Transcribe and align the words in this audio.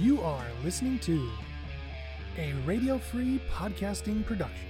You 0.00 0.22
are 0.22 0.44
listening 0.62 1.00
to 1.00 1.28
a 2.36 2.52
radio 2.64 2.98
free 2.98 3.40
podcasting 3.52 4.24
production. 4.24 4.68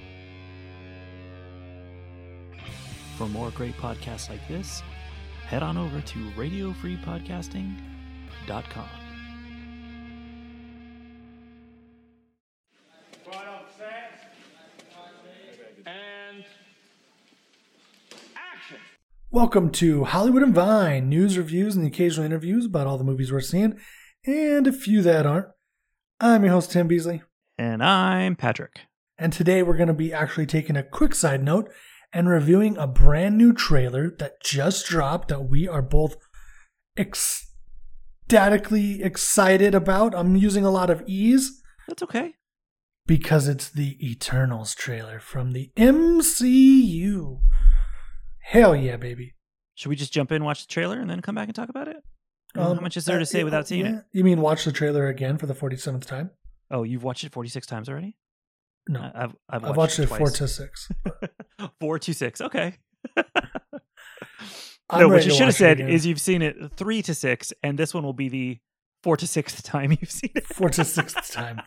For 3.19 3.29
more 3.29 3.51
great 3.51 3.77
podcasts 3.77 4.31
like 4.31 4.49
this, 4.49 4.83
head 5.47 5.63
on 5.63 5.77
over 5.77 6.01
to 6.01 6.19
radiofreepodcasting.com. 6.31 8.89
Final 13.27 13.61
set. 13.77 14.33
And 15.85 16.43
action. 18.35 18.79
Welcome 19.31 19.71
to 19.73 20.05
Hollywood 20.05 20.43
and 20.43 20.55
Vine 20.55 21.11
news, 21.11 21.37
reviews, 21.37 21.77
and 21.77 21.85
the 21.85 21.89
occasional 21.89 22.25
interviews 22.25 22.65
about 22.65 22.87
all 22.87 22.97
the 22.97 23.05
movies 23.05 23.31
we're 23.31 23.43
seeing, 23.43 23.79
and 24.29 24.67
a 24.67 24.73
few 24.73 25.01
that 25.03 25.25
aren't. 25.27 25.47
I'm 26.21 26.45
your 26.45 26.53
host, 26.53 26.73
Tim 26.73 26.87
Beasley, 26.87 27.23
And 27.57 27.83
I'm 27.83 28.37
Patrick. 28.37 28.81
and 29.17 29.33
today 29.33 29.63
we're 29.63 29.77
going 29.77 29.89
to 29.89 29.95
be 29.95 30.13
actually 30.13 30.47
taking 30.47 30.77
a 30.77 30.83
quick 30.83 31.15
side 31.15 31.43
note 31.43 31.71
and 32.13 32.29
reviewing 32.29 32.77
a 32.77 32.87
brand 32.87 33.39
new 33.39 33.53
trailer 33.55 34.11
that 34.19 34.43
just 34.43 34.87
dropped 34.87 35.29
that 35.29 35.49
we 35.49 35.67
are 35.67 35.81
both 35.83 36.17
ecstatically 36.99 39.03
excited 39.03 39.75
about. 39.75 40.15
I'm 40.15 40.37
using 40.37 40.65
a 40.65 40.71
lot 40.71 40.91
of 40.91 41.03
ease 41.07 41.63
That's 41.87 42.03
okay. 42.03 42.35
because 43.07 43.49
it's 43.49 43.71
the 43.71 43.97
Eternals 44.07 44.75
trailer 44.75 45.21
from 45.21 45.53
the 45.53 45.71
MCU. 45.77 47.41
Hell 48.41 48.77
yeah, 48.77 48.97
baby. 48.97 49.35
Should 49.75 49.89
we 49.91 49.97
just 49.97 50.13
jump 50.13 50.33
in, 50.33 50.45
watch 50.45 50.67
the 50.67 50.73
trailer, 50.73 50.99
and 51.01 51.09
then 51.09 51.23
come 51.23 51.35
back 51.37 51.47
and 51.49 51.55
talk 51.55 51.69
about 51.71 51.89
it? 51.89 51.97
How 52.55 52.75
much 52.75 52.97
is 52.97 53.05
there 53.05 53.17
uh, 53.17 53.21
to 53.21 53.27
say 53.27 53.45
without 53.45 53.69
seeing 53.69 53.87
yeah. 53.87 53.99
it? 53.99 54.05
You 54.13 54.25
mean 54.25 54.41
watch 54.41 54.65
the 54.65 54.73
trailer 54.73 55.07
again 55.07 55.39
for 55.39 55.47
the 55.47 55.55
47th 55.55 56.07
time? 56.07 56.31
Oh, 56.71 56.83
you've 56.83 57.05
watched 57.05 57.25
it 57.25 57.33
46 57.33 57.67
times 57.67 57.89
already? 57.89 58.17
No. 58.89 59.01
I- 59.01 59.25
I've, 59.25 59.37
I've 59.49 59.65
I've 59.65 59.77
watched, 59.77 59.99
watched 59.99 59.99
it 59.99 60.07
four 60.07 60.31
to 60.31 60.49
six. 60.49 60.91
four 61.81 61.99
to 61.99 62.15
six. 62.15 62.41
Okay. 62.41 62.75
No, 64.91 65.09
what 65.09 65.25
you 65.27 65.33
should 65.33 65.47
have 65.47 65.55
said 65.55 65.81
is 65.81 66.07
you've 66.07 66.21
seen 66.21 66.41
it 66.41 66.57
three 66.77 67.03
to 67.03 67.15
six, 67.15 67.53
and 67.63 67.79
this 67.79 67.93
one 67.93 68.05
will 68.05 68.15
be 68.15 68.29
the 68.31 68.59
four 69.03 69.17
to 69.19 69.27
sixth 69.27 69.63
time 69.65 69.91
you've 69.93 70.11
seen 70.11 70.31
it. 70.35 70.47
four 70.47 70.71
to 70.71 70.85
sixth 70.85 71.31
time. 71.31 71.61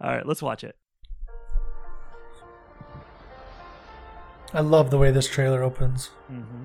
All 0.00 0.10
right, 0.10 0.26
let's 0.26 0.42
watch 0.42 0.64
it. 0.64 0.76
I 4.54 4.60
love 4.60 4.90
the 4.90 4.96
way 4.96 5.10
this 5.10 5.28
trailer 5.28 5.62
opens. 5.62 6.10
Mm-hmm. 6.32 6.64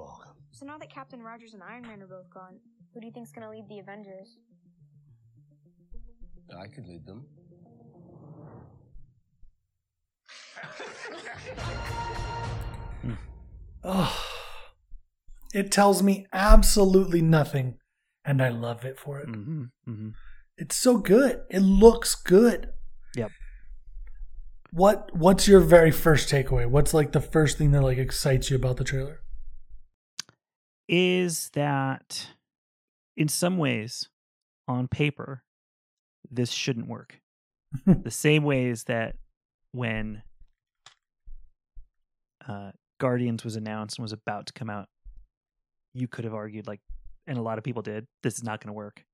welcome. 0.00 0.32
So 0.50 0.66
now 0.66 0.78
that 0.78 0.92
Captain 0.92 1.22
Rogers 1.22 1.54
and 1.54 1.62
Iron 1.62 1.82
Man 1.82 2.02
are 2.02 2.06
both 2.06 2.30
gone, 2.30 2.58
who 2.92 3.00
do 3.00 3.06
you 3.06 3.12
think's 3.12 3.32
gonna 3.32 3.50
lead 3.50 3.68
the 3.68 3.78
Avengers? 3.78 4.36
I 6.58 6.66
could 6.66 6.86
lead 6.86 7.06
them. 7.06 7.26
Oh. 13.84 14.26
It 15.52 15.72
tells 15.72 16.00
me 16.00 16.26
absolutely 16.32 17.20
nothing, 17.20 17.78
and 18.24 18.40
I 18.40 18.50
love 18.50 18.84
it 18.84 19.00
for 19.00 19.18
it. 19.18 19.28
Mm-hmm. 19.28 19.62
Mm-hmm. 19.88 20.08
It's 20.56 20.76
so 20.76 20.98
good. 20.98 21.40
It 21.50 21.58
looks 21.58 22.14
good. 22.14 22.68
Yep. 23.16 23.32
What 24.70 25.10
What's 25.12 25.48
your 25.48 25.58
very 25.58 25.90
first 25.90 26.30
takeaway? 26.30 26.68
What's 26.68 26.94
like 26.94 27.10
the 27.10 27.20
first 27.20 27.58
thing 27.58 27.72
that 27.72 27.82
like 27.82 27.98
excites 27.98 28.48
you 28.48 28.54
about 28.54 28.76
the 28.76 28.84
trailer? 28.84 29.22
Is 30.92 31.50
that 31.50 32.26
in 33.16 33.28
some 33.28 33.58
ways, 33.58 34.08
on 34.66 34.88
paper, 34.88 35.44
this 36.28 36.50
shouldn't 36.50 36.88
work. 36.88 37.20
the 37.86 38.10
same 38.10 38.42
ways 38.42 38.84
that 38.84 39.14
when 39.70 40.22
uh, 42.48 42.72
Guardians 42.98 43.44
was 43.44 43.54
announced 43.54 43.98
and 43.98 44.02
was 44.02 44.12
about 44.12 44.46
to 44.46 44.52
come 44.52 44.68
out, 44.68 44.88
you 45.94 46.08
could 46.08 46.24
have 46.24 46.34
argued 46.34 46.66
like, 46.66 46.80
and 47.28 47.38
a 47.38 47.42
lot 47.42 47.58
of 47.58 47.62
people 47.62 47.82
did, 47.82 48.08
this 48.24 48.34
is 48.34 48.42
not 48.42 48.60
going 48.60 48.68
to 48.68 48.72
work. 48.72 49.04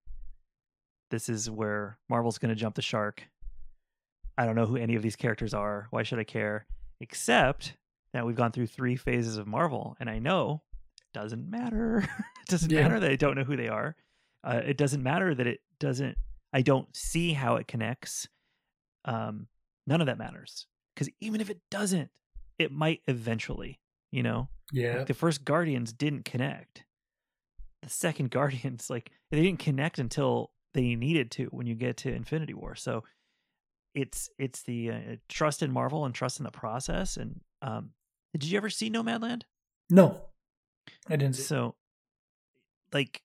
This 1.11 1.29
is 1.29 1.51
where 1.51 1.99
Marvel's 2.09 2.39
going 2.39 2.55
to 2.55 2.59
jump 2.59 2.75
the 2.75 2.83
shark. 2.83 3.23
I 4.39 4.47
don't 4.47 4.57
know 4.57 4.65
who 4.67 4.77
any 4.77 4.95
of 4.95 5.03
these 5.03 5.17
characters 5.17 5.53
are. 5.53 5.89
Why 5.91 6.03
should 6.03 6.19
I 6.19 6.25
care? 6.25 6.67
Except 7.03 7.75
that 8.15 8.25
we've 8.25 8.35
gone 8.35 8.53
through 8.53 8.69
three 8.69 8.97
phases 8.97 9.37
of 9.37 9.47
Marvel, 9.47 9.95
and 10.01 10.09
I 10.09 10.19
know 10.19 10.63
doesn't 11.23 11.49
matter. 11.51 11.99
it 12.43 12.49
doesn't 12.49 12.71
Yeah. 12.71 12.83
matter 12.83 13.01
that 13.01 13.11
I 13.11 13.17
don't 13.17 13.37
know 13.37 13.45
who 13.45 13.57
they 13.57 13.69
are. 13.69 13.97
Uh, 14.45 14.61
it 14.65 14.77
doesn't 14.77 15.03
matter 15.03 15.35
that 15.35 15.47
it 15.47 15.61
doesn't. 15.81 16.17
I 16.53 16.63
don't 16.63 16.95
see 16.95 17.33
how 17.33 17.57
it 17.57 17.67
connects. 17.67 18.29
Um, 19.05 19.47
none 19.87 20.01
of 20.01 20.07
that 20.09 20.19
matters 20.19 20.67
because 20.95 21.09
even 21.21 21.41
if 21.41 21.49
it 21.51 21.61
doesn't, 21.71 22.11
it 22.59 22.71
might 22.73 23.01
eventually. 23.09 23.81
You 24.13 24.23
know, 24.23 24.49
Yeah. 24.73 24.99
like 24.99 25.07
the 25.07 25.15
first 25.15 25.45
Guardians 25.45 25.93
didn't 25.93 26.25
connect. 26.25 26.85
The 27.83 27.89
second 27.91 28.31
Guardians, 28.39 28.89
like 28.91 29.11
they 29.31 29.43
didn't 29.43 29.59
connect 29.59 29.99
until 29.99 30.53
they 30.75 30.95
needed 30.95 31.31
to 31.33 31.47
when 31.47 31.67
you 31.67 31.75
get 31.75 31.97
to 31.99 32.13
Infinity 32.13 32.55
War. 32.55 32.75
So 32.77 33.05
it's 33.95 34.29
it's 34.39 34.63
the 34.63 34.91
uh, 34.91 35.01
trust 35.29 35.63
in 35.63 35.73
Marvel 35.73 36.05
and 36.05 36.15
trust 36.15 36.39
in 36.41 36.45
the 36.45 36.51
process. 36.51 37.17
And 37.17 37.41
um, 37.63 37.91
did 38.35 38.45
you 38.45 38.57
ever 38.59 38.69
see 38.71 38.91
Nomadland? 38.91 39.43
No, 39.91 40.21
I 41.09 41.17
didn't 41.17 41.37
see. 41.37 41.43
it. 41.43 41.47
So, 41.47 41.75
like 42.93 43.23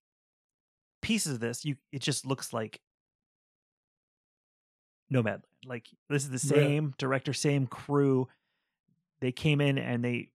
pieces 1.01 1.35
of 1.35 1.39
this, 1.39 1.65
you 1.65 1.75
it 1.91 2.01
just 2.01 2.25
looks 2.25 2.53
like 2.53 2.81
Nomadland. 5.11 5.43
Like 5.65 5.87
this 6.09 6.23
is 6.23 6.29
the 6.29 6.39
same 6.39 6.93
director, 6.97 7.33
same 7.33 7.67
crew. 7.67 8.27
They 9.19 9.31
came 9.31 9.61
in 9.61 9.77
and 9.77 10.03
they 10.03 10.29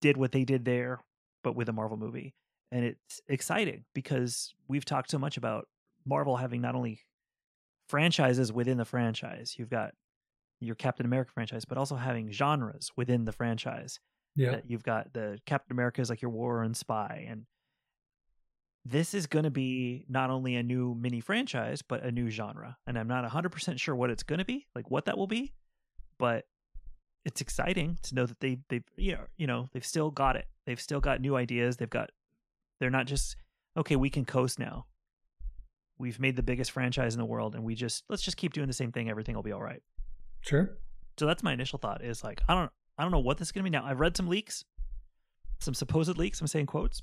did 0.00 0.16
what 0.16 0.32
they 0.32 0.44
did 0.44 0.64
there, 0.64 1.00
but 1.42 1.56
with 1.56 1.68
a 1.68 1.72
Marvel 1.72 1.96
movie, 1.96 2.34
and 2.70 2.84
it's 2.84 3.20
exciting 3.26 3.84
because 3.94 4.54
we've 4.68 4.84
talked 4.84 5.10
so 5.10 5.18
much 5.18 5.36
about 5.36 5.66
Marvel 6.06 6.36
having 6.36 6.60
not 6.60 6.74
only 6.74 7.00
franchises 7.88 8.52
within 8.52 8.76
the 8.76 8.84
franchise, 8.84 9.56
you've 9.58 9.70
got 9.70 9.92
your 10.60 10.74
Captain 10.74 11.06
America 11.06 11.30
franchise, 11.32 11.64
but 11.64 11.78
also 11.78 11.96
having 11.96 12.30
genres 12.30 12.90
within 12.96 13.24
the 13.24 13.32
franchise. 13.32 13.98
Yeah. 14.38 14.52
That 14.52 14.70
you've 14.70 14.84
got 14.84 15.12
the 15.12 15.38
Captain 15.46 15.72
America 15.72 16.00
is 16.00 16.08
like 16.08 16.22
your 16.22 16.30
war 16.30 16.62
and 16.62 16.76
spy, 16.76 17.26
and 17.28 17.44
this 18.84 19.14
is 19.14 19.26
going 19.26 19.44
to 19.44 19.50
be 19.50 20.04
not 20.08 20.30
only 20.30 20.54
a 20.54 20.62
new 20.62 20.94
mini 20.94 21.20
franchise, 21.20 21.82
but 21.82 22.04
a 22.04 22.12
new 22.12 22.30
genre. 22.30 22.76
And 22.86 22.98
I'm 22.98 23.08
not 23.08 23.28
100% 23.28 23.78
sure 23.78 23.94
what 23.94 24.10
it's 24.10 24.22
going 24.22 24.38
to 24.38 24.44
be, 24.44 24.66
like 24.74 24.90
what 24.90 25.06
that 25.06 25.18
will 25.18 25.26
be, 25.26 25.52
but 26.18 26.46
it's 27.24 27.40
exciting 27.40 27.98
to 28.02 28.14
know 28.14 28.26
that 28.26 28.40
they 28.40 28.58
they 28.68 28.82
you 28.96 29.12
know, 29.12 29.24
you 29.36 29.46
know 29.46 29.68
they've 29.72 29.84
still 29.84 30.10
got 30.10 30.36
it. 30.36 30.46
They've 30.66 30.80
still 30.80 31.00
got 31.00 31.20
new 31.20 31.36
ideas. 31.36 31.76
They've 31.76 31.90
got 31.90 32.10
they're 32.80 32.90
not 32.90 33.06
just 33.06 33.36
okay, 33.76 33.96
we 33.96 34.08
can 34.08 34.24
coast 34.24 34.58
now. 34.58 34.86
We've 35.98 36.20
made 36.20 36.36
the 36.36 36.42
biggest 36.42 36.70
franchise 36.70 37.14
in 37.14 37.18
the 37.18 37.26
world 37.26 37.54
and 37.54 37.64
we 37.64 37.74
just 37.74 38.04
let's 38.08 38.22
just 38.22 38.36
keep 38.36 38.54
doing 38.54 38.68
the 38.68 38.72
same 38.72 38.92
thing, 38.92 39.10
everything 39.10 39.34
will 39.34 39.42
be 39.42 39.52
all 39.52 39.62
right. 39.62 39.82
Sure. 40.40 40.78
So 41.18 41.26
that's 41.26 41.42
my 41.42 41.52
initial 41.52 41.78
thought 41.78 42.04
is 42.04 42.22
like 42.24 42.40
I 42.48 42.54
don't 42.54 42.70
I 42.98 43.02
don't 43.02 43.12
know 43.12 43.18
what 43.20 43.38
this 43.38 43.48
is 43.48 43.52
going 43.52 43.64
to 43.64 43.70
be 43.70 43.76
now. 43.76 43.84
I've 43.84 44.00
read 44.00 44.16
some 44.16 44.26
leaks, 44.28 44.64
some 45.60 45.74
supposed 45.74 46.16
leaks, 46.18 46.40
I'm 46.40 46.46
saying 46.46 46.66
quotes. 46.66 47.02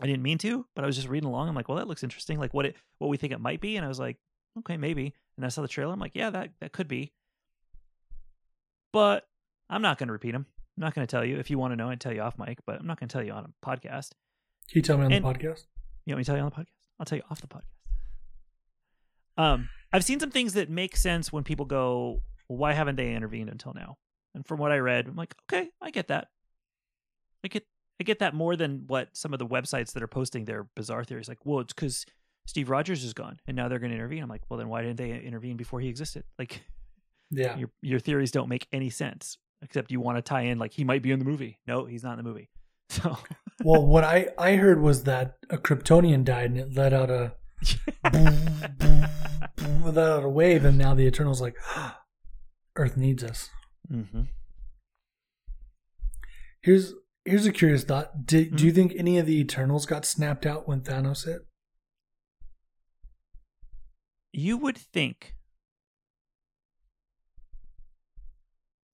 I 0.00 0.06
didn't 0.06 0.22
mean 0.22 0.38
to, 0.38 0.66
but 0.74 0.82
I 0.84 0.86
was 0.86 0.96
just 0.96 1.08
reading 1.08 1.28
along. 1.28 1.48
I'm 1.48 1.54
like, 1.54 1.68
well, 1.68 1.78
that 1.78 1.86
looks 1.86 2.02
interesting. 2.02 2.38
Like 2.38 2.52
what 2.54 2.66
it 2.66 2.76
what 2.98 3.08
we 3.08 3.16
think 3.16 3.32
it 3.32 3.40
might 3.40 3.60
be, 3.60 3.76
and 3.76 3.84
I 3.84 3.88
was 3.88 4.00
like, 4.00 4.16
okay, 4.60 4.76
maybe. 4.76 5.14
And 5.36 5.44
I 5.46 5.48
saw 5.48 5.62
the 5.62 5.68
trailer. 5.68 5.92
I'm 5.92 6.00
like, 6.00 6.12
yeah, 6.14 6.30
that 6.30 6.50
that 6.60 6.72
could 6.72 6.88
be. 6.88 7.12
But 8.92 9.24
I'm 9.70 9.82
not 9.82 9.98
going 9.98 10.08
to 10.08 10.12
repeat 10.12 10.32
them. 10.32 10.46
I'm 10.76 10.80
not 10.82 10.94
going 10.94 11.06
to 11.06 11.10
tell 11.10 11.24
you. 11.24 11.38
If 11.38 11.50
you 11.50 11.58
want 11.58 11.72
to 11.72 11.76
know, 11.76 11.88
I'd 11.90 12.00
tell 12.00 12.12
you 12.12 12.20
off 12.22 12.38
mic, 12.38 12.58
but 12.66 12.80
I'm 12.80 12.86
not 12.86 12.98
going 12.98 13.08
to 13.08 13.12
tell 13.12 13.22
you 13.22 13.32
on 13.32 13.44
a 13.44 13.66
podcast. 13.66 14.10
Can 14.68 14.76
you 14.76 14.82
tell 14.82 14.96
me 14.98 15.04
on 15.04 15.12
And- 15.12 15.24
the 15.24 15.28
podcast? 15.28 15.66
You 16.06 16.14
want 16.14 16.18
me 16.18 16.24
to 16.24 16.26
tell 16.26 16.36
you 16.36 16.42
on 16.42 16.50
the 16.50 16.56
podcast? 16.56 16.72
I'll 16.98 17.06
tell 17.06 17.18
you 17.18 17.24
off 17.30 17.40
the 17.40 17.46
podcast. 17.46 17.62
Um, 19.38 19.68
I've 19.92 20.04
seen 20.04 20.20
some 20.20 20.30
things 20.30 20.54
that 20.54 20.68
make 20.68 20.96
sense 20.96 21.32
when 21.32 21.44
people 21.44 21.64
go, 21.66 22.22
well, 22.48 22.58
"Why 22.58 22.72
haven't 22.72 22.96
they 22.96 23.14
intervened 23.14 23.48
until 23.50 23.72
now?" 23.74 23.96
And 24.34 24.46
from 24.46 24.58
what 24.58 24.72
I 24.72 24.78
read, 24.78 25.08
I'm 25.08 25.16
like, 25.16 25.34
okay, 25.50 25.68
I 25.80 25.90
get 25.90 26.08
that. 26.08 26.28
I 27.44 27.48
get, 27.48 27.66
I 28.00 28.04
get 28.04 28.20
that 28.20 28.34
more 28.34 28.56
than 28.56 28.84
what 28.86 29.08
some 29.12 29.32
of 29.32 29.38
the 29.38 29.46
websites 29.46 29.92
that 29.92 30.02
are 30.02 30.06
posting 30.08 30.44
their 30.44 30.64
bizarre 30.74 31.04
theories. 31.04 31.28
Like, 31.28 31.44
well, 31.44 31.60
it's 31.60 31.72
because 31.72 32.06
Steve 32.46 32.70
Rogers 32.70 33.04
is 33.04 33.12
gone, 33.14 33.38
and 33.46 33.56
now 33.56 33.68
they're 33.68 33.78
going 33.78 33.90
to 33.90 33.96
intervene. 33.96 34.22
I'm 34.22 34.28
like, 34.28 34.42
well, 34.48 34.58
then 34.58 34.68
why 34.68 34.82
didn't 34.82 34.96
they 34.96 35.12
intervene 35.20 35.56
before 35.56 35.80
he 35.80 35.88
existed? 35.88 36.24
Like, 36.38 36.62
Yeah. 37.30 37.56
your 37.56 37.70
your 37.82 38.00
theories 38.00 38.30
don't 38.30 38.48
make 38.48 38.66
any 38.72 38.90
sense, 38.90 39.38
except 39.62 39.90
you 39.90 40.00
want 40.00 40.16
to 40.18 40.22
tie 40.22 40.42
in 40.42 40.58
like 40.58 40.72
he 40.72 40.84
might 40.84 41.02
be 41.02 41.12
in 41.12 41.18
the 41.18 41.24
movie. 41.24 41.58
No, 41.66 41.84
he's 41.84 42.02
not 42.02 42.18
in 42.18 42.24
the 42.24 42.28
movie. 42.30 42.48
So 42.90 43.16
Well, 43.64 43.86
what 43.86 44.02
I, 44.04 44.28
I 44.36 44.56
heard 44.56 44.80
was 44.82 45.04
that 45.04 45.36
a 45.50 45.56
Kryptonian 45.56 46.24
died 46.24 46.50
and 46.50 46.58
it 46.58 46.74
let 46.74 46.92
out 46.92 47.10
a 47.10 47.32
let 49.84 49.96
out 49.98 50.24
a 50.24 50.28
wave, 50.28 50.64
and 50.64 50.76
now 50.78 50.94
the 50.94 51.04
Eternals 51.06 51.40
like 51.40 51.56
Earth 52.76 52.96
needs 52.96 53.22
us. 53.24 53.48
Hmm 53.88 54.22
Here's 56.62 56.94
here's 57.24 57.46
a 57.46 57.52
curious 57.52 57.82
thought. 57.84 58.24
Do, 58.26 58.44
do 58.44 58.50
Hmm? 58.50 58.66
you 58.66 58.72
think 58.72 58.92
any 58.96 59.18
of 59.18 59.26
the 59.26 59.38
Eternals 59.40 59.84
got 59.86 60.04
snapped 60.04 60.46
out 60.46 60.66
when 60.68 60.80
Thanos 60.80 61.24
hit? 61.26 61.42
you 64.34 64.56
would 64.56 64.78
think 64.78 65.34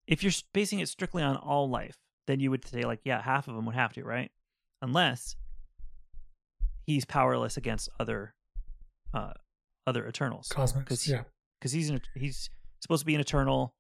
if 0.07 0.23
you're 0.23 0.33
basing 0.53 0.81
it 0.81 0.89
strictly 0.89 1.23
on 1.23 1.37
all 1.37 1.69
life, 1.69 1.97
then 2.27 2.41
you 2.41 2.51
would 2.51 2.67
say 2.67 2.83
like, 2.83 3.01
yeah, 3.05 3.23
half 3.23 3.47
of 3.47 3.55
them 3.55 3.67
would 3.67 3.75
have 3.75 3.93
to, 3.93 4.03
right? 4.05 4.31
Unless 4.83 5.37
he's 6.87 7.05
powerless 7.05 7.57
against 7.57 7.89
other 8.01 8.35
uh 9.15 9.33
other 9.87 10.07
Eternals. 10.09 10.49
Cosmics. 10.49 10.89
'Cause- 10.89 11.07
Yeah. 11.09 11.25
because 11.61 11.73
he's 11.73 11.89
an, 11.91 12.01
he's 12.15 12.51
supposed 12.81 13.01
to 13.03 13.07
be 13.07 13.15
an 13.15 13.21
eternal, 13.21 13.75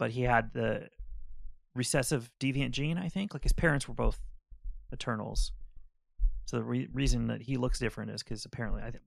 but 0.00 0.12
he 0.12 0.22
had 0.22 0.54
the 0.54 0.88
recessive 1.74 2.30
deviant 2.40 2.70
gene. 2.70 2.96
I 2.96 3.10
think 3.10 3.34
like 3.34 3.42
his 3.42 3.52
parents 3.52 3.86
were 3.86 3.94
both 3.94 4.18
eternals. 4.92 5.52
So 6.46 6.56
the 6.56 6.64
re- 6.64 6.88
reason 6.90 7.26
that 7.26 7.42
he 7.42 7.58
looks 7.58 7.78
different 7.78 8.10
is 8.10 8.22
because 8.22 8.46
apparently 8.46 8.82
I, 8.82 8.90
th- 8.90 9.02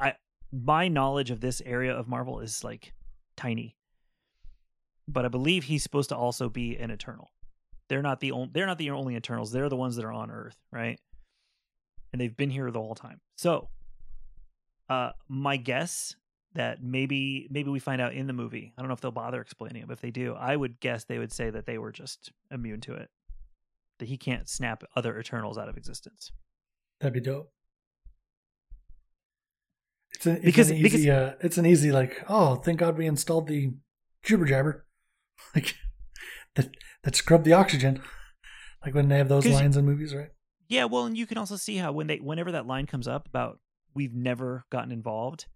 I 0.00 0.14
my 0.50 0.88
knowledge 0.88 1.30
of 1.30 1.40
this 1.40 1.60
area 1.66 1.94
of 1.94 2.08
Marvel 2.08 2.40
is 2.40 2.64
like 2.64 2.94
tiny, 3.36 3.76
but 5.06 5.26
I 5.26 5.28
believe 5.28 5.64
he's 5.64 5.82
supposed 5.82 6.08
to 6.08 6.16
also 6.16 6.48
be 6.48 6.74
an 6.78 6.90
eternal. 6.90 7.28
They're 7.90 8.02
not 8.02 8.20
the 8.20 8.32
only 8.32 8.48
they're 8.54 8.66
not 8.66 8.78
the 8.78 8.90
only 8.90 9.16
eternals. 9.16 9.52
They're 9.52 9.68
the 9.68 9.76
ones 9.76 9.96
that 9.96 10.06
are 10.06 10.12
on 10.12 10.30
Earth, 10.30 10.56
right? 10.72 10.98
And 12.12 12.20
they've 12.20 12.36
been 12.36 12.50
here 12.50 12.70
the 12.70 12.80
whole 12.80 12.94
time. 12.94 13.20
So, 13.36 13.68
uh, 14.88 15.10
my 15.28 15.58
guess 15.58 16.16
that 16.54 16.82
maybe 16.82 17.46
maybe 17.50 17.70
we 17.70 17.78
find 17.78 18.00
out 18.00 18.12
in 18.14 18.26
the 18.26 18.32
movie. 18.32 18.72
I 18.76 18.80
don't 18.82 18.88
know 18.88 18.94
if 18.94 19.00
they'll 19.00 19.10
bother 19.12 19.40
explaining 19.40 19.82
it, 19.82 19.88
but 19.88 19.94
if 19.94 20.00
they 20.00 20.10
do, 20.10 20.34
I 20.34 20.56
would 20.56 20.80
guess 20.80 21.04
they 21.04 21.18
would 21.18 21.32
say 21.32 21.50
that 21.50 21.66
they 21.66 21.78
were 21.78 21.92
just 21.92 22.32
immune 22.50 22.80
to 22.82 22.94
it. 22.94 23.08
That 23.98 24.08
he 24.08 24.16
can't 24.16 24.48
snap 24.48 24.82
other 24.96 25.18
Eternals 25.18 25.58
out 25.58 25.68
of 25.68 25.76
existence. 25.76 26.32
That'd 27.00 27.14
be 27.14 27.20
dope. 27.20 27.52
It's 30.14 30.26
an, 30.26 30.36
it's 30.36 30.44
Because- 30.44 30.70
an 30.70 30.76
easy, 30.76 30.82
because- 30.82 31.06
uh, 31.06 31.34
it's 31.40 31.58
an 31.58 31.66
easy 31.66 31.92
like, 31.92 32.24
oh, 32.28 32.56
thank 32.56 32.78
God 32.80 32.98
we 32.98 33.06
installed 33.06 33.46
the 33.46 33.72
jibber 34.22 34.44
jabber, 34.44 34.86
like 35.54 35.76
that 36.56 36.74
that 37.04 37.16
scrub 37.16 37.44
the 37.44 37.52
oxygen, 37.52 38.02
like 38.84 38.94
when 38.94 39.08
they 39.08 39.18
have 39.18 39.28
those 39.28 39.46
lines 39.46 39.76
in 39.76 39.84
movies, 39.86 40.14
right? 40.14 40.30
Yeah, 40.68 40.84
well, 40.84 41.04
and 41.06 41.16
you 41.16 41.26
can 41.26 41.38
also 41.38 41.56
see 41.56 41.76
how 41.76 41.92
when 41.92 42.06
they 42.06 42.18
whenever 42.18 42.52
that 42.52 42.66
line 42.66 42.86
comes 42.86 43.08
up 43.08 43.26
about 43.28 43.60
we've 43.94 44.14
never 44.14 44.64
gotten 44.70 44.92
involved, 44.92 45.46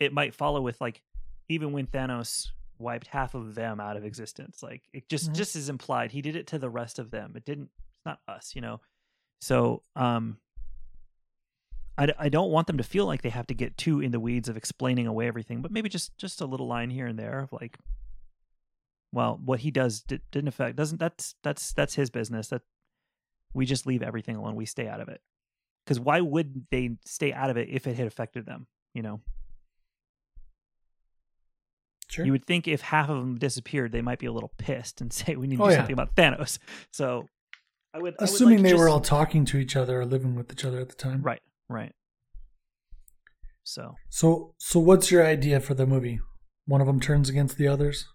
it 0.00 0.12
might 0.12 0.34
follow 0.34 0.60
with 0.60 0.80
like 0.80 1.02
even 1.48 1.72
when 1.72 1.86
Thanos 1.86 2.48
wiped 2.78 3.06
half 3.06 3.34
of 3.34 3.54
them 3.54 3.80
out 3.80 3.96
of 3.96 4.04
existence, 4.04 4.62
like 4.62 4.82
it 4.92 5.08
just 5.08 5.30
Mhm. 5.30 5.34
just 5.36 5.56
is 5.56 5.68
implied 5.68 6.12
he 6.12 6.20
did 6.22 6.36
it 6.36 6.46
to 6.48 6.58
the 6.58 6.68
rest 6.70 6.98
of 6.98 7.10
them. 7.10 7.34
It 7.36 7.44
didn't. 7.44 7.70
It's 7.96 8.04
not 8.04 8.20
us, 8.28 8.54
you 8.54 8.60
know. 8.60 8.80
So, 9.40 9.82
um, 9.94 10.38
I 11.98 12.28
don't 12.28 12.50
want 12.50 12.66
them 12.66 12.76
to 12.76 12.82
feel 12.84 13.06
like 13.06 13.22
they 13.22 13.30
have 13.30 13.46
to 13.46 13.54
get 13.54 13.78
too 13.78 14.00
in 14.00 14.10
the 14.10 14.20
weeds 14.20 14.50
of 14.50 14.56
explaining 14.58 15.06
away 15.06 15.26
everything, 15.28 15.62
but 15.62 15.70
maybe 15.70 15.88
just 15.88 16.16
just 16.18 16.42
a 16.42 16.46
little 16.46 16.66
line 16.66 16.90
here 16.90 17.06
and 17.06 17.18
there 17.18 17.40
of 17.40 17.52
like, 17.54 17.78
well, 19.12 19.40
what 19.42 19.60
he 19.60 19.70
does 19.70 20.02
di- 20.02 20.20
didn't 20.30 20.48
affect 20.48 20.76
doesn't 20.76 20.98
that's 20.98 21.36
that's 21.42 21.72
that's 21.72 21.94
his 21.94 22.10
business. 22.10 22.48
That 22.48 22.60
we 23.54 23.64
just 23.64 23.86
leave 23.86 24.02
everything 24.02 24.36
alone. 24.36 24.56
We 24.56 24.66
stay 24.66 24.88
out 24.88 25.00
of 25.00 25.08
it. 25.08 25.22
Because 25.86 25.98
why 25.98 26.20
would 26.20 26.66
they 26.70 26.98
stay 27.06 27.32
out 27.32 27.48
of 27.48 27.56
it 27.56 27.70
if 27.70 27.86
it 27.86 27.96
had 27.96 28.06
affected 28.06 28.44
them? 28.44 28.66
You 28.92 29.00
know, 29.02 29.22
Sure. 32.08 32.24
you 32.24 32.32
would 32.32 32.44
think 32.46 32.68
if 32.68 32.80
half 32.82 33.08
of 33.08 33.16
them 33.18 33.36
disappeared, 33.36 33.90
they 33.92 34.00
might 34.02 34.18
be 34.20 34.26
a 34.26 34.32
little 34.32 34.52
pissed 34.58 35.00
and 35.00 35.12
say 35.12 35.34
we 35.36 35.46
need 35.46 35.56
to 35.56 35.62
Oh, 35.62 35.66
do 35.66 35.72
yeah. 35.72 35.78
something 35.78 35.92
about 35.94 36.14
Thanos. 36.14 36.58
So, 36.92 37.26
I 37.94 37.98
would 37.98 38.14
I 38.18 38.22
would 38.22 38.28
Assuming 38.28 38.58
like 38.58 38.64
they 38.64 38.70
just- 38.70 38.80
were 38.80 38.88
all 38.88 39.00
talking 39.00 39.44
to 39.46 39.58
each 39.58 39.74
other 39.76 40.00
or 40.00 40.04
living 40.06 40.34
with 40.34 40.52
each 40.52 40.64
other 40.64 40.78
at 40.80 40.88
the 40.88 40.94
time. 40.94 41.22
right, 41.22 41.40
right. 41.68 41.92
So 43.64 43.94
So, 44.10 44.54
so 44.58 44.78
what's 44.78 45.10
your 45.10 45.26
idea 45.26 45.58
for 45.60 45.74
the 45.74 45.86
movie? 45.86 46.20
One 46.66 46.80
of 46.80 46.86
them 46.86 47.00
turns 47.00 47.28
against 47.28 47.56
the 47.58 47.66
others. 47.68 48.06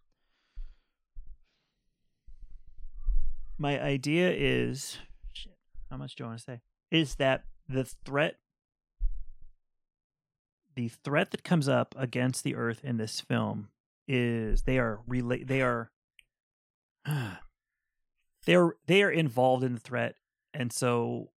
my 3.58 3.80
idea 3.80 4.32
is, 4.36 4.98
shit, 5.34 5.54
how 5.92 5.98
much 5.98 6.16
do 6.16 6.24
I 6.24 6.28
want 6.28 6.40
to 6.40 6.44
say? 6.44 6.62
Is 6.90 7.16
that 7.16 7.44
the 7.70 7.84
threat, 8.06 8.38
the 10.76 10.88
threat 10.88 11.30
that 11.32 11.44
comes 11.44 11.70
up 11.70 11.94
against 11.98 12.44
the 12.44 12.56
Earth 12.56 12.82
in 12.84 12.98
this 12.98 13.22
film 13.22 13.70
is 14.12 14.64
they 14.64 14.78
are 14.80 15.00
relate, 15.08 15.48
they 15.48 15.62
are, 15.62 15.92
they're 18.46 18.74
they 18.88 19.04
are 19.04 19.12
involved 19.12 19.64
in 19.64 19.74
the 19.74 19.80
threat, 19.80 20.16
and 20.54 20.72
so 20.72 21.30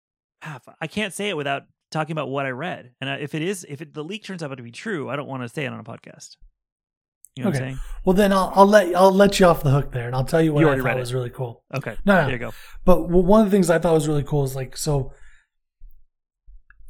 ah, 0.42 0.60
I 0.80 0.86
can't 0.86 1.12
say 1.12 1.28
it 1.28 1.36
without 1.36 1.64
talking 1.90 2.12
about 2.12 2.28
what 2.30 2.46
I 2.46 2.50
read. 2.50 2.92
And 3.00 3.20
if 3.22 3.34
it 3.34 3.42
is, 3.42 3.66
if 3.68 3.82
it, 3.82 3.92
the 3.94 4.04
leak 4.04 4.24
turns 4.24 4.42
out 4.42 4.54
to 4.56 4.62
be 4.62 4.70
true, 4.70 5.10
I 5.10 5.16
don't 5.16 5.28
want 5.28 5.42
to 5.42 5.48
say 5.48 5.64
it 5.64 5.72
on 5.72 5.78
a 5.80 5.84
podcast. 5.84 6.36
You 7.36 7.44
know 7.44 7.50
what 7.50 7.56
I'm 7.56 7.62
Okay. 7.62 7.70
saying? 7.70 7.78
Well, 8.04 8.14
then 8.14 8.32
I'll, 8.32 8.52
I'll 8.54 8.66
let 8.66 8.94
I'll 8.94 9.12
let 9.12 9.40
you 9.40 9.46
off 9.46 9.62
the 9.62 9.70
hook 9.70 9.92
there, 9.92 10.06
and 10.06 10.14
I'll 10.14 10.24
tell 10.24 10.42
you 10.42 10.52
what 10.52 10.60
You 10.60 10.68
I 10.70 10.76
thought 10.78 10.96
was 10.98 11.14
really 11.14 11.30
cool. 11.30 11.64
Okay, 11.74 11.96
No, 12.04 12.14
no. 12.16 12.22
there 12.24 12.32
you 12.32 12.38
go. 12.38 12.52
But 12.84 13.08
one 13.08 13.40
of 13.40 13.46
the 13.46 13.54
things 13.54 13.70
I 13.70 13.78
thought 13.78 13.94
was 13.94 14.08
really 14.08 14.24
cool 14.24 14.44
is 14.44 14.54
like 14.56 14.76
so 14.76 15.12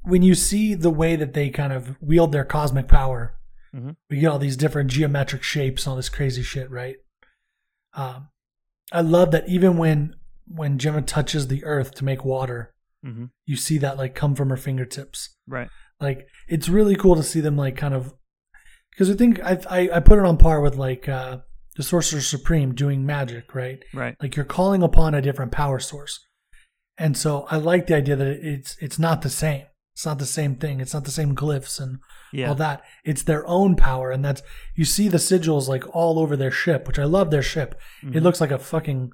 when 0.05 0.23
you 0.23 0.35
see 0.35 0.75
the 0.75 0.91
way 0.91 1.15
that 1.15 1.33
they 1.33 1.49
kind 1.49 1.73
of 1.73 1.97
wield 2.03 2.33
their 2.33 2.45
cosmic 2.45 2.89
power, 2.89 3.37
Mhm. 3.75 3.97
we 4.11 4.19
get 4.21 4.26
all 4.29 4.38
these 4.38 4.57
different 4.57 4.91
geometric 4.91 5.43
shapes 5.43 5.85
and 5.85 5.91
all 5.91 5.97
this 5.97 6.09
crazy 6.11 6.43
shit, 6.43 6.71
right? 6.71 6.97
Um, 7.95 8.29
I 8.91 9.00
love 9.00 9.31
that 9.31 9.49
even 9.49 9.76
when 9.76 10.17
when 10.47 10.79
Gemma 10.79 11.00
touches 11.02 11.47
the 11.49 11.64
earth 11.64 11.95
to 11.95 12.05
make 12.05 12.25
water, 12.25 12.75
hmm 13.02 13.26
you 13.47 13.57
see 13.57 13.79
that 13.79 13.97
like 13.97 14.14
come 14.14 14.35
from 14.35 14.50
her 14.50 14.57
fingertips. 14.57 15.37
Right. 15.47 15.69
Like 16.00 16.26
it's 16.49 16.69
really 16.69 16.97
cool 16.97 17.17
to 17.17 17.23
see 17.23 17.41
them 17.41 17.57
like 17.57 17.76
kind 17.76 17.95
of 17.95 18.14
because 18.91 19.09
I 19.11 19.14
think 19.14 19.41
I, 19.43 19.59
I 19.71 19.91
I 19.97 20.00
put 20.00 20.19
it 20.19 20.25
on 20.26 20.37
par 20.37 20.61
with 20.61 20.76
like 20.76 21.09
uh, 21.09 21.38
the 21.76 21.83
Sorcerer 21.83 22.21
Supreme 22.21 22.75
doing 22.75 23.07
magic, 23.07 23.55
right? 23.55 23.83
Right. 23.95 24.17
Like 24.21 24.37
you're 24.37 24.45
calling 24.45 24.83
upon 24.83 25.14
a 25.14 25.23
different 25.23 25.52
power 25.52 25.79
source, 25.81 26.21
and 26.99 27.17
so 27.17 27.47
I 27.50 27.57
like 27.57 27.87
the 27.87 27.97
idea 27.97 28.17
that 28.17 28.26
it's 28.26 28.76
it's 28.81 28.99
not 28.99 29.23
the 29.23 29.31
same. 29.31 29.64
It's 29.95 30.07
not 30.07 30.19
the 30.19 30.27
same 30.27 30.57
thing. 30.57 30.81
It's 30.81 30.95
not 30.95 31.05
the 31.05 31.11
same 31.11 31.35
glyphs 31.35 31.79
and 31.81 31.99
Yeah. 32.33 32.49
all 32.49 32.55
that. 32.55 32.83
It's 33.05 33.23
their 33.23 33.47
own 33.47 33.77
power, 33.77 34.11
and 34.11 34.25
that's 34.25 34.43
you 34.75 34.85
see 34.87 35.09
the 35.09 35.19
sigils 35.19 35.69
like 35.69 35.85
all 35.95 36.19
over 36.19 36.35
their 36.37 36.51
ship, 36.51 36.87
which 36.87 36.99
I 36.99 37.05
love 37.05 37.31
their 37.31 37.43
ship. 37.43 37.79
It 38.03 38.07
Mhm. 38.13 38.23
looks 38.23 38.41
like 38.41 38.51
a 38.51 38.59
fucking 38.59 39.13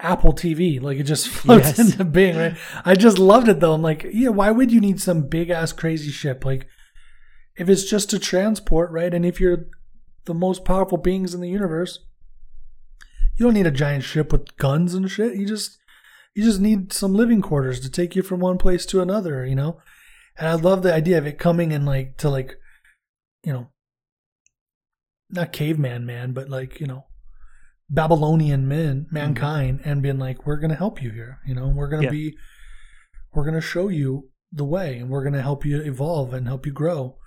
Apple 0.00 0.32
TV, 0.32 0.78
like 0.80 0.98
it 0.98 1.04
just 1.04 1.28
floats 1.40 1.78
Yes. 1.78 1.78
into 1.78 2.04
being. 2.04 2.36
Right? 2.36 2.56
I 2.84 2.94
just 2.94 3.18
loved 3.18 3.48
it 3.48 3.60
though. 3.60 3.72
I'm 3.74 3.82
like, 3.82 4.06
yeah, 4.12 4.28
why 4.28 4.50
would 4.50 4.70
you 4.70 4.80
need 4.80 5.00
some 5.00 5.28
big 5.28 5.50
ass 5.50 5.72
crazy 5.72 6.10
ship? 6.10 6.44
Like, 6.44 6.66
if 7.56 7.68
it's 7.68 7.88
just 7.88 8.10
to 8.10 8.18
transport, 8.18 8.90
right? 8.92 9.12
And 9.12 9.24
if 9.26 9.40
you're 9.40 9.66
the 10.26 10.34
most 10.34 10.64
powerful 10.64 10.98
beings 10.98 11.34
in 11.34 11.40
the 11.40 11.48
universe, 11.48 11.98
you 13.36 13.44
don't 13.46 13.54
need 13.54 13.66
a 13.66 13.70
giant 13.72 14.04
ship 14.04 14.30
with 14.30 14.56
guns 14.58 14.94
and 14.94 15.10
shit. 15.10 15.34
You 15.36 15.46
just 15.46 15.78
you 16.34 16.44
just 16.44 16.60
need 16.60 16.92
some 16.92 17.14
living 17.14 17.42
quarters 17.42 17.80
to 17.80 17.90
take 17.90 18.14
you 18.14 18.22
from 18.22 18.40
one 18.40 18.58
place 18.58 18.86
to 18.86 19.00
another, 19.00 19.44
you 19.44 19.54
know? 19.54 19.80
And 20.36 20.48
I 20.48 20.54
love 20.54 20.82
the 20.82 20.94
idea 20.94 21.18
of 21.18 21.26
it 21.26 21.38
coming 21.38 21.72
in 21.72 21.84
like 21.84 22.16
to 22.18 22.30
like, 22.30 22.56
you 23.42 23.52
know, 23.52 23.70
not 25.30 25.52
caveman 25.52 26.06
man, 26.06 26.32
but 26.32 26.48
like, 26.48 26.80
you 26.80 26.86
know, 26.86 27.06
Babylonian 27.90 28.68
men, 28.68 29.02
mm-hmm. 29.02 29.14
mankind, 29.14 29.80
and 29.84 30.02
being 30.02 30.18
like, 30.18 30.46
we're 30.46 30.58
gonna 30.58 30.74
help 30.74 31.02
you 31.02 31.10
here, 31.10 31.40
you 31.46 31.54
know, 31.54 31.68
we're 31.68 31.88
gonna 31.88 32.04
Yeah. 32.04 32.10
be 32.10 32.38
we're 33.34 33.44
gonna 33.44 33.60
show 33.60 33.88
you 33.88 34.30
the 34.52 34.64
way 34.64 34.98
and 34.98 35.10
we're 35.10 35.24
gonna 35.24 35.42
help 35.42 35.64
you 35.64 35.80
evolve 35.80 36.32
and 36.32 36.46
help 36.46 36.66
you 36.66 36.72
grow. 36.72 37.18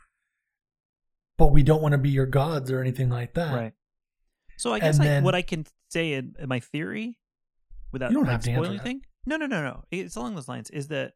But 1.38 1.48
we 1.48 1.64
don't 1.64 1.82
want 1.82 1.94
to 1.94 1.98
be 1.98 2.10
your 2.10 2.26
gods 2.26 2.72
or 2.72 2.80
anything 2.82 3.10
like 3.10 3.34
that. 3.34 3.54
Right. 3.54 3.74
So 4.58 4.74
I 4.74 4.80
guess 4.80 5.00
like 5.00 5.08
then- 5.08 5.24
what 5.24 5.36
I 5.36 5.42
can 5.42 5.66
say 5.90 6.14
in, 6.14 6.36
in 6.40 6.48
my 6.48 6.60
theory, 6.60 7.18
without 7.92 8.12
You 8.12 8.16
don't 8.18 8.24
like, 8.26 8.32
have 8.34 8.44
to 8.44 8.52
answer 8.52 8.60
spoiling 8.64 8.78
that. 8.78 8.86
anything. 8.86 9.06
No, 9.26 9.38
no, 9.38 9.46
no, 9.46 9.62
no. 9.64 9.84
It's 9.92 10.16
along 10.16 10.36
those 10.36 10.48
lines. 10.48 10.70
Is 10.72 10.88
that 10.88 11.14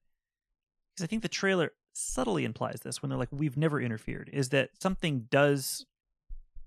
because 0.96 1.03
I 1.03 1.08
think 1.08 1.22
the 1.24 1.27
trailer 1.29 1.72
subtly 1.94 2.46
implies 2.46 2.82
this 2.84 3.01
when 3.01 3.10
they're 3.10 3.17
like, 3.17 3.29
"We've 3.32 3.58
never 3.58 3.82
interfered." 3.82 4.29
Is 4.34 4.50
that 4.50 4.70
something 4.82 5.27
does 5.29 5.86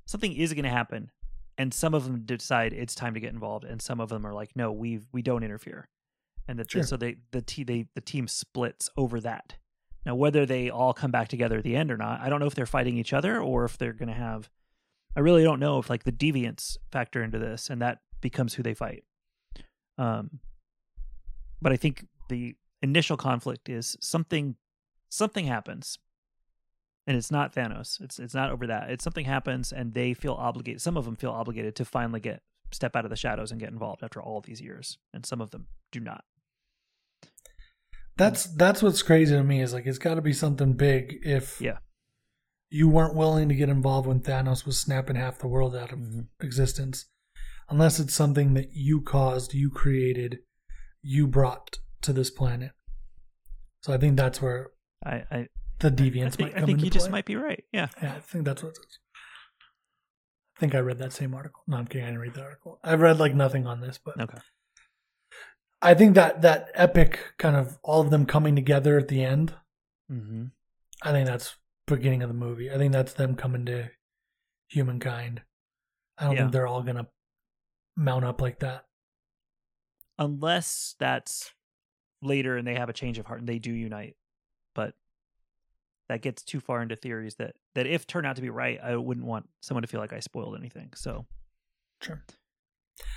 something 0.06 0.32
is 0.32 0.52
going 0.54 0.64
to 0.64 0.70
happen, 0.70 1.10
and 1.56 1.72
some 1.72 1.94
of 1.94 2.04
them 2.04 2.22
decide 2.24 2.72
it's 2.72 2.94
time 2.94 3.14
to 3.14 3.20
get 3.20 3.32
involved, 3.32 3.64
and 3.64 3.80
some 3.80 4.00
of 4.00 4.08
them 4.08 4.26
are 4.26 4.32
like, 4.34 4.56
"No, 4.56 4.72
we 4.72 5.00
we 5.12 5.22
don't 5.22 5.42
interfere," 5.44 5.88
and 6.48 6.58
that 6.58 6.70
Sure. 6.70 6.82
so 6.82 6.96
they 6.96 7.16
the 7.30 7.42
te- 7.42 7.64
they 7.64 7.88
the 7.94 8.00
team 8.00 8.26
splits 8.26 8.88
over 8.96 9.20
that. 9.20 9.54
Now, 10.06 10.14
whether 10.14 10.46
they 10.46 10.70
all 10.70 10.94
come 10.94 11.10
back 11.10 11.28
together 11.28 11.58
at 11.58 11.64
the 11.64 11.76
end 11.76 11.90
or 11.90 11.96
not, 11.98 12.20
I 12.20 12.28
don't 12.30 12.40
know 12.40 12.46
if 12.46 12.54
they're 12.54 12.66
fighting 12.66 12.96
each 12.96 13.12
other 13.12 13.40
or 13.40 13.64
if 13.64 13.76
they're 13.76 13.92
going 13.92 14.08
to 14.08 14.14
have. 14.14 14.48
I 15.16 15.20
really 15.20 15.42
don't 15.42 15.60
know 15.60 15.78
if 15.78 15.90
like 15.90 16.04
the 16.04 16.12
deviants 16.12 16.76
factor 16.90 17.22
into 17.22 17.38
this, 17.38 17.68
and 17.68 17.82
that 17.82 17.98
becomes 18.20 18.54
who 18.54 18.62
they 18.62 18.74
fight. 18.74 19.04
Um, 19.98 20.40
but 21.60 21.72
I 21.72 21.76
think 21.76 22.06
the 22.28 22.56
initial 22.82 23.16
conflict 23.16 23.68
is 23.68 23.96
something 24.00 24.56
something 25.08 25.46
happens, 25.46 25.98
and 27.06 27.16
it's 27.16 27.30
not 27.30 27.52
Thanos. 27.54 28.00
It's 28.00 28.18
it's 28.18 28.34
not 28.34 28.50
over 28.50 28.66
that. 28.68 28.90
It's 28.90 29.02
something 29.04 29.24
happens, 29.24 29.72
and 29.72 29.92
they 29.94 30.14
feel 30.14 30.34
obligated. 30.34 30.80
Some 30.80 30.96
of 30.96 31.04
them 31.04 31.16
feel 31.16 31.30
obligated 31.32 31.74
to 31.76 31.84
finally 31.84 32.20
get 32.20 32.42
step 32.70 32.94
out 32.94 33.04
of 33.04 33.10
the 33.10 33.16
shadows 33.16 33.50
and 33.50 33.58
get 33.58 33.70
involved 33.70 34.02
after 34.04 34.22
all 34.22 34.40
these 34.40 34.60
years, 34.60 34.98
and 35.12 35.26
some 35.26 35.40
of 35.40 35.50
them 35.50 35.66
do 35.90 36.00
not. 36.00 36.24
That's 38.16 38.44
that's 38.44 38.82
what's 38.82 39.02
crazy 39.02 39.34
to 39.34 39.44
me 39.44 39.60
is 39.62 39.72
like 39.72 39.86
it's 39.86 39.98
got 39.98 40.14
to 40.14 40.22
be 40.22 40.32
something 40.32 40.72
big 40.72 41.20
if 41.22 41.60
Yeah. 41.60 41.78
you 42.68 42.88
weren't 42.88 43.14
willing 43.14 43.48
to 43.48 43.54
get 43.54 43.68
involved 43.68 44.08
when 44.08 44.20
Thanos 44.20 44.66
was 44.66 44.78
snapping 44.80 45.16
half 45.16 45.38
the 45.38 45.46
world 45.48 45.74
out 45.76 45.92
of 45.92 45.98
Mhm. 46.00 46.26
existence, 46.40 47.06
unless 47.68 47.98
it's 48.00 48.14
something 48.14 48.54
that 48.54 48.70
you 48.72 49.00
caused, 49.00 49.54
you 49.54 49.70
created, 49.70 50.38
you 51.02 51.26
brought 51.26 51.78
to 52.02 52.12
this 52.12 52.30
planet. 52.30 52.72
So 53.82 53.92
I 53.92 53.98
think 53.98 54.16
that's 54.16 54.40
where 54.42 54.70
I 55.04 55.24
I, 55.30 55.48
the 55.78 55.88
I 55.88 55.90
deviants 55.90 56.34
think, 56.34 56.52
might 56.54 56.62
I 56.62 56.66
think 56.66 56.70
into 56.78 56.84
you 56.84 56.90
just 56.90 57.10
might 57.10 57.24
be 57.24 57.36
right. 57.36 57.64
Yeah. 57.72 57.88
Yeah, 58.02 58.14
I 58.16 58.20
think 58.20 58.44
that's 58.44 58.62
what 58.62 58.70
it 58.70 58.78
is. 58.78 58.98
I 60.56 60.60
think 60.60 60.74
I 60.74 60.80
read 60.80 60.98
that 60.98 61.12
same 61.12 61.34
article. 61.34 61.62
No, 61.68 61.76
I'm 61.76 61.86
kidding. 61.86 62.04
I 62.04 62.08
didn't 62.10 62.20
read 62.20 62.34
the 62.34 62.42
article. 62.42 62.80
I've 62.82 63.00
read 63.00 63.18
like 63.20 63.34
nothing 63.34 63.66
on 63.66 63.80
this, 63.80 63.98
but 64.04 64.20
Okay. 64.20 64.38
I 65.80 65.94
think 65.94 66.16
that 66.16 66.42
that 66.42 66.70
epic 66.74 67.20
kind 67.38 67.54
of 67.54 67.78
all 67.84 68.00
of 68.00 68.10
them 68.10 68.26
coming 68.26 68.56
together 68.56 68.98
at 68.98 69.06
the 69.06 69.22
end. 69.24 69.54
Mm-hmm. 70.10 70.46
I 71.02 71.12
think 71.12 71.28
that's 71.28 71.54
beginning 71.86 72.22
of 72.24 72.28
the 72.28 72.34
movie. 72.34 72.70
I 72.72 72.76
think 72.76 72.92
that's 72.92 73.12
them 73.12 73.36
coming 73.36 73.64
to 73.66 73.90
humankind. 74.68 75.42
I 76.18 76.24
don't 76.24 76.34
Yeah. 76.34 76.40
think 76.40 76.52
they're 76.52 76.66
all 76.66 76.82
gonna 76.82 77.06
mount 77.98 78.24
up 78.24 78.40
like 78.40 78.60
that. 78.60 78.84
unless 80.18 80.94
that's 80.98 81.52
later 82.22 82.56
and 82.56 82.66
they 82.66 82.74
have 82.74 82.88
a 82.88 82.92
change 82.92 83.18
of 83.18 83.26
heart 83.26 83.40
and 83.40 83.48
they 83.48 83.58
do 83.58 83.72
unite 83.72 84.16
but 84.74 84.94
that 86.08 86.20
gets 86.22 86.42
too 86.42 86.58
far 86.60 86.82
into 86.82 86.96
theories 86.96 87.34
that 87.36 87.54
that 87.74 87.86
if 87.86 88.06
turn 88.06 88.24
out 88.26 88.34
to 88.36 88.42
be 88.42 88.50
right 88.50 88.80
i 88.82 88.96
wouldn't 88.96 89.26
want 89.26 89.48
someone 89.60 89.82
to 89.82 89.86
feel 89.88 90.00
like 90.00 90.12
i 90.12 90.18
spoiled 90.20 90.56
anything 90.58 90.90
so 90.94 91.26
Sure. 92.00 92.22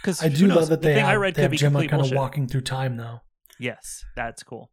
because 0.02 0.24
I 0.24 0.28
do 0.30 0.48
love 0.48 0.70
that 0.70 0.82
the 0.82 0.88
they 0.90 0.94
thing 0.96 1.06
i 1.06 1.16
read 1.16 1.36
they 1.36 1.44
have 1.44 1.52
Gemma 1.54 1.88
kind 1.88 2.04
of 2.04 2.12
walking 2.12 2.48
through 2.48 2.62
time 2.62 2.98
though. 2.98 3.22
yes 3.60 4.04
that's 4.16 4.44
cool 4.44 4.72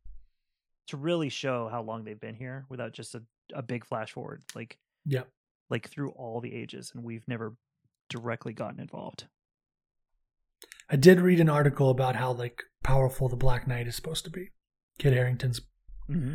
to 0.88 0.96
really 0.96 1.28
show 1.28 1.68
how 1.70 1.82
long 1.82 2.04
they've 2.04 2.20
been 2.20 2.34
here 2.34 2.64
without 2.70 2.92
just 2.92 3.14
a, 3.14 3.22
a 3.54 3.62
big 3.62 3.84
flash 3.86 4.12
forward 4.12 4.42
like 4.54 4.78
Yeah. 5.06 5.22
like 5.70 5.88
through 5.88 6.10
all 6.10 6.40
the 6.40 6.54
ages 6.54 6.92
and 6.94 7.02
we've 7.04 7.26
never 7.28 7.54
directly 8.10 8.52
gotten 8.54 8.80
involved 8.80 9.26
I 10.90 10.96
did 10.96 11.20
read 11.20 11.40
an 11.40 11.50
article 11.50 11.90
about 11.90 12.16
how 12.16 12.32
like 12.32 12.62
powerful 12.82 13.28
the 13.28 13.36
Black 13.36 13.66
Knight 13.66 13.86
is 13.86 13.96
supposed 13.96 14.24
to 14.24 14.30
be. 14.30 14.50
Kit 14.98 15.12
Harington's 15.12 15.60
mm-hmm. 16.10 16.34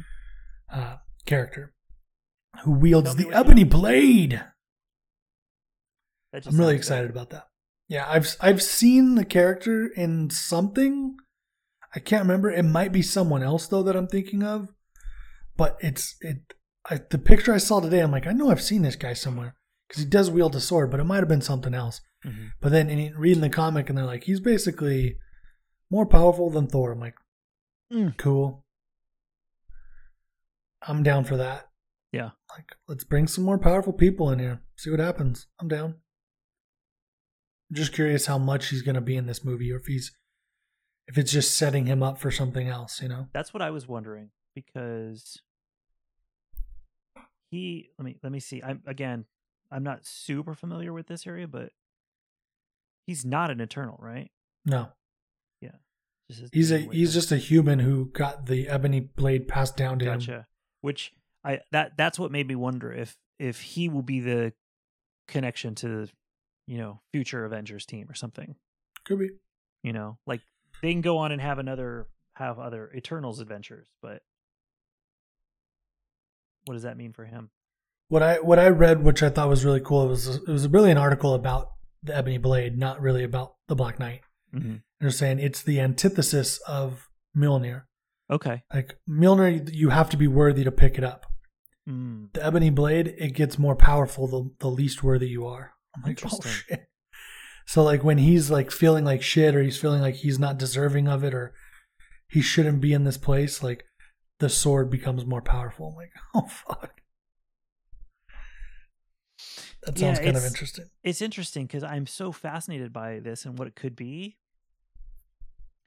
uh, 0.71 0.97
character, 1.25 1.73
who 2.63 2.71
wields 2.71 3.15
the 3.15 3.31
ebony 3.31 3.63
blade. 3.63 4.43
I'm 6.33 6.57
really 6.57 6.75
excited 6.75 7.09
about 7.09 7.29
that. 7.31 7.47
Yeah, 7.87 8.05
I've 8.07 8.35
I've 8.39 8.61
seen 8.61 9.15
the 9.15 9.25
character 9.25 9.87
in 9.87 10.29
something. 10.29 11.15
I 11.95 11.99
can't 11.99 12.23
remember. 12.23 12.49
It 12.49 12.63
might 12.63 12.91
be 12.91 13.01
someone 13.01 13.43
else 13.43 13.67
though 13.67 13.83
that 13.83 13.95
I'm 13.95 14.07
thinking 14.07 14.43
of, 14.43 14.69
but 15.57 15.77
it's 15.81 16.15
it. 16.21 16.53
I, 16.89 16.99
the 17.09 17.17
picture 17.17 17.53
I 17.53 17.59
saw 17.59 17.79
today, 17.79 17.99
I'm 17.99 18.11
like, 18.11 18.27
I 18.27 18.33
know 18.33 18.49
I've 18.49 18.61
seen 18.61 18.81
this 18.81 18.95
guy 18.95 19.13
somewhere 19.13 19.55
because 19.87 20.03
he 20.03 20.09
does 20.09 20.29
wield 20.29 20.55
a 20.55 20.59
sword, 20.59 20.91
but 20.91 20.99
it 20.99 21.05
might 21.05 21.19
have 21.19 21.27
been 21.27 21.41
something 21.41 21.73
else. 21.73 22.01
Mhm. 22.25 22.51
But 22.61 22.71
then 22.71 22.89
in 22.89 23.15
reading 23.17 23.41
the 23.41 23.49
comic, 23.49 23.89
and 23.89 23.97
they're 23.97 24.05
like, 24.05 24.23
he's 24.23 24.39
basically 24.39 25.17
more 25.89 26.05
powerful 26.05 26.49
than 26.49 26.67
Thor. 26.67 26.91
I'm 26.91 26.99
like, 26.99 27.15
Mm. 27.91 28.17
cool. 28.17 28.65
I'm 30.81 31.03
down 31.03 31.23
for 31.23 31.37
that. 31.37 31.69
Yeah. 32.11 32.31
Like, 32.49 32.75
let's 32.87 33.03
bring 33.03 33.27
some 33.27 33.43
more 33.43 33.57
powerful 33.57 33.93
people 33.93 34.29
in 34.31 34.39
here. 34.39 34.61
See 34.77 34.89
what 34.89 34.99
happens. 34.99 35.47
I'm 35.59 35.67
down. 35.67 35.95
I'm 37.69 37.75
just 37.75 37.93
curious 37.93 38.25
how 38.25 38.37
much 38.37 38.67
he's 38.69 38.81
going 38.81 38.95
to 38.95 39.01
be 39.01 39.15
in 39.15 39.25
this 39.25 39.43
movie, 39.43 39.71
or 39.71 39.77
if 39.77 39.85
he's, 39.87 40.11
if 41.07 41.17
it's 41.17 41.31
just 41.31 41.55
setting 41.57 41.85
him 41.85 42.03
up 42.03 42.17
for 42.19 42.31
something 42.31 42.67
else. 42.67 43.01
You 43.01 43.09
know? 43.09 43.29
That's 43.33 43.53
what 43.53 43.61
I 43.61 43.71
was 43.71 43.87
wondering 43.87 44.31
because 44.55 45.41
he 47.49 47.89
let 47.97 48.05
me 48.05 48.17
let 48.23 48.31
me 48.31 48.39
see. 48.39 48.61
I'm 48.63 48.81
again, 48.85 49.25
I'm 49.71 49.83
not 49.83 50.05
super 50.05 50.53
familiar 50.55 50.93
with 50.93 51.07
this 51.07 51.25
area, 51.27 51.47
but 51.47 51.71
he's 53.05 53.25
not 53.25 53.51
an 53.51 53.59
eternal, 53.61 53.97
right? 54.01 54.31
No, 54.65 54.89
his 56.39 56.49
he's 56.51 56.71
a 56.71 56.79
he's 56.79 57.13
just 57.13 57.31
a 57.31 57.37
human 57.37 57.79
who 57.79 58.05
got 58.05 58.45
the 58.45 58.67
ebony 58.67 58.99
blade 58.99 59.47
passed 59.47 59.77
down 59.77 59.99
to 59.99 60.05
him. 60.05 60.19
gotcha. 60.19 60.47
Which 60.81 61.13
I 61.43 61.59
that 61.71 61.97
that's 61.97 62.19
what 62.19 62.31
made 62.31 62.47
me 62.47 62.55
wonder 62.55 62.91
if 62.91 63.17
if 63.39 63.61
he 63.61 63.89
will 63.89 64.01
be 64.01 64.19
the 64.19 64.53
connection 65.27 65.75
to 65.75 65.87
the, 65.87 66.09
you 66.67 66.77
know 66.77 67.01
future 67.11 67.45
Avengers 67.45 67.85
team 67.85 68.09
or 68.09 68.15
something. 68.15 68.55
Could 69.05 69.19
be. 69.19 69.29
You 69.83 69.93
know, 69.93 70.17
like 70.25 70.41
they 70.81 70.91
can 70.91 71.01
go 71.01 71.17
on 71.17 71.31
and 71.31 71.41
have 71.41 71.59
another 71.59 72.07
have 72.35 72.59
other 72.59 72.91
Eternals 72.95 73.39
adventures, 73.39 73.87
but 74.01 74.21
what 76.65 76.73
does 76.73 76.83
that 76.83 76.97
mean 76.97 77.11
for 77.11 77.25
him? 77.25 77.49
What 78.07 78.23
I 78.23 78.39
what 78.39 78.59
I 78.59 78.69
read, 78.69 79.03
which 79.03 79.23
I 79.23 79.29
thought 79.29 79.49
was 79.49 79.65
really 79.65 79.81
cool, 79.81 80.05
it 80.05 80.09
was 80.09 80.27
it 80.27 80.47
was 80.47 80.67
really 80.67 80.91
an 80.91 80.97
article 80.97 81.33
about 81.33 81.71
the 82.03 82.15
ebony 82.15 82.37
blade, 82.37 82.77
not 82.77 83.01
really 83.01 83.23
about 83.23 83.55
the 83.67 83.75
Black 83.75 83.99
Knight. 83.99 84.21
Mm-hmm. 84.53 84.75
They're 84.99 85.09
saying 85.09 85.39
it's 85.39 85.63
the 85.63 85.79
antithesis 85.79 86.59
of 86.67 87.09
Mjolnir. 87.35 87.83
Okay. 88.29 88.63
Like 88.73 88.97
Mjolnir, 89.09 89.73
you 89.73 89.89
have 89.89 90.09
to 90.11 90.17
be 90.17 90.27
worthy 90.27 90.63
to 90.63 90.71
pick 90.71 90.97
it 90.97 91.03
up. 91.03 91.25
Mm. 91.89 92.31
The 92.33 92.45
ebony 92.45 92.69
blade, 92.69 93.15
it 93.17 93.33
gets 93.33 93.59
more 93.59 93.75
powerful 93.75 94.27
the, 94.27 94.49
the 94.59 94.69
least 94.69 95.03
worthy 95.03 95.27
you 95.27 95.45
are. 95.45 95.73
I'm 95.95 96.03
like, 96.03 96.21
oh 96.25 96.39
shit. 96.41 96.87
So 97.65 97.83
like 97.83 98.03
when 98.03 98.17
he's 98.17 98.49
like 98.49 98.71
feeling 98.71 99.05
like 99.05 99.21
shit, 99.21 99.55
or 99.55 99.63
he's 99.63 99.77
feeling 99.77 100.01
like 100.01 100.15
he's 100.15 100.39
not 100.39 100.57
deserving 100.57 101.07
of 101.07 101.23
it, 101.23 101.33
or 101.33 101.53
he 102.27 102.41
shouldn't 102.41 102.81
be 102.81 102.93
in 102.93 103.03
this 103.03 103.17
place, 103.17 103.63
like 103.63 103.85
the 104.39 104.49
sword 104.49 104.89
becomes 104.89 105.25
more 105.25 105.41
powerful. 105.41 105.87
I'm 105.89 105.95
like, 105.95 106.11
oh 106.35 106.47
fuck. 106.47 107.01
That 109.85 109.97
Yeah, 109.97 110.07
sounds 110.13 110.19
kind 110.19 110.37
of 110.37 110.45
interesting. 110.45 110.85
It's 111.03 111.21
interesting 111.21 111.65
because 111.65 111.83
I'm 111.83 112.07
so 112.07 112.31
fascinated 112.31 112.93
by 112.93 113.19
this 113.19 113.45
and 113.45 113.57
what 113.57 113.67
it 113.67 113.75
could 113.75 113.95
be. 113.95 114.37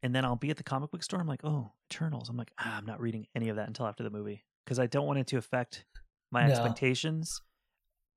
and 0.02 0.14
then 0.14 0.24
I'll 0.24 0.36
be 0.36 0.50
at 0.50 0.56
the 0.56 0.62
comic 0.62 0.90
book 0.92 1.02
store. 1.02 1.18
I'm 1.20 1.26
like, 1.26 1.40
oh, 1.42 1.72
Eternals. 1.90 2.28
I'm 2.28 2.36
like, 2.36 2.52
ah, 2.60 2.76
I'm 2.76 2.86
not 2.86 3.00
reading 3.00 3.26
any 3.34 3.48
of 3.48 3.56
that 3.56 3.66
until 3.66 3.86
after 3.86 4.04
the 4.04 4.10
movie 4.10 4.44
because 4.64 4.78
I 4.78 4.86
don't 4.86 5.06
want 5.06 5.18
it 5.18 5.26
to 5.28 5.36
affect 5.36 5.84
my 6.30 6.44
No. 6.46 6.50
expectations. 6.52 7.40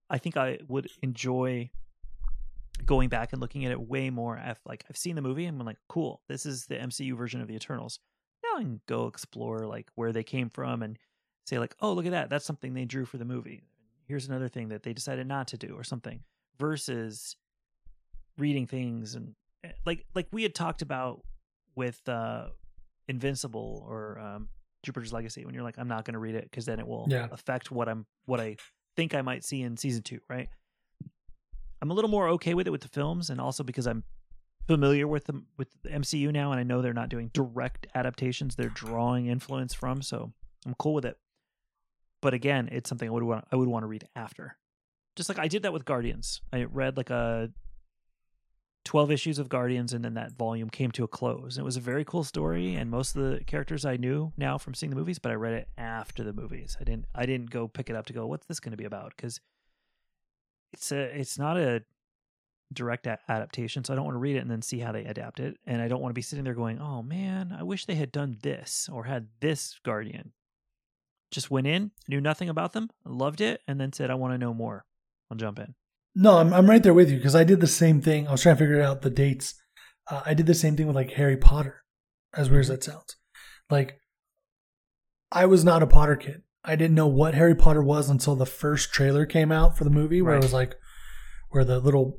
I 0.09 0.17
think 0.19 0.37
I 0.37 0.59
would 0.67 0.89
enjoy 1.01 1.71
going 2.85 3.09
back 3.09 3.31
and 3.31 3.41
looking 3.41 3.65
at 3.65 3.71
it 3.71 3.79
way 3.79 4.09
more. 4.09 4.37
If 4.37 4.59
like 4.65 4.83
I've 4.89 4.97
seen 4.97 5.15
the 5.15 5.21
movie 5.23 5.45
and 5.45 5.59
I'm 5.59 5.65
like, 5.65 5.79
cool, 5.87 6.21
this 6.27 6.45
is 6.45 6.65
the 6.67 6.75
MCU 6.75 7.17
version 7.17 7.41
of 7.41 7.47
the 7.47 7.55
Eternals. 7.55 7.99
Now 8.43 8.59
I 8.59 8.61
can 8.61 8.81
go 8.87 9.07
explore 9.07 9.65
like 9.65 9.89
where 9.95 10.11
they 10.11 10.23
came 10.23 10.49
from 10.49 10.83
and 10.83 10.99
say 11.47 11.57
like, 11.57 11.75
oh, 11.79 11.93
look 11.93 12.05
at 12.05 12.11
that, 12.11 12.29
that's 12.29 12.45
something 12.45 12.73
they 12.73 12.85
drew 12.85 13.05
for 13.05 13.17
the 13.17 13.25
movie. 13.25 13.63
Here's 14.09 14.27
another 14.27 14.47
thing 14.49 14.69
that 14.69 14.81
they 14.83 14.91
decided 14.91 15.27
not 15.27 15.47
to 15.49 15.57
do 15.57 15.75
or 15.77 15.83
something. 15.83 16.21
Versus 16.57 17.37
reading 18.37 18.65
things 18.67 19.15
and 19.15 19.35
eh, 19.63 19.69
like 19.85 20.05
like 20.15 20.27
we 20.31 20.43
had 20.43 20.55
talked 20.55 20.81
about 20.81 21.21
with 21.75 22.01
uh 22.09 22.47
Invincible 23.07 23.85
or 23.87 24.17
um 24.19 24.49
Jupiter's 24.83 25.13
Legacy 25.13 25.45
when 25.45 25.53
you're 25.53 25.63
like 25.63 25.77
I'm 25.77 25.87
not 25.87 26.05
going 26.05 26.13
to 26.13 26.19
read 26.19 26.35
it 26.35 26.43
because 26.43 26.65
then 26.65 26.79
it 26.79 26.87
will 26.87 27.07
Yeah. 27.09 27.27
affect 27.31 27.69
what 27.71 27.87
I'm 27.87 28.05
what 28.25 28.39
I 28.39 28.57
think 28.95 29.13
I 29.13 29.21
might 29.21 29.43
see 29.45 29.61
in 29.61 29.77
season 29.77 30.01
2, 30.03 30.19
right? 30.29 30.49
I'm 31.81 31.91
a 31.91 31.93
little 31.93 32.09
more 32.09 32.27
okay 32.29 32.53
with 32.53 32.67
it 32.67 32.71
with 32.71 32.81
the 32.81 32.87
films 32.89 33.29
and 33.29 33.39
also 33.39 33.63
because 33.63 33.87
I'm 33.87 34.03
familiar 34.67 35.07
with 35.07 35.25
them 35.25 35.47
with 35.57 35.69
the 35.83 35.89
MCU 35.89 36.31
now 36.31 36.51
and 36.51 36.59
I 36.59 36.63
know 36.63 36.81
they're 36.81 36.93
not 36.93 37.09
doing 37.09 37.29
direct 37.33 37.87
adaptations, 37.95 38.55
they're 38.55 38.69
drawing 38.69 39.27
influence 39.27 39.73
from, 39.73 40.01
so 40.01 40.33
I'm 40.65 40.75
cool 40.75 40.93
with 40.93 41.05
it. 41.05 41.17
But 42.21 42.33
again, 42.33 42.69
it's 42.71 42.89
something 42.89 43.07
I 43.07 43.11
would 43.11 43.23
want 43.23 43.45
I 43.51 43.55
would 43.55 43.67
want 43.67 43.83
to 43.83 43.87
read 43.87 44.07
after. 44.15 44.57
Just 45.15 45.29
like 45.29 45.39
I 45.39 45.47
did 45.47 45.63
that 45.63 45.73
with 45.73 45.85
Guardians. 45.85 46.41
I 46.53 46.63
read 46.63 46.97
like 46.97 47.09
a 47.09 47.51
12 48.85 49.11
issues 49.11 49.39
of 49.39 49.49
Guardians 49.49 49.93
and 49.93 50.03
then 50.03 50.15
that 50.15 50.31
volume 50.31 50.69
came 50.69 50.91
to 50.91 51.03
a 51.03 51.07
close. 51.07 51.57
It 51.57 51.63
was 51.63 51.77
a 51.77 51.81
very 51.81 52.03
cool 52.03 52.23
story 52.23 52.75
and 52.75 52.89
most 52.89 53.15
of 53.15 53.21
the 53.23 53.43
characters 53.45 53.85
I 53.85 53.97
knew 53.97 54.33
now 54.37 54.57
from 54.57 54.73
seeing 54.73 54.89
the 54.89 54.95
movies, 54.95 55.19
but 55.19 55.31
I 55.31 55.35
read 55.35 55.53
it 55.53 55.67
after 55.77 56.23
the 56.23 56.33
movies. 56.33 56.77
I 56.79 56.83
didn't 56.83 57.05
I 57.13 57.25
didn't 57.25 57.51
go 57.51 57.67
pick 57.67 57.89
it 57.89 57.95
up 57.95 58.05
to 58.07 58.13
go 58.13 58.25
what's 58.25 58.45
this 58.47 58.59
going 58.59 58.71
to 58.71 58.77
be 58.77 58.85
about 58.85 59.15
cuz 59.17 59.39
it's 60.71 60.91
a 60.91 61.19
it's 61.19 61.37
not 61.37 61.57
a 61.57 61.83
direct 62.71 63.07
a- 63.07 63.19
adaptation, 63.27 63.83
so 63.83 63.93
I 63.93 63.95
don't 63.95 64.05
want 64.05 64.15
to 64.15 64.19
read 64.19 64.35
it 64.35 64.39
and 64.39 64.51
then 64.51 64.61
see 64.61 64.79
how 64.79 64.91
they 64.91 65.05
adapt 65.05 65.39
it 65.39 65.57
and 65.65 65.81
I 65.81 65.87
don't 65.87 66.01
want 66.01 66.11
to 66.11 66.15
be 66.15 66.21
sitting 66.21 66.45
there 66.45 66.53
going, 66.53 66.79
"Oh 66.79 67.01
man, 67.03 67.51
I 67.51 67.63
wish 67.63 67.85
they 67.85 67.95
had 67.95 68.11
done 68.11 68.37
this 68.41 68.89
or 68.91 69.05
had 69.05 69.27
this 69.39 69.79
Guardian." 69.83 70.33
Just 71.31 71.51
went 71.51 71.67
in, 71.67 71.91
knew 72.07 72.19
nothing 72.21 72.49
about 72.49 72.73
them, 72.73 72.89
loved 73.05 73.39
it 73.41 73.61
and 73.67 73.79
then 73.79 73.93
said 73.93 74.09
I 74.09 74.15
want 74.15 74.33
to 74.33 74.37
know 74.37 74.53
more. 74.53 74.85
I'll 75.29 75.37
jump 75.37 75.59
in. 75.59 75.75
No, 76.15 76.37
I'm 76.39 76.51
I'm 76.53 76.69
right 76.69 76.81
there 76.81 76.93
with 76.93 77.09
you 77.11 77.17
because 77.17 77.35
I 77.35 77.43
did 77.43 77.59
the 77.61 77.67
same 77.67 78.01
thing. 78.01 78.27
I 78.27 78.31
was 78.31 78.41
trying 78.41 78.55
to 78.55 78.59
figure 78.59 78.81
out 78.81 79.03
the 79.03 79.09
dates. 79.11 79.53
Uh, 80.09 80.23
I 80.25 80.33
did 80.33 80.47
the 80.47 80.55
same 80.55 80.75
thing 80.75 80.87
with 80.87 80.95
like 80.95 81.11
Harry 81.11 81.37
Potter. 81.37 81.83
As 82.33 82.49
weird 82.49 82.61
as 82.61 82.67
that 82.69 82.83
sounds, 82.83 83.15
like 83.69 83.99
I 85.31 85.45
was 85.45 85.63
not 85.63 85.83
a 85.83 85.87
Potter 85.87 86.15
kid. 86.15 86.41
I 86.63 86.75
didn't 86.75 86.95
know 86.95 87.07
what 87.07 87.35
Harry 87.35 87.55
Potter 87.55 87.81
was 87.83 88.09
until 88.09 88.35
the 88.35 88.45
first 88.45 88.91
trailer 88.91 89.25
came 89.25 89.51
out 89.51 89.77
for 89.77 89.83
the 89.83 89.89
movie, 89.89 90.21
where 90.21 90.35
it 90.35 90.41
was 90.43 90.53
like, 90.53 90.75
where 91.49 91.63
the 91.63 91.79
little 91.79 92.17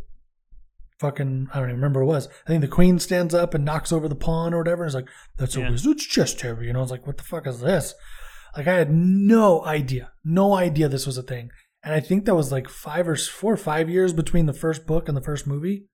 fucking 1.00 1.48
I 1.52 1.58
don't 1.58 1.68
even 1.70 1.76
remember 1.76 2.04
what 2.04 2.12
it 2.12 2.16
was. 2.16 2.28
I 2.46 2.48
think 2.48 2.60
the 2.60 2.68
Queen 2.68 2.98
stands 2.98 3.34
up 3.34 3.54
and 3.54 3.64
knocks 3.64 3.92
over 3.92 4.08
the 4.08 4.14
pawn 4.14 4.52
or 4.54 4.58
whatever. 4.58 4.84
It's 4.84 4.94
like 4.94 5.08
that's 5.36 5.56
a 5.56 5.60
Yeah. 5.60 5.70
wizard's 5.70 6.06
chess, 6.06 6.38
Harry. 6.40 6.66
You 6.68 6.72
know, 6.72 6.82
it's 6.82 6.90
like 6.90 7.06
what 7.06 7.16
the 7.18 7.24
fuck 7.24 7.46
is 7.46 7.60
this? 7.60 7.94
Like 8.56 8.66
I 8.66 8.74
had 8.74 8.92
no 8.92 9.64
idea, 9.64 10.12
no 10.24 10.54
idea 10.54 10.88
this 10.88 11.06
was 11.06 11.18
a 11.18 11.22
thing. 11.22 11.50
And 11.82 11.94
I 11.94 12.00
think 12.00 12.24
that 12.24 12.34
was 12.34 12.52
like 12.52 12.68
five 12.68 13.08
or 13.08 13.16
four 13.16 13.52
or 13.52 13.56
five 13.56 13.88
years 13.88 14.12
between 14.12 14.46
the 14.46 14.52
first 14.52 14.86
book 14.86 15.08
and 15.08 15.16
the 15.16 15.22
first 15.22 15.46
movie. 15.46 15.86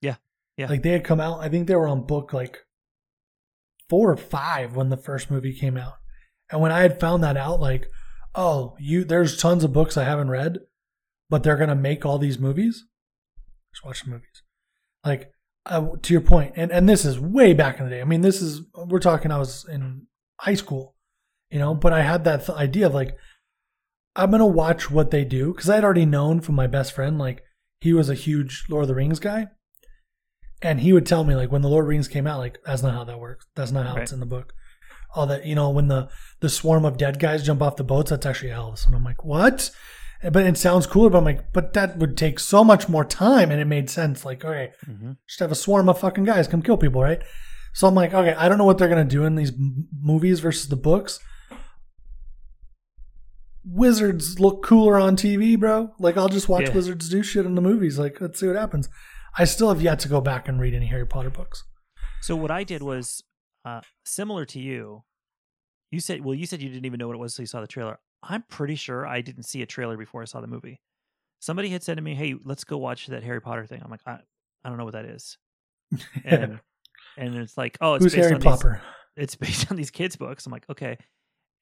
Yeah. 0.00 0.16
Yeah. 0.56 0.68
Like 0.68 0.82
they 0.82 0.90
had 0.90 1.04
come 1.04 1.20
out. 1.20 1.40
I 1.40 1.48
think 1.48 1.68
they 1.68 1.76
were 1.76 1.86
on 1.88 2.06
book 2.06 2.32
like 2.32 2.58
four 3.88 4.10
or 4.10 4.16
five 4.16 4.76
when 4.76 4.88
the 4.88 4.96
first 4.96 5.30
movie 5.30 5.52
came 5.52 5.76
out. 5.76 5.94
And 6.50 6.60
when 6.60 6.72
I 6.72 6.80
had 6.80 6.98
found 6.98 7.22
that 7.22 7.36
out, 7.36 7.60
like, 7.60 7.88
oh, 8.34 8.76
you 8.80 9.04
there's 9.04 9.36
tons 9.36 9.62
of 9.62 9.72
books 9.72 9.96
I 9.96 10.04
haven't 10.04 10.30
read, 10.30 10.58
but 11.28 11.42
they're 11.42 11.56
gonna 11.56 11.76
make 11.76 12.04
all 12.04 12.18
these 12.18 12.38
movies. 12.38 12.86
Just 13.72 13.84
watch 13.84 14.02
the 14.02 14.10
movies. 14.10 14.42
Like 15.04 15.32
uh, 15.66 15.88
to 16.02 16.12
your 16.12 16.20
point, 16.20 16.54
and 16.56 16.72
and 16.72 16.88
this 16.88 17.04
is 17.04 17.20
way 17.20 17.52
back 17.54 17.78
in 17.78 17.84
the 17.84 17.90
day. 17.90 18.00
I 18.00 18.04
mean, 18.04 18.22
this 18.22 18.42
is 18.42 18.62
we're 18.74 18.98
talking. 18.98 19.30
I 19.30 19.38
was 19.38 19.66
in 19.68 20.06
high 20.40 20.54
school, 20.54 20.96
you 21.50 21.58
know, 21.58 21.74
but 21.74 21.92
I 21.92 22.02
had 22.02 22.24
that 22.24 22.46
th- 22.46 22.56
idea 22.58 22.86
of 22.86 22.94
like, 22.94 23.16
I'm 24.16 24.30
gonna 24.30 24.46
watch 24.46 24.90
what 24.90 25.10
they 25.10 25.24
do 25.24 25.52
because 25.52 25.68
I 25.70 25.76
had 25.76 25.84
already 25.84 26.06
known 26.06 26.40
from 26.40 26.54
my 26.54 26.66
best 26.66 26.92
friend, 26.92 27.18
like 27.18 27.42
he 27.80 27.92
was 27.92 28.10
a 28.10 28.14
huge 28.14 28.64
Lord 28.68 28.82
of 28.82 28.88
the 28.88 28.94
Rings 28.94 29.20
guy, 29.20 29.48
and 30.62 30.80
he 30.80 30.92
would 30.92 31.06
tell 31.06 31.24
me 31.24 31.34
like 31.34 31.50
when 31.52 31.62
the 31.62 31.68
Lord 31.68 31.84
of 31.84 31.86
the 31.86 31.90
Rings 31.90 32.08
came 32.08 32.26
out, 32.26 32.38
like 32.38 32.58
that's 32.64 32.82
not 32.82 32.94
how 32.94 33.04
that 33.04 33.18
works. 33.20 33.46
That's 33.54 33.72
not 33.72 33.86
how 33.86 33.96
it's 33.96 34.12
in 34.12 34.20
the 34.20 34.26
book. 34.26 34.52
All 35.14 35.26
that 35.26 35.46
you 35.46 35.54
know, 35.54 35.70
when 35.70 35.88
the 35.88 36.08
the 36.40 36.48
swarm 36.48 36.84
of 36.84 36.96
dead 36.96 37.18
guys 37.18 37.44
jump 37.44 37.62
off 37.62 37.76
the 37.76 37.84
boats, 37.84 38.10
that's 38.10 38.26
actually 38.26 38.50
elves, 38.52 38.84
and 38.86 38.94
I'm 38.94 39.04
like, 39.04 39.24
what? 39.24 39.70
But 40.22 40.44
it 40.44 40.58
sounds 40.58 40.86
cool, 40.86 41.08
but 41.08 41.16
I'm 41.18 41.24
like, 41.24 41.50
but 41.54 41.72
that 41.72 41.96
would 41.96 42.14
take 42.16 42.38
so 42.38 42.62
much 42.62 42.88
more 42.90 43.04
time, 43.06 43.50
and 43.50 43.58
it 43.60 43.64
made 43.64 43.88
sense. 43.88 44.24
Like, 44.24 44.44
okay, 44.44 44.72
Mm-hmm. 44.86 45.12
just 45.26 45.40
have 45.40 45.50
a 45.50 45.54
swarm 45.54 45.88
of 45.88 45.98
fucking 45.98 46.24
guys 46.24 46.46
come 46.46 46.60
kill 46.62 46.76
people, 46.76 47.00
right? 47.02 47.22
So 47.72 47.88
I'm 47.88 47.94
like, 47.94 48.12
okay, 48.12 48.34
I 48.34 48.48
don't 48.48 48.58
know 48.58 48.64
what 48.64 48.76
they're 48.78 48.88
gonna 48.88 49.04
do 49.04 49.24
in 49.24 49.36
these 49.36 49.50
m- 49.52 49.88
movies 50.00 50.40
versus 50.40 50.68
the 50.68 50.76
books. 50.76 51.20
Wizards 53.64 54.40
look 54.40 54.62
cooler 54.62 54.98
on 54.98 55.16
TV, 55.16 55.58
bro. 55.58 55.92
Like 55.98 56.16
I'll 56.16 56.28
just 56.28 56.48
watch 56.48 56.68
Yeah. 56.68 56.74
wizards 56.74 57.08
do 57.08 57.22
shit 57.22 57.44
in 57.46 57.54
the 57.54 57.60
movies. 57.60 57.98
Like 57.98 58.20
let's 58.20 58.40
see 58.40 58.46
what 58.46 58.56
happens. 58.56 58.88
I 59.38 59.44
still 59.44 59.68
have 59.68 59.82
yet 59.82 59.98
to 60.00 60.08
go 60.08 60.20
back 60.20 60.48
and 60.48 60.60
read 60.60 60.74
any 60.74 60.86
Harry 60.86 61.06
Potter 61.06 61.30
books. 61.30 61.64
So 62.22 62.34
what 62.36 62.50
I 62.50 62.64
did 62.64 62.82
was 62.82 63.22
uh, 63.64 63.80
similar 64.04 64.44
to 64.46 64.58
you. 64.60 65.04
You 65.90 66.00
said, 66.00 66.24
well, 66.24 66.34
you 66.34 66.46
said 66.46 66.62
you 66.62 66.68
didn't 66.68 66.86
even 66.86 66.98
know 66.98 67.06
what 67.08 67.14
it 67.16 67.20
was 67.20 67.32
until 67.34 67.42
you 67.44 67.46
saw 67.48 67.60
the 67.60 67.66
trailer. 67.66 67.98
I'm 68.22 68.42
pretty 68.48 68.74
sure 68.76 69.06
I 69.06 69.20
didn't 69.22 69.42
see 69.44 69.62
a 69.62 69.66
trailer 69.66 69.96
before 69.96 70.22
I 70.22 70.24
saw 70.26 70.40
the 70.40 70.46
movie. 70.46 70.80
Somebody 71.40 71.68
had 71.70 71.82
said 71.82 71.96
to 71.96 72.02
me, 72.02 72.14
"Hey, 72.14 72.34
let's 72.44 72.64
go 72.64 72.76
watch 72.78 73.06
that 73.06 73.22
Harry 73.22 73.40
Potter 73.40 73.66
thing." 73.66 73.80
I'm 73.82 73.90
like, 73.90 74.02
I, 74.06 74.18
I 74.64 74.68
don't 74.68 74.78
know 74.78 74.84
what 74.84 74.92
that 74.94 75.04
is. 75.06 75.38
And 76.24 76.60
and 77.16 77.34
it's 77.36 77.56
like, 77.58 77.76
oh, 77.80 77.94
it's 77.94 78.04
Who's 78.04 78.14
based 78.14 78.22
Harry 78.30 78.34
on 78.34 78.40
these- 78.40 78.80
it's 79.16 79.34
based 79.36 79.70
on 79.70 79.76
these 79.76 79.90
kids' 79.90 80.16
books. 80.16 80.46
I'm 80.46 80.52
like, 80.52 80.68
okay. 80.70 80.96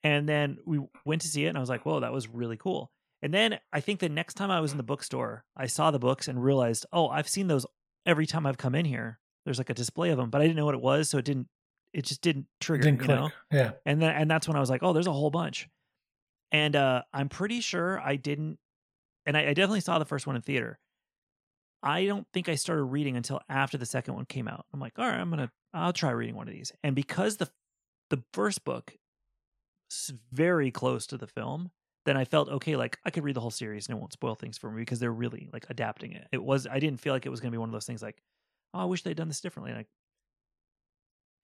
And 0.03 0.29
then 0.29 0.57
we 0.65 0.79
went 1.05 1.21
to 1.23 1.27
see 1.27 1.45
it, 1.45 1.49
and 1.49 1.57
I 1.57 1.61
was 1.61 1.69
like, 1.69 1.85
whoa, 1.85 1.99
that 1.99 2.13
was 2.13 2.27
really 2.27 2.57
cool. 2.57 2.91
And 3.21 3.33
then 3.33 3.59
I 3.73 3.81
think 3.81 3.99
the 3.99 4.07
next 4.07 4.35
time 4.35 4.49
I 4.49 4.61
was 4.61 4.71
in 4.71 4.77
the 4.77 4.83
bookstore, 4.83 5.43
I 5.57 5.67
saw 5.67 5.91
the 5.91 5.99
books 5.99 6.27
and 6.27 6.41
realized, 6.41 6.85
oh, 6.93 7.09
I've 7.09 7.27
seen 7.27 7.47
those 7.47 7.65
every 8.05 8.25
time 8.25 8.45
I've 8.45 8.57
come 8.57 8.75
in 8.75 8.85
here. 8.85 9.19
There's 9.43 9.57
like 9.57 9.69
a 9.69 9.73
display 9.73 10.09
of 10.11 10.17
them, 10.17 10.29
but 10.29 10.41
I 10.41 10.45
didn't 10.45 10.57
know 10.57 10.65
what 10.65 10.75
it 10.75 10.81
was, 10.81 11.09
so 11.09 11.17
it 11.17 11.25
didn't. 11.25 11.47
It 11.91 12.05
just 12.05 12.21
didn't 12.21 12.45
trigger. 12.61 12.83
Didn't 12.83 12.99
you 12.99 13.05
click. 13.07 13.17
know? 13.17 13.29
Yeah. 13.51 13.71
And 13.85 14.01
then 14.01 14.15
and 14.15 14.29
that's 14.29 14.47
when 14.47 14.55
I 14.55 14.59
was 14.59 14.69
like, 14.69 14.83
oh, 14.83 14.93
there's 14.93 15.07
a 15.07 15.11
whole 15.11 15.31
bunch. 15.31 15.67
And 16.51 16.75
uh, 16.75 17.01
I'm 17.13 17.29
pretty 17.29 17.61
sure 17.61 17.99
I 17.99 18.15
didn't, 18.15 18.57
and 19.25 19.35
I, 19.35 19.47
I 19.47 19.53
definitely 19.53 19.81
saw 19.81 19.99
the 19.99 20.05
first 20.05 20.27
one 20.27 20.35
in 20.35 20.41
theater. 20.41 20.79
I 21.81 22.05
don't 22.05 22.27
think 22.33 22.47
I 22.47 22.55
started 22.55 22.83
reading 22.83 23.17
until 23.17 23.39
after 23.49 23.77
the 23.77 23.85
second 23.85 24.13
one 24.13 24.25
came 24.25 24.47
out. 24.47 24.65
I'm 24.73 24.79
like, 24.79 24.99
all 24.99 25.05
right, 25.05 25.19
I'm 25.19 25.29
gonna, 25.29 25.51
I'll 25.73 25.93
try 25.93 26.11
reading 26.11 26.35
one 26.35 26.47
of 26.47 26.53
these. 26.53 26.71
And 26.83 26.95
because 26.95 27.37
the 27.37 27.49
the 28.09 28.23
first 28.33 28.63
book 28.63 28.93
very 30.31 30.71
close 30.71 31.07
to 31.07 31.17
the 31.17 31.27
film, 31.27 31.71
then 32.05 32.17
I 32.17 32.25
felt 32.25 32.49
okay, 32.49 32.75
like 32.75 32.97
I 33.05 33.09
could 33.09 33.23
read 33.23 33.35
the 33.35 33.41
whole 33.41 33.51
series 33.51 33.87
and 33.87 33.97
it 33.97 33.99
won't 33.99 34.13
spoil 34.13 34.35
things 34.35 34.57
for 34.57 34.71
me 34.71 34.81
because 34.81 34.99
they're 34.99 35.11
really 35.11 35.49
like 35.51 35.65
adapting 35.69 36.13
it. 36.13 36.27
It 36.31 36.43
was, 36.43 36.67
I 36.67 36.79
didn't 36.79 37.01
feel 37.01 37.13
like 37.13 37.25
it 37.25 37.29
was 37.29 37.39
gonna 37.39 37.51
be 37.51 37.57
one 37.57 37.69
of 37.69 37.73
those 37.73 37.85
things 37.85 38.01
like, 38.01 38.21
oh, 38.73 38.79
I 38.79 38.85
wish 38.85 39.03
they'd 39.03 39.17
done 39.17 39.27
this 39.27 39.41
differently. 39.41 39.73
Like 39.73 39.87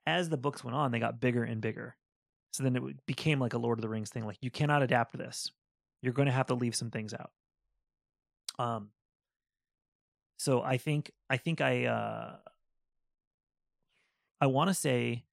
as 0.05 0.29
the 0.29 0.37
books 0.37 0.63
went 0.63 0.75
on, 0.75 0.91
they 0.91 0.99
got 0.99 1.19
bigger 1.19 1.43
and 1.43 1.61
bigger. 1.61 1.95
So 2.53 2.63
then 2.63 2.75
it 2.75 3.05
became 3.05 3.39
like 3.39 3.53
a 3.53 3.57
Lord 3.57 3.79
of 3.79 3.81
the 3.81 3.89
Rings 3.89 4.09
thing. 4.09 4.25
Like 4.25 4.37
you 4.41 4.51
cannot 4.51 4.81
adapt 4.81 5.17
this. 5.17 5.51
You're 6.01 6.13
going 6.13 6.27
to 6.27 6.31
have 6.31 6.47
to 6.47 6.53
leave 6.53 6.75
some 6.75 6.91
things 6.91 7.13
out. 7.13 7.31
Um. 8.57 8.89
So 10.37 10.61
I 10.61 10.77
think 10.77 11.11
I 11.29 11.37
think 11.37 11.59
I 11.61 11.85
uh 11.85 12.35
I 14.39 14.47
want 14.47 14.69
to 14.69 14.73
say 14.73 15.23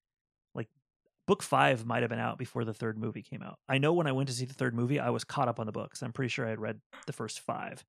book 1.33 1.43
five 1.43 1.87
might 1.87 2.03
have 2.03 2.11
been 2.11 2.19
out 2.19 2.37
before 2.37 2.63
the 2.63 2.75
third 2.75 2.99
movie 2.99 3.23
came 3.23 3.43
out. 3.43 3.59
I 3.67 3.79
know 3.79 3.95
when 3.95 4.07
I 4.07 4.13
went 4.13 4.29
to 4.29 4.35
see 4.35 4.45
the 4.45 4.53
third 4.53 4.75
movie, 4.75 5.01
I 5.01 5.09
was 5.09 5.25
caught 5.25 5.49
up 5.49 5.59
on 5.59 5.65
the 5.65 5.73
books. 5.73 6.03
I'm 6.03 6.13
pretty 6.13 6.29
sure 6.29 6.47
I 6.47 6.51
had 6.51 6.61
read 6.61 6.79
the 7.07 7.15
first 7.15 7.41
five. 7.41 7.83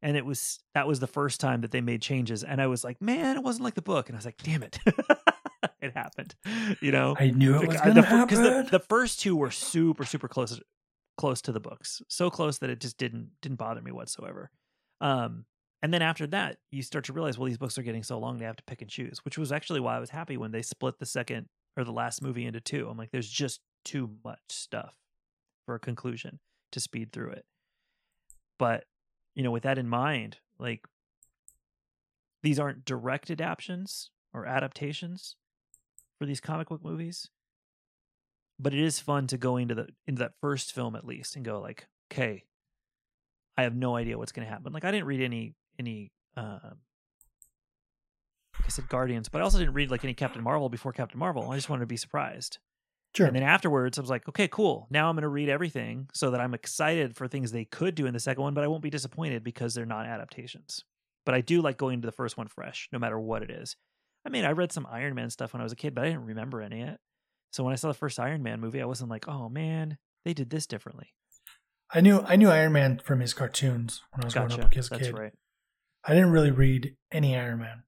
And 0.00 0.16
it 0.16 0.24
was 0.24 0.60
that 0.74 0.86
was 0.86 1.00
the 1.00 1.08
first 1.08 1.40
time 1.40 1.62
that 1.62 1.72
they 1.72 1.80
made 1.80 2.02
changes. 2.02 2.44
And 2.44 2.62
I 2.62 2.68
was 2.68 2.84
like, 2.84 3.02
man, 3.02 3.36
it 3.36 3.42
wasn't 3.42 3.64
like 3.64 3.74
the 3.74 3.82
book. 3.82 4.08
And 4.08 4.14
I 4.14 4.18
was 4.18 4.26
like, 4.26 4.36
damn 4.44 4.62
it. 4.62 4.78
it 5.82 5.92
happened. 5.96 6.36
You 6.80 6.92
know? 6.92 7.16
I 7.18 7.30
knew 7.30 7.60
it 7.60 7.66
was 7.66 7.80
the, 7.80 8.02
fir- 8.02 8.02
happen. 8.02 8.42
the, 8.42 8.68
the 8.70 8.78
first 8.78 9.18
two 9.18 9.34
were 9.34 9.50
super 9.50 10.04
super 10.04 10.28
close 10.28 10.60
close 11.16 11.40
to 11.42 11.52
the 11.52 11.60
books 11.60 12.02
so 12.08 12.28
close 12.28 12.58
that 12.58 12.70
it 12.70 12.80
just 12.80 12.98
didn't 12.98 13.30
didn't 13.40 13.56
bother 13.56 13.80
me 13.80 13.92
whatsoever 13.92 14.50
um 15.00 15.44
and 15.80 15.94
then 15.94 16.02
after 16.02 16.26
that 16.26 16.56
you 16.72 16.82
start 16.82 17.04
to 17.04 17.12
realize 17.12 17.38
well 17.38 17.46
these 17.46 17.56
books 17.56 17.78
are 17.78 17.84
getting 17.84 18.02
so 18.02 18.18
long 18.18 18.36
they 18.36 18.44
have 18.44 18.56
to 18.56 18.64
pick 18.64 18.82
and 18.82 18.90
choose 18.90 19.24
which 19.24 19.38
was 19.38 19.52
actually 19.52 19.78
why 19.78 19.96
i 19.96 20.00
was 20.00 20.10
happy 20.10 20.36
when 20.36 20.50
they 20.50 20.60
split 20.60 20.98
the 20.98 21.06
second 21.06 21.46
or 21.76 21.84
the 21.84 21.92
last 21.92 22.22
movie 22.22 22.46
into 22.46 22.60
two 22.60 22.88
i'm 22.88 22.96
like 22.96 23.10
there's 23.10 23.30
just 23.30 23.60
too 23.84 24.10
much 24.24 24.40
stuff 24.48 24.96
for 25.66 25.74
a 25.74 25.80
conclusion 25.80 26.38
to 26.72 26.80
speed 26.80 27.12
through 27.12 27.30
it 27.30 27.44
but 28.58 28.84
you 29.34 29.42
know 29.42 29.50
with 29.50 29.62
that 29.62 29.78
in 29.78 29.88
mind 29.88 30.38
like 30.58 30.86
these 32.44 32.60
aren't 32.60 32.84
direct 32.84 33.30
adaptations 33.30 34.10
or 34.34 34.46
adaptations 34.46 35.36
for 36.18 36.26
these 36.26 36.40
comic 36.40 36.68
book 36.68 36.84
movies. 36.84 37.30
But 38.58 38.74
it 38.74 38.80
is 38.80 39.00
fun 39.00 39.26
to 39.28 39.38
go 39.38 39.56
into 39.56 39.74
the 39.74 39.88
into 40.06 40.20
that 40.20 40.34
first 40.40 40.72
film 40.72 40.94
at 40.94 41.06
least 41.06 41.34
and 41.34 41.44
go 41.44 41.60
like, 41.60 41.86
okay, 42.12 42.44
I 43.56 43.62
have 43.62 43.74
no 43.74 43.96
idea 43.96 44.18
what's 44.18 44.30
going 44.30 44.46
to 44.46 44.52
happen. 44.52 44.72
Like 44.72 44.84
I 44.84 44.90
didn't 44.90 45.06
read 45.06 45.22
any 45.22 45.54
any 45.78 46.12
uh, 46.36 46.74
I 48.64 48.68
said 48.68 48.88
Guardians, 48.88 49.28
but 49.28 49.40
I 49.40 49.44
also 49.44 49.58
didn't 49.58 49.74
read 49.74 49.90
like 49.90 50.04
any 50.04 50.14
Captain 50.14 50.42
Marvel 50.42 50.68
before 50.68 50.92
Captain 50.92 51.18
Marvel. 51.18 51.50
I 51.50 51.56
just 51.56 51.68
wanted 51.68 51.80
to 51.80 51.86
be 51.86 51.96
surprised. 51.96 52.58
Sure. 53.14 53.26
And 53.26 53.36
then 53.36 53.42
afterwards, 53.44 53.96
I 53.96 54.00
was 54.00 54.10
like, 54.10 54.28
okay, 54.28 54.48
cool. 54.48 54.88
Now 54.90 55.08
I'm 55.08 55.14
going 55.14 55.22
to 55.22 55.28
read 55.28 55.48
everything 55.48 56.08
so 56.12 56.30
that 56.32 56.40
I'm 56.40 56.52
excited 56.54 57.14
for 57.16 57.28
things 57.28 57.52
they 57.52 57.64
could 57.64 57.94
do 57.94 58.06
in 58.06 58.12
the 58.12 58.18
second 58.20 58.42
one, 58.42 58.54
but 58.54 58.64
I 58.64 58.66
won't 58.66 58.82
be 58.82 58.90
disappointed 58.90 59.44
because 59.44 59.74
they're 59.74 59.86
not 59.86 60.06
adaptations. 60.06 60.82
But 61.24 61.34
I 61.34 61.40
do 61.40 61.62
like 61.62 61.78
going 61.78 61.94
into 61.94 62.06
the 62.06 62.12
first 62.12 62.36
one 62.36 62.48
fresh, 62.48 62.88
no 62.92 62.98
matter 62.98 63.18
what 63.18 63.42
it 63.42 63.50
is. 63.50 63.76
I 64.26 64.30
mean, 64.30 64.44
I 64.44 64.50
read 64.50 64.72
some 64.72 64.86
Iron 64.90 65.14
Man 65.14 65.30
stuff 65.30 65.52
when 65.52 65.60
I 65.60 65.64
was 65.64 65.72
a 65.72 65.76
kid, 65.76 65.94
but 65.94 66.04
I 66.04 66.08
didn't 66.08 66.24
remember 66.26 66.60
any 66.60 66.82
of 66.82 66.88
it. 66.88 67.00
So 67.52 67.62
when 67.62 67.72
I 67.72 67.76
saw 67.76 67.88
the 67.88 67.94
first 67.94 68.18
Iron 68.18 68.42
Man 68.42 68.60
movie, 68.60 68.82
I 68.82 68.86
wasn't 68.86 69.10
like, 69.10 69.28
oh 69.28 69.48
man, 69.48 69.98
they 70.24 70.34
did 70.34 70.50
this 70.50 70.66
differently. 70.66 71.14
I 71.92 72.00
knew 72.00 72.20
I 72.26 72.34
knew 72.36 72.48
Iron 72.50 72.72
Man 72.72 72.98
from 72.98 73.20
his 73.20 73.32
cartoons 73.34 74.02
when 74.12 74.24
I 74.24 74.26
was 74.26 74.34
Gotcha. 74.34 74.48
growing 74.56 74.64
up 74.64 74.76
as 74.76 74.86
a 74.88 74.90
That's 74.90 75.06
kid. 75.06 75.14
right. 75.16 75.32
I 76.04 76.14
didn't 76.14 76.32
really 76.32 76.50
read 76.50 76.96
any 77.12 77.36
Iron 77.36 77.60
Man. 77.60 77.84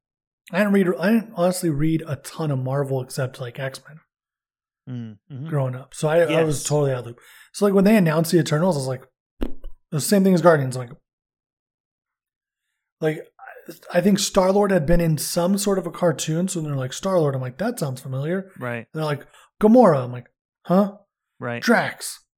I 0.52 0.58
didn't 0.58 0.72
read. 0.72 0.88
I 1.00 1.10
didn't 1.12 1.32
honestly 1.34 1.70
read 1.70 2.02
a 2.06 2.16
ton 2.16 2.50
of 2.50 2.58
Marvel 2.58 3.00
except 3.02 3.40
like 3.40 3.58
X 3.58 3.80
Men 3.88 4.00
Mm, 4.88 5.18
mhm. 5.32 5.48
growing 5.48 5.74
up. 5.74 5.92
So 5.94 6.06
I, 6.08 6.18
I 6.20 6.44
was 6.44 6.62
totally 6.62 6.92
out 6.92 6.98
of 6.98 7.04
the 7.04 7.10
loop. 7.10 7.20
So 7.52 7.64
like 7.64 7.74
when 7.74 7.82
they 7.84 7.96
announced 7.96 8.30
the 8.30 8.38
Eternals, 8.38 8.76
I 8.76 8.78
was 8.78 8.86
like, 8.86 9.02
the 9.90 10.00
same 10.00 10.22
thing 10.22 10.32
as 10.34 10.42
Guardians. 10.42 10.76
I'm 10.76 10.86
like, 10.86 10.96
like 13.00 13.26
I- 13.92 14.00
think 14.00 14.20
Star 14.20 14.52
Lord 14.52 14.70
had 14.70 14.86
been 14.86 15.00
in 15.00 15.18
some 15.18 15.58
sort 15.58 15.78
of 15.78 15.86
a 15.86 15.90
cartoon. 15.90 16.46
So 16.46 16.60
they're 16.60 16.76
like 16.76 16.92
Star 16.92 17.18
Lord. 17.18 17.34
I'm 17.34 17.40
like, 17.40 17.58
that 17.58 17.80
sounds 17.80 18.00
familiar. 18.00 18.52
Right, 18.60 18.76
And 18.76 18.86
they're 18.94 19.04
like 19.04 19.26
Gamora. 19.60 20.04
I'm 20.04 20.12
like, 20.12 20.28
huh? 20.66 20.98
right. 21.40 21.62
Drax. 21.62 22.20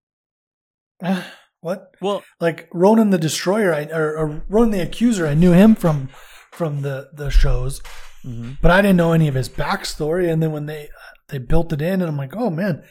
What? 1.61 1.97
Well, 2.01 2.23
like 2.41 2.69
Ronan 2.73 3.11
the 3.11 3.19
Destroyer, 3.19 3.75
I, 3.75 3.87
or, 3.87 4.17
or 4.17 4.45
Ronan 4.49 4.71
the 4.71 4.81
Accuser. 4.81 5.27
I 5.27 5.35
knew 5.35 5.51
him 5.53 5.75
from 5.75 6.09
from 6.53 6.83
the 6.83 7.11
the 7.13 7.31
shows, 7.31 7.81
mhm. 8.25 8.59
but 8.61 8.71
I 8.71 8.83
didn't 8.83 8.97
know 8.97 9.13
any 9.13 9.29
of 9.29 9.35
his 9.35 9.49
backstory. 9.49 10.31
And 10.31 10.43
then 10.43 10.53
when 10.53 10.67
they 10.67 10.89
they 11.29 11.39
built 11.39 11.73
it 11.73 11.83
in, 11.83 12.01
and 12.01 12.05
I'm 12.05 12.17
like, 12.17 12.35
oh 12.37 12.51
man, 12.51 12.83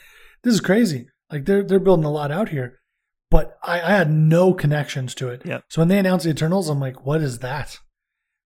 this 0.43 0.53
is 0.53 0.61
crazy. 0.61 1.07
Like 1.31 1.45
they're 1.45 1.63
they're 1.63 1.79
building 1.79 2.05
a 2.05 2.11
lot 2.11 2.31
out 2.31 2.49
here, 2.49 2.79
but 3.29 3.57
I, 3.63 3.81
I 3.81 3.89
had 3.91 4.11
no 4.11 4.53
connections 4.53 5.13
to 5.15 5.29
it. 5.29 5.45
Yep. 5.45 5.65
So 5.69 5.81
when 5.81 5.87
they 5.87 5.99
announced 5.99 6.25
the 6.25 6.31
Eternals, 6.31 6.69
I'm 6.69 6.79
like, 6.79 7.05
what 7.05 7.21
is 7.21 7.39
that? 7.39 7.79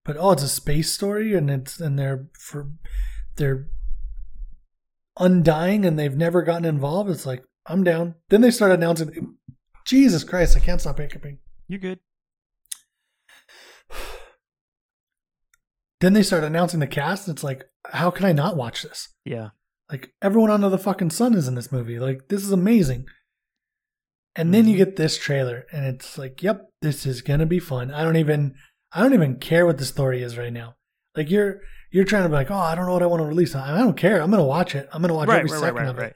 But 0.04 0.17
oh, 0.17 0.32
it's 0.32 0.43
a 0.43 0.50
space 0.50 0.91
story, 0.91 1.36
and 1.36 1.50
it's 1.50 1.80
and 1.80 1.97
they're 2.00 2.28
for 2.39 2.71
they're 3.36 3.67
undying, 5.19 5.86
and 5.86 6.00
they've 6.00 6.17
never 6.17 6.41
gotten 6.41 6.65
involved. 6.65 7.10
It's 7.10 7.26
like 7.26 7.43
I'm 7.67 7.84
down. 7.84 8.15
Then 8.30 8.41
they 8.41 8.52
start 8.52 8.71
announcing. 8.71 9.36
Jesus 9.86 10.24
Christ, 10.24 10.56
I 10.56 10.60
can't 10.60 10.80
stop 10.80 11.00
hiccuping. 11.00 11.39
you're 11.67 11.80
good. 11.80 12.00
Then 16.02 16.14
they 16.14 16.24
start 16.24 16.44
announcing 16.44 16.80
the 16.82 16.88
cast. 16.88 17.28
And 17.28 17.36
it's 17.36 17.44
like, 17.44 17.64
how 17.92 18.12
can 18.12 18.26
I 18.26 18.32
not 18.34 18.58
watch 18.58 18.84
this? 18.84 19.08
Yeah. 19.24 19.50
Like 19.90 20.14
everyone 20.22 20.52
under 20.52 20.70
the 20.70 20.78
fucking 20.78 21.12
sun 21.12 21.34
is 21.36 21.48
in 21.48 21.56
this 21.56 21.72
movie. 21.72 22.00
Like 22.00 22.28
this 22.30 22.44
is 22.44 22.52
amazing. 22.52 23.06
And 24.36 24.54
then 24.54 24.66
you 24.68 24.76
Mhm. 24.76 24.78
get 24.78 24.96
this 24.96 25.18
trailer, 25.18 25.66
and 25.74 25.86
it's 25.86 26.18
like, 26.18 26.42
yep, 26.42 26.68
this 26.82 27.06
is 27.06 27.22
gonna 27.22 27.46
be 27.46 27.60
fun. 27.60 27.92
I 27.92 28.04
don't 28.04 28.16
even, 28.16 28.56
I 28.94 29.02
don't 29.02 29.14
even 29.14 29.36
care 29.40 29.66
what 29.66 29.78
the 29.78 29.84
story 29.86 30.24
is 30.24 30.38
right 30.38 30.54
now. 30.54 30.76
Like 31.18 31.30
you're, 31.30 31.60
you're 31.92 32.06
trying 32.06 32.24
to 32.24 32.30
be 32.30 32.36
like, 32.36 32.50
oh, 32.50 32.56
I 32.56 32.74
don't 32.74 32.86
know 32.86 32.94
what 32.94 33.04
I 33.04 33.08
want 33.08 33.22
to 33.22 33.26
release. 33.28 33.54
I 33.56 33.76
I 33.76 33.80
don't 33.80 33.98
care. 33.98 34.22
I'm 34.22 34.32
gonna 34.32 34.46
watch 34.46 34.74
it. 34.74 34.88
I'm 34.94 35.02
gonna 35.02 35.14
watch 35.14 35.28
right, 35.28 35.40
every 35.40 35.52
right, 35.52 35.60
second 35.60 35.76
right, 35.76 35.88
of 35.90 36.00
it, 36.00 36.16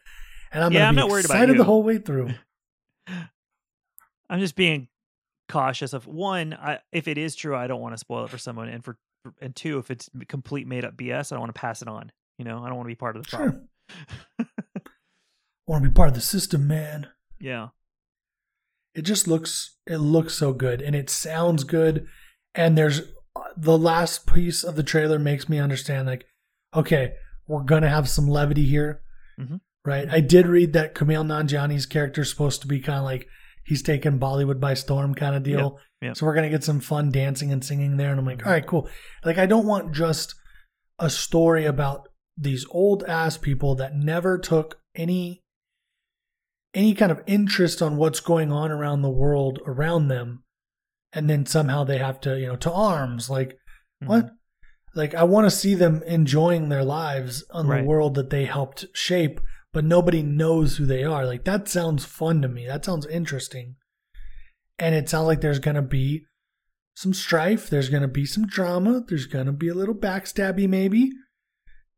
and 0.54 0.64
I'm 0.64 0.72
Yeah, 0.72 0.80
gonna 0.80 0.88
I'm 0.90 0.96
be 0.96 1.02
not 1.02 1.10
worried 1.10 1.26
about 1.26 1.36
excited 1.36 1.52
you. 1.54 1.58
the 1.58 1.66
whole 1.66 1.84
way 1.84 1.98
through. 1.98 2.30
I'm 4.30 4.40
just 4.40 4.56
being 4.56 4.88
cautious 5.50 5.92
of 5.94 6.08
one, 6.08 6.54
I, 6.54 6.80
if 6.94 7.08
it 7.10 7.18
is 7.18 7.36
true, 7.36 7.56
I 7.56 7.68
don't 7.68 7.82
want 7.82 7.94
to 7.94 7.98
spoil 7.98 8.24
it 8.24 8.30
for 8.30 8.38
someone, 8.38 8.70
and 8.70 8.84
for 8.84 8.98
and 9.42 9.56
two, 9.56 9.78
if 9.80 9.90
it's 9.92 10.10
complete 10.28 10.68
made 10.68 10.86
up 10.86 10.96
BS, 10.98 11.32
I 11.32 11.36
don't 11.36 11.42
want 11.42 11.54
to 11.56 11.60
pass 11.60 11.82
it 11.82 11.88
on. 11.88 12.12
You 12.38 12.46
know, 12.46 12.64
I 12.64 12.68
don't 12.68 12.76
want 12.78 12.86
to 12.88 12.92
be 12.92 12.96
part 12.96 13.16
of 13.16 13.24
the 13.24 13.30
Sure. 13.30 13.40
problem. 13.40 13.68
want 15.68 15.84
to 15.84 15.90
be 15.90 15.94
part 15.94 16.10
of 16.10 16.16
the 16.16 16.22
system, 16.22 16.68
man. 16.68 17.08
yeah, 17.40 17.70
it 18.94 19.02
just 19.04 19.28
looks 19.28 19.78
it 19.86 19.98
looks 19.98 20.34
so 20.34 20.54
good 20.54 20.82
and 20.82 20.96
it 20.96 21.10
sounds 21.10 21.64
good 21.66 22.08
and 22.54 22.78
there's 22.78 23.02
the 23.58 23.78
last 23.78 24.26
piece 24.26 24.64
of 24.64 24.76
the 24.78 24.84
trailer 24.84 25.20
makes 25.20 25.50
me 25.50 25.60
understand 25.60 26.08
like 26.08 26.26
okay 26.74 27.14
we're 27.46 27.62
gonna 27.64 27.90
have 27.90 28.08
some 28.08 28.26
levity 28.28 28.66
here 28.66 29.02
Mhm. 29.38 29.60
right 29.84 30.08
i 30.10 30.22
did 30.22 30.48
read 30.48 30.72
that 30.74 30.96
Kumail 30.96 31.26
nanjiani's 31.26 31.86
character 31.86 32.22
is 32.22 32.30
supposed 32.30 32.62
to 32.62 32.68
be 32.68 32.80
kind 32.80 33.00
of 33.00 33.04
like 33.04 33.28
he's 33.66 33.82
taking 33.82 34.20
bollywood 34.20 34.60
by 34.60 34.74
storm 34.74 35.14
kind 35.16 35.36
of 35.36 35.44
deal 35.44 35.60
Yep, 35.60 36.08
yep. 36.10 36.18
so 36.18 36.26
we're 36.26 36.36
gonna 36.36 36.50
get 36.50 36.64
some 36.64 36.80
fun 36.80 37.12
dancing 37.12 37.52
and 37.52 37.64
singing 37.64 37.98
there 37.98 38.12
and 38.12 38.20
i'm 38.20 38.26
like 38.26 38.46
all 38.46 38.52
right 38.52 38.66
cool 38.66 38.88
like 39.24 39.38
i 39.38 39.46
don't 39.46 39.66
want 39.66 39.94
just 39.94 40.36
a 41.00 41.10
story 41.10 41.66
about 41.66 42.08
these 42.38 42.66
old 42.72 43.04
ass 43.04 43.38
people 43.38 43.76
that 43.76 43.96
never 43.96 44.38
took 44.38 44.80
any 44.96 45.42
any 46.74 46.94
kind 46.94 47.12
of 47.12 47.22
interest 47.26 47.82
on 47.82 47.98
what's 47.98 48.20
going 48.20 48.52
on 48.52 48.72
around 48.72 49.02
the 49.02 49.10
world 49.10 49.60
around 49.66 50.08
them 50.10 50.44
and 51.14 51.30
then 51.30 51.46
somehow 51.46 51.84
they 51.84 51.98
have 51.98 52.20
to 52.22 52.40
you 52.40 52.48
know 52.48 52.56
to 52.58 52.72
arms 52.72 53.30
like 53.30 53.58
Mhm. 54.04 54.08
what 54.08 54.30
like 54.94 55.16
i 55.16 55.24
want 55.24 55.46
to 55.46 55.52
see 55.52 55.74
them 55.76 56.04
enjoying 56.06 56.70
their 56.70 56.84
lives 56.84 57.44
on 57.52 57.68
Right. 57.68 57.82
the 57.82 57.88
world 57.88 58.16
that 58.16 58.30
they 58.30 58.46
helped 58.46 58.86
shape 58.94 59.40
but 59.76 59.84
nobody 59.84 60.24
knows 60.24 60.78
who 60.78 60.86
they 60.86 61.04
are. 61.04 61.26
Like 61.26 61.44
that 61.44 61.68
sounds 61.68 62.06
fun 62.06 62.42
to 62.42 62.48
me. 62.48 62.66
That 62.66 62.86
sounds 62.86 63.06
interesting. 63.08 63.76
And 64.80 64.96
it 64.96 65.10
sounds 65.10 65.28
like 65.28 65.42
there's 65.42 65.60
going 65.60 65.76
to 65.76 65.82
be 65.82 66.28
some 66.96 67.14
strife. 67.14 67.70
There's 67.70 67.90
going 67.90 68.02
to 68.02 68.08
be 68.08 68.26
some 68.26 68.48
drama. 68.48 69.04
There's 69.06 69.26
going 69.26 69.48
to 69.48 69.52
be 69.52 69.68
a 69.68 69.74
little 69.74 69.94
backstabby 69.94 70.66
maybe. 70.70 71.12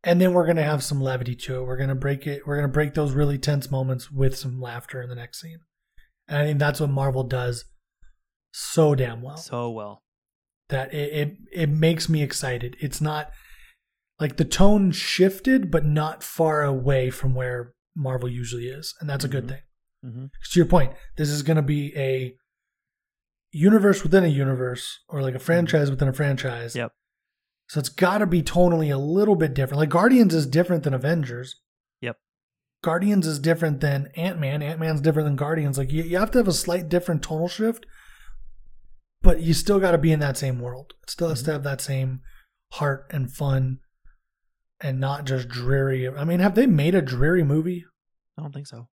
And 0.04 0.20
then 0.20 0.34
we're 0.34 0.46
going 0.46 0.58
to 0.58 0.64
have 0.64 0.84
some 0.84 1.00
levity 1.00 1.36
to 1.36 1.58
it. 1.58 1.66
We're 1.66 1.78
going 1.78 1.90
to 1.90 1.96
break 1.96 2.26
it. 2.26 2.48
We're 2.48 2.56
going 2.56 2.68
to 2.68 2.74
break 2.74 2.96
those 2.96 3.12
really 3.12 3.38
tense 3.38 3.70
moments 3.70 4.12
with 4.12 4.36
some 4.36 4.60
laughter 4.60 5.00
in 5.00 5.10
the 5.10 5.16
next 5.16 5.40
scene. 5.40 5.60
And 6.28 6.40
i 6.40 6.46
think 6.46 6.58
that's 6.58 6.80
what 6.80 6.90
marvel 6.90 7.24
does 7.24 7.66
so 8.52 8.96
damn 8.96 9.22
well. 9.22 9.38
So 9.38 9.70
well. 9.70 10.02
that 10.70 10.92
it, 10.96 11.14
it 11.14 11.38
it 11.54 11.70
makes 11.70 12.10
me 12.10 12.24
excited. 12.24 12.76
It's 12.80 13.02
not 13.02 13.30
like 14.20 14.38
the 14.38 14.46
tone 14.46 14.92
shifted, 14.92 15.70
but 15.72 15.86
not 15.86 16.24
far 16.24 16.64
away 16.64 17.10
from 17.10 17.36
where 17.36 17.74
Marvel 17.96 18.30
usually 18.30 18.68
is, 18.68 18.94
and 19.00 19.10
that's 19.10 19.26
a 19.26 19.28
good 19.30 19.46
Mhm. 19.46 19.50
thing. 19.50 19.62
hmm 20.04 20.26
'Cause 20.28 20.52
to 20.52 20.60
your 20.60 20.68
point, 20.68 20.94
this 21.18 21.30
is 21.30 21.42
going 21.44 21.58
to 21.58 21.62
be 21.64 21.96
a 21.98 22.36
universe 23.52 24.04
within 24.04 24.24
a 24.24 24.28
universe, 24.28 25.00
or 25.08 25.22
like 25.22 25.36
a 25.36 25.40
franchise 25.40 25.90
within 25.90 26.08
a 26.08 26.14
franchise. 26.14 26.76
Yep. 26.76 26.92
So 27.70 27.80
it's 27.80 27.90
got 27.90 28.20
to 28.20 28.28
be 28.28 28.42
tonally 28.44 28.94
a 28.94 28.98
little 28.98 29.36
bit 29.36 29.54
different. 29.54 29.80
Like 29.80 29.90
Guardians 29.90 30.34
is 30.34 30.46
different 30.48 30.84
than 30.84 30.94
Avengers. 30.94 31.60
Yep. 32.02 32.18
Guardians 32.84 33.26
is 33.28 33.40
different 33.40 33.82
than 33.82 34.08
Ant 34.16 34.40
Man. 34.40 34.62
Ant 34.62 34.80
Man's 34.80 35.02
different 35.02 35.26
than 35.28 35.36
Guardians. 35.36 35.78
Like 35.78 35.92
you, 35.92 36.04
you 36.04 36.18
have 36.18 36.32
to 36.32 36.38
have 36.38 36.48
a 36.48 36.54
slight 36.54 36.88
different 36.90 37.24
tonal 37.24 37.48
shift, 37.48 37.86
but 39.22 39.42
you 39.42 39.54
still 39.54 39.80
got 39.80 39.92
to 39.92 39.98
be 39.98 40.12
in 40.12 40.20
that 40.20 40.38
same 40.38 40.60
world. 40.60 40.94
It 41.04 41.10
still 41.10 41.30
has 41.30 41.44
to 41.44 41.52
have 41.52 41.64
that 41.64 41.82
same 41.82 42.22
heart 42.74 43.08
and 43.12 43.32
fun, 43.32 43.80
and 44.82 45.00
not 45.00 45.26
just 45.26 45.48
dreary. 45.48 46.08
I 46.08 46.24
mean, 46.24 46.40
have 46.40 46.56
they 46.56 46.68
made 46.68 46.96
a 46.96 47.02
dreary 47.02 47.44
movie? 47.44 47.86
I 48.38 48.42
don't 48.42 48.54
think 48.54 48.68
so. 48.68 48.88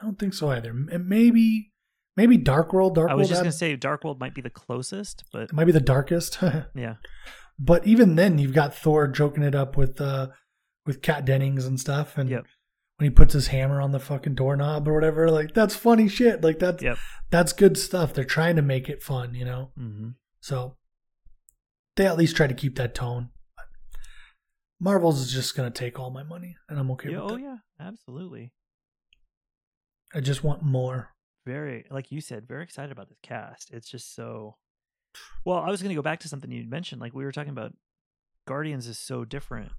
I 0.00 0.04
don't 0.04 0.18
think 0.18 0.34
so 0.34 0.50
either. 0.50 0.72
Maybe, 0.72 1.72
maybe 2.16 2.36
Dark 2.38 2.72
World. 2.72 2.94
Dark 2.94 3.10
I 3.10 3.14
World 3.14 3.18
was 3.20 3.28
just 3.28 3.38
had- 3.38 3.44
gonna 3.44 3.52
say 3.52 3.76
Dark 3.76 4.04
World 4.04 4.18
might 4.20 4.34
be 4.34 4.40
the 4.40 4.50
closest, 4.50 5.24
but 5.32 5.42
it 5.42 5.52
might 5.52 5.66
be 5.66 5.72
the 5.72 5.80
darkest. 5.80 6.38
yeah, 6.74 6.94
but 7.58 7.86
even 7.86 8.14
then, 8.16 8.38
you've 8.38 8.54
got 8.54 8.74
Thor 8.74 9.06
joking 9.08 9.42
it 9.42 9.54
up 9.54 9.76
with 9.76 10.00
uh 10.00 10.28
with 10.86 11.02
Kat 11.02 11.24
Dennings 11.26 11.66
and 11.66 11.78
stuff, 11.78 12.16
and 12.16 12.30
Yep. 12.30 12.46
when 12.96 13.10
he 13.10 13.14
puts 13.14 13.34
his 13.34 13.48
hammer 13.48 13.80
on 13.82 13.92
the 13.92 14.00
fucking 14.00 14.34
doorknob 14.36 14.88
or 14.88 14.94
whatever, 14.94 15.30
like 15.30 15.52
that's 15.52 15.76
funny 15.76 16.08
shit. 16.08 16.40
Like 16.42 16.58
that's 16.58 16.82
Yep. 16.82 16.96
that's 17.30 17.52
good 17.52 17.76
stuff. 17.76 18.14
They're 18.14 18.24
trying 18.24 18.56
to 18.56 18.62
make 18.62 18.88
it 18.88 19.02
fun, 19.02 19.34
you 19.34 19.44
know. 19.44 19.72
hmm 19.76 20.10
So 20.40 20.76
they 22.00 22.06
at 22.06 22.16
least 22.16 22.34
try 22.34 22.46
to 22.46 22.54
keep 22.54 22.76
that 22.76 22.94
tone. 22.94 23.28
Marvel's 24.80 25.20
is 25.20 25.30
just 25.30 25.54
gonna 25.54 25.70
take 25.70 25.98
all 25.98 26.10
my 26.10 26.22
money, 26.22 26.56
and 26.70 26.78
I'm 26.78 26.90
okay 26.92 27.10
yeah, 27.10 27.20
with 27.20 27.32
oh 27.32 27.34
it. 27.34 27.42
Oh 27.42 27.44
yeah, 27.44 27.56
absolutely. 27.78 28.54
I 30.14 30.20
just 30.20 30.42
want 30.42 30.62
more. 30.62 31.10
Very, 31.44 31.84
like 31.90 32.10
you 32.10 32.22
said, 32.22 32.48
very 32.48 32.62
excited 32.62 32.90
about 32.90 33.10
this 33.10 33.18
cast. 33.22 33.70
It's 33.70 33.90
just 33.90 34.14
so. 34.14 34.56
Well, 35.44 35.58
I 35.58 35.68
was 35.68 35.82
gonna 35.82 35.94
go 35.94 36.00
back 36.00 36.20
to 36.20 36.28
something 36.28 36.50
you 36.50 36.66
mentioned. 36.66 37.02
Like 37.02 37.12
we 37.12 37.22
were 37.22 37.32
talking 37.32 37.50
about, 37.50 37.74
Guardians 38.48 38.86
is 38.86 38.98
so 38.98 39.26
different, 39.26 39.72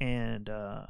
and 0.00 0.48
uh 0.48 0.86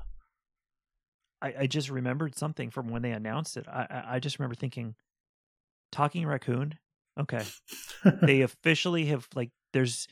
I, 1.42 1.54
I 1.60 1.66
just 1.66 1.90
remembered 1.90 2.38
something 2.38 2.70
from 2.70 2.88
when 2.88 3.02
they 3.02 3.10
announced 3.10 3.56
it. 3.56 3.66
I, 3.66 3.86
I 3.90 4.04
I 4.14 4.18
just 4.20 4.38
remember 4.38 4.54
thinking, 4.54 4.94
talking 5.90 6.24
raccoon. 6.24 6.78
Okay, 7.18 7.44
they 8.22 8.42
officially 8.42 9.06
have 9.06 9.26
like 9.34 9.50
there's 9.72 10.06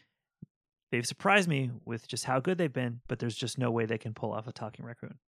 they've 0.95 1.05
surprised 1.05 1.49
me 1.49 1.73
with 1.85 2.07
just 2.07 2.25
how 2.25 2.39
good 2.39 2.57
they've 2.57 2.73
been, 2.73 3.01
but 3.09 3.19
there's 3.19 3.35
just 3.35 3.59
no 3.59 3.69
way 3.73 3.85
they 3.85 3.99
can 3.99 4.15
pull 4.15 4.33
off 4.33 4.47
a 4.47 4.53
talking 4.53 4.85
raccoon 4.85 5.19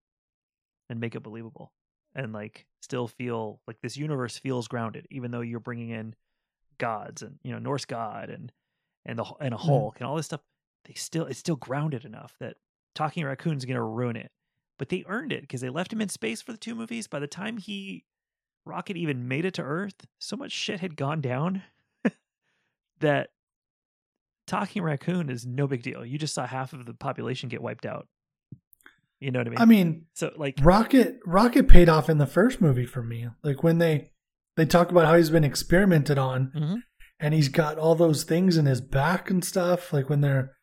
and 0.89 1.01
make 1.01 1.17
it 1.17 1.25
believable 1.25 1.73
and 2.15 2.33
like 2.33 2.67
still 2.81 3.09
feel 3.09 3.61
like 3.67 3.81
this 3.81 3.97
universe 3.97 4.39
feels 4.39 4.69
grounded, 4.69 5.09
even 5.11 5.33
though 5.33 5.41
you're 5.41 5.59
bringing 5.59 5.91
in 5.91 6.15
gods 6.79 7.21
and 7.23 7.41
you 7.43 7.51
know 7.51 7.59
Norse 7.59 7.85
god 7.85 8.31
and 8.31 8.53
and 9.05 9.19
the 9.19 9.25
and 9.41 9.55
a 9.55 9.57
mm-hmm. 9.57 9.67
Hulk 9.67 9.97
and 9.99 10.07
all 10.07 10.15
this 10.15 10.27
stuff. 10.27 10.43
They 10.85 10.95
still 10.95 11.27
it's 11.27 11.41
still 11.41 11.57
grounded 11.57 12.05
enough 12.05 12.35
that 12.39 12.59
talking 12.95 13.25
raccoon's 13.25 13.65
going 13.65 13.75
to 13.75 13.83
ruin 13.83 14.15
it. 14.15 14.31
But 14.79 14.89
they 14.89 15.05
earned 15.09 15.33
it 15.33 15.41
because 15.41 15.63
they 15.63 15.69
left 15.69 15.93
him 15.93 16.01
in 16.01 16.11
space 16.11 16.43
for 16.43 16.53
the 16.53 16.59
two 16.59 16.77
movies. 16.77 17.09
By 17.09 17.19
the 17.19 17.27
time 17.27 17.57
he 17.57 18.05
Rocket 18.65 18.97
even 18.97 19.27
made 19.27 19.45
it 19.45 19.55
to 19.55 19.63
Earth, 19.63 20.07
so 20.21 20.37
much 20.37 20.53
shit 20.53 20.79
had 20.79 20.97
gone 20.97 21.21
down 21.21 21.63
that 23.01 23.31
talking 24.47 24.83
raccoon 24.83 25.29
is 25.31 25.45
no 25.47 25.67
big 25.67 25.83
deal. 25.83 26.05
You 26.05 26.19
just 26.19 26.35
saw 26.35 26.47
half 26.47 26.73
of 26.73 26.87
the 26.87 26.95
population 26.95 27.49
get 27.49 27.63
wiped 27.63 27.87
out. 27.87 28.07
You 29.21 29.31
know 29.31 29.41
what 29.41 29.47
I 29.47 29.51
mean? 29.51 29.59
I 29.61 29.65
mean, 29.65 30.05
so 30.15 30.33
like 30.37 30.57
Rocket 30.61 31.21
Rocket 31.25 31.69
paid 31.69 31.89
off 31.89 32.09
in 32.11 32.19
the 32.19 32.27
first 32.27 32.61
movie 32.61 32.85
for 32.87 33.03
me. 33.03 33.29
Like 33.43 33.63
when 33.63 33.79
they 33.79 34.11
they 34.57 34.67
talk 34.67 34.91
about 34.91 35.07
how 35.07 35.17
he's 35.17 35.31
been 35.31 35.45
experimented 35.45 36.19
on 36.19 36.51
Mhm. 36.55 36.83
and 37.21 37.35
he's 37.35 37.49
got 37.49 37.79
all 37.79 37.95
those 37.95 38.25
things 38.25 38.57
in 38.57 38.67
his 38.67 38.81
back 38.81 39.31
and 39.31 39.45
stuff. 39.45 39.93
Like 39.93 40.09
when 40.11 40.21
they're 40.21 40.55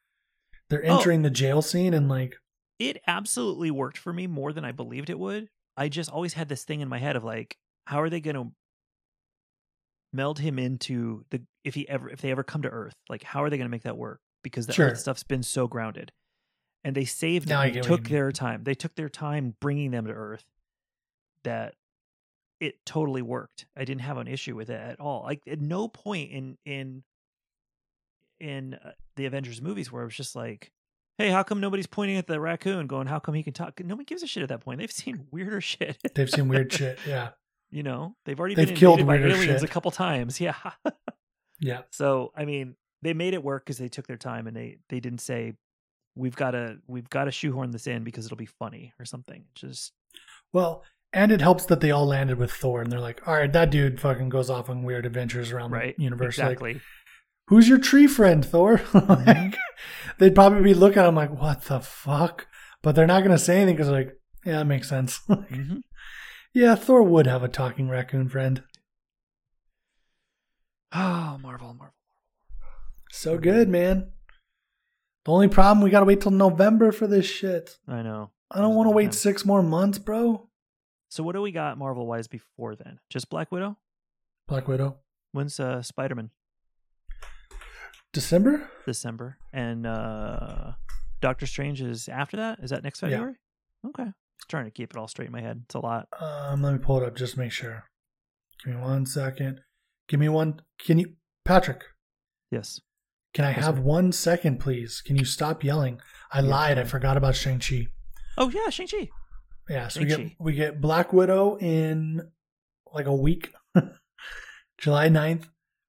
they're 0.69 0.83
Oh. 0.85 0.97
entering 0.97 1.21
the 1.23 1.29
jail 1.31 1.61
scene 1.61 1.93
and 1.93 2.07
like 2.07 2.35
it 2.79 2.97
absolutely 3.07 3.71
worked 3.71 3.97
for 3.97 4.13
me 4.13 4.27
more 4.27 4.53
than 4.53 4.65
I 4.65 4.71
believed 4.71 5.09
it 5.09 5.19
would. 5.19 5.49
I 5.77 5.89
just 5.89 6.09
always 6.11 6.33
had 6.33 6.47
this 6.49 6.63
thing 6.63 6.81
in 6.81 6.87
my 6.89 6.99
head 6.99 7.15
of 7.15 7.23
like, 7.23 7.57
how 7.85 8.01
are 8.01 8.09
they 8.09 8.19
going 8.21 8.35
to 8.35 8.51
meld 10.11 10.39
him 10.39 10.59
into 10.59 11.25
the 11.31 11.41
if 11.63 11.75
he 11.75 11.87
ever 11.89 12.09
if 12.09 12.21
they 12.21 12.31
ever 12.31 12.43
come 12.43 12.61
to 12.63 12.69
Earth? 12.69 12.95
Like, 13.09 13.23
how 13.23 13.43
are 13.43 13.49
they 13.49 13.57
going 13.57 13.67
to 13.67 13.71
make 13.71 13.83
that 13.83 13.97
work? 13.97 14.19
Because 14.43 14.67
the 14.67 14.73
Sure. 14.73 14.87
Earth 14.89 14.99
stuff's 14.99 15.23
been 15.23 15.43
so 15.43 15.67
grounded, 15.67 16.11
and 16.83 16.95
they 16.95 17.05
saved. 17.05 17.47
Now 17.49 17.61
I 17.61 17.65
Them, 17.67 17.73
get 17.75 17.83
what 17.83 17.89
you 17.91 17.97
took 17.97 18.09
their 18.09 18.31
time. 18.31 18.63
They 18.63 18.75
took 18.75 18.95
their 18.95 19.09
time 19.09 19.55
bringing 19.61 19.91
them 19.91 20.05
to 20.07 20.13
Earth. 20.13 20.43
That 21.43 21.75
it 22.59 22.85
totally 22.85 23.21
worked. 23.21 23.65
I 23.75 23.83
didn't 23.85 24.01
have 24.01 24.17
an 24.17 24.27
issue 24.27 24.55
with 24.55 24.69
it 24.69 24.79
at 24.79 24.99
all. 24.99 25.23
Like 25.23 25.41
at 25.47 25.59
no 25.61 25.87
point 25.87 26.31
in 26.31 26.57
in 26.65 27.03
in 28.39 28.73
uh, 28.75 28.91
the 29.15 29.25
Avengers 29.25 29.61
movies 29.61 29.91
where 29.91 30.01
it 30.03 30.05
was 30.05 30.15
just 30.15 30.35
like, 30.35 30.71
hey, 31.17 31.29
how 31.29 31.43
come 31.43 31.59
nobody's 31.59 31.87
pointing 31.87 32.17
at 32.17 32.27
the 32.27 32.39
raccoon 32.39 32.87
going, 32.87 33.07
how 33.07 33.19
come 33.19 33.35
he 33.35 33.43
can 33.43 33.53
talk? 33.53 33.79
Nobody 33.83 34.05
gives 34.05 34.23
a 34.23 34.27
shit 34.27 34.43
at 34.43 34.49
that 34.49 34.61
point. 34.61 34.79
They've 34.79 34.91
seen 34.91 35.27
weirder 35.31 35.61
shit. 35.61 35.97
they've 36.15 36.29
seen 36.29 36.47
weird 36.47 36.71
shit. 36.73 36.99
Yeah. 37.07 37.29
You 37.71 37.83
know, 37.83 38.15
they've 38.25 38.39
already 38.39 38.55
They've 38.55 38.67
been 38.67 38.75
killed 38.77 39.05
by 39.05 39.17
aliens 39.17 39.61
shit. 39.61 39.63
a 39.63 39.67
couple 39.67 39.91
times. 39.91 40.39
Yeah. 40.41 40.55
Yeah. 41.63 41.81
so 41.91 42.31
I 42.35 42.45
mean, 42.45 42.75
they 43.01 43.13
made 43.13 43.33
it 43.33 43.43
work 43.43 43.65
because 43.65 43.77
they 43.77 43.87
took 43.89 44.05
their 44.07 44.17
time 44.17 44.45
and 44.47 44.55
they 44.55 44.77
they 44.89 44.99
didn't 44.99 45.21
say 45.21 45.53
we've 46.15 46.35
got 46.35 46.51
to 46.51 46.77
we've 46.87 47.09
got 47.09 47.25
to 47.25 47.31
shoehorn 47.31 47.71
this 47.71 47.87
in 47.87 48.03
because 48.03 48.25
it'll 48.25 48.37
be 48.37 48.45
funny 48.45 48.93
or 48.99 49.05
something. 49.05 49.45
Just 49.55 49.93
Well, 50.51 50.83
and 51.11 51.31
it 51.31 51.41
helps 51.41 51.65
that 51.67 51.79
they 51.79 51.91
all 51.91 52.05
landed 52.05 52.37
with 52.37 52.51
Thor 52.51 52.81
and 52.81 52.91
they're 52.91 52.99
like, 52.99 53.27
all 53.27 53.33
right, 53.35 53.51
that 53.53 53.69
dude 53.71 53.99
fucking 53.99 54.29
goes 54.29 54.49
off 54.49 54.69
on 54.69 54.83
weird 54.83 55.05
adventures 55.05 55.51
around 55.51 55.71
right 55.71 55.95
the 55.97 56.03
universe. 56.03 56.37
Like, 56.37 56.51
exactly. 56.51 56.81
who's 57.47 57.67
your 57.69 57.77
tree 57.79 58.07
friend, 58.07 58.45
Thor? 58.45 58.77
Mm-hmm. 58.93 59.27
like, 59.27 59.57
they'd 60.19 60.35
probably 60.35 60.61
be 60.61 60.73
looking 60.73 60.99
at 60.99 61.07
him 61.07 61.15
like, 61.15 61.31
what 61.31 61.63
the 61.63 61.79
fuck? 61.79 62.47
But 62.81 62.95
they're 62.95 63.07
not 63.07 63.21
going 63.23 63.35
to 63.35 63.43
say 63.43 63.57
anything 63.57 63.75
because, 63.75 63.89
like, 63.89 64.13
yeah, 64.45 64.57
that 64.59 64.65
makes 64.65 64.89
sense. 64.89 65.19
Mhm. 65.29 65.81
yeah, 66.53 66.75
Thor 66.75 67.01
would 67.03 67.27
have 67.27 67.43
a 67.43 67.47
talking 67.47 67.89
raccoon 67.89 68.27
friend. 68.29 68.63
Oh, 70.93 71.37
Marvel, 71.41 71.73
Marvel. 71.73 71.93
So 73.11 73.37
good, 73.37 73.69
man. 73.69 74.11
The 75.25 75.31
only 75.31 75.47
problem, 75.47 75.83
we 75.83 75.89
got 75.89 75.99
to 76.01 76.05
wait 76.05 76.21
till 76.21 76.31
November 76.31 76.91
for 76.91 77.07
this 77.07 77.25
shit. 77.25 77.77
I 77.87 78.01
know. 78.01 78.31
I 78.51 78.59
don't 78.59 78.75
want 78.75 78.87
to 78.87 78.91
wait 78.91 79.13
six 79.13 79.45
more 79.45 79.63
months, 79.63 79.97
bro. 79.97 80.49
So 81.09 81.23
what 81.23 81.33
do 81.33 81.41
we 81.41 81.51
got 81.51 81.77
Marvel 81.77 82.05
wise 82.05 82.27
before 82.27 82.75
then? 82.75 82.99
Just 83.09 83.29
Black 83.29 83.51
Widow? 83.51 83.77
Black 84.47 84.67
Widow. 84.67 84.97
When's 85.31 85.59
uh, 85.59 85.81
Spider 85.81 86.15
Man? 86.15 86.29
December? 88.11 88.69
December. 88.85 89.37
And 89.51 89.87
uh 89.87 90.73
Doctor 91.21 91.45
Strange 91.47 91.81
is 91.81 92.07
after 92.09 92.37
that? 92.37 92.59
Is 92.61 92.69
that 92.69 92.83
next 92.83 93.01
Yeah. 93.01 93.09
February? 93.09 93.35
Okay. 93.87 94.03
Just 94.39 94.49
trying 94.49 94.65
to 94.65 94.71
keep 94.71 94.91
it 94.91 94.97
all 94.97 95.07
straight 95.07 95.27
in 95.27 95.31
my 95.31 95.41
head. 95.41 95.61
It's 95.65 95.73
a 95.75 95.79
lot. 95.79 96.07
Um, 96.19 96.61
let 96.61 96.73
me 96.73 96.79
pull 96.79 97.01
it 97.01 97.05
up 97.07 97.15
just 97.15 97.33
to 97.33 97.39
make 97.39 97.51
sure. 97.51 97.85
Give 98.63 98.75
me 98.75 98.81
one 98.81 99.05
second. 99.05 99.61
Give 100.07 100.19
me 100.19 100.29
one. 100.29 100.61
Can 100.79 100.99
you, 100.99 101.13
Patrick? 101.45 101.83
Yes. 102.51 102.79
Can 103.33 103.45
I 103.45 103.51
Yes, 103.51 103.65
have 103.65 103.75
sir. 103.77 103.81
one 103.81 104.11
second, 104.11 104.59
please? 104.59 105.01
Can 105.01 105.15
you 105.15 105.25
stop 105.25 105.63
yelling? 105.63 105.99
I 106.31 106.39
Yeah, 106.41 106.47
lied. 106.49 106.77
I 106.77 106.83
forgot 106.83 107.17
about 107.17 107.35
Shang 107.35 107.59
Chi. 107.59 107.87
Oh 108.37 108.49
yeah, 108.49 108.69
Shang 108.69 108.87
Chi. 108.87 109.09
Yeah, 109.69 109.87
so 109.87 110.01
we 110.01 110.05
get 110.07 110.17
Shang-Chi. 110.17 110.35
we 110.39 110.53
get 110.53 110.81
Black 110.81 111.13
Widow 111.13 111.57
in 111.57 112.29
like 112.93 113.05
a 113.05 113.15
week, 113.15 113.53
July 114.77 115.07
9th. 115.09 115.45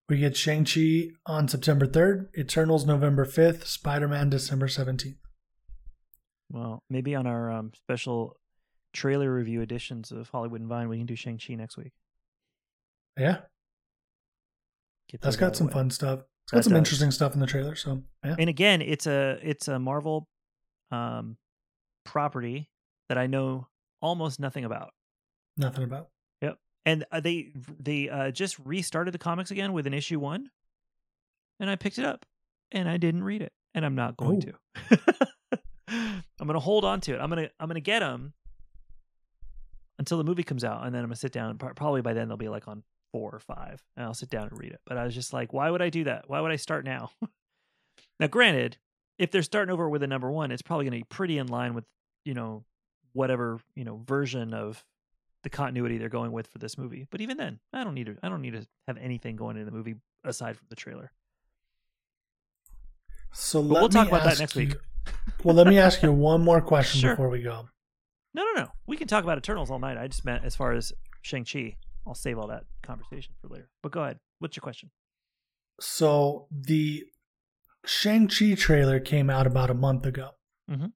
We 0.09 0.18
get 0.18 0.37
Shang 0.37 0.64
Chi 0.64 1.09
on 1.27 1.48
September 1.48 1.87
third. 1.87 2.29
Eternals 2.38 2.87
November 2.87 3.24
fifth. 3.24 3.66
Spider 3.66 4.07
Man 4.07 4.29
December 4.31 4.68
seventeenth. 4.68 5.16
Well, 6.50 6.83
maybe 6.90 7.14
on 7.14 7.27
our 7.27 7.50
um, 7.50 7.72
special 7.74 8.37
trailer 8.92 9.33
review 9.33 9.61
editions 9.62 10.12
of 10.12 10.29
Hollywood 10.29 10.61
and 10.61 10.68
Vine, 10.68 10.88
we 10.88 10.98
can 10.98 11.07
do 11.07 11.16
Shang 11.16 11.38
Chi 11.44 11.55
next 11.55 11.77
week. 11.77 11.92
Yeah, 13.18 13.38
that's 15.21 15.37
got 15.37 15.57
some 15.57 15.67
way. 15.69 15.73
fun 15.73 15.90
stuff. 15.90 16.21
It's 16.45 16.51
got 16.53 16.57
That 16.59 16.62
some 16.64 16.73
does. 16.73 16.79
interesting 16.79 17.11
stuff 17.11 17.35
in 17.35 17.40
the 17.40 17.47
trailer. 17.47 17.75
So 17.75 18.03
yeah, 18.25 18.37
And 18.38 18.49
again, 18.51 18.83
it's 18.83 19.07
a 19.07 19.38
it's 19.43 19.69
a 19.69 19.79
Marvel 19.79 20.29
um 20.90 21.37
property 22.05 22.69
that 23.09 23.17
I 23.19 23.27
know 23.27 23.69
almost 24.03 24.38
nothing 24.40 24.64
about. 24.64 24.93
nothing 25.57 25.85
about. 25.85 26.09
Yep. 26.43 26.59
And 26.85 27.05
uh, 27.12 27.21
they 27.21 27.53
they 27.81 28.09
uh, 28.09 28.31
just 28.31 28.59
restarted 28.59 29.14
the 29.14 29.19
comics 29.19 29.51
again 29.51 29.73
with 29.73 29.87
an 29.87 29.95
issue 29.95 30.19
one, 30.21 30.51
and 31.61 31.71
I 31.71 31.77
picked 31.77 31.99
it 31.99 32.05
up, 32.05 32.27
and 32.73 32.88
I 32.88 32.97
didn't 32.99 33.25
read 33.25 33.40
it, 33.43 33.53
and 33.75 33.85
I'm 33.87 33.95
not 33.95 34.17
going 34.19 34.43
Oh. 34.47 34.53
to. 34.90 34.99
I'm 36.40 36.47
gonna 36.47 36.59
hold 36.61 36.85
on 36.85 37.01
to 37.03 37.14
it. 37.14 37.21
I'm 37.21 37.29
gonna 37.31 37.49
I'm 37.61 37.69
gonna 37.69 37.81
get 37.81 38.01
them 38.01 38.35
until 39.99 40.19
the 40.19 40.25
movie 40.25 40.43
comes 40.43 40.64
out, 40.64 40.85
and 40.85 40.95
then 40.95 41.01
I'm 41.03 41.09
gonna 41.09 41.17
sit 41.17 41.33
down. 41.33 41.57
Probably 41.57 42.03
by 42.03 42.12
then 42.12 42.29
they'll 42.29 42.37
be 42.37 42.49
like 42.49 42.69
on 42.69 42.83
four 43.14 43.31
or 43.33 43.38
five, 43.38 43.81
and 43.96 44.05
I'll 44.05 44.12
sit 44.12 44.29
down 44.29 44.48
and 44.48 44.59
read 44.59 44.72
it. 44.72 44.81
But 44.85 44.98
I 44.98 45.05
was 45.05 45.14
just 45.14 45.33
like, 45.33 45.53
why 45.53 45.70
would 45.70 45.81
I 45.81 45.88
do 45.88 46.03
that? 46.03 46.24
Why 46.27 46.40
would 46.40 46.50
I 46.50 46.57
start 46.57 46.85
now? 46.85 47.11
now, 48.18 48.27
granted, 48.27 48.77
if 49.20 49.31
they're 49.31 49.42
starting 49.44 49.72
over 49.72 49.88
with 49.88 50.03
a 50.03 50.09
number 50.09 50.29
one, 50.33 50.50
it's 50.50 50.62
probably 50.62 50.85
gonna 50.87 50.96
be 50.96 51.05
pretty 51.05 51.38
in 51.38 51.46
line 51.46 51.74
with 51.74 51.85
you 52.24 52.35
know 52.35 52.64
whatever 53.12 53.61
you 53.77 53.85
know 53.85 54.03
version 54.05 54.53
of 54.53 54.85
the 55.44 55.48
continuity 55.50 55.96
they're 55.96 56.09
going 56.09 56.33
with 56.33 56.48
for 56.48 56.59
this 56.59 56.77
movie. 56.77 57.07
But 57.09 57.20
even 57.20 57.37
then, 57.37 57.61
I 57.72 57.85
don't 57.85 57.94
need 57.94 58.07
to. 58.07 58.16
I 58.20 58.29
don't 58.29 58.42
need 58.42 58.55
to 58.55 58.66
have 58.88 58.96
anything 58.96 59.37
going 59.37 59.57
in 59.57 59.64
the 59.64 59.70
movie 59.70 59.94
aside 60.24 60.57
from 60.57 60.66
the 60.68 60.74
trailer. 60.77 61.12
So 63.33 63.61
we'll 63.61 63.88
talk 63.88 64.09
about 64.09 64.24
that 64.24 64.40
next 64.40 64.57
week. 64.57 64.74
well, 65.44 65.55
let 65.55 65.68
me 65.68 65.79
ask 65.79 66.03
you 66.03 66.11
one 66.31 66.40
more 66.40 66.61
question 66.61 67.00
Sure. 67.00 67.11
before 67.11 67.29
we 67.29 67.42
go. 67.42 67.68
No, 68.35 68.44
no, 68.44 68.62
no. 68.62 68.68
We 68.88 68.96
can 68.96 69.07
talk 69.07 69.22
about 69.22 69.38
Eternals 69.38 69.70
all 69.70 69.79
night. 69.79 69.96
I 69.96 70.09
just 70.09 70.24
meant 70.24 70.44
as 70.44 70.57
far 70.57 70.72
as 70.72 70.92
Shang 71.22 71.44
Chi. 71.44 71.77
I'll 72.07 72.14
save 72.14 72.38
all 72.38 72.49
that 72.49 72.64
conversation 72.83 73.35
for 73.40 73.49
later. 73.49 73.69
But 73.83 73.93
go 73.93 74.03
ahead. 74.03 74.19
What's 74.38 74.57
your 74.57 74.62
question? 74.62 74.90
So 75.81 76.47
the 76.51 77.05
Shang 77.87 78.29
Chi 78.29 78.55
trailer 78.55 79.01
came 79.01 79.31
out 79.31 79.47
about 79.47 79.71
a 79.71 79.75
month 79.75 80.07
ago. 80.07 80.31
Mm-hmm. 80.71 80.87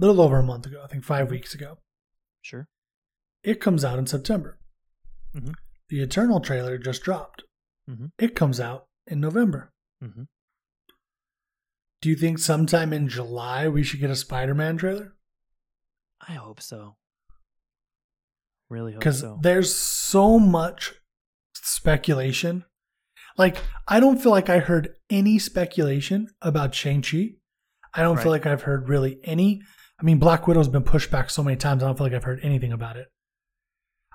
A 0.00 0.06
little 0.06 0.20
over 0.20 0.38
a 0.38 0.42
month 0.42 0.66
ago. 0.66 0.80
I 0.84 0.86
think 0.86 1.04
five 1.04 1.30
weeks 1.30 1.54
ago. 1.54 1.78
Sure. 2.42 2.68
It 3.42 3.60
comes 3.60 3.84
out 3.84 3.98
in 3.98 4.06
September. 4.06 4.58
Mhm. 5.34 5.54
The 5.88 6.00
Eternal 6.02 6.40
trailer 6.40 6.78
just 6.78 7.02
dropped. 7.02 7.42
Mhm. 7.88 8.12
It 8.18 8.36
comes 8.36 8.60
out 8.60 8.86
in 9.06 9.20
November. 9.20 9.72
Mm-hmm. 10.02 10.24
Do 12.00 12.08
you 12.08 12.16
think 12.16 12.38
sometime 12.38 12.92
in 12.92 13.08
July 13.08 13.66
we 13.68 13.82
should 13.82 14.00
get 14.00 14.10
a 14.10 14.16
Spider-Man 14.16 14.76
trailer? 14.76 15.16
I 16.26 16.32
hope 16.32 16.60
so. 16.60 16.96
Really 18.70 18.92
hope 18.92 19.00
Because 19.00 19.20
so. 19.20 19.38
there's 19.42 19.74
so 19.74 20.38
much 20.38 20.94
speculation. 21.54 22.64
Like, 23.36 23.58
I 23.86 24.00
don't 24.00 24.18
feel 24.20 24.32
like 24.32 24.50
I 24.50 24.58
heard 24.58 24.90
any 25.08 25.38
speculation 25.38 26.28
about 26.42 26.74
Shang-Chi. 26.74 27.34
I 27.94 28.02
don't 28.02 28.20
feel 28.20 28.32
like 28.32 28.46
I've 28.46 28.62
heard 28.62 28.88
really 28.88 29.18
any. 29.24 29.62
I 30.00 30.04
mean, 30.04 30.18
Black 30.18 30.46
Widow's 30.46 30.68
been 30.68 30.82
pushed 30.82 31.10
back 31.10 31.30
so 31.30 31.42
many 31.42 31.56
times, 31.56 31.82
I 31.82 31.86
don't 31.86 31.96
feel 31.96 32.06
like 32.06 32.14
I've 32.14 32.24
heard 32.24 32.40
anything 32.42 32.72
about 32.72 32.96
it. 32.96 33.08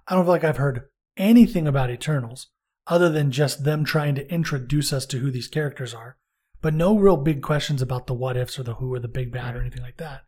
I 0.07 0.15
don't 0.15 0.25
feel 0.25 0.31
like 0.31 0.43
I've 0.43 0.57
heard 0.57 0.81
anything 1.17 1.67
about 1.67 1.89
Eternals 1.89 2.49
other 2.85 3.09
than 3.09 3.31
just 3.31 3.63
them 3.63 3.85
trying 3.85 4.15
to 4.15 4.29
introduce 4.31 4.91
us 4.91 5.05
to 5.07 5.19
who 5.19 5.31
these 5.31 5.47
characters 5.47 5.93
are, 5.93 6.17
but 6.61 6.73
no 6.73 6.97
real 6.97 7.17
big 7.17 7.41
questions 7.41 7.81
about 7.81 8.07
the 8.07 8.13
what 8.13 8.35
ifs 8.37 8.59
or 8.59 8.63
the 8.63 8.75
who 8.75 8.93
or 8.93 8.99
the 8.99 9.07
big 9.07 9.31
bad 9.31 9.55
or 9.55 9.61
anything 9.61 9.81
like 9.81 9.97
that. 9.97 10.21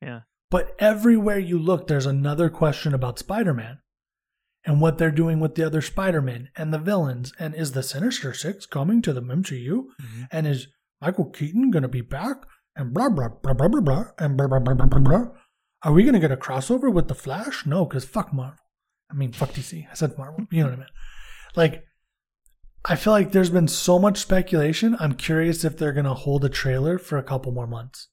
yeah. 0.00 0.20
But 0.50 0.74
everywhere 0.78 1.38
you 1.38 1.58
look, 1.58 1.86
there's 1.86 2.06
another 2.06 2.50
question 2.50 2.92
about 2.92 3.18
Spider 3.18 3.54
Man. 3.54 3.78
and 4.64 4.80
what 4.80 4.98
they're 4.98 5.10
doing 5.10 5.40
with 5.40 5.54
the 5.54 5.64
other 5.64 5.80
Spider-Man 5.80 6.48
and 6.56 6.72
the 6.72 6.78
villains. 6.78 7.32
And 7.38 7.54
is 7.54 7.72
the 7.72 7.82
Sinister 7.82 8.34
Six 8.34 8.66
coming 8.66 9.00
to 9.02 9.12
the 9.12 9.22
MCU? 9.22 9.84
Mm-hmm. 10.02 10.22
And 10.30 10.46
is 10.46 10.68
Michael 11.00 11.26
Keaton 11.30 11.70
going 11.70 11.82
to 11.82 11.88
be 11.88 12.02
back? 12.02 12.44
And 12.76 12.94
blah, 12.94 13.08
blah, 13.08 13.28
blah, 13.42 13.54
blah, 13.54 13.68
blah, 13.68 13.80
blah, 13.80 14.04
and 14.18 14.36
blah, 14.36 14.46
blah, 14.46 14.58
blah, 14.58 14.74
blah, 14.74 14.86
blah, 14.86 15.00
blah. 15.00 15.24
Are 15.82 15.92
we 15.92 16.02
going 16.02 16.14
to 16.14 16.20
get 16.20 16.30
a 16.30 16.36
crossover 16.36 16.92
with 16.92 17.08
The 17.08 17.14
Flash? 17.14 17.64
No, 17.66 17.84
because 17.84 18.04
fuck 18.04 18.32
Marvel. 18.32 18.58
I 19.10 19.14
mean, 19.14 19.32
fuck 19.32 19.50
DC. 19.50 19.86
I 19.90 19.94
said 19.94 20.16
Marvel. 20.18 20.46
You 20.50 20.62
know 20.62 20.70
what 20.70 20.74
I 20.74 20.80
mean? 20.80 20.86
Like, 21.56 21.84
I 22.84 22.96
feel 22.96 23.12
like 23.12 23.32
there's 23.32 23.50
been 23.50 23.68
so 23.68 23.98
much 23.98 24.18
speculation. 24.18 24.96
I'm 25.00 25.14
curious 25.14 25.64
if 25.64 25.76
they're 25.76 25.92
going 25.92 26.04
to 26.04 26.14
hold 26.14 26.44
a 26.44 26.48
trailer 26.48 26.98
for 26.98 27.18
a 27.18 27.22
couple 27.22 27.50
more 27.52 27.66
months. 27.66 28.08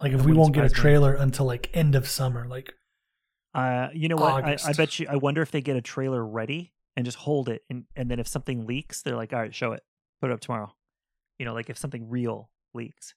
Like, 0.00 0.12
if 0.12 0.22
we 0.24 0.32
won't 0.32 0.54
get 0.54 0.64
a 0.64 0.68
surprise 0.68 0.78
me. 0.78 0.82
trailer 0.82 1.14
until 1.14 1.46
like 1.46 1.70
end 1.74 1.94
of 1.94 2.08
summer. 2.08 2.46
Like, 2.48 2.72
Uh, 3.54 3.88
you 3.92 4.08
know 4.08 4.16
what? 4.16 4.44
I, 4.44 4.56
I 4.64 4.72
bet 4.72 4.98
you. 4.98 5.06
I 5.10 5.16
wonder 5.16 5.42
if 5.42 5.50
they 5.50 5.60
get 5.60 5.76
a 5.76 5.82
trailer 5.82 6.24
ready 6.24 6.72
and 6.96 7.04
just 7.04 7.18
hold 7.18 7.48
it, 7.48 7.62
and 7.68 7.84
and 7.96 8.10
then 8.10 8.18
if 8.18 8.26
something 8.28 8.66
leaks, 8.66 9.02
they're 9.02 9.16
like, 9.16 9.32
"All 9.32 9.38
right, 9.40 9.54
show 9.54 9.72
it, 9.72 9.82
put 10.20 10.30
it 10.30 10.32
up 10.32 10.40
tomorrow." 10.40 10.74
You 11.38 11.44
know, 11.46 11.52
like 11.54 11.68
if 11.70 11.76
something 11.78 12.08
real 12.08 12.50
leaks. 12.74 13.14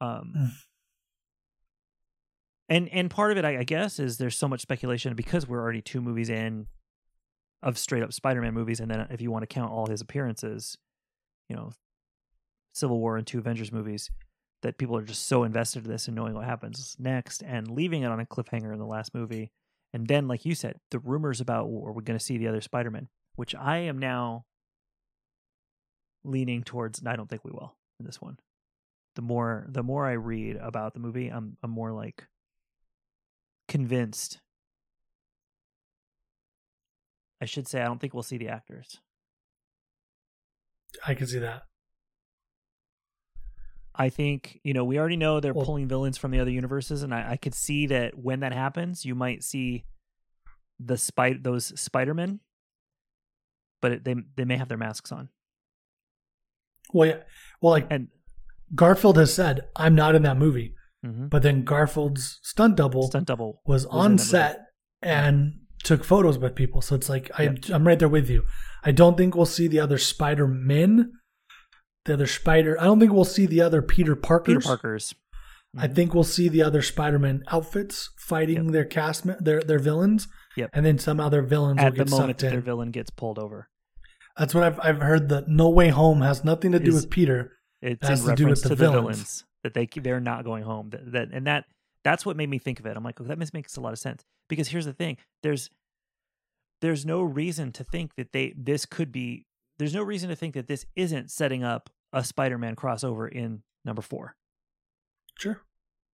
Um, 0.00 0.34
Mm. 0.36 0.50
and 2.68 2.88
and 2.90 3.10
part 3.10 3.32
of 3.32 3.38
it, 3.38 3.44
I, 3.44 3.58
I 3.58 3.64
guess, 3.64 3.98
is 3.98 4.18
there's 4.18 4.36
so 4.36 4.48
much 4.48 4.60
speculation 4.62 5.14
because 5.14 5.46
we're 5.46 5.60
already 5.60 5.82
two 5.82 6.00
movies 6.00 6.30
in 6.30 6.66
of 7.62 7.78
straight 7.78 8.02
up 8.02 8.12
Spider-Man 8.12 8.52
movies, 8.54 8.80
and 8.80 8.90
then 8.90 9.06
if 9.10 9.20
you 9.20 9.30
want 9.30 9.42
to 9.42 9.46
count 9.46 9.70
all 9.72 9.86
his 9.86 10.00
appearances, 10.00 10.76
you 11.48 11.56
know, 11.56 11.72
Civil 12.74 12.98
War 12.98 13.16
and 13.16 13.26
two 13.26 13.38
Avengers 13.38 13.72
movies, 13.72 14.10
that 14.64 14.78
people 14.78 14.96
are 14.96 15.04
just 15.04 15.28
so 15.28 15.44
invested 15.44 15.84
in 15.84 15.90
this 15.90 16.08
and 16.08 16.16
knowing 16.16 16.32
what 16.32 16.46
happens 16.46 16.96
next 16.98 17.42
and 17.42 17.70
leaving 17.70 18.02
it 18.02 18.10
on 18.10 18.18
a 18.18 18.24
cliffhanger 18.24 18.72
in 18.72 18.78
the 18.78 18.86
last 18.86 19.14
movie. 19.14 19.52
And 19.92 20.08
then, 20.08 20.26
like 20.26 20.46
you 20.46 20.54
said, 20.54 20.80
the 20.90 20.98
rumors 20.98 21.40
about 21.40 21.66
are 21.66 21.92
we 21.92 22.02
going 22.02 22.18
to 22.18 22.24
see 22.24 22.38
the 22.38 22.48
other 22.48 22.62
Spider-Man, 22.62 23.08
which 23.36 23.54
I 23.54 23.76
am 23.78 23.98
now 23.98 24.46
leaning 26.24 26.62
towards. 26.62 27.02
I 27.06 27.14
don't 27.14 27.28
think 27.28 27.44
we 27.44 27.52
will 27.52 27.76
in 28.00 28.06
this 28.06 28.22
one. 28.22 28.38
The 29.16 29.22
more 29.22 29.66
the 29.68 29.82
more 29.82 30.06
I 30.06 30.12
read 30.12 30.56
about 30.56 30.94
the 30.94 31.00
movie, 31.00 31.28
I'm 31.28 31.58
I'm 31.62 31.70
more 31.70 31.92
like 31.92 32.26
convinced. 33.68 34.40
I 37.40 37.44
should 37.44 37.68
say 37.68 37.82
I 37.82 37.84
don't 37.84 38.00
think 38.00 38.14
we'll 38.14 38.22
see 38.22 38.38
the 38.38 38.48
actors. 38.48 38.98
I 41.06 41.14
can 41.14 41.26
see 41.26 41.38
that. 41.40 41.64
I 43.96 44.08
think 44.08 44.60
you 44.64 44.72
know 44.74 44.84
we 44.84 44.98
already 44.98 45.16
know 45.16 45.40
they're 45.40 45.54
Well- 45.54 45.64
pulling 45.66 45.86
villains 45.88 46.18
from 46.18 46.30
the 46.32 46.40
other 46.40 46.50
universes, 46.50 47.02
and 47.02 47.14
I, 47.14 47.32
I 47.32 47.36
could 47.36 47.54
see 47.54 47.86
that 47.86 48.18
when 48.18 48.40
that 48.40 48.52
happens, 48.52 49.04
you 49.04 49.14
might 49.14 49.42
see 49.44 49.84
the 50.80 50.96
spider 50.96 51.38
those 51.40 51.78
Spider-Men, 51.80 52.40
but 53.80 53.92
it, 53.92 54.04
they 54.04 54.16
they 54.36 54.44
may 54.44 54.56
have 54.56 54.68
their 54.68 54.78
masks 54.78 55.12
on, 55.12 55.28
Well, 56.92 57.08
yeah. 57.08 57.18
Well, 57.60 57.72
like 57.72 57.86
and 57.90 58.08
Garfield 58.74 59.16
has 59.18 59.32
said, 59.32 59.60
I'm 59.76 59.94
not 59.94 60.14
in 60.14 60.22
that 60.22 60.36
movie. 60.38 60.74
mhm, 61.04 61.30
But 61.30 61.42
then 61.42 61.64
Garfield's 61.64 62.40
stunt 62.42 62.76
double 62.76 63.04
stunt 63.06 63.26
double 63.28 63.62
was 63.66 63.84
in 63.84 63.90
on 63.90 64.18
set 64.18 64.66
and 65.02 65.60
took 65.84 66.02
photos 66.02 66.38
with 66.38 66.54
people. 66.56 66.80
So 66.80 66.94
it's 66.96 67.08
like 67.08 67.30
I, 67.38 67.44
Yep. 67.44 67.58
I'm 67.72 67.86
right 67.86 67.98
there 67.98 68.08
with 68.08 68.28
you. 68.28 68.42
I 68.82 68.90
don't 68.90 69.16
think 69.16 69.36
we'll 69.36 69.46
see 69.46 69.68
the 69.68 69.80
other 69.80 69.98
Spider 69.98 70.48
Men, 70.48 71.12
the 72.04 72.14
other 72.14 72.26
Spider. 72.26 72.80
I 72.80 72.84
don't 72.84 73.00
think 73.00 73.12
we'll 73.12 73.24
see 73.24 73.46
the 73.46 73.60
other 73.60 73.82
Peter 73.82 74.16
Parkers. 74.16 74.56
Peter 74.56 74.66
Parker's. 74.66 75.14
I 75.76 75.86
mm-hmm. 75.86 75.94
think 75.94 76.14
we'll 76.14 76.22
see 76.22 76.48
the 76.48 76.62
other 76.62 76.82
Spider 76.82 77.18
Man 77.18 77.42
outfits 77.48 78.10
fighting 78.16 78.66
Yep. 78.66 78.72
their 78.72 78.84
cast, 78.84 79.24
their 79.44 79.60
their 79.62 79.78
villains. 79.78 80.28
Yep. 80.56 80.70
And 80.72 80.86
then 80.86 80.98
some 80.98 81.18
other 81.18 81.42
villains 81.42 81.80
at 81.80 81.96
the 81.96 82.06
moment 82.06 82.38
their 82.38 82.54
in. 82.54 82.62
villain 82.62 82.90
gets 82.90 83.10
pulled 83.10 83.38
over. 83.38 83.68
That's 84.38 84.54
what 84.54 84.64
I've 84.64 84.80
I've 84.80 85.00
heard. 85.00 85.28
That 85.30 85.48
No 85.48 85.68
Way 85.68 85.88
Home 85.88 86.20
has 86.20 86.44
nothing 86.44 86.72
to 86.72 86.78
do 86.78 86.90
Is- 86.90 86.94
with 87.02 87.10
Peter. 87.10 87.52
It's 87.82 88.08
has 88.08 88.22
in 88.22 88.30
to 88.30 88.34
do 88.34 88.48
with 88.48 88.62
the 88.62 88.70
to 88.70 88.74
the 88.74 88.76
villains. 88.76 89.04
villains 89.04 89.44
that 89.62 89.74
they 89.74 89.86
they're 90.00 90.20
not 90.20 90.44
going 90.44 90.62
home. 90.62 90.90
That, 90.90 91.12
that 91.12 91.28
and 91.32 91.46
that 91.46 91.64
that's 92.02 92.24
what 92.24 92.36
made 92.36 92.48
me 92.48 92.58
think 92.58 92.80
of 92.80 92.86
it. 92.86 92.96
I'm 92.96 93.04
like, 93.04 93.20
oh, 93.20 93.24
that 93.24 93.38
makes 93.38 93.52
makes 93.52 93.76
a 93.76 93.80
lot 93.80 93.92
of 93.92 93.98
sense 93.98 94.24
because 94.48 94.68
here's 94.68 94.86
the 94.86 94.92
thing: 94.92 95.16
there's 95.42 95.70
there's 96.80 97.04
no 97.04 97.22
reason 97.22 97.72
to 97.72 97.84
think 97.84 98.14
that 98.16 98.32
they 98.32 98.54
this 98.56 98.86
could 98.86 99.10
be. 99.10 99.46
There's 99.78 99.94
no 99.94 100.02
reason 100.02 100.28
to 100.30 100.36
think 100.36 100.54
that 100.54 100.66
this 100.68 100.86
isn't 100.96 101.30
setting 101.30 101.64
up 101.64 101.90
a 102.12 102.22
Spider-Man 102.24 102.76
crossover 102.76 103.30
in 103.30 103.62
number 103.84 104.02
four, 104.02 104.36
Sure. 105.38 105.60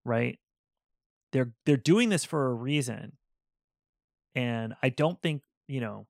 right? 0.05 0.39
They're 1.31 1.51
they're 1.65 1.77
doing 1.77 2.09
this 2.09 2.23
for 2.25 2.47
a 2.47 2.53
reason, 2.53 3.17
and 4.35 4.73
I 4.81 4.89
don't 4.89 5.21
think 5.21 5.43
you 5.67 5.81
know. 5.81 6.07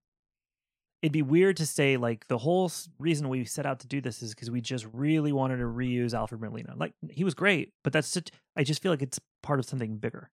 It'd 1.01 1.13
be 1.13 1.21
weird 1.21 1.55
to 1.57 1.65
say 1.65 1.95
like 1.95 2.27
the 2.27 2.38
whole 2.38 2.69
reason 2.99 3.29
we 3.29 3.45
set 3.45 3.65
out 3.65 3.79
to 3.79 3.88
do 3.88 4.01
this 4.01 4.21
is 4.21 4.35
because 4.35 4.51
we 4.51 4.59
just 4.59 4.85
really 4.91 5.31
wanted 5.31 5.57
to 5.57 5.63
reuse 5.63 6.13
Alfred 6.13 6.41
Molina. 6.41 6.73
Like 6.75 6.91
he 7.09 7.23
was 7.23 7.33
great, 7.33 7.71
but 7.85 7.93
that's 7.93 8.09
such, 8.09 8.31
I 8.57 8.65
just 8.65 8.81
feel 8.81 8.91
like 8.91 9.01
it's 9.01 9.17
part 9.41 9.59
of 9.59 9.65
something 9.65 9.95
bigger. 9.95 10.29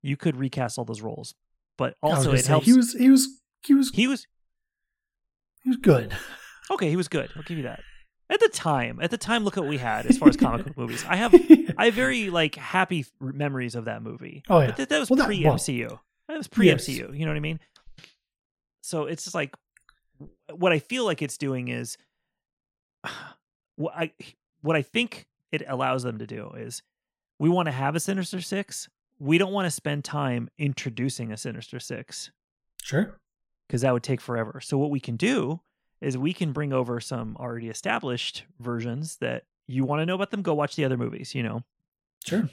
You 0.00 0.16
could 0.16 0.36
recast 0.36 0.78
all 0.78 0.84
those 0.84 1.02
roles, 1.02 1.34
but 1.76 1.96
also 2.04 2.32
it 2.34 2.44
say, 2.44 2.48
helps. 2.50 2.66
He 2.66 2.72
was 2.72 2.92
he 2.92 3.10
was 3.10 3.28
he 3.64 3.74
was 3.74 3.90
he 3.92 4.06
was 4.06 4.26
he 5.66 5.70
was 5.70 5.78
good. 5.78 6.14
okay. 6.70 6.88
He 6.88 6.96
was 6.96 7.08
good. 7.08 7.28
I'll 7.36 7.42
give 7.42 7.56
you 7.58 7.64
that. 7.64 7.80
At 8.30 8.40
the 8.40 8.48
time, 8.48 8.98
at 9.02 9.10
the 9.10 9.18
time, 9.18 9.44
look 9.44 9.56
at 9.56 9.60
what 9.64 9.68
we 9.68 9.78
had 9.78 10.06
as 10.06 10.16
far 10.18 10.28
as 10.28 10.36
comic 10.36 10.64
book 10.64 10.76
movies. 10.78 11.04
I 11.08 11.16
have 11.16 11.34
I 11.76 11.86
have 11.86 11.94
very 11.94 12.30
like 12.30 12.54
happy 12.54 13.04
memories 13.20 13.74
of 13.74 13.84
that 13.86 14.02
movie. 14.02 14.42
Oh, 14.48 14.60
yeah. 14.60 14.72
but 14.76 14.88
that, 14.88 14.98
was 15.00 15.10
Well, 15.10 15.18
that- 15.18 15.26
pre 15.26 15.44
well- 15.44 15.54
MCU. 15.56 15.98
That 16.28 16.36
was 16.38 16.48
pre 16.48 16.66
Yes. 16.66 16.86
MCU. 16.88 17.16
You 17.18 17.24
know 17.24 17.30
what 17.32 17.36
I 17.36 17.40
mean? 17.40 17.60
So 18.82 19.04
it's 19.06 19.24
just 19.24 19.34
like 19.34 19.54
what 20.54 20.72
I 20.72 20.78
feel 20.78 21.04
like 21.04 21.20
it's 21.22 21.36
doing 21.36 21.68
is 21.68 21.96
what 23.76 23.94
I 23.94 24.12
what 24.62 24.76
I 24.76 24.82
think 24.82 25.26
it 25.52 25.62
allows 25.68 26.02
them 26.02 26.18
to 26.18 26.26
do 26.26 26.50
is 26.56 26.82
we 27.38 27.48
want 27.48 27.66
to 27.66 27.72
have 27.72 27.94
a 27.94 28.00
Sinister 28.00 28.40
Six. 28.40 28.88
We 29.18 29.38
don't 29.38 29.52
want 29.52 29.66
to 29.66 29.70
spend 29.70 30.04
time 30.04 30.48
introducing 30.58 31.32
a 31.32 31.36
Sinister 31.36 31.78
Six 31.80 32.30
sure. 32.82 33.18
Because 33.66 33.82
that 33.82 33.92
would 33.92 34.02
take 34.02 34.20
forever. 34.20 34.60
So 34.62 34.78
what 34.78 34.90
we 34.90 35.00
can 35.00 35.16
do 35.16 35.60
is 36.00 36.16
we 36.18 36.32
can 36.32 36.52
bring 36.52 36.72
over 36.72 37.00
some 37.00 37.36
already 37.38 37.68
established 37.68 38.44
versions 38.60 39.16
that 39.16 39.44
you 39.66 39.84
want 39.84 40.00
to 40.02 40.06
know 40.06 40.14
about 40.14 40.30
them. 40.30 40.42
Go 40.42 40.54
watch 40.54 40.76
the 40.76 40.84
other 40.84 40.96
movies. 40.96 41.34
You 41.34 41.42
know, 41.42 41.62
Sure. 42.24 42.48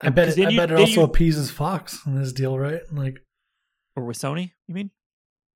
I 0.00 0.08
bet 0.10 0.28
it, 0.36 0.46
I 0.46 0.50
you- 0.50 0.56
bet 0.56 0.70
it 0.70 0.78
also 0.78 1.00
you- 1.00 1.06
appeases 1.06 1.50
Fox 1.50 2.04
in 2.06 2.14
this 2.20 2.32
deal, 2.32 2.58
right? 2.58 2.80
Like 2.92 3.20
or 3.96 4.04
with 4.04 4.18
Sony. 4.18 4.52
You 4.66 4.74
mean? 4.74 4.90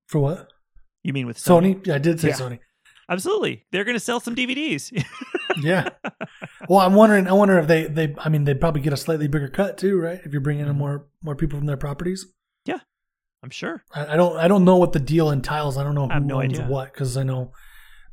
for 0.09 0.21
what? 0.21 0.53
You 1.03 1.13
mean 1.13 1.27
with 1.27 1.39
Sony? 1.39 1.85
Yeah, 1.87 1.95
I 1.97 1.99
did 1.99 2.21
say 2.21 2.29
Yeah. 2.29 2.35
Sony. 2.35 2.59
Absolutely, 3.09 3.65
they're 3.73 3.85
going 3.85 3.97
to 3.97 4.01
sell 4.01 4.21
some 4.21 4.35
DVDs. 4.35 4.91
Yeah. 5.63 5.89
Well, 6.69 6.81
I'm 6.81 6.95
wondering. 6.95 7.29
I 7.29 7.33
wonder 7.33 7.59
if 7.59 7.69
they 7.69 7.85
they. 7.85 8.15
I 8.19 8.29
mean, 8.29 8.43
they'd 8.45 8.61
probably 8.61 8.81
get 8.81 8.93
a 8.93 8.97
slightly 8.97 9.29
bigger 9.29 9.47
cut 9.49 9.79
too, 9.79 10.01
right? 10.01 10.19
If 10.25 10.33
you're 10.33 10.41
bringing 10.41 10.67
in 10.67 10.73
Mhm. 10.73 10.79
more 10.79 11.07
more 11.23 11.37
people 11.37 11.59
from 11.59 11.67
their 11.67 11.77
properties. 11.77 12.27
I'm 13.42 13.51
sure. 13.51 13.83
I, 13.92 14.14
I 14.14 14.16
don't. 14.16 14.37
I 14.37 14.49
don't 14.49 14.64
know 14.64 14.77
what 14.77 14.92
the 14.92 15.01
deal 15.01 15.31
entails. 15.31 15.77
I 15.77 15.85
don't 15.85 15.94
know 15.94 16.09
who 16.09 16.20
no 16.20 16.42
owns 16.42 16.59
idea. 16.59 16.66
what 16.66 16.92
because 16.92 17.16
I 17.16 17.22
know 17.22 17.53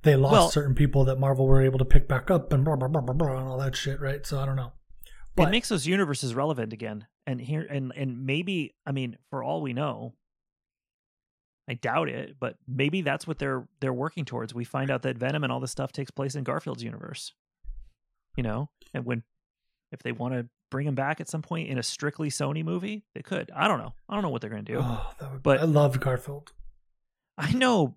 they 0.03 0.15
lost 0.15 0.33
Well- 0.33 0.49
certain 0.51 0.75
people 0.75 1.05
that 1.05 1.19
Marvel 1.19 1.47
were 1.47 1.61
able 1.61 1.79
to 1.79 1.85
pick 1.85 2.07
back 2.07 2.29
up 2.29 2.51
and 2.53 2.63
blah 2.65 2.75
blah 2.75 2.87
blah 2.87 3.01
blah 3.01 3.15
blah 3.15 3.37
and 3.37 3.47
all 3.47 3.57
that 3.59 3.75
shit, 3.75 3.99
right? 4.01 4.25
So 4.25 4.39
I 4.39 4.45
don't 4.45 4.55
know. 4.55 4.73
But 5.35 5.47
it 5.47 5.51
makes 5.51 5.69
those 5.69 5.87
universes 5.87 6.35
relevant 6.35 6.73
again. 6.73 7.07
And 7.25 7.39
here 7.41 7.65
and 7.69 7.91
and 7.95 8.25
maybe 8.25 8.75
I 8.85 8.91
mean, 8.91 9.17
for 9.29 9.43
all 9.43 9.61
we 9.61 9.73
know, 9.73 10.13
I 11.67 11.75
doubt 11.75 12.09
it, 12.09 12.35
but 12.39 12.57
maybe 12.67 13.01
that's 13.01 13.25
what 13.25 13.39
they're 13.39 13.67
they're 13.79 13.93
working 13.93 14.25
towards. 14.25 14.53
We 14.53 14.65
find 14.65 14.91
out 14.91 15.01
that 15.03 15.17
Venom 15.17 15.43
and 15.43 15.51
all 15.51 15.59
this 15.61 15.71
stuff 15.71 15.91
takes 15.93 16.11
place 16.11 16.35
in 16.35 16.43
Garfield's 16.43 16.83
universe. 16.83 17.33
You 18.35 18.43
know, 18.43 18.69
and 18.93 19.05
when 19.05 19.23
if 19.91 20.03
they 20.03 20.11
want 20.11 20.33
to 20.33 20.47
bring 20.73 20.87
him 20.87 20.95
back 20.95 21.21
at 21.21 21.29
some 21.29 21.43
point 21.43 21.69
in 21.69 21.77
a 21.77 21.83
strictly 21.83 22.29
Sony 22.29 22.65
movie, 22.65 23.03
they 23.13 23.21
could. 23.21 23.51
I 23.55 23.67
don't 23.67 23.77
know. 23.77 23.93
I 24.09 24.15
don't 24.15 24.23
know 24.23 24.29
what 24.29 24.41
they're 24.41 24.49
going 24.49 24.65
to 24.65 24.73
do. 24.73 24.79
oh, 24.81 25.13
that 25.19 25.31
would, 25.31 25.43
But- 25.43 25.59
I 25.59 25.65
love 25.65 25.99
Garfield. 25.99 26.51
I 27.37 27.51
know 27.53 27.95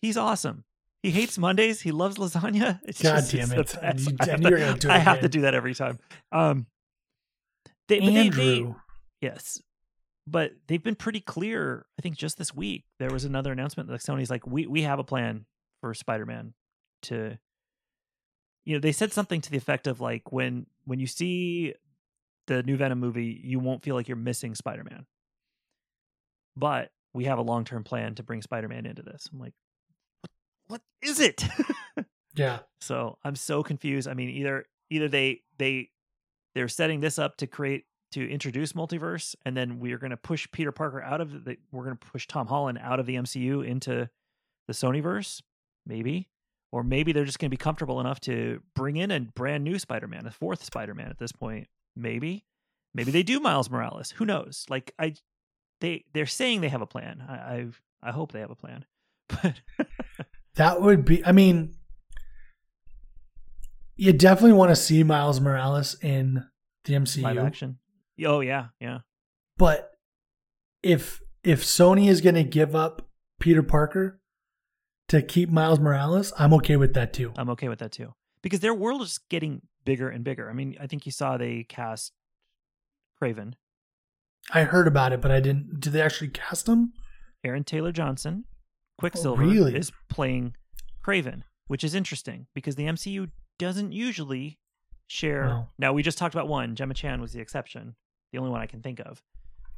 he's 0.00 0.16
awesome. 0.16 0.64
He 1.02 1.10
hates 1.10 1.36
Mondays. 1.36 1.82
He 1.82 1.92
loves 1.92 2.16
lasagna. 2.16 2.80
It's 2.84 3.02
God 3.02 3.16
just, 3.16 3.32
damn 3.32 3.52
it's 3.60 3.74
it. 3.74 3.80
I 4.20 4.26
have 4.26 4.40
to- 4.40 4.74
do 4.78 4.88
I 4.90 4.98
have 4.98 5.20
to 5.20 5.28
do 5.28 5.42
that 5.42 5.54
every 5.54 5.74
time. 5.74 5.98
Um, 6.32 6.66
they, 7.88 8.00
but 8.00 8.06
they- 8.06 8.12
they- 8.30 8.54
Andrew. 8.56 8.74
Yes. 9.20 9.60
But 10.26 10.52
they've 10.66 10.82
been 10.82 10.94
pretty 10.94 11.20
clear. 11.20 11.84
I 11.98 12.02
think 12.02 12.16
just 12.16 12.38
this 12.38 12.54
week 12.54 12.84
there 12.98 13.10
was 13.10 13.26
another 13.26 13.52
announcement 13.52 13.90
that 13.90 14.00
Sony's 14.00 14.30
like, 14.30 14.46
we 14.46 14.66
we 14.66 14.80
have 14.82 14.98
a 14.98 15.04
plan 15.04 15.44
for 15.82 15.92
Spider-Man 15.92 16.54
to 17.02 17.36
you 18.64 18.74
know, 18.74 18.80
they 18.80 18.92
said 18.92 19.12
something 19.12 19.42
to 19.42 19.50
the 19.50 19.58
effect 19.58 19.86
of 19.86 20.00
like 20.00 20.32
when 20.32 20.64
when 20.86 20.98
you 20.98 21.06
see 21.06 21.74
the 22.46 22.62
new 22.62 22.76
Venom 22.76 23.00
movie, 23.00 23.40
you 23.42 23.58
won't 23.58 23.82
feel 23.82 23.94
like 23.94 24.08
you're 24.08 24.16
missing 24.16 24.54
Spider-Man. 24.54 25.06
But 26.56 26.90
we 27.12 27.24
have 27.24 27.38
a 27.38 27.42
long-term 27.42 27.84
plan 27.84 28.14
to 28.16 28.22
bring 28.22 28.42
Spider-Man 28.42 28.86
into 28.86 29.02
this. 29.02 29.28
I'm 29.32 29.38
like, 29.38 29.54
what, 30.20 30.30
what 30.68 30.80
is 31.02 31.20
it? 31.20 31.44
yeah. 32.34 32.60
So 32.80 33.18
I'm 33.24 33.36
so 33.36 33.62
confused. 33.62 34.08
I 34.08 34.14
mean, 34.14 34.30
either 34.30 34.66
either 34.90 35.08
they 35.08 35.42
they 35.58 35.90
they're 36.54 36.68
setting 36.68 37.00
this 37.00 37.18
up 37.18 37.36
to 37.38 37.46
create 37.46 37.84
to 38.12 38.30
introduce 38.30 38.74
multiverse, 38.74 39.34
and 39.44 39.56
then 39.56 39.80
we 39.80 39.92
are 39.92 39.98
going 39.98 40.10
to 40.10 40.16
push 40.16 40.46
Peter 40.52 40.70
Parker 40.70 41.02
out 41.02 41.20
of 41.20 41.44
the. 41.44 41.56
We're 41.72 41.84
going 41.84 41.96
to 41.96 42.06
push 42.06 42.26
Tom 42.26 42.46
Holland 42.46 42.78
out 42.80 43.00
of 43.00 43.06
the 43.06 43.16
MCU 43.16 43.66
into 43.66 44.08
the 44.68 44.72
Sonyverse, 44.72 45.42
maybe, 45.86 46.28
or 46.72 46.82
maybe 46.82 47.12
they're 47.12 47.24
just 47.24 47.38
going 47.38 47.50
to 47.50 47.56
be 47.56 47.60
comfortable 47.60 48.00
enough 48.00 48.20
to 48.20 48.60
bring 48.74 48.96
in 48.96 49.10
a 49.10 49.20
brand 49.20 49.64
new 49.64 49.78
Spider-Man, 49.78 50.26
a 50.26 50.30
fourth 50.30 50.64
Spider-Man 50.64 51.08
at 51.08 51.18
this 51.18 51.32
point. 51.32 51.66
Maybe, 51.96 52.44
maybe 52.94 53.10
they 53.10 53.22
do 53.22 53.40
Miles 53.40 53.70
Morales. 53.70 54.10
Who 54.12 54.24
knows? 54.24 54.66
Like 54.68 54.92
I, 54.98 55.14
they 55.80 56.04
they're 56.12 56.26
saying 56.26 56.60
they 56.60 56.68
have 56.68 56.82
a 56.82 56.86
plan. 56.86 57.24
I 57.28 57.34
I, 57.34 57.66
I 58.02 58.12
hope 58.12 58.32
they 58.32 58.40
have 58.40 58.50
a 58.50 58.56
plan, 58.56 58.84
but 59.28 59.60
That 60.56 60.80
would 60.80 61.04
be. 61.04 61.24
I 61.24 61.32
mean, 61.32 61.74
you 63.96 64.12
definitely 64.12 64.52
want 64.52 64.70
to 64.70 64.76
see 64.76 65.02
Miles 65.02 65.40
Morales 65.40 65.96
in 66.00 66.44
the 66.84 66.94
MCU. 66.94 67.22
live 67.22 67.38
action. 67.38 67.78
Oh 68.24 68.40
yeah, 68.40 68.66
yeah. 68.80 68.98
But 69.56 69.92
if 70.82 71.20
if 71.42 71.64
Sony 71.64 72.08
is 72.08 72.20
going 72.20 72.34
to 72.36 72.44
give 72.44 72.74
up 72.76 73.08
Peter 73.40 73.62
Parker 73.62 74.20
to 75.08 75.22
keep 75.22 75.50
Miles 75.50 75.80
Morales, 75.80 76.32
I'm 76.38 76.54
okay 76.54 76.76
with 76.76 76.94
that 76.94 77.12
too. 77.12 77.32
I'm 77.36 77.50
okay 77.50 77.68
with 77.68 77.80
that 77.80 77.92
too. 77.92 78.14
Because 78.42 78.60
their 78.60 78.74
world 78.74 79.02
is 79.02 79.18
getting 79.30 79.62
bigger 79.84 80.08
and 80.08 80.24
bigger. 80.24 80.48
I 80.50 80.52
mean, 80.52 80.76
I 80.80 80.86
think 80.86 81.06
you 81.06 81.12
saw 81.12 81.36
they 81.36 81.64
cast 81.64 82.12
Kraven, 83.22 83.54
I 84.52 84.64
heard 84.64 84.86
about 84.86 85.12
it, 85.12 85.20
but 85.22 85.30
I 85.30 85.40
didn't. 85.40 85.80
Did 85.80 85.92
they 85.94 86.02
actually 86.02 86.28
cast 86.28 86.68
him? 86.68 86.92
Aaron 87.44 87.64
Taylor 87.64 87.92
Johnson, 87.92 88.44
Quicksilver 88.98 89.42
Oh, 89.42 89.46
really? 89.46 89.74
is 89.76 89.90
playing 90.10 90.54
Kraven, 91.02 91.42
which 91.66 91.82
is 91.84 91.94
interesting 91.94 92.46
because 92.54 92.74
the 92.76 92.84
MCU 92.84 93.30
doesn't 93.58 93.92
usually 93.92 94.58
share. 95.06 95.44
No. 95.46 95.68
Now 95.78 95.92
we 95.94 96.02
just 96.02 96.18
talked 96.18 96.34
about 96.34 96.48
one. 96.48 96.74
Gemma 96.76 96.92
Chan 96.94 97.20
was 97.22 97.32
the 97.32 97.40
exception, 97.40 97.94
the 98.32 98.38
only 98.38 98.50
one 98.50 98.60
I 98.60 98.66
can 98.66 98.82
think 98.82 99.00
of. 99.00 99.22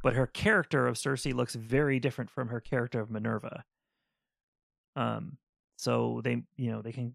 But 0.03 0.15
her 0.15 0.27
character 0.27 0.87
of 0.89 0.97
Sersi 0.97 1.33
looks 1.35 1.55
very 1.55 2.01
different 2.01 2.31
from 2.31 2.49
her 2.49 2.61
character 2.61 3.01
of 3.01 3.11
Minerva. 3.11 3.65
Um, 4.97 5.37
so 5.77 6.21
they, 6.25 6.43
you 6.57 6.71
know, 6.73 6.83
they 6.83 6.93
can. 6.93 7.15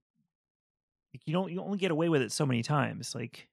You 1.25 1.33
don't. 1.33 1.51
You 1.51 1.61
only 1.61 1.77
get 1.77 1.91
away 1.91 2.09
with 2.09 2.21
it 2.21 2.31
so 2.31 2.45
many 2.45 2.63
times. 2.63 3.13
Like, 3.13 3.47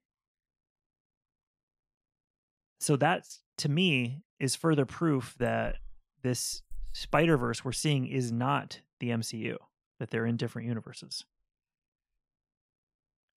so 2.80 2.96
that's 2.96 3.40
to 3.58 3.68
me 3.68 4.22
is 4.38 4.54
further 4.54 4.84
proof 4.86 5.34
that 5.38 5.76
this 6.22 6.62
Spider 6.92 7.36
Verse 7.36 7.64
we're 7.64 7.72
seeing 7.72 8.06
is 8.06 8.30
not 8.32 8.80
the 9.00 9.10
MCU. 9.10 9.56
That 9.98 10.10
they're 10.10 10.26
in 10.26 10.36
different 10.36 10.68
universes. 10.68 11.24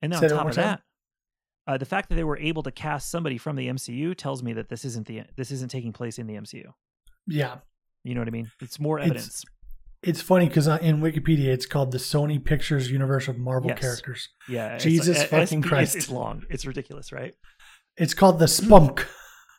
And 0.04 0.14
then 0.14 0.20
Say 0.20 0.28
on 0.28 0.32
top 0.32 0.48
of 0.50 0.56
time. 0.56 0.64
that, 0.64 0.82
uh, 1.72 1.78
the 1.78 1.86
fact 1.86 2.10
that 2.10 2.16
they 2.16 2.24
were 2.24 2.38
able 2.38 2.62
to 2.64 2.72
cast 2.72 3.10
somebody 3.10 3.38
from 3.40 3.56
the 3.56 3.68
MCU 3.68 4.16
tells 4.16 4.44
me 4.44 4.54
that 4.54 4.70
this 4.70 4.86
isn't 4.86 5.08
the 5.08 5.24
this 5.36 5.50
isn't 5.52 5.72
taking 5.72 5.92
place 5.94 6.20
in 6.20 6.28
the 6.28 6.36
MCU. 6.36 6.72
Yeah, 7.28 7.58
You 8.04 8.14
know 8.16 8.22
what 8.22 8.28
I 8.28 8.32
mean? 8.32 8.52
It's 8.62 8.80
more 8.80 9.00
evidence. 9.00 9.28
it's 9.28 9.46
funny 10.22 10.48
because 10.48 10.68
in 10.68 11.00
Wikipedia 11.02 11.48
it's 11.48 11.66
called 11.66 11.92
the 11.92 11.98
Sony 11.98 12.44
Pictures 12.44 12.90
Universe 12.90 13.28
of 13.28 13.38
Marvel 13.38 13.70
Yes. 13.70 13.80
characters. 13.80 14.30
yeah, 14.50 14.76
it's 14.76 14.84
Jesus 14.84 15.20
like- 15.20 15.30
fucking 15.30 15.60
it's- 15.60 15.70
Christ. 15.70 15.96
It's, 15.96 16.10
long. 16.10 16.44
It's 16.50 16.66
ridiculous, 16.66 17.12
right? 17.12 17.34
It's 17.98 18.14
called 18.14 18.40
the 18.40 18.48
Spunk. 18.48 19.08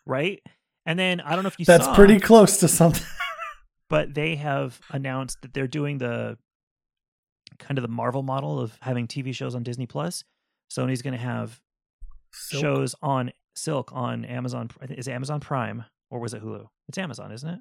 Right. 0.06 0.40
And 0.84 0.98
then 0.98 1.20
I 1.20 1.34
don't 1.34 1.44
know 1.44 1.48
if 1.48 1.58
you 1.58 1.64
saw 1.64 1.72
That's 1.72 1.84
saw, 1.84 1.94
pretty 1.94 2.18
close 2.18 2.58
to 2.58 2.66
something. 2.68 3.06
but 3.88 4.14
they 4.14 4.34
have 4.36 4.80
announced 4.90 5.38
that 5.42 5.54
they're 5.54 5.68
doing 5.68 5.98
the 5.98 6.36
kind 7.58 7.78
of 7.78 7.82
the 7.82 7.88
Marvel 7.88 8.22
model 8.22 8.58
of 8.58 8.76
having 8.80 9.06
TV 9.06 9.32
shows 9.34 9.54
on 9.54 9.62
Disney 9.62 9.86
Plus. 9.86 10.24
Sony's 10.72 11.02
going 11.02 11.12
to 11.14 11.20
have 11.22 11.60
Silk. 12.32 12.60
shows 12.62 12.94
on 13.02 13.30
Silk 13.54 13.92
on 13.92 14.24
Amazon. 14.24 14.70
Is 14.88 15.06
it 15.06 15.12
Amazon 15.12 15.38
Prime 15.38 15.84
or 16.10 16.18
was 16.18 16.34
it 16.34 16.42
Hulu? 16.42 16.66
It's 16.88 16.98
Amazon, 16.98 17.30
isn't 17.30 17.48
it? 17.48 17.60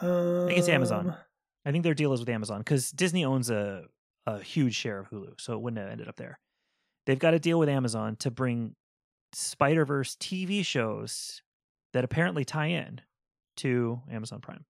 i 0.00 0.44
think 0.46 0.58
it's 0.58 0.68
Amazon. 0.68 1.10
Um, 1.10 1.16
I 1.68 1.70
think 1.70 1.84
their 1.84 1.92
deal 1.92 2.14
is 2.14 2.20
with 2.20 2.30
Amazon 2.30 2.60
because 2.60 2.90
Disney 2.90 3.26
owns 3.26 3.50
a 3.50 3.84
a 4.26 4.40
huge 4.40 4.74
share 4.74 4.98
of 4.98 5.10
Hulu, 5.10 5.38
so 5.38 5.52
it 5.52 5.60
wouldn't 5.60 5.78
have 5.78 5.90
ended 5.90 6.08
up 6.08 6.16
there. 6.16 6.38
They've 7.04 7.18
got 7.18 7.34
a 7.34 7.38
deal 7.38 7.58
with 7.58 7.68
Amazon 7.68 8.16
to 8.16 8.30
bring 8.30 8.74
Spider 9.34 9.84
Verse 9.84 10.16
TV 10.16 10.64
shows 10.64 11.42
that 11.92 12.04
apparently 12.04 12.46
tie 12.46 12.68
in 12.68 13.02
to 13.58 14.00
Amazon 14.10 14.40
Prime. 14.40 14.64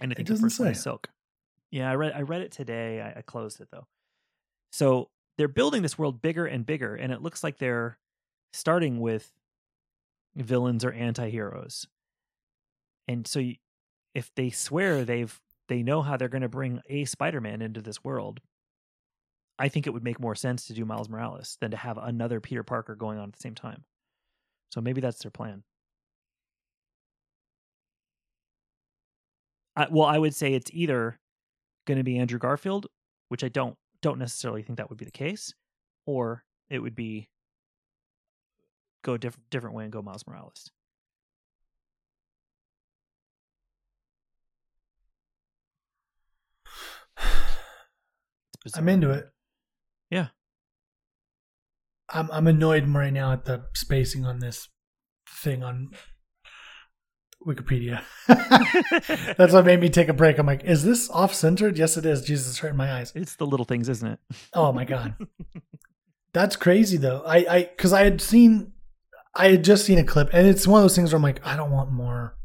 And 0.00 0.12
I 0.12 0.14
think 0.14 0.28
the 0.28 0.36
first 0.36 0.58
one 0.58 0.68
is 0.70 0.78
say. 0.78 0.82
Silk. 0.82 1.10
Yeah, 1.70 1.90
I 1.90 1.94
read 1.94 2.12
I 2.14 2.22
read 2.22 2.40
it 2.40 2.52
today. 2.52 3.02
I, 3.02 3.18
I 3.18 3.22
closed 3.22 3.60
it 3.60 3.68
though. 3.70 3.86
So 4.72 5.10
they're 5.36 5.46
building 5.46 5.82
this 5.82 5.98
world 5.98 6.22
bigger 6.22 6.46
and 6.46 6.64
bigger, 6.64 6.94
and 6.94 7.12
it 7.12 7.20
looks 7.20 7.44
like 7.44 7.58
they're 7.58 7.98
starting 8.54 8.98
with 8.98 9.30
villains 10.34 10.86
or 10.86 10.92
anti-heroes. 10.92 11.86
And 13.08 13.26
so 13.26 13.40
you, 13.40 13.56
if 14.14 14.30
they 14.34 14.48
swear 14.48 15.04
they've 15.04 15.38
they 15.70 15.84
know 15.84 16.02
how 16.02 16.16
they're 16.16 16.28
going 16.28 16.42
to 16.42 16.48
bring 16.48 16.80
a 16.88 17.04
Spider-Man 17.04 17.62
into 17.62 17.80
this 17.80 18.02
world, 18.02 18.40
I 19.56 19.68
think 19.68 19.86
it 19.86 19.90
would 19.90 20.02
make 20.02 20.18
more 20.18 20.34
sense 20.34 20.66
to 20.66 20.74
do 20.74 20.84
Miles 20.84 21.08
Morales 21.08 21.56
than 21.60 21.70
to 21.70 21.76
have 21.76 21.96
another 21.96 22.40
Peter 22.40 22.64
Parker 22.64 22.96
going 22.96 23.18
on 23.18 23.28
at 23.28 23.34
the 23.34 23.40
same 23.40 23.54
time. 23.54 23.84
So 24.70 24.80
maybe 24.80 25.00
that's 25.00 25.22
their 25.22 25.30
plan. 25.30 25.62
I, 29.76 29.86
well, 29.88 30.08
I 30.08 30.18
would 30.18 30.34
say 30.34 30.54
it's 30.54 30.72
either 30.74 31.20
going 31.86 31.98
to 31.98 32.04
be 32.04 32.18
Andrew 32.18 32.40
Garfield, 32.40 32.88
which 33.28 33.44
I 33.44 33.48
don't 33.48 33.76
don't 34.02 34.18
necessarily 34.18 34.62
think 34.62 34.78
that 34.78 34.88
would 34.90 34.98
be 34.98 35.04
the 35.04 35.10
case, 35.12 35.54
or 36.04 36.42
it 36.68 36.80
would 36.80 36.96
be 36.96 37.28
go 39.04 39.16
diff- 39.16 39.38
different 39.50 39.76
way 39.76 39.84
and 39.84 39.92
go 39.92 40.02
Miles 40.02 40.26
Morales. 40.26 40.70
I'm 48.74 48.88
into 48.88 49.10
it. 49.10 49.26
Yeah. 50.10 50.28
I'm 52.08 52.30
I'm 52.30 52.46
annoyed 52.46 52.88
right 52.88 53.12
now 53.12 53.32
at 53.32 53.44
the 53.44 53.64
spacing 53.74 54.24
on 54.26 54.40
this 54.40 54.68
thing 55.28 55.62
on 55.62 55.90
Wikipedia. 57.46 58.02
That's 59.36 59.52
what 59.52 59.64
made 59.64 59.80
me 59.80 59.88
take 59.88 60.08
a 60.08 60.12
break. 60.12 60.38
I'm 60.38 60.46
like, 60.46 60.64
is 60.64 60.82
this 60.82 61.08
off 61.10 61.32
centered? 61.32 61.78
Yes, 61.78 61.96
it 61.96 62.04
is. 62.04 62.22
Jesus, 62.22 62.50
it's 62.50 62.62
right 62.62 62.70
in 62.70 62.76
my 62.76 62.92
eyes. 62.92 63.12
It's 63.14 63.36
the 63.36 63.46
little 63.46 63.64
things, 63.64 63.88
isn't 63.88 64.08
it? 64.08 64.18
Oh 64.52 64.72
my 64.72 64.84
god, 64.84 65.14
that's 66.32 66.56
crazy 66.56 66.96
though. 66.96 67.22
I 67.24 67.36
I 67.48 67.62
because 67.64 67.92
I 67.92 68.04
had 68.04 68.20
seen, 68.20 68.72
I 69.34 69.48
had 69.48 69.64
just 69.64 69.84
seen 69.84 69.98
a 69.98 70.04
clip, 70.04 70.30
and 70.32 70.46
it's 70.46 70.66
one 70.66 70.80
of 70.80 70.84
those 70.84 70.96
things 70.96 71.12
where 71.12 71.16
I'm 71.16 71.22
like, 71.22 71.44
I 71.46 71.56
don't 71.56 71.70
want 71.70 71.92
more 71.92 72.36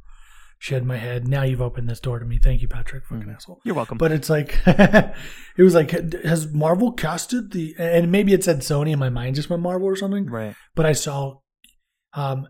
in 0.71 0.87
my 0.87 0.97
head. 0.97 1.27
Now 1.27 1.43
you've 1.43 1.61
opened 1.61 1.89
this 1.89 1.99
door 1.99 2.19
to 2.19 2.25
me. 2.25 2.37
Thank 2.37 2.61
you, 2.61 2.67
Patrick. 2.67 3.05
Fucking 3.05 3.27
Mhm. 3.27 3.35
asshole. 3.35 3.61
You're 3.63 3.75
welcome. 3.75 3.97
But 3.97 4.11
it's 4.11 4.29
like 4.29 4.59
it 4.65 5.13
was 5.57 5.75
like 5.75 5.91
has 6.23 6.51
Marvel 6.53 6.91
casted 6.91 7.51
the 7.51 7.75
and 7.77 8.11
maybe 8.11 8.33
it 8.33 8.43
said 8.43 8.59
Sony 8.59 8.91
in 8.91 8.99
my 8.99 9.09
mind 9.09 9.35
just 9.35 9.49
went 9.49 9.61
Marvel 9.63 9.87
or 9.87 9.95
something. 9.95 10.25
right. 10.27 10.55
But 10.75 10.85
I 10.85 10.93
saw 10.93 11.39
um 12.13 12.47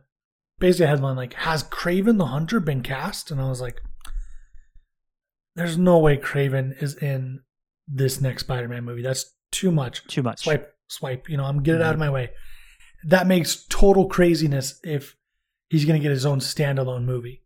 basically 0.59 0.85
a 0.85 0.89
headline 0.89 1.15
like 1.15 1.33
has 1.33 1.63
Kraven 1.63 2.17
the 2.17 2.27
Hunter 2.27 2.59
been 2.59 2.81
cast? 2.81 3.31
And 3.31 3.41
I 3.41 3.49
was 3.49 3.61
like 3.61 3.81
there's 5.55 5.77
no 5.77 5.99
way 5.99 6.17
Kraven 6.17 6.81
is 6.83 6.95
in 6.95 7.41
this 7.87 8.19
next 8.19 8.43
Spider-Man 8.43 8.83
movie. 8.83 9.01
That's 9.01 9.33
too 9.51 9.71
much. 9.71 10.05
Too 10.07 10.21
much. 10.23 10.43
Swipe, 10.43 10.73
swipe, 10.89 11.29
you 11.29 11.37
know, 11.37 11.45
I'm 11.45 11.63
get 11.63 11.75
it 11.75 11.81
out 11.81 11.93
of 11.93 11.99
my 11.99 12.09
way. 12.09 12.31
That 13.05 13.27
makes 13.27 13.65
total 13.69 14.07
craziness 14.09 14.79
if 14.83 15.15
he's 15.69 15.85
going 15.85 15.97
to 15.99 16.03
get 16.03 16.11
his 16.11 16.25
own 16.25 16.39
standalone 16.39 17.05
movie. 17.05 17.43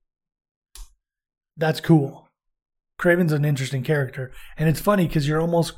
That's 1.59 1.81
cool. 1.81 2.27
Kraven's 2.99 3.31
an 3.33 3.45
interesting 3.45 3.83
character, 3.83 4.31
and 4.57 4.67
it's 4.67 4.79
funny 4.81 5.07
because 5.07 5.27
you're 5.27 5.39
almost 5.41 5.73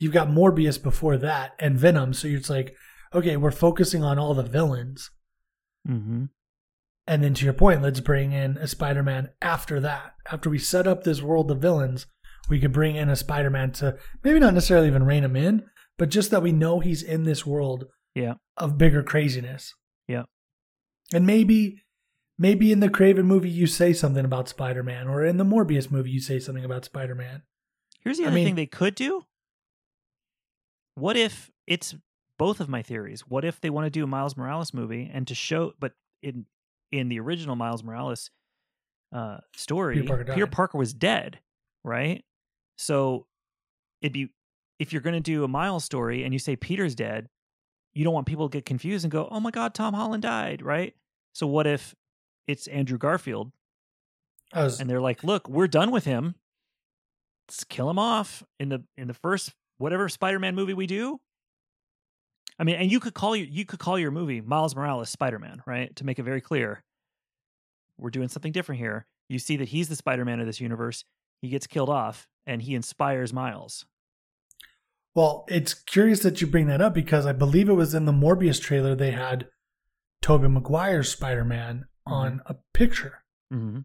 you've 0.00 0.12
got 0.12 0.28
Morbius 0.28 0.82
before 0.82 1.16
that 1.18 1.52
and 1.58 1.76
Venom, 1.78 2.12
so 2.14 2.28
it's 2.28 2.50
like, 2.50 2.74
okay, 3.14 3.36
we're 3.36 3.50
focusing 3.50 4.02
on 4.04 4.18
all 4.18 4.34
the 4.34 4.42
villains, 4.42 5.10
Mm-hmm. 5.88 6.24
and 7.06 7.24
then 7.24 7.32
to 7.34 7.44
your 7.44 7.54
point, 7.54 7.80
let's 7.82 8.00
bring 8.00 8.32
in 8.32 8.58
a 8.58 8.66
Spider-Man 8.68 9.30
after 9.40 9.80
that. 9.80 10.14
After 10.30 10.50
we 10.50 10.58
set 10.58 10.86
up 10.86 11.02
this 11.04 11.22
world 11.22 11.50
of 11.50 11.58
villains, 11.62 12.06
we 12.50 12.60
could 12.60 12.72
bring 12.72 12.96
in 12.96 13.08
a 13.08 13.16
Spider-Man 13.16 13.72
to 13.72 13.96
maybe 14.22 14.38
not 14.38 14.52
necessarily 14.54 14.88
even 14.88 15.04
rein 15.04 15.24
him 15.24 15.36
in, 15.36 15.64
but 15.96 16.10
just 16.10 16.30
that 16.30 16.42
we 16.42 16.52
know 16.52 16.80
he's 16.80 17.02
in 17.02 17.24
this 17.24 17.46
world 17.46 17.86
Yeah. 18.14 18.34
of 18.56 18.76
bigger 18.78 19.02
craziness. 19.02 19.72
Yeah. 20.06 20.24
And 21.12 21.26
maybe 21.26 21.82
maybe 22.38 22.70
in 22.72 22.80
the 22.80 22.88
Kraven 22.88 23.24
movie 23.24 23.50
you 23.50 23.66
say 23.66 23.92
something 23.92 24.24
about 24.24 24.48
Spider-Man 24.48 25.08
or 25.08 25.24
in 25.24 25.36
the 25.36 25.44
Morbius 25.44 25.90
movie 25.90 26.10
you 26.10 26.20
say 26.20 26.38
something 26.38 26.64
about 26.64 26.84
Spider-Man. 26.84 27.42
Here's 28.00 28.18
the 28.18 28.24
I 28.24 28.26
other 28.28 28.36
mean- 28.36 28.46
thing 28.46 28.54
they 28.54 28.66
could 28.66 28.94
do. 28.94 29.24
What 30.94 31.16
if 31.16 31.50
it's 31.66 31.94
both 32.38 32.60
of 32.60 32.68
my 32.68 32.82
theories? 32.82 33.20
What 33.22 33.44
if 33.44 33.60
they 33.60 33.70
want 33.70 33.86
to 33.86 33.90
do 33.90 34.04
a 34.04 34.06
Miles 34.06 34.36
Morales 34.36 34.72
movie 34.74 35.10
and 35.12 35.26
to 35.28 35.34
show, 35.34 35.72
but 35.78 35.92
in 36.22 36.46
in 36.90 37.08
the 37.08 37.20
original 37.20 37.54
Miles 37.54 37.84
Morales 37.84 38.30
uh, 39.12 39.38
story, 39.54 39.96
Peter 39.96 40.08
Parker 40.08 40.32
Peter. 40.34 40.46
Parker 40.46 40.78
was 40.78 40.92
dead, 40.94 41.38
right? 41.84 42.24
So 42.76 43.26
it'd 44.02 44.12
be 44.12 44.28
if 44.78 44.92
you're 44.92 45.02
going 45.02 45.14
to 45.14 45.20
do 45.20 45.44
a 45.44 45.48
Miles 45.48 45.84
story 45.84 46.24
and 46.24 46.32
you 46.32 46.38
say 46.38 46.56
Peter's 46.56 46.94
dead, 46.94 47.28
you 47.94 48.04
don't 48.04 48.14
want 48.14 48.26
people 48.26 48.48
to 48.48 48.52
get 48.56 48.64
confused 48.64 49.04
and 49.04 49.12
go, 49.12 49.28
"Oh 49.30 49.38
my 49.40 49.50
God, 49.50 49.74
Tom 49.74 49.94
Holland 49.94 50.22
died," 50.22 50.62
right? 50.62 50.94
So 51.34 51.46
what 51.46 51.66
if 51.66 51.94
it's 52.48 52.66
Andrew 52.66 52.98
Garfield 52.98 53.52
was 54.54 54.80
and 54.80 54.90
they're 54.90 55.00
like, 55.00 55.22
"Look, 55.22 55.48
we're 55.48 55.68
done 55.68 55.90
with 55.90 56.04
him. 56.04 56.34
Let's 57.46 57.62
kill 57.64 57.88
him 57.88 57.98
off 57.98 58.42
in 58.58 58.70
the 58.70 58.82
in 58.96 59.06
the 59.06 59.14
first 59.14 59.54
whatever 59.76 60.08
Spider-Man 60.08 60.54
movie 60.56 60.74
we 60.74 60.86
do." 60.86 61.20
I 62.58 62.64
mean, 62.64 62.74
and 62.76 62.90
you 62.90 62.98
could 62.98 63.14
call 63.14 63.36
your 63.36 63.46
you 63.46 63.64
could 63.64 63.78
call 63.78 63.98
your 63.98 64.10
movie 64.10 64.40
Miles 64.40 64.74
Morales 64.74 65.10
Spider-Man, 65.10 65.62
right? 65.66 65.94
To 65.96 66.04
make 66.04 66.18
it 66.18 66.24
very 66.24 66.40
clear. 66.40 66.82
We're 67.98 68.10
doing 68.10 68.28
something 68.28 68.52
different 68.52 68.80
here. 68.80 69.06
You 69.28 69.38
see 69.38 69.56
that 69.56 69.68
he's 69.68 69.88
the 69.88 69.96
Spider-Man 69.96 70.40
of 70.40 70.46
this 70.46 70.60
universe. 70.60 71.04
He 71.42 71.48
gets 71.48 71.66
killed 71.66 71.90
off 71.90 72.26
and 72.46 72.62
he 72.62 72.74
inspires 72.74 73.32
Miles. 73.32 73.84
Well, 75.14 75.44
it's 75.48 75.74
curious 75.74 76.20
that 76.20 76.40
you 76.40 76.46
bring 76.46 76.68
that 76.68 76.80
up 76.80 76.94
because 76.94 77.26
I 77.26 77.32
believe 77.32 77.68
it 77.68 77.74
was 77.74 77.94
in 77.94 78.04
the 78.04 78.12
Morbius 78.12 78.60
trailer 78.60 78.94
they 78.94 79.10
had 79.10 79.48
Tobey 80.22 80.48
Maguire's 80.48 81.10
Spider 81.10 81.44
Man 82.08 82.16
on 82.16 82.42
a 82.46 82.56
picture. 82.74 83.22
Mm-hmm. 83.52 83.80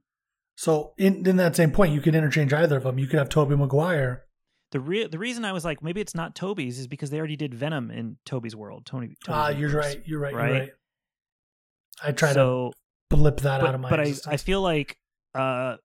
So 0.55 0.93
in 0.97 1.25
in 1.27 1.37
that 1.37 1.55
same 1.55 1.71
point, 1.71 1.93
you 1.93 2.01
could 2.01 2.15
interchange 2.15 2.53
either 2.53 2.77
of 2.77 2.83
them. 2.83 2.99
You 2.99 3.07
could 3.07 3.19
have 3.19 3.29
Tobey 3.29 3.55
Maguire. 3.55 4.25
The 4.71 4.79
re- 4.79 5.07
the 5.07 5.19
reason 5.19 5.45
I 5.45 5.51
was 5.51 5.65
like 5.65 5.83
maybe 5.83 6.01
it's 6.01 6.15
not 6.15 6.35
Tobey's 6.35 6.79
is 6.79 6.87
because 6.87 7.09
they 7.09 7.17
already 7.17 7.35
did 7.35 7.53
Venom 7.53 7.91
in 7.91 8.17
Tobey's 8.25 8.55
world. 8.55 8.85
Tony. 8.85 9.15
Ah, 9.27 9.49
you're 9.49 9.69
right. 9.69 10.01
You're 10.05 10.19
right. 10.19 10.33
right? 10.33 10.49
You're 10.49 10.59
right. 10.59 10.69
I 12.03 12.11
try 12.11 12.33
so, 12.33 12.71
to 13.09 13.15
blip 13.15 13.41
that 13.41 13.61
but, 13.61 13.69
out 13.69 13.75
of 13.75 13.81
my. 13.81 13.89
but 13.89 13.99
I, 13.99 14.13
I 14.27 14.37
feel 14.37 14.61
like 14.61 14.97
uh 15.35 15.77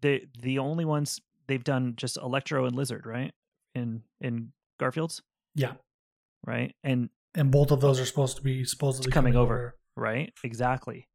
the 0.00 0.22
the 0.38 0.58
only 0.58 0.84
ones 0.84 1.20
they've 1.46 1.64
done 1.64 1.94
just 1.96 2.16
Electro 2.18 2.66
and 2.66 2.76
Lizard, 2.76 3.06
right? 3.06 3.32
In 3.74 4.02
in 4.20 4.52
Garfield's, 4.78 5.22
yeah, 5.54 5.72
right? 6.46 6.74
And 6.84 7.10
and 7.34 7.50
both 7.50 7.70
of 7.70 7.80
those 7.80 7.98
are 8.00 8.06
supposed 8.06 8.36
to 8.36 8.42
be 8.42 8.64
supposedly 8.64 9.10
coming 9.10 9.34
over. 9.34 9.76
right? 9.96 10.32
Exactly. 10.44 11.07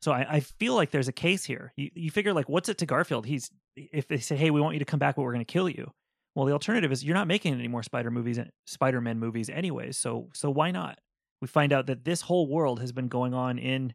So 0.00 0.12
I, 0.12 0.26
I 0.36 0.40
feel 0.40 0.74
like 0.74 0.90
there's 0.90 1.08
a 1.08 1.12
case 1.12 1.44
here. 1.44 1.72
You, 1.76 1.90
you 1.94 2.10
figure 2.10 2.32
like, 2.32 2.48
what's 2.48 2.68
it 2.68 2.78
to 2.78 2.86
Garfield? 2.86 3.26
He's 3.26 3.50
if 3.76 4.06
they 4.08 4.18
say, 4.18 4.36
hey, 4.36 4.50
we 4.50 4.60
want 4.60 4.74
you 4.74 4.78
to 4.80 4.84
come 4.84 4.98
back, 5.00 5.16
but 5.16 5.22
we're 5.22 5.32
going 5.32 5.44
to 5.44 5.52
kill 5.52 5.68
you. 5.68 5.90
Well, 6.34 6.46
the 6.46 6.52
alternative 6.52 6.92
is 6.92 7.02
you're 7.04 7.16
not 7.16 7.26
making 7.26 7.54
any 7.54 7.66
more 7.68 7.82
Spider 7.82 8.10
movies, 8.10 8.38
Spider 8.66 9.00
Man 9.00 9.18
movies, 9.18 9.50
anyways. 9.50 9.96
So 9.98 10.28
so 10.34 10.50
why 10.50 10.70
not? 10.70 10.98
We 11.40 11.48
find 11.48 11.72
out 11.72 11.86
that 11.86 12.04
this 12.04 12.22
whole 12.22 12.46
world 12.48 12.80
has 12.80 12.92
been 12.92 13.08
going 13.08 13.34
on 13.34 13.58
in 13.58 13.94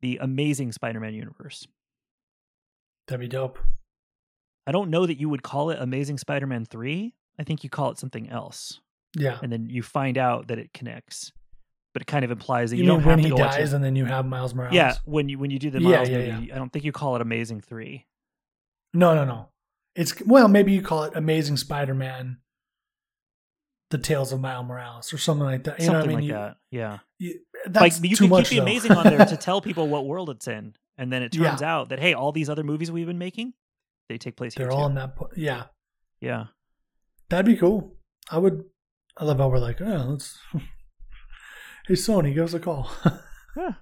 the 0.00 0.18
Amazing 0.20 0.72
Spider 0.72 0.98
Man 1.00 1.14
universe. 1.14 1.66
That'd 3.06 3.20
be 3.20 3.28
dope. 3.28 3.58
I 4.66 4.72
don't 4.72 4.90
know 4.90 5.06
that 5.06 5.18
you 5.18 5.28
would 5.28 5.42
call 5.42 5.70
it 5.70 5.78
Amazing 5.80 6.18
Spider 6.18 6.46
Man 6.46 6.64
three. 6.64 7.14
I 7.38 7.44
think 7.44 7.62
you 7.64 7.70
call 7.70 7.90
it 7.90 7.98
something 7.98 8.28
else, 8.28 8.80
Yeah. 9.16 9.38
and 9.42 9.52
then 9.52 9.68
you 9.70 9.82
find 9.82 10.18
out 10.18 10.48
that 10.48 10.58
it 10.58 10.72
connects. 10.74 11.32
But 11.94 12.02
it 12.02 12.06
kind 12.06 12.24
of 12.24 12.30
implies 12.30 12.70
that 12.70 12.76
You, 12.76 12.82
you, 12.84 12.88
don't 12.88 13.00
have 13.00 13.06
when 13.06 13.28
to 13.30 13.34
watch 13.34 13.54
it. 13.56 13.58
dies 13.58 13.72
and 13.72 13.82
then 13.82 13.96
you 13.96 14.04
have 14.04 14.26
Miles 14.26 14.54
Morales? 14.54 14.74
Yeah, 14.74 14.94
when 15.04 15.28
you 15.28 15.38
when 15.38 15.50
you 15.50 15.58
do 15.58 15.70
the 15.70 15.80
Miles 15.80 16.08
yeah, 16.08 16.18
movie, 16.36 16.52
I 16.52 16.56
don't 16.58 16.72
think 16.72 16.84
you 16.84 16.92
call 16.92 17.16
it 17.16 17.22
Amazing 17.22 17.62
Three. 17.62 18.06
No, 18.94 19.14
no, 19.14 19.24
no. 19.24 19.48
It's 19.96 20.20
well, 20.26 20.48
maybe 20.48 20.72
you 20.72 20.82
call 20.82 21.04
it 21.04 21.12
Amazing 21.16 21.56
Spider-Man: 21.56 22.38
The 23.90 23.98
Tales 23.98 24.32
of 24.32 24.40
Miles 24.40 24.66
Morales 24.66 25.12
or 25.12 25.18
something 25.18 25.44
like 25.46 25.64
that. 25.64 25.78
You 25.80 25.86
Something 25.86 25.92
know 25.92 25.98
what 25.98 26.04
I 26.04 26.08
mean? 26.08 26.16
like 26.16 26.24
You- 26.24 26.32
that. 26.34 26.56
Yeah, 26.70 26.98
you- 27.18 27.40
that's 27.66 28.00
like 28.00 28.10
you 28.10 28.16
too 28.16 28.24
can 28.24 28.30
much. 28.30 28.48
keep 28.50 28.58
the. 28.58 28.62
Amazing 28.62 28.92
on 28.92 29.04
there 29.04 29.24
to 29.26 29.36
tell 29.48 29.60
people 29.60 29.88
what 29.88 30.06
world 30.06 30.30
it's 30.30 30.46
in, 30.46 30.74
and 30.98 31.12
then 31.12 31.22
it 31.22 31.34
Yeah. 31.34 31.48
turns 31.50 31.62
out 31.62 31.88
that 31.88 31.98
hey, 31.98 32.12
all 32.14 32.32
these 32.32 32.48
other 32.50 32.62
movies 32.62 32.90
we've 32.92 33.06
been 33.06 33.18
making, 33.18 33.54
they 34.08 34.18
take 34.18 34.36
place 34.36 34.54
here 34.54 34.66
They're 34.66 34.70
too. 34.72 34.76
all 34.78 34.86
in 34.86 34.94
that. 34.94 35.16
po- 35.16 35.30
Yeah, 35.36 35.64
yeah, 36.20 36.46
that'd 37.30 37.46
be 37.46 37.56
cool. 37.56 37.96
I 38.30 38.38
would. 38.38 38.64
I 39.16 39.24
love 39.24 39.38
how 39.38 39.48
we're 39.48 39.58
like, 39.58 39.80
oh, 39.80 40.06
let's. 40.10 40.38
Hey, 41.88 41.94
Sony, 41.94 42.32
give 42.34 42.44
us 42.44 42.54
a 42.54 42.60
call. 42.60 42.88
yeah. 43.56 43.72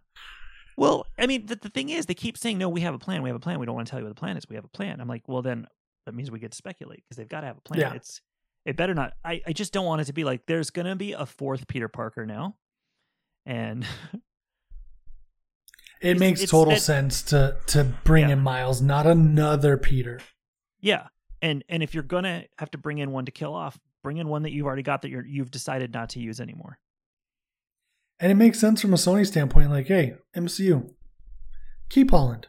Well, 0.79 1.07
I 1.19 1.27
mean, 1.27 1.47
the, 1.47 1.57
the 1.57 1.69
thing 1.69 1.89
is, 1.91 2.07
they 2.07 2.15
keep 2.15 2.39
saying, 2.39 2.57
"No, 2.59 2.69
we 2.69 2.81
have 2.83 2.95
a 2.95 2.99
plan. 2.99 3.23
We 3.23 3.29
have 3.29 3.37
a 3.37 3.41
plan. 3.41 3.59
We 3.59 3.67
don't 3.67 3.75
want 3.75 3.87
to 3.87 3.91
tell 3.91 3.99
you 4.01 4.05
what 4.07 4.15
the 4.15 4.19
plan 4.21 4.37
is. 4.37 4.49
We 4.49 4.57
have 4.57 4.65
a 4.65 4.69
plan." 4.69 5.01
I'm 5.01 5.09
like, 5.09 5.23
well, 5.27 5.43
then 5.43 5.67
that 6.07 6.15
means 6.15 6.31
we 6.31 6.39
get 6.39 6.53
to 6.53 6.57
speculate 6.57 7.03
because 7.05 7.17
they've 7.17 7.29
got 7.29 7.41
to 7.43 7.47
have 7.49 7.59
a 7.59 7.61
plan. 7.63 7.81
Yeah. 7.81 7.93
It's 7.95 8.21
it 8.65 8.77
better 8.77 8.95
not. 8.95 9.13
I 9.25 9.41
I 9.47 9.53
just 9.53 9.73
don't 9.73 9.87
want 9.87 10.01
it 10.03 10.05
to 10.07 10.13
be 10.13 10.25
like 10.25 10.47
there's 10.47 10.71
gonna 10.71 10.97
be 10.97 11.13
a 11.13 11.25
fourth 11.27 11.67
Peter 11.69 11.89
Parker 11.89 12.27
now, 12.27 12.57
and 13.47 13.85
it 14.13 14.21
It's- 16.01 16.21
makes 16.21 16.43
it's 16.43 16.51
total 16.51 16.75
that- 16.75 16.81
sense 16.81 17.23
to 17.25 17.57
to 17.69 17.85
bring 18.05 18.29
Yeah. 18.29 18.35
in 18.35 18.41
Miles, 18.41 18.83
not 18.83 19.07
another 19.07 19.77
Peter. 19.79 20.21
Yeah, 20.81 21.09
and 21.41 21.65
and 21.69 21.83
if 21.83 21.95
you're 21.95 22.03
gonna 22.03 22.45
have 22.59 22.71
to 22.73 22.79
bring 22.79 22.99
in 22.99 23.11
one 23.13 23.25
to 23.25 23.33
kill 23.33 23.55
off, 23.55 23.79
bring 24.03 24.19
in 24.19 24.29
one 24.29 24.43
that 24.43 24.53
you've 24.53 24.67
already 24.67 24.83
got 24.83 25.03
that 25.03 25.09
you're 25.11 25.25
you've 25.25 25.51
decided 25.51 25.95
not 25.95 26.11
to 26.11 26.21
use 26.21 26.39
anymore. 26.41 26.79
And 28.19 28.33
it 28.33 28.37
makes 28.37 28.59
sense 28.59 28.81
from 28.81 28.93
a 28.95 28.97
Sony 28.97 29.27
standpoint. 29.27 29.71
Like, 29.71 29.87
hey, 29.89 30.15
MCU, 30.37 30.91
keep 31.91 32.11
Holland. 32.11 32.49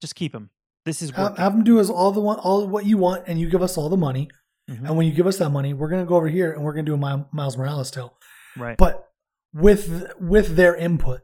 Just 0.00 0.14
keep 0.14 0.34
him. 0.34 0.50
This 0.84 1.02
is 1.02 1.10
Have, 1.10 1.36
have 1.38 1.52
them 1.52 1.64
do 1.64 1.80
us 1.80 1.90
all 1.90 2.12
the 2.12 2.20
one, 2.20 2.38
all 2.38 2.66
what 2.66 2.86
you 2.86 2.98
want, 2.98 3.24
and 3.26 3.38
you 3.40 3.48
give 3.50 3.62
us 3.62 3.76
all 3.76 3.88
the 3.88 3.96
money. 3.96 4.28
Mhm. 4.70 4.84
And 4.86 4.96
when 4.96 5.06
you 5.06 5.12
give 5.14 5.26
us 5.26 5.38
that 5.38 5.50
money, 5.50 5.72
we're 5.74 5.88
gonna 5.88 6.04
go 6.06 6.16
over 6.16 6.28
here 6.28 6.52
and 6.52 6.62
we're 6.62 6.72
gonna 6.72 6.84
do 6.84 6.94
a 6.94 6.98
Mi- 6.98 7.24
Miles 7.32 7.56
Morales 7.56 7.90
tale, 7.90 8.16
right. 8.56 8.76
but 8.76 9.08
with 9.54 10.12
with 10.20 10.56
their 10.56 10.76
input. 10.76 11.20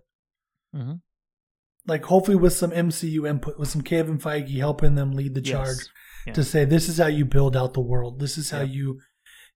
Mm-hmm. 0.75 0.95
Like 1.87 2.05
hopefully 2.05 2.37
with 2.37 2.55
some 2.55 2.71
MCU 2.73 3.27
input, 3.29 3.59
with 3.59 3.69
some 3.69 3.83
Kevin 3.83 4.19
Feige 4.19 4.57
helping 4.59 4.95
them 4.95 5.13
lead 5.13 5.35
the 5.35 5.43
Yes. 5.43 5.51
charge 5.51 5.87
Yeah. 6.27 6.33
to 6.33 6.43
say 6.45 6.65
this 6.65 6.89
is 6.89 6.97
how 6.99 7.07
you 7.07 7.25
build 7.27 7.55
out 7.57 7.75
the 7.75 7.81
world. 7.83 8.19
This 8.19 8.39
is 8.39 8.51
how 8.51 8.63
you 8.63 9.01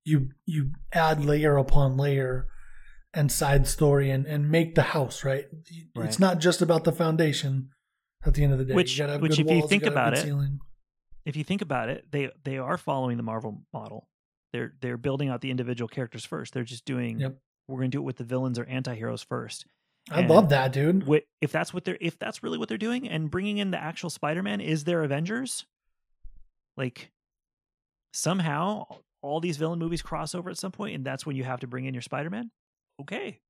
you 0.05 0.31
you 0.45 0.73
add 0.93 1.25
layer 1.25 1.57
upon 1.57 1.97
layer 1.97 2.47
and 3.15 3.31
side 3.33 3.67
story 3.67 4.11
and 4.11 4.27
and 4.27 4.51
make 4.51 4.75
the 4.75 4.83
house 4.83 5.25
right. 5.25 5.47
It's 5.97 6.19
not 6.19 6.39
just 6.39 6.63
about 6.63 6.85
the 6.85 6.93
foundation. 6.93 7.71
At 8.27 8.35
the 8.35 8.43
end 8.43 8.53
of 8.53 8.59
the 8.59 8.65
day, 8.65 8.75
Which- 8.75 8.99
you 8.99 9.07
which 9.19 9.39
if 9.39 9.49
you 9.49 9.67
think 9.69 9.85
gotta 9.85 9.93
about 9.95 10.15
it, 10.15 10.23
ceiling. 10.25 10.59
if 11.25 11.37
you 11.37 11.45
think 11.45 11.63
about 11.63 11.89
it, 11.89 12.05
they 12.11 12.31
they 12.45 12.59
are 12.59 12.77
following 12.77 13.17
the 13.17 13.23
Marvel 13.23 13.63
model. 13.73 14.09
They're 14.53 14.75
they're 14.81 14.97
building 14.97 15.29
out 15.29 15.41
the 15.41 15.51
individual 15.53 15.89
characters 15.89 16.25
first. 16.25 16.53
They're 16.53 16.65
just 16.65 16.85
doing. 16.85 17.21
Yep. 17.21 17.39
We're 17.69 17.79
gonna 17.79 17.89
do 17.91 17.99
it 17.99 18.05
with 18.05 18.17
the 18.17 18.25
villains 18.25 18.59
or 18.59 18.65
anti-heroes 18.65 19.23
first. 19.23 19.67
I 20.11 20.21
And 20.21 20.29
love 20.31 20.49
that, 20.49 20.73
dude. 20.73 21.07
If 21.41 21.53
that's 21.53 21.73
what 21.73 21.85
they're 21.85 21.99
if 22.01 22.19
that's 22.19 22.43
really 22.43 22.59
what 22.59 22.69
they're 22.69 22.77
doing, 22.79 23.09
and 23.09 23.31
bringing 23.31 23.59
in 23.59 23.71
the 23.71 23.79
actual 23.81 24.11
Spider-Man 24.11 24.61
is 24.61 24.83
their 24.85 25.03
Avengers, 25.05 25.65
like 26.77 27.11
somehow 28.13 28.85
all 29.23 29.41
these 29.41 29.57
villain 29.57 29.79
movies 29.79 30.03
cross 30.03 30.35
over 30.35 30.51
at 30.51 30.59
some 30.59 30.73
point, 30.73 30.95
and 30.95 31.05
that's 31.05 31.25
when 31.27 31.37
you 31.37 31.45
have 31.45 31.61
to 31.61 31.67
bring 31.67 31.85
in 31.85 31.95
your 31.95 32.03
Spider-Man. 32.03 32.51
Okay, 33.01 33.41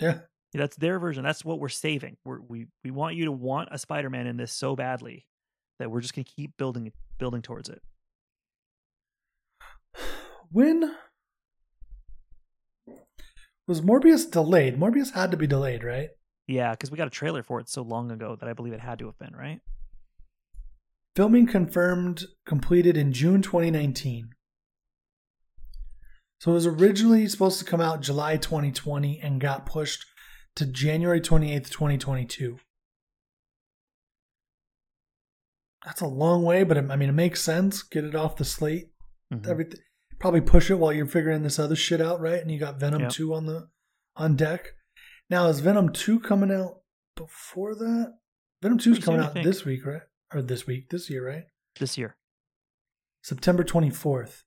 Yeah. 0.00 0.20
that's 0.54 0.76
their 0.76 0.98
version. 0.98 1.22
That's 1.24 1.44
what 1.44 1.58
we're 1.58 1.68
saving. 1.68 2.16
We're, 2.24 2.40
we 2.40 2.66
we 2.84 2.90
want 2.90 3.16
you 3.16 3.24
to 3.26 3.32
want 3.32 3.68
a 3.72 3.78
Spider-Man 3.78 4.26
in 4.26 4.36
this 4.36 4.52
so 4.52 4.76
badly 4.76 5.26
that 5.78 5.90
we're 5.90 6.00
just 6.00 6.14
gonna 6.14 6.24
keep 6.24 6.56
building 6.56 6.92
building 7.18 7.42
towards 7.42 7.68
it. 7.68 7.82
When 10.50 10.94
was 13.66 13.80
Morbius 13.80 14.30
delayed? 14.30 14.78
Morbius 14.78 15.12
had 15.14 15.30
to 15.30 15.36
be 15.36 15.46
delayed, 15.46 15.82
right? 15.84 16.10
Yeah, 16.46 16.72
because 16.72 16.90
we 16.90 16.96
got 16.98 17.06
a 17.06 17.10
trailer 17.10 17.42
for 17.42 17.60
it 17.60 17.68
so 17.68 17.82
long 17.82 18.10
ago 18.10 18.36
that 18.36 18.48
I 18.48 18.52
believe 18.52 18.72
it 18.72 18.80
had 18.80 18.98
to 18.98 19.06
have 19.06 19.18
been 19.18 19.34
right. 19.34 19.60
Filming 21.16 21.46
confirmed 21.46 22.24
completed 22.46 22.96
in 22.96 23.12
June 23.12 23.42
2019. 23.42 24.30
So 26.42 26.50
it 26.50 26.54
was 26.54 26.66
originally 26.66 27.28
supposed 27.28 27.60
to 27.60 27.64
come 27.64 27.80
out 27.80 28.00
July 28.00 28.36
2020 28.36 29.20
and 29.20 29.40
got 29.40 29.64
pushed 29.64 30.04
to 30.56 30.66
January 30.66 31.20
28th, 31.20 31.70
2022. 31.70 32.58
That's 35.84 36.00
a 36.00 36.08
long 36.08 36.42
way, 36.42 36.64
but 36.64 36.76
it, 36.76 36.90
I 36.90 36.96
mean, 36.96 37.10
it 37.10 37.12
makes 37.12 37.40
sense. 37.40 37.84
Get 37.84 38.02
it 38.02 38.16
off 38.16 38.34
the 38.34 38.44
slate. 38.44 38.90
Mhm. 39.32 39.46
Everything. 39.46 39.78
Probably 40.18 40.40
push 40.40 40.68
it 40.68 40.80
while 40.80 40.92
you're 40.92 41.06
figuring 41.06 41.44
this 41.44 41.60
other 41.60 41.76
shit 41.76 42.00
out, 42.00 42.18
right? 42.20 42.40
And 42.42 42.50
you 42.50 42.58
got 42.58 42.80
Venom 42.80 43.02
Yep. 43.02 43.12
2 43.12 43.34
on 43.34 43.46
the 43.46 43.70
on 44.16 44.34
deck. 44.34 44.74
Now 45.30 45.46
is 45.46 45.60
Venom 45.60 45.92
2 45.92 46.18
coming 46.18 46.50
out 46.50 46.82
before 47.14 47.76
that? 47.76 48.18
Venom 48.62 48.78
2 48.78 48.94
is 48.94 48.98
coming 48.98 49.20
out 49.20 49.34
this 49.34 49.64
week, 49.64 49.86
right? 49.86 50.02
Or 50.34 50.42
this 50.42 50.66
week, 50.66 50.90
this 50.90 51.08
year, 51.08 51.24
right? 51.24 51.44
This 51.78 51.96
year, 51.96 52.16
September 53.22 53.62
24th. 53.62 54.42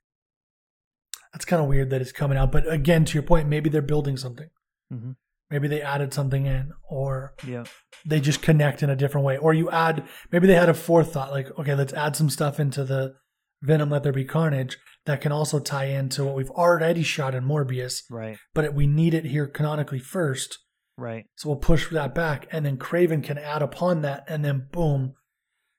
That's 1.35 1.43
kind 1.43 1.61
of 1.61 1.67
weird 1.67 1.89
that 1.89 1.99
it's 2.01 2.13
coming 2.13 2.37
out, 2.37 2.49
but 2.53 2.71
again, 2.71 3.03
to 3.03 3.13
your 3.13 3.23
point, 3.23 3.49
maybe 3.49 3.69
they're 3.69 3.81
building 3.81 4.15
something. 4.15 4.47
hmm 4.89 5.11
Maybe 5.51 5.67
they 5.67 5.81
added 5.81 6.11
something 6.13 6.45
in, 6.47 6.71
or 6.89 7.35
yeah, 7.45 7.65
they 8.03 8.19
just 8.19 8.41
connect 8.41 8.81
in 8.81 8.89
a 8.89 8.95
different 8.95 9.25
way. 9.25 9.37
Or 9.37 9.53
you 9.53 9.69
add, 9.69 10.03
maybe 10.31 10.47
they 10.47 10.55
had 10.55 10.69
a 10.69 10.73
forethought, 10.73 11.29
like, 11.31 11.47
okay, 11.59 11.75
let's 11.75 11.93
add 11.93 12.15
some 12.15 12.31
stuff 12.31 12.59
into 12.59 12.83
the 12.83 13.13
Venom 13.61 13.91
Let 13.91 14.01
There 14.03 14.11
Be 14.11 14.25
Carnage 14.25 14.77
that 15.05 15.21
can 15.21 15.31
also 15.31 15.59
tie 15.59 15.85
into 15.85 16.23
what 16.25 16.35
we've 16.35 16.49
already 16.49 17.03
shot 17.03 17.35
in 17.35 17.43
Morbius, 17.43 18.01
right, 18.09 18.37
but 18.55 18.73
we 18.73 18.87
need 18.87 19.13
it 19.13 19.25
here 19.25 19.45
canonically 19.45 19.99
first. 19.99 20.57
right, 20.97 21.25
So 21.35 21.49
we'll 21.49 21.59
push 21.59 21.89
that 21.91 22.15
back, 22.15 22.47
and 22.51 22.65
then 22.65 22.77
Kraven 22.77 23.23
can 23.23 23.37
add 23.37 23.61
upon 23.61 24.01
that, 24.01 24.23
and 24.27 24.43
then 24.43 24.67
boom. 24.71 25.13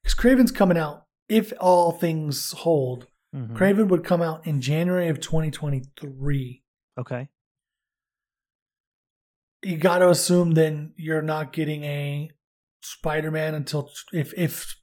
Because 0.04 0.16
Kraven's 0.16 0.52
coming 0.52 0.78
out, 0.78 1.06
if 1.28 1.52
all 1.60 1.90
things 1.90 2.52
hold, 2.52 3.08
Mhm. 3.34 3.56
Kraven 3.56 3.88
would 3.88 4.04
come 4.04 4.22
out 4.22 4.46
in 4.46 4.60
January 4.60 5.08
of 5.08 5.20
2023. 5.20 6.62
okay, 6.98 7.28
you 9.62 9.76
got 9.76 9.98
to 9.98 10.08
assume 10.10 10.52
then 10.52 10.92
you're 10.96 11.22
not 11.22 11.52
getting 11.52 11.84
a 11.84 12.30
Spider-Man 12.82 13.54
until 13.54 13.90
if 14.12 14.32
if 14.36 14.76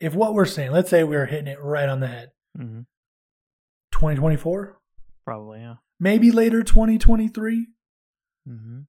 if 0.00 0.14
what 0.14 0.34
we're 0.34 0.44
saying, 0.46 0.72
let's 0.72 0.90
say 0.90 1.04
we're 1.04 1.26
hitting 1.26 1.46
it 1.46 1.58
right 1.62 1.88
on 1.88 2.00
the 2.00 2.06
head, 2.08 2.30
Mm-hmm. 2.58 2.80
2024, 3.92 4.78
Probably, 5.24 5.60
yeah. 5.60 5.76
maybe 6.00 6.30
later 6.30 6.62
2023. 6.62 7.68
hmm 8.46 8.80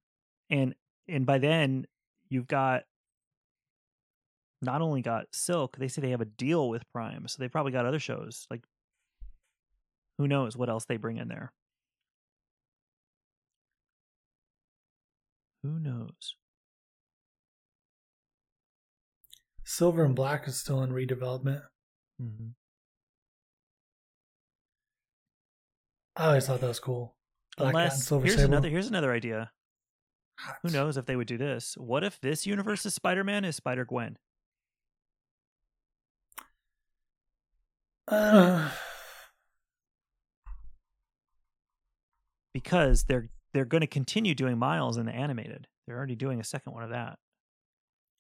And 0.50 0.76
and 1.08 1.26
by 1.26 1.38
then 1.38 1.86
you've 2.30 2.48
got 2.48 2.84
not 4.62 4.82
only 4.82 5.02
got 5.02 5.28
Silk, 5.32 5.78
they 5.78 5.88
say 5.88 6.02
they 6.02 6.10
have 6.10 6.22
a 6.22 6.26
deal 6.26 6.68
with 6.68 6.84
Prime, 6.92 7.28
so 7.28 7.38
they 7.40 7.48
probably 7.48 7.72
got 7.72 7.86
other 7.86 8.00
shows. 8.00 8.48
Like 8.50 8.64
who 10.18 10.28
knows 10.28 10.58
what 10.58 10.70
else 10.70 10.86
they 10.86 10.98
bring 10.98 11.18
in 11.18 11.28
there. 11.28 11.52
Who 15.64 15.80
knows? 15.80 16.36
Silver 19.66 20.06
and 20.06 20.16
Black 20.16 20.48
is 20.48 20.58
still 20.58 20.82
in 20.82 20.92
redevelopment. 20.92 21.62
Mm-hmm. 22.22 22.48
I 26.16 26.28
always 26.28 26.48
thought 26.48 26.62
that 26.62 26.68
was 26.68 26.80
cool. 26.80 27.16
Black 27.58 27.74
Unless 27.74 28.06
Silver 28.06 28.26
here's 28.26 28.38
Sable. 28.38 28.54
another 28.54 28.70
here's 28.70 28.88
another 28.88 29.12
idea. 29.12 29.52
Who 30.64 30.70
knows 30.70 30.98
if 30.98 31.06
they 31.06 31.16
would 31.16 31.28
do 31.28 31.38
this? 31.38 31.76
What 31.78 32.04
if 32.04 32.20
this 32.22 32.46
universe's 32.46 32.94
Spider 32.94 33.24
Man 33.24 33.44
is 33.44 33.56
Spider 33.56 33.86
Gwen? 33.86 34.18
Uh, 38.08 38.70
Because 42.62 43.04
they're 43.06 43.30
they're 43.54 43.66
going 43.66 43.82
to 43.82 43.88
continue 43.88 44.36
doing 44.36 44.58
Miles 44.58 44.98
in 44.98 45.06
the 45.06 45.12
animated. 45.14 45.68
They're 45.86 45.98
already 45.98 46.16
doing 46.16 46.40
a 46.40 46.44
second 46.44 46.74
one 46.74 46.84
of 46.84 46.90
that. 46.92 47.18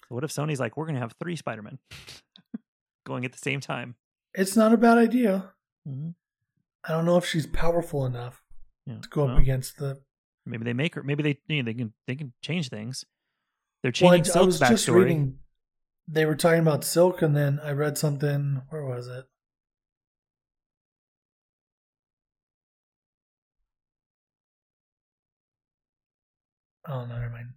So 0.07 0.15
what 0.15 0.23
if 0.23 0.31
Sony's 0.31 0.59
like, 0.59 0.77
we're 0.77 0.85
going 0.85 0.95
to 0.95 1.01
have 1.01 1.13
three 1.21 1.35
Spider 1.35 1.61
Men 1.61 1.79
going 3.05 3.25
at 3.25 3.31
the 3.31 3.37
same 3.37 3.59
time? 3.59 3.95
it's 4.33 4.55
not 4.55 4.71
a 4.73 4.77
bad 4.77 4.97
idea. 4.99 5.51
Mm-hmm. 5.87 6.09
I 6.85 6.91
don't 6.93 7.05
know 7.05 7.17
if 7.17 7.25
she's 7.25 7.47
powerful 7.47 8.05
enough 8.05 8.43
Yeah. 8.85 8.99
to 9.01 9.09
go 9.09 9.27
up 9.27 9.37
against 9.39 9.77
the. 9.77 9.99
Maybe 10.45 10.63
they 10.63 10.73
make 10.73 10.95
her. 10.95 11.03
Maybe 11.03 11.23
they 11.23 11.39
you 11.53 11.61
know, 11.63 11.65
they 11.65 11.73
can 11.73 11.93
they 12.07 12.15
can 12.15 12.33
change 12.41 12.69
things. 12.69 13.03
They're 13.83 13.91
Well, 14.01 14.11
I, 14.11 14.17
changing 14.17 14.31
I 14.31 14.33
Silk's 14.33 14.45
was 14.45 14.59
just 14.59 14.87
backstory. 14.87 14.95
reading. 15.03 15.39
They 16.07 16.25
were 16.25 16.35
talking 16.35 16.61
about 16.61 16.83
Silk, 16.85 17.21
and 17.21 17.35
then 17.35 17.59
I 17.63 17.71
read 17.71 17.97
something. 17.97 18.61
Where 18.69 18.85
was 18.85 19.07
it? 19.07 19.25
Oh, 26.89 27.05
no, 27.05 27.19
never 27.19 27.29
mind. 27.29 27.49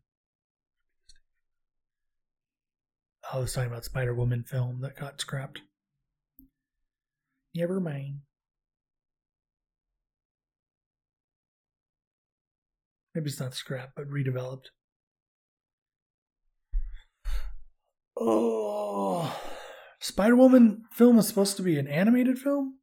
Oh, 3.32 3.38
I 3.38 3.40
was 3.40 3.52
talking 3.52 3.70
about 3.70 3.84
Spider 3.84 4.14
Woman 4.14 4.42
film 4.42 4.80
that 4.80 4.96
got 4.96 5.20
scrapped. 5.20 5.60
Never 7.54 7.80
mind. 7.80 8.20
Maybe 13.14 13.28
it's 13.28 13.40
not 13.40 13.54
scrapped, 13.54 13.94
but 13.96 14.08
redeveloped. 14.08 14.66
Oh, 18.16 19.40
Spider 20.00 20.36
Woman 20.36 20.82
film 20.92 21.18
is 21.18 21.28
supposed 21.28 21.56
to 21.56 21.62
be 21.62 21.78
an 21.78 21.86
animated 21.86 22.38
film. 22.38 22.78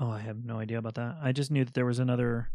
Oh, 0.00 0.10
I 0.10 0.20
have 0.20 0.44
no 0.44 0.58
idea 0.58 0.78
about 0.78 0.94
that. 0.94 1.16
I 1.22 1.32
just 1.32 1.50
knew 1.50 1.64
that 1.64 1.74
there 1.74 1.86
was 1.86 1.98
another 1.98 2.50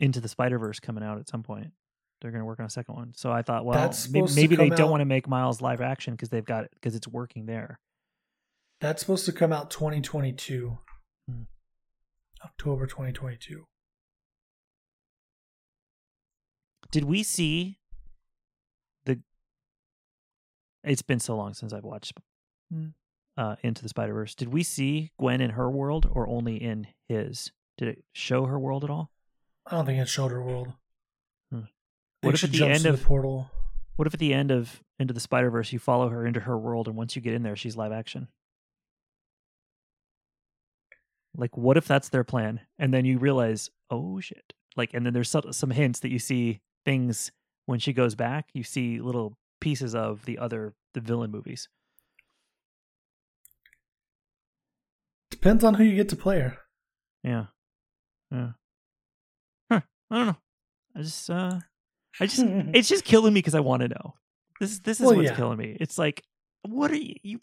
Into 0.00 0.20
the 0.20 0.28
Spider 0.28 0.58
Verse 0.58 0.78
coming 0.80 1.02
out 1.02 1.18
at 1.18 1.28
some 1.28 1.42
point. 1.42 1.72
They're 2.20 2.30
going 2.30 2.40
to 2.40 2.46
work 2.46 2.58
on 2.60 2.66
a 2.66 2.70
second 2.70 2.94
one. 2.96 3.12
So 3.16 3.30
I 3.32 3.42
thought, 3.42 3.64
well, 3.64 3.78
That's 3.78 4.08
maybe, 4.08 4.26
maybe 4.34 4.56
they 4.56 4.68
come 4.68 4.76
don't 4.76 4.90
want 4.90 5.00
to 5.00 5.04
make 5.06 5.28
Miles 5.28 5.60
live 5.60 5.80
action 5.80 6.14
because 6.14 6.30
they've 6.30 6.44
got 6.44 6.64
it 6.64 6.70
because 6.74 6.94
it's 6.96 7.06
working 7.08 7.46
there. 7.46 7.78
That's 8.80 9.00
supposed 9.00 9.24
to 9.26 9.32
come 9.32 9.52
out 9.52 9.70
2022, 9.70 10.78
Hmm. 11.28 11.42
October 12.44 12.86
2022. 12.86 13.64
Did 16.90 17.04
we 17.04 17.22
see 17.22 17.78
the? 19.04 19.20
It's 20.84 21.02
been 21.02 21.20
so 21.20 21.36
long 21.36 21.54
since 21.54 21.72
I've 21.72 21.84
watched 21.84 22.14
Hmm. 22.70 22.88
uh, 23.36 23.56
Into 23.62 23.82
the 23.82 23.88
Spider 23.88 24.14
Verse. 24.14 24.34
Did 24.34 24.48
we 24.52 24.62
see 24.62 25.12
Gwen 25.18 25.40
in 25.40 25.50
her 25.50 25.70
world 25.70 26.08
or 26.10 26.28
only 26.28 26.56
in 26.56 26.86
his? 27.08 27.52
Did 27.76 27.88
it 27.88 28.04
show 28.12 28.46
her 28.46 28.58
world 28.58 28.84
at 28.84 28.90
all? 28.90 29.10
I 29.70 29.76
don't 29.76 29.86
think 29.86 30.00
it's 30.00 30.10
Shoulder 30.10 30.42
World. 30.42 30.72
Hmm. 31.52 31.60
What 32.22 32.34
if 32.34 32.44
at 32.44 32.50
the 32.50 32.64
end 32.64 32.86
of- 32.86 33.00
the 33.00 33.04
portal? 33.06 33.50
What 33.96 34.06
if 34.06 34.14
at 34.14 34.20
the 34.20 34.32
end 34.32 34.50
of 34.50 34.82
Into 34.98 35.12
the 35.12 35.20
Spider 35.20 35.50
Verse 35.50 35.72
you 35.72 35.78
follow 35.78 36.08
her 36.08 36.24
into 36.24 36.40
her 36.40 36.56
world 36.56 36.86
and 36.86 36.96
once 36.96 37.16
you 37.16 37.22
get 37.22 37.34
in 37.34 37.42
there 37.42 37.56
she's 37.56 37.76
live 37.76 37.92
action? 37.92 38.28
Like 41.36 41.56
what 41.56 41.76
if 41.76 41.86
that's 41.86 42.08
their 42.08 42.24
plan 42.24 42.60
and 42.78 42.94
then 42.94 43.04
you 43.04 43.18
realize, 43.18 43.70
oh 43.90 44.20
shit. 44.20 44.54
Like 44.76 44.94
and 44.94 45.04
then 45.04 45.12
there's 45.12 45.28
some, 45.30 45.52
some 45.52 45.70
hints 45.70 46.00
that 46.00 46.10
you 46.10 46.18
see 46.18 46.60
things 46.84 47.32
when 47.66 47.80
she 47.80 47.92
goes 47.92 48.14
back, 48.14 48.48
you 48.54 48.62
see 48.62 49.00
little 49.00 49.36
pieces 49.60 49.94
of 49.94 50.24
the 50.24 50.38
other 50.38 50.74
the 50.94 51.00
villain 51.00 51.30
movies. 51.30 51.68
Depends 55.30 55.62
on 55.62 55.74
who 55.74 55.84
you 55.84 55.94
get 55.96 56.08
to 56.08 56.16
play 56.16 56.40
her. 56.40 56.56
Yeah. 57.22 57.46
Yeah. 58.30 58.50
I 60.10 60.16
don't 60.16 60.26
know. 60.28 60.36
I 60.96 61.02
just 61.02 61.28
uh 61.30 61.60
I 62.20 62.26
just 62.26 62.40
it's 62.74 62.88
just 62.88 63.04
killing 63.04 63.32
me 63.32 63.38
because 63.38 63.54
I 63.54 63.60
want 63.60 63.82
to 63.82 63.88
know. 63.88 64.14
This 64.60 64.72
is 64.72 64.80
this 64.80 65.00
is 65.00 65.06
Well, 65.06 65.16
what's 65.16 65.30
yeah. 65.30 65.36
killing 65.36 65.58
me. 65.58 65.76
It's 65.80 65.98
like, 65.98 66.22
what 66.62 66.90
are 66.90 66.96
you, 66.96 67.14
you? 67.22 67.40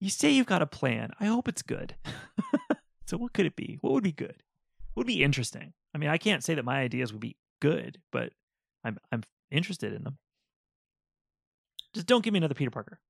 You 0.00 0.10
say 0.10 0.30
you've 0.30 0.46
got 0.46 0.62
a 0.62 0.66
plan. 0.66 1.10
I 1.20 1.26
hope 1.26 1.46
it's 1.46 1.62
good. 1.62 1.94
so 3.06 3.18
what 3.18 3.32
could 3.34 3.46
it 3.46 3.54
be? 3.54 3.78
What 3.82 3.92
would 3.92 4.02
be 4.04 4.12
good? 4.12 4.42
What 4.94 5.02
would 5.02 5.06
be 5.06 5.22
interesting? 5.22 5.74
I 5.94 5.98
mean, 5.98 6.08
I 6.08 6.16
can't 6.18 6.42
say 6.42 6.54
that 6.54 6.64
my 6.64 6.80
ideas 6.80 7.12
would 7.12 7.20
be 7.20 7.36
good, 7.60 8.00
but 8.10 8.32
I'm 8.82 8.98
I'm 9.12 9.22
interested 9.50 9.92
in 9.92 10.04
them. 10.04 10.18
Just 11.94 12.06
don't 12.06 12.24
give 12.24 12.32
me 12.32 12.38
another 12.38 12.54
Peter 12.54 12.70
Parker. 12.70 13.00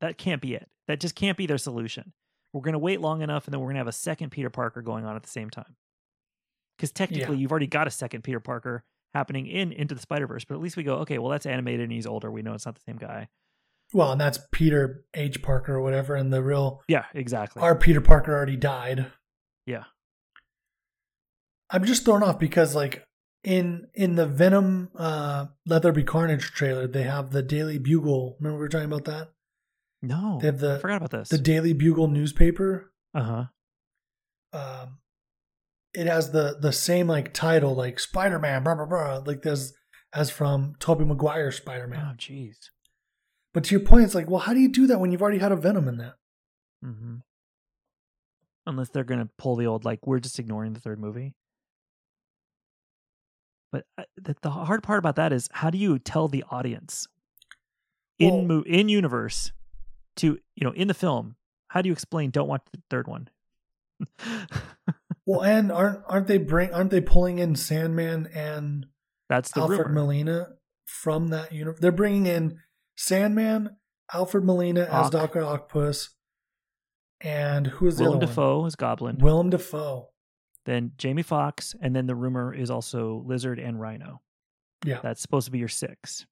That 0.00 0.18
can't 0.18 0.42
be 0.42 0.54
it. 0.54 0.68
That 0.88 1.00
just 1.00 1.14
can't 1.14 1.36
be 1.38 1.46
their 1.46 1.58
solution. 1.58 2.12
We're 2.52 2.62
gonna 2.62 2.78
wait 2.78 3.00
long 3.00 3.22
enough, 3.22 3.46
and 3.46 3.54
then 3.54 3.60
we're 3.60 3.68
gonna 3.68 3.78
have 3.80 3.86
a 3.86 3.92
second 3.92 4.30
Peter 4.30 4.50
Parker 4.50 4.82
going 4.82 5.04
on 5.04 5.16
at 5.16 5.22
the 5.22 5.28
same 5.28 5.50
time. 5.50 5.76
Because 6.76 6.92
technically, 6.92 7.36
Yeah. 7.36 7.40
you've 7.40 7.50
already 7.50 7.66
got 7.66 7.86
a 7.86 7.90
second 7.90 8.22
Peter 8.22 8.40
Parker 8.40 8.84
happening 9.14 9.46
in 9.46 9.72
Into 9.72 9.94
the 9.94 10.00
Spider 10.00 10.26
Verse, 10.26 10.44
but 10.44 10.54
at 10.56 10.60
least 10.60 10.76
we 10.76 10.82
go, 10.82 10.96
okay, 10.96 11.18
well, 11.18 11.30
that's 11.30 11.46
animated 11.46 11.80
and 11.80 11.92
he's 11.92 12.06
older. 12.06 12.30
We 12.30 12.42
know 12.42 12.52
it's 12.54 12.66
not 12.66 12.74
the 12.74 12.82
same 12.82 12.96
guy. 12.96 13.28
Well, 13.94 14.12
and 14.12 14.20
that's 14.20 14.38
Peter 14.52 15.04
H. 15.14 15.40
Parker 15.42 15.74
or 15.76 15.80
whatever, 15.80 16.14
and 16.16 16.32
the 16.32 16.42
real 16.42 16.82
Yeah, 16.88 17.04
exactly. 17.14 17.62
our 17.62 17.74
Peter 17.76 18.00
Parker 18.00 18.34
already 18.34 18.56
died. 18.56 19.10
yeah. 19.64 19.84
I'm 21.70 21.84
just 21.84 22.04
thrown 22.04 22.22
off 22.22 22.38
because 22.38 22.74
like 22.74 23.04
in 23.42 23.88
in 23.94 24.14
the 24.16 24.26
Venom 24.26 24.90
uh 24.94 25.46
Let 25.66 25.82
There 25.82 25.92
Be 25.92 26.04
Carnage 26.04 26.52
trailer, 26.52 26.86
they 26.86 27.02
have 27.02 27.30
the 27.30 27.42
Daily 27.42 27.78
Bugle. 27.78 28.36
Remember 28.38 28.56
we 28.58 28.62
were 28.62 28.68
talking 28.68 28.86
about 28.92 29.04
that? 29.06 29.32
No, 30.02 30.38
They 30.40 30.46
have 30.46 30.56
I 30.56 30.58
the 30.74 30.78
forgot 30.78 30.96
about 30.98 31.10
this. 31.10 31.28
the 31.28 31.38
Daily 31.38 31.72
Bugle 31.72 32.06
newspaper. 32.08 32.92
uh 33.14 33.48
huh. 34.52 34.58
Um 34.84 34.98
it 35.96 36.06
has 36.06 36.30
the 36.30 36.56
the 36.60 36.72
same 36.72 37.06
like 37.08 37.32
title, 37.32 37.74
like 37.74 37.98
Spider 37.98 38.38
Man, 38.38 38.62
blah 38.62 38.74
blah 38.74 38.86
blah, 38.86 39.22
like 39.24 39.42
this 39.42 39.72
as 40.12 40.30
from 40.30 40.74
Tobey 40.78 41.04
Maguire's 41.04 41.56
Spider 41.56 41.86
Man. 41.86 42.06
Oh, 42.12 42.14
jeez. 42.16 42.56
But 43.54 43.64
to 43.64 43.74
your 43.74 43.84
point, 43.84 44.04
it's 44.04 44.14
like, 44.14 44.28
well, 44.28 44.40
how 44.40 44.52
do 44.52 44.60
you 44.60 44.68
do 44.68 44.86
that 44.86 45.00
when 45.00 45.10
you've 45.10 45.22
already 45.22 45.38
had 45.38 45.52
a 45.52 45.56
Venom 45.56 45.88
in 45.88 45.96
that? 45.96 46.14
Mm-hmm. 46.84 47.16
Unless 48.66 48.90
they're 48.90 49.04
gonna 49.04 49.30
pull 49.38 49.56
the 49.56 49.66
old 49.66 49.84
like 49.84 50.06
we're 50.06 50.20
just 50.20 50.38
ignoring 50.38 50.74
the 50.74 50.80
third 50.80 51.00
movie. 51.00 51.34
But 53.72 53.84
uh, 53.98 54.04
the, 54.16 54.36
the 54.42 54.50
hard 54.50 54.82
part 54.82 54.98
about 54.98 55.16
that 55.16 55.32
is 55.32 55.48
how 55.52 55.70
do 55.70 55.78
you 55.78 55.98
tell 55.98 56.28
the 56.28 56.44
audience 56.50 57.06
in 58.18 58.30
Well- 58.34 58.42
mo- 58.58 58.64
in 58.66 58.88
universe 58.88 59.52
to 60.16 60.38
you 60.54 60.64
know 60.64 60.72
in 60.72 60.88
the 60.88 60.94
film 60.94 61.36
how 61.68 61.82
do 61.82 61.88
you 61.88 61.92
explain 61.92 62.30
don't 62.30 62.48
watch 62.48 62.62
the 62.72 62.80
third 62.90 63.06
one? 63.08 63.28
Well, 65.26 65.42
and 65.42 65.72
aren't 65.72 66.02
aren't 66.06 66.28
they 66.28 66.38
bring 66.38 66.72
aren't 66.72 66.90
they 66.90 67.00
pulling 67.00 67.38
in 67.40 67.56
Sandman 67.56 68.28
and 68.32 68.86
That's 69.28 69.50
the 69.50 69.60
Alfred 69.60 69.80
rumor. 69.88 69.92
Molina 69.92 70.46
from 70.86 71.28
that 71.28 71.52
universe? 71.52 71.80
They're 71.80 71.90
bringing 71.92 72.26
in 72.26 72.58
Sandman, 72.96 73.76
Alfred 74.14 74.44
Molina 74.44 74.82
as 74.82 75.06
Ock. 75.06 75.12
Doctor 75.12 75.42
Octopus, 75.42 76.10
and 77.20 77.66
who's 77.66 77.96
the 77.96 78.04
Willem 78.04 78.20
Dafoe 78.20 78.64
is 78.66 78.76
Goblin. 78.76 79.18
Willem 79.18 79.50
Dafoe. 79.50 80.10
then 80.64 80.92
Jamie 80.96 81.22
Foxx, 81.22 81.74
and 81.80 81.94
then 81.94 82.06
the 82.06 82.14
rumor 82.14 82.54
is 82.54 82.70
also 82.70 83.24
Lizard 83.26 83.58
and 83.58 83.80
Rhino. 83.80 84.20
Yeah, 84.84 85.00
That's 85.02 85.20
supposed 85.20 85.46
to 85.46 85.50
be 85.50 85.58
your 85.58 85.68
six. 85.68 86.24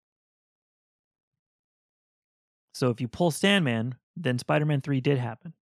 So 2.74 2.90
if 2.90 3.00
you 3.00 3.08
pull 3.08 3.30
Sandman, 3.30 3.96
then 4.16 4.38
Spider-Man 4.38 4.80
three 4.80 5.00
did 5.00 5.18
happen. 5.18 5.54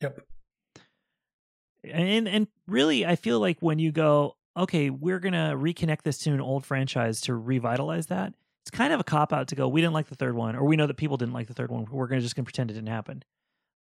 yep. 0.00 0.20
And 1.92 2.28
and 2.28 2.48
really, 2.66 3.04
I 3.06 3.16
feel 3.16 3.40
like 3.40 3.58
when 3.60 3.78
you 3.78 3.92
go, 3.92 4.36
okay, 4.56 4.90
we're 4.90 5.18
gonna 5.20 5.54
reconnect 5.56 6.02
this 6.02 6.18
to 6.18 6.30
an 6.32 6.40
old 6.40 6.64
franchise 6.64 7.20
to 7.22 7.34
revitalize 7.34 8.06
that. 8.06 8.32
It's 8.62 8.70
kind 8.70 8.92
of 8.92 9.00
a 9.00 9.04
cop 9.04 9.32
out 9.32 9.48
to 9.48 9.54
go. 9.54 9.68
We 9.68 9.80
didn't 9.82 9.92
like 9.92 10.08
the 10.08 10.14
third 10.14 10.34
one, 10.34 10.56
or 10.56 10.64
we 10.64 10.76
know 10.76 10.86
that 10.86 10.96
people 10.96 11.16
didn't 11.18 11.34
like 11.34 11.48
the 11.48 11.54
third 11.54 11.70
one. 11.70 11.86
We're 11.90 12.06
gonna 12.06 12.22
just 12.22 12.34
gonna 12.36 12.44
pretend 12.44 12.70
it 12.70 12.74
didn't 12.74 12.88
happen. 12.88 13.22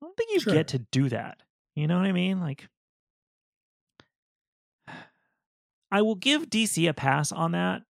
I 0.01 0.05
don't 0.05 0.15
think 0.15 0.29
you 0.31 0.39
Sure. 0.39 0.53
get 0.53 0.67
to 0.69 0.79
do 0.79 1.09
that. 1.09 1.41
You 1.75 1.87
know 1.87 1.97
what 1.97 2.05
I 2.07 2.11
mean? 2.11 2.39
Like, 2.39 2.67
I 5.91 6.01
will 6.01 6.15
give 6.15 6.49
DC 6.49 6.87
a 6.89 6.93
pass 6.93 7.31
on 7.31 7.51
that 7.53 7.83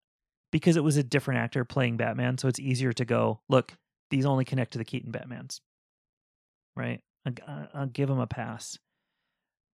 because 0.51 0.77
it 0.77 0.85
was 0.85 0.97
a 0.97 1.03
different 1.05 1.41
actor 1.41 1.65
playing 1.65 1.97
Batman, 1.97 2.39
so 2.39 2.49
it's 2.49 2.59
easier 2.59 2.93
to 2.93 3.05
go. 3.05 3.41
Look, 3.49 3.75
these 4.11 4.27
only 4.27 4.45
connect 4.45 4.73
to 4.73 4.79
the 4.79 4.85
Keaton 4.85 5.13
Batmans, 5.13 5.61
right? 6.77 7.01
I- 7.27 7.69
I'll 7.73 7.87
give 7.87 8.11
him 8.11 8.19
a 8.19 8.27
pass. 8.27 8.79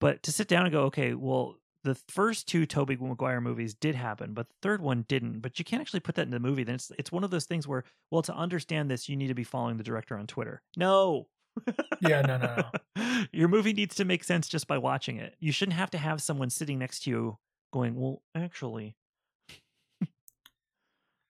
But 0.00 0.22
to 0.24 0.32
sit 0.32 0.48
down 0.48 0.64
and 0.64 0.72
go, 0.72 0.82
okay, 0.84 1.14
well, 1.14 1.56
the 1.84 1.94
first 2.08 2.46
two 2.48 2.66
Tobey 2.66 2.96
Maguire 2.96 3.40
movies 3.40 3.74
did 3.74 3.94
happen, 3.94 4.34
but 4.34 4.48
the 4.48 4.54
third 4.62 4.82
one 4.82 5.04
didn't. 5.08 5.40
But 5.40 5.58
you 5.58 5.64
can't 5.64 5.80
actually 5.80 6.00
put 6.00 6.14
that 6.16 6.22
in 6.22 6.30
the 6.30 6.40
movie. 6.40 6.64
Then 6.64 6.74
it's 6.76 6.90
it's 6.98 7.12
one 7.12 7.24
of 7.24 7.30
those 7.30 7.44
things 7.46 7.66
where, 7.68 7.84
well, 8.10 8.22
to 8.22 8.34
understand 8.34 8.90
this, 8.90 9.08
you 9.08 9.16
need 9.16 9.28
to 9.28 9.34
be 9.34 9.44
following 9.44 9.76
the 9.76 9.82
director 9.84 10.16
on 10.16 10.26
Twitter. 10.26 10.62
No. 10.76 11.28
Yeah, 12.00 12.22
no, 12.22 12.38
no, 12.38 12.70
no. 12.96 13.24
Your 13.32 13.48
movie 13.48 13.72
needs 13.72 13.94
to 13.96 14.04
make 14.04 14.24
sense 14.24 14.48
just 14.48 14.66
by 14.66 14.78
watching 14.78 15.16
it. 15.18 15.34
You 15.40 15.52
shouldn't 15.52 15.76
have 15.76 15.90
to 15.90 15.98
have 15.98 16.22
someone 16.22 16.48
sitting 16.48 16.78
next 16.78 17.00
to 17.04 17.10
you 17.10 17.38
going, 17.72 17.94
well, 17.96 18.22
actually, 18.34 18.96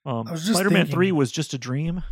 um, 0.06 0.26
just 0.28 0.46
Spider-Man 0.46 0.86
Three 0.86 1.12
was 1.12 1.30
just 1.32 1.54
a 1.54 1.58
dream, 1.58 2.02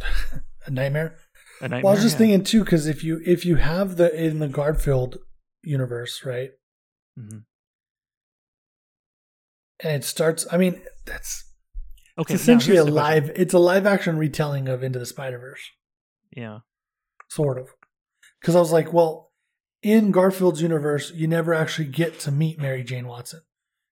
a 0.66 0.70
nightmare. 0.70 1.16
a 1.60 1.64
nightmare. 1.68 1.82
Well, 1.84 1.92
I 1.92 1.94
was 1.94 2.02
just 2.02 2.14
Yeah. 2.14 2.18
thinking 2.18 2.44
too, 2.44 2.64
because 2.64 2.86
if 2.86 3.02
you 3.04 3.20
if 3.24 3.44
you 3.44 3.56
have 3.56 3.96
the 3.96 4.14
in 4.14 4.38
the 4.38 4.48
Garfield 4.48 5.18
universe, 5.66 6.24
right, 6.24 6.52
Mhm. 7.18 7.44
and 9.80 9.96
it 9.96 10.04
starts. 10.04 10.46
I 10.52 10.56
mean, 10.56 10.82
that's 11.04 11.44
Okay, 12.18 12.34
it's 12.34 12.42
essentially 12.42 12.76
a 12.78 12.84
the 12.84 12.92
question. 12.92 13.24
live. 13.26 13.30
It's 13.38 13.52
a 13.54 13.58
live 13.58 13.84
action 13.86 14.16
retelling 14.16 14.68
of 14.68 14.82
Into 14.82 14.98
the 14.98 15.04
Spider 15.06 15.38
Verse, 15.38 15.70
Yeah. 16.30 16.60
sort 17.28 17.58
of. 17.58 17.68
Because 18.40 18.56
I 18.56 18.60
was 18.60 18.72
like, 18.72 18.92
well, 18.92 19.32
in 19.82 20.12
Garfield's 20.12 20.62
universe, 20.62 21.10
you 21.10 21.26
never 21.28 21.52
actually 21.52 21.88
get 21.88 22.18
to 22.20 22.30
meet 22.30 22.58
Mary 22.58 22.82
Jane 22.82 23.06
Watson 23.06 23.42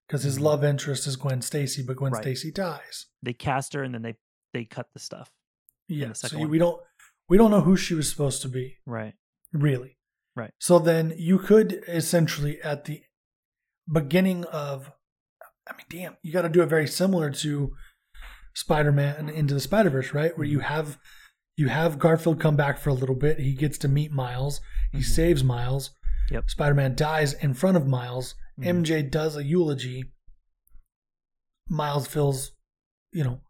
because 0.06 0.22
his 0.22 0.38
Mhm. 0.38 0.42
love 0.42 0.64
interest 0.64 1.06
is 1.06 1.16
Gwen 1.16 1.42
Stacy, 1.42 1.82
but 1.82 1.96
Gwen 1.96 2.12
Right. 2.12 2.22
Stacy 2.22 2.50
dies. 2.50 3.06
They 3.22 3.34
cast 3.34 3.74
her 3.74 3.82
and 3.82 3.94
then 3.94 4.02
they 4.02 4.16
they 4.52 4.64
cut 4.64 4.88
the 4.92 5.00
stuff. 5.00 5.32
Yeah, 5.88 6.08
the 6.08 6.14
so 6.14 6.38
you- 6.38 6.48
we 6.48 6.58
don't 6.58 6.80
we 7.28 7.36
don't 7.36 7.50
know 7.50 7.62
who 7.62 7.76
she 7.76 7.94
was 7.94 8.08
supposed 8.08 8.40
to 8.42 8.48
be. 8.48 8.78
Right. 8.86 9.14
really. 9.52 9.98
Right. 10.36 10.50
So 10.60 10.78
then 10.78 11.14
you 11.16 11.38
could 11.38 11.84
essentially 11.86 12.60
at 12.62 12.84
the 12.86 13.02
beginning 13.90 14.44
of, 14.46 14.90
I 15.68 15.72
mean, 15.76 15.86
damn, 15.88 16.16
you 16.22 16.32
got 16.32 16.42
to 16.42 16.48
do 16.48 16.62
it 16.62 16.66
very 16.68 16.86
similar 16.88 17.30
to 17.30 17.72
Spider-Man 18.54 19.28
into 19.28 19.54
the 19.54 19.60
Spider-Verse, 19.60 20.12
right? 20.12 20.36
Where 20.36 20.46
you 20.46 20.58
Mm-hmm. 20.58 20.74
have 20.74 20.98
you 21.56 21.68
have 21.68 22.00
Garfield 22.00 22.40
come 22.40 22.56
back 22.56 22.78
for 22.78 22.90
a 22.90 22.94
little 22.94 23.14
bit. 23.14 23.38
He 23.38 23.52
gets 23.54 23.78
to 23.78 23.88
meet 23.88 24.10
Miles. 24.10 24.60
He 24.90 24.98
Mhm. 24.98 25.04
saves 25.04 25.44
Miles. 25.44 25.90
Yep. 26.32 26.50
Spider-Man 26.50 26.96
dies 26.96 27.32
in 27.34 27.54
front 27.54 27.76
of 27.76 27.86
Miles. 27.86 28.34
Mhm. 28.58 28.66
MJ 28.66 29.02
does 29.08 29.36
a 29.36 29.44
eulogy. 29.44 30.12
Miles 31.68 32.08
feels, 32.08 32.50
you 33.12 33.22
know, 33.22 33.40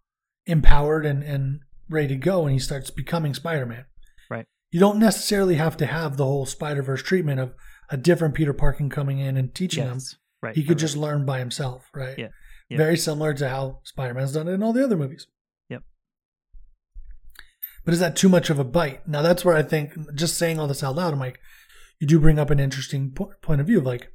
empowered 0.47 1.07
and, 1.07 1.22
and 1.22 1.61
ready 1.89 2.09
to 2.09 2.16
go, 2.16 2.43
and 2.45 2.53
he 2.53 2.59
starts 2.59 2.91
becoming 2.91 3.32
Spider-Man. 3.32 3.87
You 4.75 4.81
don't 4.81 4.99
necessarily 4.99 5.55
have 5.55 5.77
to 5.77 5.87
have 5.87 6.16
the 6.16 6.25
whole 6.25 6.47
Spider 6.47 6.83
Verse 6.83 7.01
treatment 7.01 7.39
of 7.39 7.55
a 7.91 7.97
different 7.97 8.35
Peter 8.35 8.53
Parker 8.53 8.89
coming 8.89 9.20
in 9.20 9.37
and 9.37 9.55
teaching 9.55 9.85
him. 9.85 10.01
Right. 10.43 10.57
He 10.57 10.62
could 10.64 10.70
right. 10.70 10.79
just 10.79 10.97
learn 10.97 11.25
by 11.25 11.39
himself, 11.39 11.89
right? 11.95 12.18
Yeah, 12.18 12.31
yeah. 12.68 12.79
Very 12.79 12.97
similar 12.97 13.35
to 13.35 13.49
how 13.49 13.79
Spider 13.85 14.14
Man's 14.14 14.33
done 14.33 14.49
it 14.49 14.53
in 14.55 14.64
all 14.64 14.72
the 14.72 14.83
other 14.83 14.97
movies. 14.97 15.29
Yep. 15.68 15.83
But 17.85 17.95
is 17.95 18.01
that 18.01 18.16
too 18.16 18.29
much 18.29 18.51
of 18.51 18.59
a 18.59 18.64
bite? 18.64 19.07
Now 19.07 19.22
that's 19.22 19.45
where 19.45 19.55
I 19.57 19.62
think 19.62 19.93
just 20.12 20.37
saying 20.37 20.59
all 20.59 20.66
this 20.66 20.83
out 20.83 20.97
loud, 20.97 21.12
I'm 21.12 21.20
like, 21.20 21.39
you 22.01 22.09
do 22.09 22.18
bring 22.18 22.41
up 22.41 22.51
an 22.51 22.59
interesting 22.59 23.12
po- 23.12 23.31
point 23.43 23.61
of 23.61 23.68
view 23.68 23.79
of 23.79 23.85
like, 23.87 24.09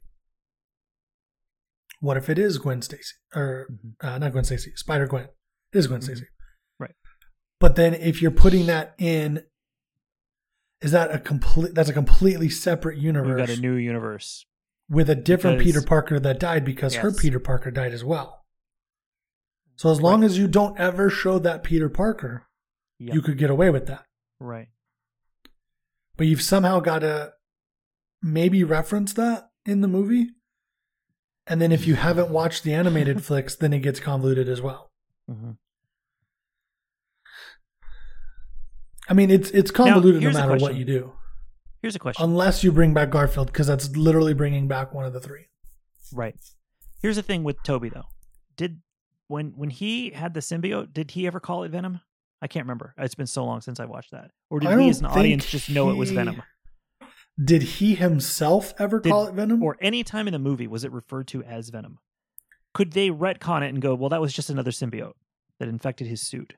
what 2.01 2.17
if 2.17 2.29
it 2.29 2.37
is 2.37 2.57
Gwen 2.57 2.81
Stacy 2.81 3.15
or 3.33 3.67
Mhm. 3.71 3.93
uh, 4.05 4.17
not 4.17 4.33
Gwen 4.33 4.43
Stacy, 4.43 4.73
Spider 4.75 5.07
Gwen? 5.07 5.29
It 5.71 5.77
is 5.77 5.87
Gwen 5.87 6.01
Mhm. 6.01 6.03
Stacy, 6.03 6.25
Right. 6.77 6.95
But 7.61 7.77
then 7.77 7.93
if 7.93 8.21
you're 8.21 8.29
putting 8.31 8.65
that 8.65 8.93
in, 8.97 9.45
is 10.81 10.91
that 10.91 11.13
a 11.13 11.19
complete? 11.19 11.73
That's 11.75 11.89
a 11.89 11.93
completely 11.93 12.49
separate 12.49 12.97
universe. 12.97 13.27
We've 13.37 13.47
got 13.47 13.57
a 13.57 13.61
new 13.61 13.75
universe. 13.75 14.45
with 14.91 15.07
a 15.07 15.13
different 15.15 15.59
Because- 15.59 15.73
Peter 15.73 15.85
Parker 15.87 16.19
that 16.19 16.39
died 16.39 16.65
because 16.65 16.95
her 16.95 17.11
Peter 17.11 17.39
Parker 17.39 17.69
died 17.69 17.93
as 17.93 18.03
well. 18.03 18.43
So 19.75 19.91
as 19.91 20.01
long 20.01 20.21
Right. 20.21 20.25
as 20.25 20.37
you 20.39 20.47
don't 20.47 20.79
ever 20.79 21.11
show 21.11 21.37
that 21.39 21.61
Peter 21.63 21.89
Parker, 21.89 22.47
Yep. 22.97 23.13
you 23.13 23.21
could 23.21 23.37
get 23.37 23.51
away 23.51 23.69
with 23.69 23.85
that. 23.85 24.05
right. 24.39 24.69
But 26.17 26.25
you've 26.27 26.41
somehow 26.41 26.79
got 26.79 26.99
to 26.99 27.33
maybe 28.21 28.63
reference 28.63 29.13
that 29.13 29.51
in 29.65 29.81
the 29.81 29.87
movie. 29.87 30.31
And 31.47 31.61
then 31.61 31.71
if 31.71 31.85
you 31.87 31.93
haven't 31.95 32.29
watched 32.31 32.63
the 32.63 32.73
animated 32.73 33.23
flicks, 33.23 33.55
then 33.55 33.73
it 33.73 33.79
gets 33.81 33.99
convoluted 33.99 34.49
as 34.49 34.59
well. 34.61 34.91
hmm 35.27 35.51
I 39.09 39.13
mean, 39.13 39.31
it's 39.31 39.49
it's 39.51 39.71
convoluted 39.71 40.21
no 40.21 40.31
matter 40.31 40.55
what 40.57 40.75
you 40.75 40.85
do, 40.85 41.13
Here's 41.81 41.95
a 41.95 41.99
question. 41.99 42.23
unless 42.23 42.63
you 42.63 42.71
bring 42.71 42.93
back 42.93 43.09
Garfield, 43.09 43.47
because 43.47 43.67
that's 43.67 43.95
literally 43.95 44.33
bringing 44.33 44.67
back 44.67 44.93
one 44.93 45.05
of 45.05 45.13
the 45.13 45.19
three. 45.19 45.47
Right. 46.13 46.35
Here's 47.01 47.15
the 47.15 47.23
thing 47.23 47.43
with 47.43 47.57
Tobey 47.63 47.89
though. 47.89 48.05
Did 48.55 48.81
when 49.27 49.53
when 49.55 49.69
he 49.69 50.11
had 50.11 50.33
the 50.33 50.39
symbiote, 50.41 50.93
did 50.93 51.11
he 51.11 51.25
ever 51.27 51.39
call 51.39 51.63
it 51.63 51.69
Venom? 51.71 52.01
I 52.41 52.47
can't 52.47 52.65
remember. 52.65 52.93
It's 52.97 53.15
been 53.15 53.27
so 53.27 53.43
long 53.43 53.61
since 53.61 53.79
I 53.79 53.85
watched 53.85 54.11
that. 54.11 54.31
Or 54.49 54.59
did 54.59 54.75
we 54.77 54.89
as 54.89 54.99
an 54.99 55.07
audience 55.07 55.45
just 55.49 55.69
know 55.69 55.89
it 55.89 55.95
was 55.95 56.11
Venom? 56.11 56.41
Did 57.43 57.63
he 57.63 57.95
himself 57.95 58.73
ever 58.79 58.99
Did- 58.99 59.11
call 59.11 59.27
it 59.27 59.33
Venom? 59.33 59.63
Or 59.63 59.77
any 59.81 60.03
time 60.03 60.27
in 60.27 60.33
the 60.33 60.39
movie 60.39 60.67
was 60.67 60.83
it 60.83 60.91
referred 60.91 61.27
to 61.29 61.43
as 61.43 61.69
Venom? 61.69 61.99
Could 62.73 62.93
they 62.93 63.09
retcon 63.09 63.61
it 63.63 63.69
and 63.69 63.81
go, 63.81 63.95
well, 63.95 64.09
that 64.09 64.21
was 64.21 64.33
just 64.33 64.49
another 64.49 64.71
symbiote 64.71 65.13
that 65.59 65.67
infected 65.67 66.07
his 66.07 66.21
suit? 66.21 66.53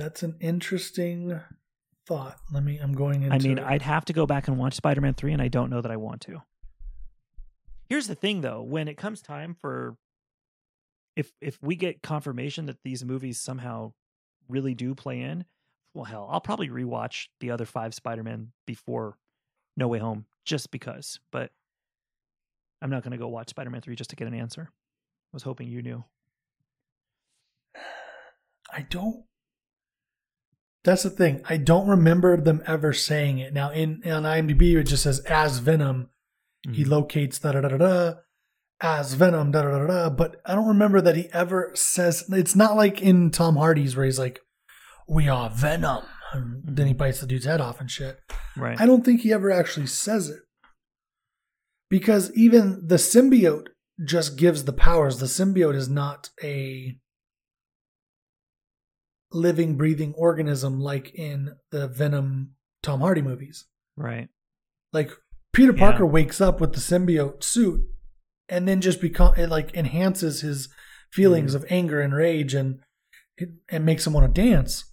That's 0.00 0.22
an 0.22 0.36
interesting 0.40 1.38
thought. 2.06 2.38
Let 2.50 2.64
me. 2.64 2.78
I'm 2.78 2.94
going 2.94 3.22
into. 3.22 3.34
I 3.34 3.38
mean, 3.38 3.58
it. 3.58 3.64
I'd 3.64 3.82
have 3.82 4.06
to 4.06 4.14
go 4.14 4.24
back 4.24 4.48
and 4.48 4.56
watch 4.56 4.72
Spider 4.72 5.02
Man 5.02 5.12
3, 5.12 5.34
and 5.34 5.42
I 5.42 5.48
don't 5.48 5.68
know 5.68 5.82
that 5.82 5.90
I 5.90 5.98
want 5.98 6.22
to. 6.22 6.40
Here's 7.86 8.06
the 8.06 8.14
thing, 8.14 8.40
though. 8.40 8.62
When 8.62 8.88
it 8.88 8.96
comes 8.96 9.20
time 9.20 9.54
for. 9.60 9.98
If, 11.16 11.32
if 11.42 11.62
we 11.62 11.76
get 11.76 12.02
confirmation 12.02 12.64
that 12.66 12.78
these 12.82 13.04
movies 13.04 13.38
somehow 13.38 13.92
really 14.48 14.74
do 14.74 14.94
play 14.94 15.20
in, 15.20 15.44
well, 15.92 16.04
hell, 16.06 16.26
I'll 16.30 16.40
probably 16.40 16.70
rewatch 16.70 17.26
the 17.40 17.50
other 17.50 17.66
five 17.66 17.92
Spider 17.92 18.22
Man 18.22 18.52
before 18.66 19.18
No 19.76 19.86
Way 19.86 19.98
Home 19.98 20.24
just 20.46 20.70
because. 20.70 21.20
But 21.30 21.50
I'm 22.80 22.88
not 22.88 23.02
going 23.02 23.12
to 23.12 23.18
go 23.18 23.28
watch 23.28 23.50
Spider 23.50 23.68
Man 23.68 23.82
3 23.82 23.96
just 23.96 24.08
to 24.10 24.16
get 24.16 24.28
an 24.28 24.34
answer. 24.34 24.70
I 24.70 25.34
was 25.34 25.42
hoping 25.42 25.68
you 25.68 25.82
knew. 25.82 26.04
I 28.72 28.80
don't. 28.88 29.24
That's 30.84 31.02
the 31.02 31.10
thing. 31.10 31.42
I 31.48 31.56
don't 31.58 31.88
remember 31.88 32.36
them 32.40 32.62
ever 32.66 32.92
saying 32.92 33.38
it. 33.38 33.52
Now 33.52 33.70
in 33.70 34.00
on 34.06 34.22
IMDb 34.22 34.76
it 34.76 34.84
just 34.84 35.02
says 35.02 35.20
as 35.20 35.58
Venom, 35.58 36.08
he 36.62 36.84
Mhm. 36.84 36.88
locates 36.88 37.38
da 37.38 37.52
da 37.52 37.60
da 37.60 37.68
da 37.68 37.76
da 37.76 38.14
as 38.80 39.12
Venom 39.14 39.50
da 39.50 39.62
da 39.62 39.70
da 39.70 39.78
da. 39.78 39.86
da, 39.86 40.10
But 40.10 40.40
I 40.46 40.54
don't 40.54 40.68
remember 40.68 41.00
that 41.02 41.16
he 41.16 41.28
ever 41.32 41.70
says. 41.74 42.24
It's 42.30 42.56
not 42.56 42.76
like 42.76 43.02
in 43.02 43.30
Tom 43.30 43.56
Hardy's 43.56 43.94
where 43.94 44.06
he's 44.06 44.18
like, 44.18 44.40
"We 45.06 45.28
are 45.28 45.50
Venom," 45.50 46.04
and 46.32 46.62
then 46.76 46.86
he 46.86 46.94
bites 46.94 47.20
the 47.20 47.26
dude's 47.26 47.44
head 47.44 47.60
off 47.60 47.78
and 47.80 47.90
shit. 47.90 48.18
Right. 48.56 48.80
I 48.80 48.86
don't 48.86 49.04
think 49.04 49.20
he 49.20 49.32
ever 49.32 49.50
actually 49.50 49.86
says 49.86 50.28
it. 50.30 50.40
Because 51.90 52.30
even 52.34 52.86
the 52.86 52.96
symbiote 52.96 53.66
just 54.04 54.38
gives 54.38 54.64
the 54.64 54.72
powers. 54.72 55.18
The 55.18 55.26
symbiote 55.26 55.74
is 55.74 55.88
not 55.90 56.30
a 56.42 56.96
living, 59.32 59.76
breathing 59.76 60.14
organism 60.16 60.80
like 60.80 61.14
in 61.14 61.54
the 61.70 61.88
Venom 61.88 62.54
Tom 62.82 63.00
Hardy 63.00 63.22
movies. 63.22 63.66
Right. 63.96 64.28
Like 64.92 65.10
Peter 65.52 65.72
Yeah. 65.72 65.78
Parker 65.78 66.06
wakes 66.06 66.40
up 66.40 66.60
with 66.60 66.72
the 66.72 66.80
symbiote 66.80 67.42
suit 67.42 67.82
and 68.48 68.66
then 68.66 68.80
just 68.80 69.00
become 69.00 69.34
it 69.36 69.48
like 69.48 69.74
enhances 69.74 70.40
his 70.40 70.68
feelings 71.12 71.54
Mm-hmm. 71.54 71.64
of 71.64 71.70
anger 71.72 72.00
and 72.00 72.14
rage 72.14 72.54
and 72.54 72.80
it, 73.36 73.50
and 73.68 73.84
makes 73.84 74.06
him 74.06 74.12
want 74.12 74.32
to 74.34 74.40
dance. 74.42 74.84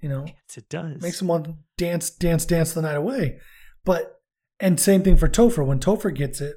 You 0.00 0.08
know, 0.10 0.24
Yes, 0.26 0.58
it 0.58 0.68
does. 0.68 1.00
makes 1.02 1.20
him 1.22 1.28
want 1.28 1.44
to 1.46 1.54
dance, 1.78 2.10
dance, 2.10 2.44
dance 2.44 2.72
the 2.74 2.82
night 2.82 2.96
away. 2.96 3.38
But 3.84 4.20
and 4.60 4.78
same 4.78 5.02
thing 5.02 5.16
for 5.16 5.28
Topher. 5.28 5.64
When 5.66 5.80
Topher 5.80 6.14
gets 6.14 6.40
it, 6.40 6.56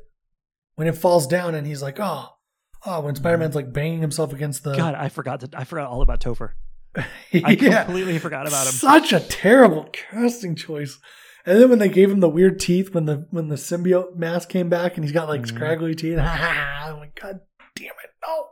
when 0.75 0.87
it 0.87 0.95
falls 0.97 1.25
down 1.27 1.55
and 1.55 1.65
he's 1.65 1.81
like, 1.81 1.99
oh, 1.99 2.29
oh, 2.85 3.01
when 3.01 3.13
mm. 3.13 3.17
Spider 3.17 3.37
Man's 3.37 3.55
like 3.55 3.71
banging 3.73 4.01
himself 4.01 4.33
against 4.33 4.63
the. 4.63 4.75
God, 4.75 4.95
I 4.95 5.09
forgot 5.09 5.39
that. 5.41 5.55
I 5.55 5.63
forgot 5.63 5.89
all 5.89 6.01
about 6.01 6.19
Topher. 6.21 6.51
I 7.33 7.51
Yeah. 7.61 7.83
completely 7.85 8.19
forgot 8.19 8.47
about 8.47 8.65
him. 8.67 8.73
Such 8.73 9.13
a 9.13 9.19
terrible 9.19 9.85
casting 9.91 10.55
choice. 10.55 10.99
And 11.45 11.59
then 11.59 11.69
when 11.69 11.79
they 11.79 11.89
gave 11.89 12.11
him 12.11 12.19
the 12.19 12.29
weird 12.29 12.59
teeth 12.59 12.93
when 12.93 13.05
the 13.05 13.25
when 13.31 13.47
the 13.49 13.55
symbiote 13.55 14.15
mask 14.15 14.49
came 14.49 14.69
back 14.69 14.95
and 14.95 15.03
he's 15.03 15.13
got 15.13 15.27
like 15.29 15.41
Mhm. 15.41 15.47
scraggly 15.47 15.95
teeth, 15.95 16.17
I'm 16.19 16.97
like, 16.99 17.19
God 17.19 17.39
damn 17.75 17.87
it, 17.87 18.09
no. 18.25 18.47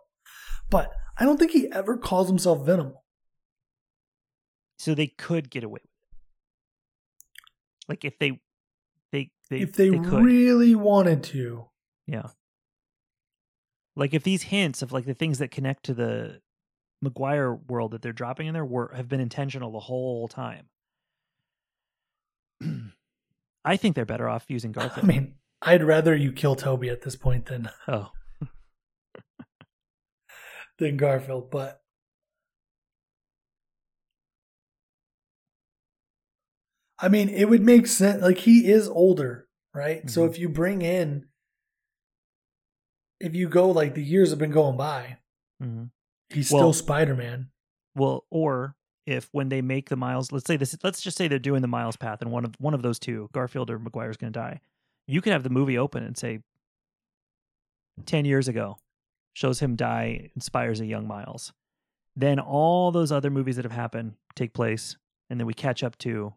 But 0.70 0.92
I 1.18 1.26
don't 1.26 1.38
think 1.38 1.52
he 1.52 1.72
ever 1.72 1.98
calls 1.98 2.28
himself 2.28 2.66
Venom. 2.66 2.94
So 4.80 4.94
they 4.96 5.08
could 5.08 5.50
get 5.50 5.64
away 5.64 5.80
with 5.84 5.84
it. 5.84 5.90
Like 7.90 8.06
if 8.06 8.18
they, 8.20 8.40
they, 9.12 9.32
they 9.50 9.60
if 9.62 9.74
they, 9.74 9.90
could. 9.90 10.24
really 10.24 10.76
wanted 10.76 11.24
to. 11.26 11.68
Yeah. 12.06 12.28
Like 13.96 14.14
if 14.14 14.24
these 14.24 14.44
hints 14.44 14.82
of 14.82 14.92
like 14.92 15.06
the 15.06 15.14
things 15.14 15.40
that 15.40 15.52
connect 15.52 15.84
to 15.86 15.94
the 15.94 16.42
Maguire 17.02 17.54
world 17.54 17.92
that 17.92 18.02
they're 18.02 18.12
dropping 18.14 18.48
in 18.48 18.54
there 18.54 18.66
were 18.66 18.92
have 18.96 19.08
been 19.08 19.20
intentional 19.20 19.72
the 19.72 19.80
whole 19.80 20.28
time. 20.28 20.70
I 23.66 23.78
think 23.78 23.96
they're 23.96 24.06
better 24.06 24.28
off 24.28 24.46
using 24.48 24.72
Garfield. 24.74 25.04
I 25.04 25.08
mean, 25.08 25.36
I'd 25.62 25.84
rather 25.84 26.16
you 26.16 26.32
kill 26.32 26.56
Tobey 26.56 26.90
at 26.90 27.02
this 27.02 27.16
point 27.16 27.46
than 27.48 27.70
oh, 27.88 28.12
than 30.80 30.98
Garfield, 30.98 31.52
but 31.52 31.82
I 37.00 37.10
mean, 37.10 37.30
it 37.30 37.46
would 37.48 37.62
make 37.64 37.86
sense. 37.88 38.22
Like 38.24 38.40
he 38.40 38.72
is 38.72 38.88
older, 38.88 39.48
right? 39.74 40.10
So 40.10 40.22
Mhm. 40.26 40.30
if 40.32 40.40
you 40.40 40.50
bring 40.50 40.82
in, 40.82 41.28
if 43.20 43.36
you 43.36 43.48
go 43.50 43.70
like 43.70 43.94
the 43.94 44.04
years 44.04 44.32
have 44.32 44.40
been 44.40 44.52
going 44.52 44.78
by, 44.78 45.20
mhm. 45.62 45.92
He's 46.30 46.52
Well- 46.52 46.62
still 46.62 46.74
Spider 46.74 47.16
Man. 47.16 47.50
well, 47.96 48.26
or 48.30 48.76
if 49.06 49.30
when 49.32 49.50
they 49.50 49.62
make 49.62 49.90
the 49.90 49.96
Miles, 49.96 50.32
let's 50.32 50.46
say 50.46 50.58
this, 50.58 50.78
let's 50.84 51.02
just 51.02 51.18
say 51.18 51.28
they're 51.28 51.40
doing 51.40 51.62
the 51.62 51.68
Miles 51.68 51.96
path, 51.96 52.22
and 52.22 52.32
one 52.32 52.44
of 52.46 52.54
one 52.60 52.74
of 52.74 52.82
those 52.82 53.00
two, 53.00 53.30
Garfield 53.34 53.70
or 53.70 53.80
Maguire, 53.80 54.10
is 54.10 54.18
going 54.18 54.34
to 54.34 54.40
die. 54.40 54.60
You 55.08 55.22
could 55.22 55.32
have 55.34 55.44
the 55.44 55.50
movie 55.50 55.78
open 55.78 56.04
and 56.04 56.18
say, 56.18 56.42
ten 58.06 58.26
years 58.26 58.48
ago, 58.48 58.78
shows 59.34 59.60
him 59.62 59.76
die, 59.78 60.30
inspires 60.36 60.82
a 60.82 60.86
young 60.86 61.08
Miles. 61.08 61.54
Then 62.16 62.40
all 62.40 62.92
those 62.92 63.12
other 63.12 63.30
movies 63.30 63.56
that 63.56 63.64
have 63.66 63.72
happened 63.72 64.16
take 64.36 64.54
place, 64.54 64.98
and 65.30 65.40
then 65.40 65.48
we 65.48 65.54
catch 65.54 65.84
up 65.84 65.98
to. 66.00 66.34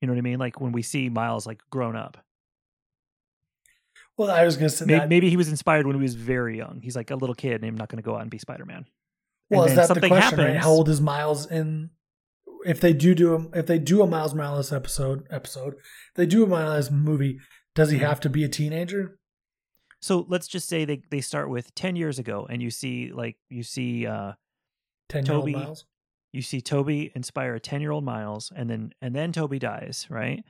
You 0.00 0.06
know 0.08 0.12
what 0.12 0.18
I 0.18 0.22
mean? 0.22 0.38
Like 0.38 0.60
when 0.60 0.72
we 0.72 0.82
see 0.82 1.08
Miles 1.08 1.46
like 1.46 1.60
grown 1.70 1.96
up. 1.96 2.18
Well, 4.18 4.30
I 4.30 4.44
was 4.44 4.56
going 4.56 4.70
to 4.70 4.74
say 4.74 4.84
Maybe, 4.86 4.98
that. 5.00 5.08
maybe 5.08 5.30
he 5.30 5.36
was 5.36 5.48
inspired 5.48 5.86
when 5.86 5.96
he 5.96 6.02
was 6.02 6.14
very 6.14 6.56
young. 6.56 6.80
He's 6.82 6.96
like 6.96 7.10
a 7.10 7.16
little 7.16 7.34
kid, 7.34 7.54
and 7.56 7.64
I'm 7.64 7.76
not 7.76 7.88
going 7.88 8.02
to 8.02 8.02
go 8.02 8.14
out 8.16 8.22
and 8.22 8.30
be 8.30 8.38
Spider 8.38 8.64
Man. 8.64 8.86
well, 9.50 9.62
and 9.62 9.70
is 9.70 9.76
that 9.76 9.82
the 9.82 9.94
something 9.94 10.08
question? 10.10 10.38
Right? 10.38 10.56
How 10.56 10.70
old 10.70 10.88
is 10.88 11.00
Miles 11.00 11.46
in? 11.50 11.90
If 12.64 12.80
they 12.80 12.92
do 12.92 13.14
do 13.14 13.34
a, 13.34 13.58
if 13.58 13.66
they 13.66 13.78
do 13.78 14.02
a 14.02 14.06
Miles 14.06 14.34
Morales 14.34 14.72
episode 14.72 15.26
episode, 15.30 15.74
they 16.14 16.26
do 16.26 16.42
a 16.44 16.46
Miles 16.46 16.90
movie. 16.90 17.38
Does 17.74 17.88
Mm-hmm. 17.90 17.98
he 17.98 18.04
have 18.04 18.20
to 18.20 18.30
be 18.30 18.42
a 18.42 18.48
teenager? 18.48 19.18
So 20.00 20.24
let's 20.28 20.48
just 20.48 20.68
say 20.68 20.84
they, 20.84 21.02
they 21.10 21.20
start 21.20 21.48
with 21.50 21.74
10 21.74 21.96
years 21.96 22.18
ago 22.18 22.46
and 22.48 22.62
you 22.62 22.70
see 22.70 23.10
like 23.12 23.36
you 23.50 23.62
see 23.62 24.06
uh 24.06 24.32
Ten 25.08 25.24
year 25.26 25.34
old 25.34 25.42
Tobey- 25.44 25.52
Miles. 25.52 25.84
you 26.32 26.42
see 26.42 26.60
Tobey 26.60 27.12
inspire 27.14 27.54
a 27.54 27.60
10 27.60 27.80
year 27.80 27.90
old 27.92 28.04
Miles 28.04 28.50
and 28.56 28.68
then 28.70 28.92
and 29.02 29.14
then 29.14 29.30
Tobey 29.32 29.58
dies, 29.58 30.06
right? 30.10 30.42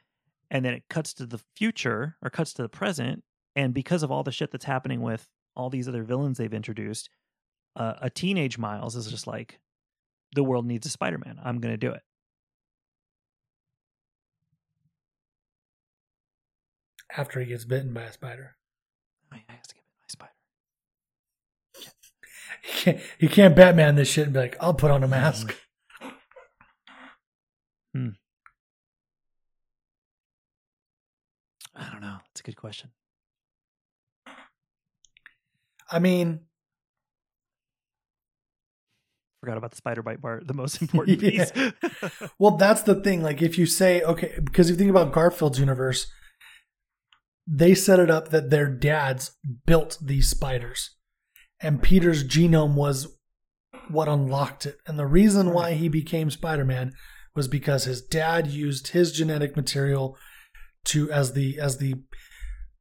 And 0.51 0.65
then 0.65 0.73
it 0.75 0.85
cuts 0.89 1.13
to 1.15 1.27
the 1.27 1.41
future 1.57 2.17
or 2.23 2.31
cuts 2.31 2.53
to 2.55 2.63
the 2.63 2.69
present 2.69 3.25
and 3.57 3.75
because 3.75 4.03
of 4.03 4.13
all 4.13 4.23
the 4.23 4.31
shit 4.31 4.53
that's 4.53 4.67
happening 4.67 5.01
with 5.01 5.29
all 5.57 5.71
these 5.71 5.89
other 5.89 6.05
villains 6.05 6.39
they've 6.39 6.53
introduced, 6.53 7.09
uh, 7.75 7.95
a 8.01 8.11
teenage 8.11 8.59
Miles 8.59 8.95
is 8.95 9.11
just 9.11 9.27
like 9.27 9.59
the 10.35 10.45
world 10.45 10.67
needs 10.67 10.87
a 10.87 10.91
Spider-Man. 10.91 11.41
I'm 11.43 11.59
going 11.59 11.73
to 11.73 11.79
do 11.79 11.91
it. 11.91 12.03
After 17.17 17.41
he 17.41 17.47
gets 17.47 17.65
bitten 17.65 17.95
by 17.95 18.03
a 18.03 18.13
spider, 18.13 18.57
I 19.33 19.37
I 19.49 19.53
have 19.53 19.63
to 19.63 19.75
get 19.75 19.85
my 19.99 20.07
spider. 20.09 20.33
he 22.63 22.73
can't, 22.73 23.01
he 23.19 23.29
can't 23.29 23.57
Batman 23.57 23.95
this 23.95 24.09
shit 24.09 24.25
and 24.25 24.35
be 24.35 24.41
like, 24.41 24.57
"I'll 24.61 24.75
put 24.75 24.91
on 24.91 25.03
a 25.03 25.09
mask." 25.09 25.57
I 31.77 31.91
don't 31.91 32.01
know. 32.01 32.19
It's 32.31 32.41
a 32.41 32.45
good 32.45 32.57
question. 32.57 32.91
I 35.91 35.99
mean, 35.99 36.41
Forgot 39.41 39.59
about 39.59 39.71
the 39.71 39.77
spider 39.77 40.03
bite 40.03 40.21
part, 40.23 40.47
the 40.49 40.55
most 40.55 40.81
important 40.83 41.23
Yeah. 41.23 41.45
piece. 41.45 41.73
well, 42.39 42.57
that's 42.57 42.83
the 42.83 42.97
thing. 42.97 43.23
Like, 43.23 43.43
if 43.43 43.59
you 43.59 43.67
say, 43.67 44.03
okay, 44.03 44.33
because 44.43 44.69
if 44.71 44.75
you 44.75 44.79
think 44.79 44.91
about 44.91 45.13
Garfield's 45.13 45.61
universe, 45.61 46.07
they 47.47 47.75
set 47.75 48.01
it 48.01 48.11
up 48.11 48.31
that 48.31 48.51
their 48.51 48.67
dads 48.67 49.37
built 49.67 49.99
these 50.03 50.29
spiders, 50.29 50.97
and 51.61 51.83
Peter's 51.83 52.25
genome 52.27 52.75
was 52.75 53.17
what 53.89 54.09
unlocked 54.09 54.67
it. 54.67 54.79
And 54.87 54.99
the 54.99 55.07
reason 55.07 55.53
why 55.53 55.75
he 55.75 55.89
became 55.89 56.31
Spider 56.31 56.65
Man 56.65 56.93
was 57.37 57.47
because 57.47 57.85
his 57.85 58.03
dad 58.03 58.49
used 58.49 58.89
his 58.89 59.13
genetic 59.13 59.55
material 59.55 60.17
to 60.87 61.11
as 61.13 61.35
the 61.35 61.61
as 61.61 61.79
the 61.79 61.97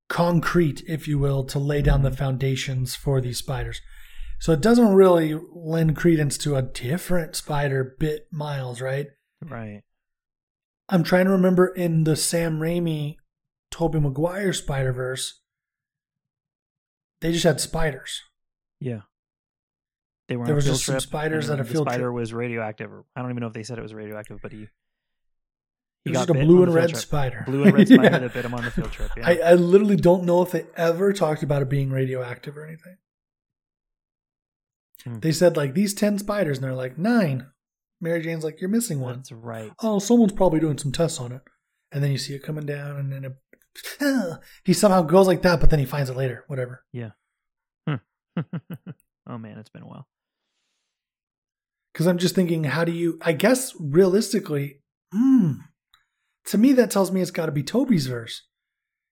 concrete, 0.09 0.83
if 0.87 1.07
you 1.07 1.19
will, 1.19 1.43
to 1.45 1.59
lay 1.59 1.81
down 1.81 2.03
the 2.03 2.11
foundations 2.11 2.95
for 2.95 3.21
these 3.21 3.37
spiders. 3.37 3.81
So 4.39 4.51
it 4.51 4.61
doesn't 4.61 4.93
really 4.93 5.39
lend 5.53 5.95
credence 5.95 6.37
to 6.39 6.55
a 6.55 6.61
different 6.61 7.35
spider 7.35 7.95
bit 7.99 8.27
Miles, 8.31 8.81
right? 8.81 9.07
right. 9.43 9.81
I'm 10.89 11.03
trying 11.03 11.25
to 11.25 11.31
remember 11.31 11.67
in 11.67 12.03
the 12.03 12.15
Sam 12.15 12.59
Raimi, 12.59 13.15
Tobey 13.71 13.99
Maguire 13.99 14.53
Spider 14.53 14.93
Verse, 14.93 15.41
they 17.21 17.31
just 17.31 17.43
had 17.43 17.59
spiders. 17.59 18.21
Yeah. 18.79 19.01
They 20.27 20.35
were 20.35 20.45
There 20.45 20.55
was 20.55 20.65
just 20.65 20.85
some 20.85 20.99
spiders 20.99 21.49
and 21.49 21.59
at 21.59 21.65
a 21.65 21.69
field 21.69 21.87
spider 21.87 22.05
trip. 22.05 22.13
was 22.13 22.33
radioactive. 22.33 22.91
I 23.15 23.21
don't 23.21 23.31
even 23.31 23.41
know 23.41 23.47
if 23.47 23.53
they 23.53 23.63
said 23.63 23.77
it 23.77 23.83
was 23.83 23.93
radioactive, 23.93 24.39
but 24.41 24.51
he, 24.51 24.67
he 26.05 26.11
was 26.11 26.19
got 26.19 26.27
just 26.27 26.39
a 26.39 26.45
blue 26.45 26.63
and 26.63 26.73
red 26.73 26.89
trip. 26.89 27.01
spider. 27.01 27.43
Blue 27.45 27.63
and 27.63 27.73
red 27.73 27.87
spider 27.87 28.03
Yeah. 28.03 28.19
that 28.19 28.33
bit 28.33 28.45
him 28.45 28.53
on 28.53 28.63
the 28.63 28.71
field 28.71 28.91
trip. 28.91 29.11
Yeah. 29.17 29.27
I, 29.27 29.33
I 29.37 29.53
literally 29.55 29.95
don't 29.97 30.23
know 30.23 30.41
if 30.41 30.51
they 30.51 30.65
ever 30.77 31.11
talked 31.11 31.43
about 31.43 31.61
it 31.61 31.69
being 31.69 31.89
radioactive 31.91 32.55
or 32.55 32.65
anything. 32.65 32.97
Hmm. 35.03 35.19
They 35.19 35.31
said 35.31 35.57
like 35.57 35.73
these 35.73 35.93
ten 35.93 36.17
spiders, 36.17 36.57
and 36.57 36.63
they're 36.63 36.73
like 36.73 36.97
nine. 36.97 37.47
Mary 38.01 38.21
Jane's 38.21 38.43
like, 38.43 38.61
you're 38.61 38.69
missing 38.69 38.99
one. 38.99 39.17
That's 39.17 39.31
right. 39.31 39.71
Oh, 39.81 39.99
someone's 39.99 40.33
probably 40.33 40.59
doing 40.59 40.77
some 40.77 40.91
tests 40.91 41.19
on 41.19 41.31
it. 41.31 41.41
And 41.91 42.03
then 42.03 42.11
you 42.11 42.17
see 42.17 42.33
it 42.33 42.43
coming 42.43 42.65
down, 42.65 42.97
and 42.97 43.11
then 43.11 43.25
it, 43.25 44.39
he 44.63 44.73
somehow 44.73 45.01
goes 45.01 45.27
like 45.27 45.41
that, 45.43 45.59
but 45.59 45.69
then 45.69 45.79
he 45.79 45.85
finds 45.85 46.09
it 46.09 46.15
later. 46.17 46.43
Whatever. 46.47 46.83
Yeah. 46.93 47.11
Oh 49.27 49.39
man, 49.39 49.57
it's 49.57 49.69
been 49.69 49.81
a 49.81 49.87
while. 49.87 50.07
Because 51.93 52.05
I'm 52.05 52.17
just 52.19 52.35
thinking, 52.35 52.65
how 52.65 52.83
do 52.83 52.91
you? 52.91 53.17
I 53.23 53.31
guess 53.31 53.73
realistically, 53.79 54.81
hmm, 55.11 55.53
to 56.47 56.57
me 56.57 56.73
that 56.73 56.91
tells 56.91 57.11
me 57.11 57.21
it's 57.21 57.31
got 57.31 57.45
to 57.47 57.51
be 57.51 57.63
Tobey's 57.63 58.07
verse. 58.07 58.43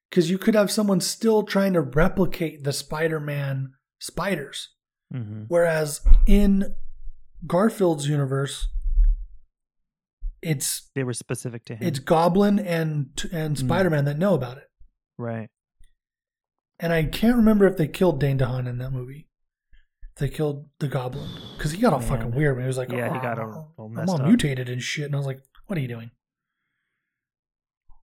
Because 0.09 0.29
you 0.29 0.37
could 0.37 0.53
have 0.53 0.69
someone 0.69 1.01
still 1.01 1.41
trying 1.43 1.73
to 1.73 1.81
replicate 1.81 2.63
the 2.63 2.71
Spider-Man 2.73 3.73
spiders, 3.99 4.69
hmm 5.11 5.43
whereas 5.47 6.01
in 6.27 6.75
Garfield's 7.47 8.07
universe, 8.07 8.67
it's 10.41 10.89
They 10.95 11.03
were 11.03 11.13
specific 11.13 11.65
to 11.65 11.75
him. 11.75 11.87
it's 11.87 11.99
Goblin 11.99 12.59
and 12.59 13.09
and 13.31 13.57
Hmm. 13.57 13.65
Spider-Man 13.65 14.05
that 14.05 14.17
know 14.17 14.33
about 14.35 14.57
it. 14.57 14.69
right. 15.17 15.49
And 16.79 16.91
I 16.91 17.03
can't 17.05 17.37
remember 17.37 17.65
if 17.65 17.77
they 17.77 17.87
killed 17.87 18.19
Dane 18.19 18.37
DeHaan 18.37 18.67
in 18.67 18.77
that 18.79 18.91
movie. 18.91 19.29
They 20.17 20.27
killed 20.27 20.69
the 20.79 20.87
Goblin 20.89 21.29
because 21.57 21.71
he 21.71 21.79
got 21.81 21.93
all 21.93 21.99
Man. 21.99 22.07
fucking 22.09 22.31
weird 22.31 22.59
he 22.59 22.67
was 22.67 22.77
like, 22.77 22.91
Yeah, 22.91 23.13
he 23.13 23.19
got 23.19 23.39
"Oh, 23.39 23.43
all- 23.43 23.73
all 23.77 23.97
I'm 23.97 24.09
all 24.09 24.21
up." 24.21 24.27
mutated 24.27 24.67
and 24.69 24.81
shit." 24.81 25.05
And 25.05 25.15
I 25.15 25.17
was 25.17 25.25
like, 25.25 25.41
"What 25.67 25.77
are 25.77 25.81
you 25.81 25.87
doing?" 25.87 26.11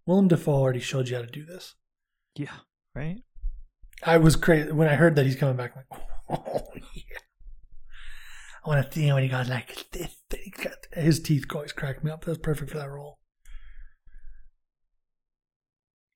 Willem 0.06 0.28
Dafoe 0.28 0.52
already 0.52 0.80
showed 0.80 1.08
you 1.08 1.16
how 1.16 1.22
to 1.22 1.28
do 1.28 1.44
this. 1.44 1.74
Yeah. 2.36 2.56
Right. 2.94 3.18
I 4.02 4.16
was 4.16 4.34
crazy 4.36 4.72
when 4.72 4.88
I 4.88 4.94
heard 4.96 5.14
that 5.16 5.26
he's 5.26 5.36
coming 5.36 5.56
back. 5.56 5.72
I'm 5.76 5.84
like, 5.90 6.00
oh 6.46 6.68
yeah, 6.94 7.18
I 8.64 8.68
want 8.68 8.86
to 8.86 8.92
see 8.92 9.06
him 9.06 9.14
when 9.14 9.22
he 9.24 9.28
goes 9.28 9.48
like 9.48 9.86
this. 9.92 10.16
His 10.94 11.20
teeth 11.20 11.44
always 11.54 11.72
crack 11.72 12.02
me 12.02 12.10
up. 12.10 12.24
That's 12.24 12.38
perfect 12.38 12.70
for 12.70 12.78
that 12.78 12.90
role. 12.90 13.18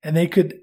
And 0.02 0.16
they 0.16 0.26
could 0.26 0.60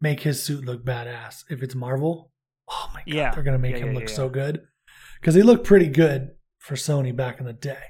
make 0.00 0.20
his 0.20 0.42
suit 0.42 0.64
look 0.64 0.84
badass 0.84 1.44
if 1.50 1.62
it's 1.62 1.74
Marvel. 1.74 2.32
Oh 2.68 2.90
my 2.92 3.00
god, 3.00 3.14
Yeah. 3.14 3.30
they're 3.34 3.42
gonna 3.44 3.58
make 3.58 3.76
Yeah, 3.76 3.82
him 3.84 3.92
yeah, 3.92 3.98
look 4.00 4.08
so 4.08 4.28
good 4.28 4.62
because 5.20 5.34
he 5.34 5.42
looked 5.42 5.64
pretty 5.66 5.88
good 5.88 6.30
for 6.58 6.74
Sony 6.74 7.14
back 7.14 7.38
in 7.38 7.46
the 7.46 7.52
day. 7.52 7.82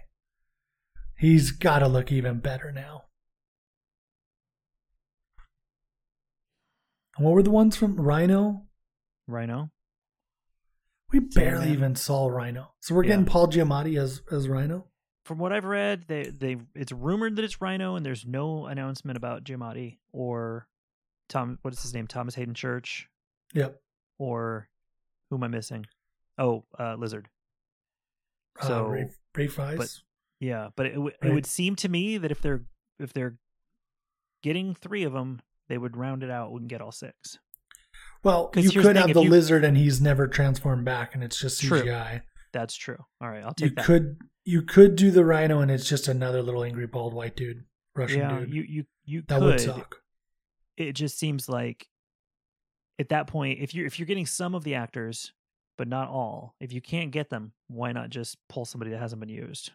He's 1.18 1.50
got 1.50 1.78
to 1.78 1.88
look 1.88 2.12
even 2.12 2.40
better 2.40 2.70
now. 2.70 3.04
And 7.16 7.24
what 7.24 7.34
were 7.34 7.42
the 7.42 7.50
ones 7.50 7.76
from 7.76 7.96
Rhino? 8.00 8.66
Rhino. 9.26 9.70
We 11.12 11.20
barely 11.20 11.66
man. 11.66 11.74
even 11.74 11.94
saw 11.96 12.26
Rhino. 12.28 12.72
So 12.80 12.94
we're 12.94 13.04
Yeah. 13.04 13.10
getting 13.10 13.26
Paul 13.26 13.48
Giamatti 13.48 13.98
as 14.00 14.22
as 14.30 14.48
Rhino. 14.48 14.88
from 15.24 15.38
what 15.38 15.52
I've 15.52 15.64
read, 15.64 16.04
they 16.06 16.24
they 16.30 16.56
it's 16.74 16.92
rumored 16.92 17.34
that 17.36 17.44
it's 17.44 17.60
Rhino, 17.60 17.96
and 17.96 18.06
there's 18.06 18.24
no 18.26 18.66
announcement 18.66 19.16
about 19.16 19.42
Giamatti 19.44 19.98
or 20.12 20.68
Tom. 21.28 21.58
What 21.62 21.74
is 21.74 21.82
his 21.82 21.92
name? 21.94 22.06
Thomas 22.06 22.34
Haden 22.36 22.54
Church 22.54 23.08
Yep. 23.52 23.82
or 24.18 24.68
who 25.30 25.36
am 25.36 25.42
I 25.44 25.48
missing? 25.48 25.86
Oh, 26.38 26.64
uh, 26.78 26.94
Lizard. 26.96 27.28
uh, 28.60 28.66
So, 28.68 28.86
Ray, 28.88 29.10
Ray 29.34 29.48
Fies. 29.48 29.78
but- 29.78 30.02
Yeah, 30.38 30.68
but 30.76 30.86
it 30.86 30.92
w- 30.94 31.08
it 31.08 31.16
Right. 31.24 31.32
would 31.34 31.46
seem 31.46 31.74
to 31.76 31.88
me 31.88 32.18
that 32.18 32.30
if 32.30 32.40
they're 32.42 32.64
if 32.98 33.12
they're 33.12 33.38
getting 34.42 34.74
three 34.74 35.02
of 35.02 35.12
them, 35.12 35.40
they 35.68 35.78
would 35.78 35.96
round 35.96 36.22
it 36.22 36.30
out 36.30 36.50
and 36.52 36.68
get 36.68 36.80
all 36.80 36.92
six. 36.92 37.38
Well, 38.22 38.50
you 38.56 38.70
the 38.70 38.82
could 38.82 38.96
have 38.96 39.12
the 39.14 39.22
you- 39.22 39.30
lizard 39.30 39.64
and 39.64 39.76
he's 39.76 40.00
never 40.00 40.26
transformed 40.26 40.84
back, 40.84 41.14
and 41.14 41.22
it's 41.24 41.38
just 41.38 41.60
True. 41.62 41.82
CGI. 41.82 42.22
That's 42.52 42.74
true. 42.74 42.98
All 43.20 43.28
right, 43.28 43.42
I'll 43.42 43.54
You 43.58 43.68
take 43.68 43.76
that. 43.76 43.82
You 43.82 43.86
could 43.86 44.16
you 44.44 44.62
could 44.62 44.96
do 44.96 45.10
the 45.10 45.24
rhino, 45.24 45.60
and 45.60 45.70
it's 45.70 45.88
just 45.88 46.08
another 46.08 46.40
little 46.42 46.62
angry 46.64 46.86
bald 46.86 47.12
white 47.14 47.36
dude, 47.36 47.64
Russian 47.94 48.20
yeah, 48.20 48.38
dude. 48.40 48.54
you 48.54 48.62
you 48.62 48.84
you 49.04 49.22
that 49.28 49.38
could. 49.40 49.44
would 49.44 49.60
suck. 49.60 49.96
It 50.76 50.92
just 50.92 51.18
seems 51.18 51.48
like 51.48 51.86
at 52.98 53.08
that 53.10 53.26
point, 53.26 53.58
if 53.60 53.74
you're 53.74 53.86
if 53.86 53.98
you're 53.98 54.06
getting 54.06 54.26
some 54.26 54.54
of 54.54 54.64
the 54.64 54.74
actors, 54.74 55.32
but 55.76 55.88
not 55.88 56.08
all, 56.08 56.54
if 56.60 56.72
you 56.72 56.80
can't 56.80 57.10
get 57.10 57.28
them, 57.28 57.52
why 57.68 57.92
not 57.92 58.08
just 58.10 58.38
pull 58.48 58.64
somebody 58.64 58.90
that 58.92 58.98
hasn't 59.00 59.20
been 59.20 59.28
used? 59.28 59.72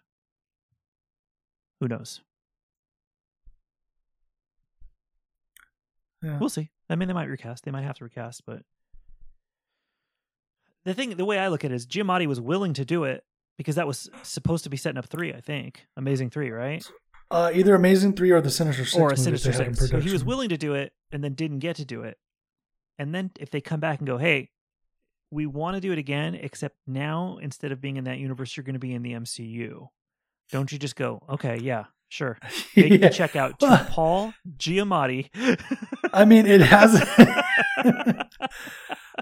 Who 1.81 1.87
knows? 1.87 2.21
Yeah. 6.22 6.38
We'll 6.38 6.49
see. 6.49 6.69
I 6.89 6.95
mean, 6.95 7.07
they 7.07 7.13
might 7.13 7.30
recast. 7.30 7.63
They 7.65 7.72
might 7.72 7.84
have 7.84 7.97
to 7.97 8.03
recast, 8.03 8.43
but 8.45 8.63
the 10.86 10.93
thing, 10.93 11.11
the 11.15 11.26
way 11.26 11.39
I 11.39 11.47
look 11.47 11.63
at 11.63 11.72
it 11.72 11.76
is, 11.76 11.86
Giamatti 11.88 12.28
was 12.28 12.39
willing 12.41 12.74
to 12.74 12.86
do 12.86 13.03
it 13.03 13.24
because 13.57 13.76
that 13.76 13.88
was 13.88 14.09
supposed 14.24 14.63
to 14.63 14.69
be 14.69 14.78
setting 14.78 14.97
up 14.97 15.05
three. 15.05 15.34
I 15.34 15.41
think 15.41 15.86
Amazing 15.97 16.32
Three, 16.32 16.49
right? 16.51 16.84
Uh, 17.30 17.51
either 17.53 17.76
Amazing 17.76 18.13
Three 18.13 18.32
or 18.32 18.41
the 18.41 18.49
Sinister 18.49 18.86
Six. 18.86 18.97
or 18.99 19.11
a 19.11 19.17
Sinister 19.17 19.53
Six. 19.53 19.89
So 19.89 19.99
he 19.99 20.11
was 20.11 20.24
willing 20.24 20.49
to 20.49 20.57
do 20.57 20.74
it 20.74 20.93
and 21.11 21.24
then 21.24 21.34
didn't 21.34 21.59
get 21.59 21.76
to 21.78 21.86
do 21.86 22.03
it. 22.03 22.17
And 22.97 23.13
then 23.15 23.32
if 23.39 23.49
they 23.51 23.61
come 23.61 23.80
back 23.80 23.99
and 23.99 24.07
go, 24.07 24.17
"Hey, 24.17 24.49
we 25.30 25.45
want 25.45 25.76
to 25.76 25.82
do 25.82 25.91
it 25.91 25.97
again, 25.97 26.36
except 26.36 26.76
now 26.88 27.38
instead 27.41 27.72
of 27.72 27.80
being 27.82 27.97
in 27.97 28.03
that 28.03 28.17
universe, 28.17 28.55
you're 28.57 28.63
going 28.63 28.74
to 28.74 28.80
be 28.80 28.93
in 28.93 29.01
the 29.01 29.13
MCU," 29.13 29.88
don't 30.51 30.72
you 30.72 30.78
just 30.80 30.95
go, 30.95 31.24
"Okay, 31.30 31.57
yeah, 31.61 31.86
sure." 32.12 32.38
Make 32.76 32.91
Yeah. 32.91 32.97
the 32.97 33.09
check 33.09 33.36
out 33.36 33.59
to 33.59 33.66
Well, 33.68 33.86
Paul 33.89 34.34
Giamatti. 34.57 35.30
I 36.14 36.26
mean, 36.26 36.45
it 36.45 36.62
has. 36.62 36.91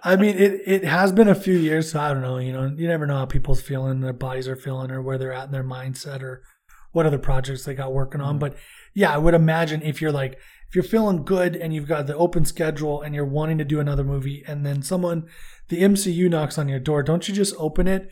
I 0.04 0.16
mean, 0.16 0.38
it 0.38 0.62
it 0.66 0.84
has 0.86 1.12
been 1.12 1.28
a 1.28 1.36
few 1.36 1.58
years, 1.58 1.92
so 1.92 2.00
I 2.00 2.14
don't 2.14 2.22
know. 2.22 2.38
You 2.38 2.54
know, 2.54 2.74
you 2.76 2.88
never 2.88 3.06
know 3.06 3.18
how 3.18 3.26
people's 3.26 3.62
feeling, 3.62 4.00
their 4.02 4.14
bodies 4.14 4.48
are 4.48 4.56
feeling, 4.56 4.92
or 4.92 5.02
where 5.02 5.18
they're 5.18 5.34
at 5.34 5.46
in 5.46 5.52
their 5.52 5.64
mindset, 5.64 6.22
or 6.22 6.44
what 6.92 7.06
other 7.06 7.18
projects 7.18 7.66
they 7.66 7.74
got 7.76 7.94
working 7.94 8.22
on. 8.22 8.36
Mhm. 8.38 8.40
But 8.40 8.56
yeah, 8.94 9.14
I 9.14 9.18
would 9.18 9.34
imagine 9.34 9.82
if 9.82 10.02
you're 10.02 10.12
like 10.12 10.38
if 10.70 10.76
you're 10.76 10.84
feeling 10.84 11.24
good 11.24 11.56
and 11.56 11.74
you've 11.74 11.88
got 11.88 12.06
the 12.08 12.16
open 12.16 12.46
schedule 12.46 13.02
and 13.02 13.16
you're 13.16 13.26
wanting 13.26 13.58
to 13.58 13.66
do 13.66 13.80
another 13.80 14.04
movie, 14.04 14.44
and 14.48 14.66
then 14.66 14.82
someone, 14.84 15.26
the 15.70 15.82
MCU 15.82 16.30
knocks 16.30 16.58
on 16.60 16.70
your 16.70 16.80
door, 16.80 17.02
don't 17.04 17.28
you 17.28 17.34
just 17.34 17.56
open 17.58 17.88
it 17.88 18.10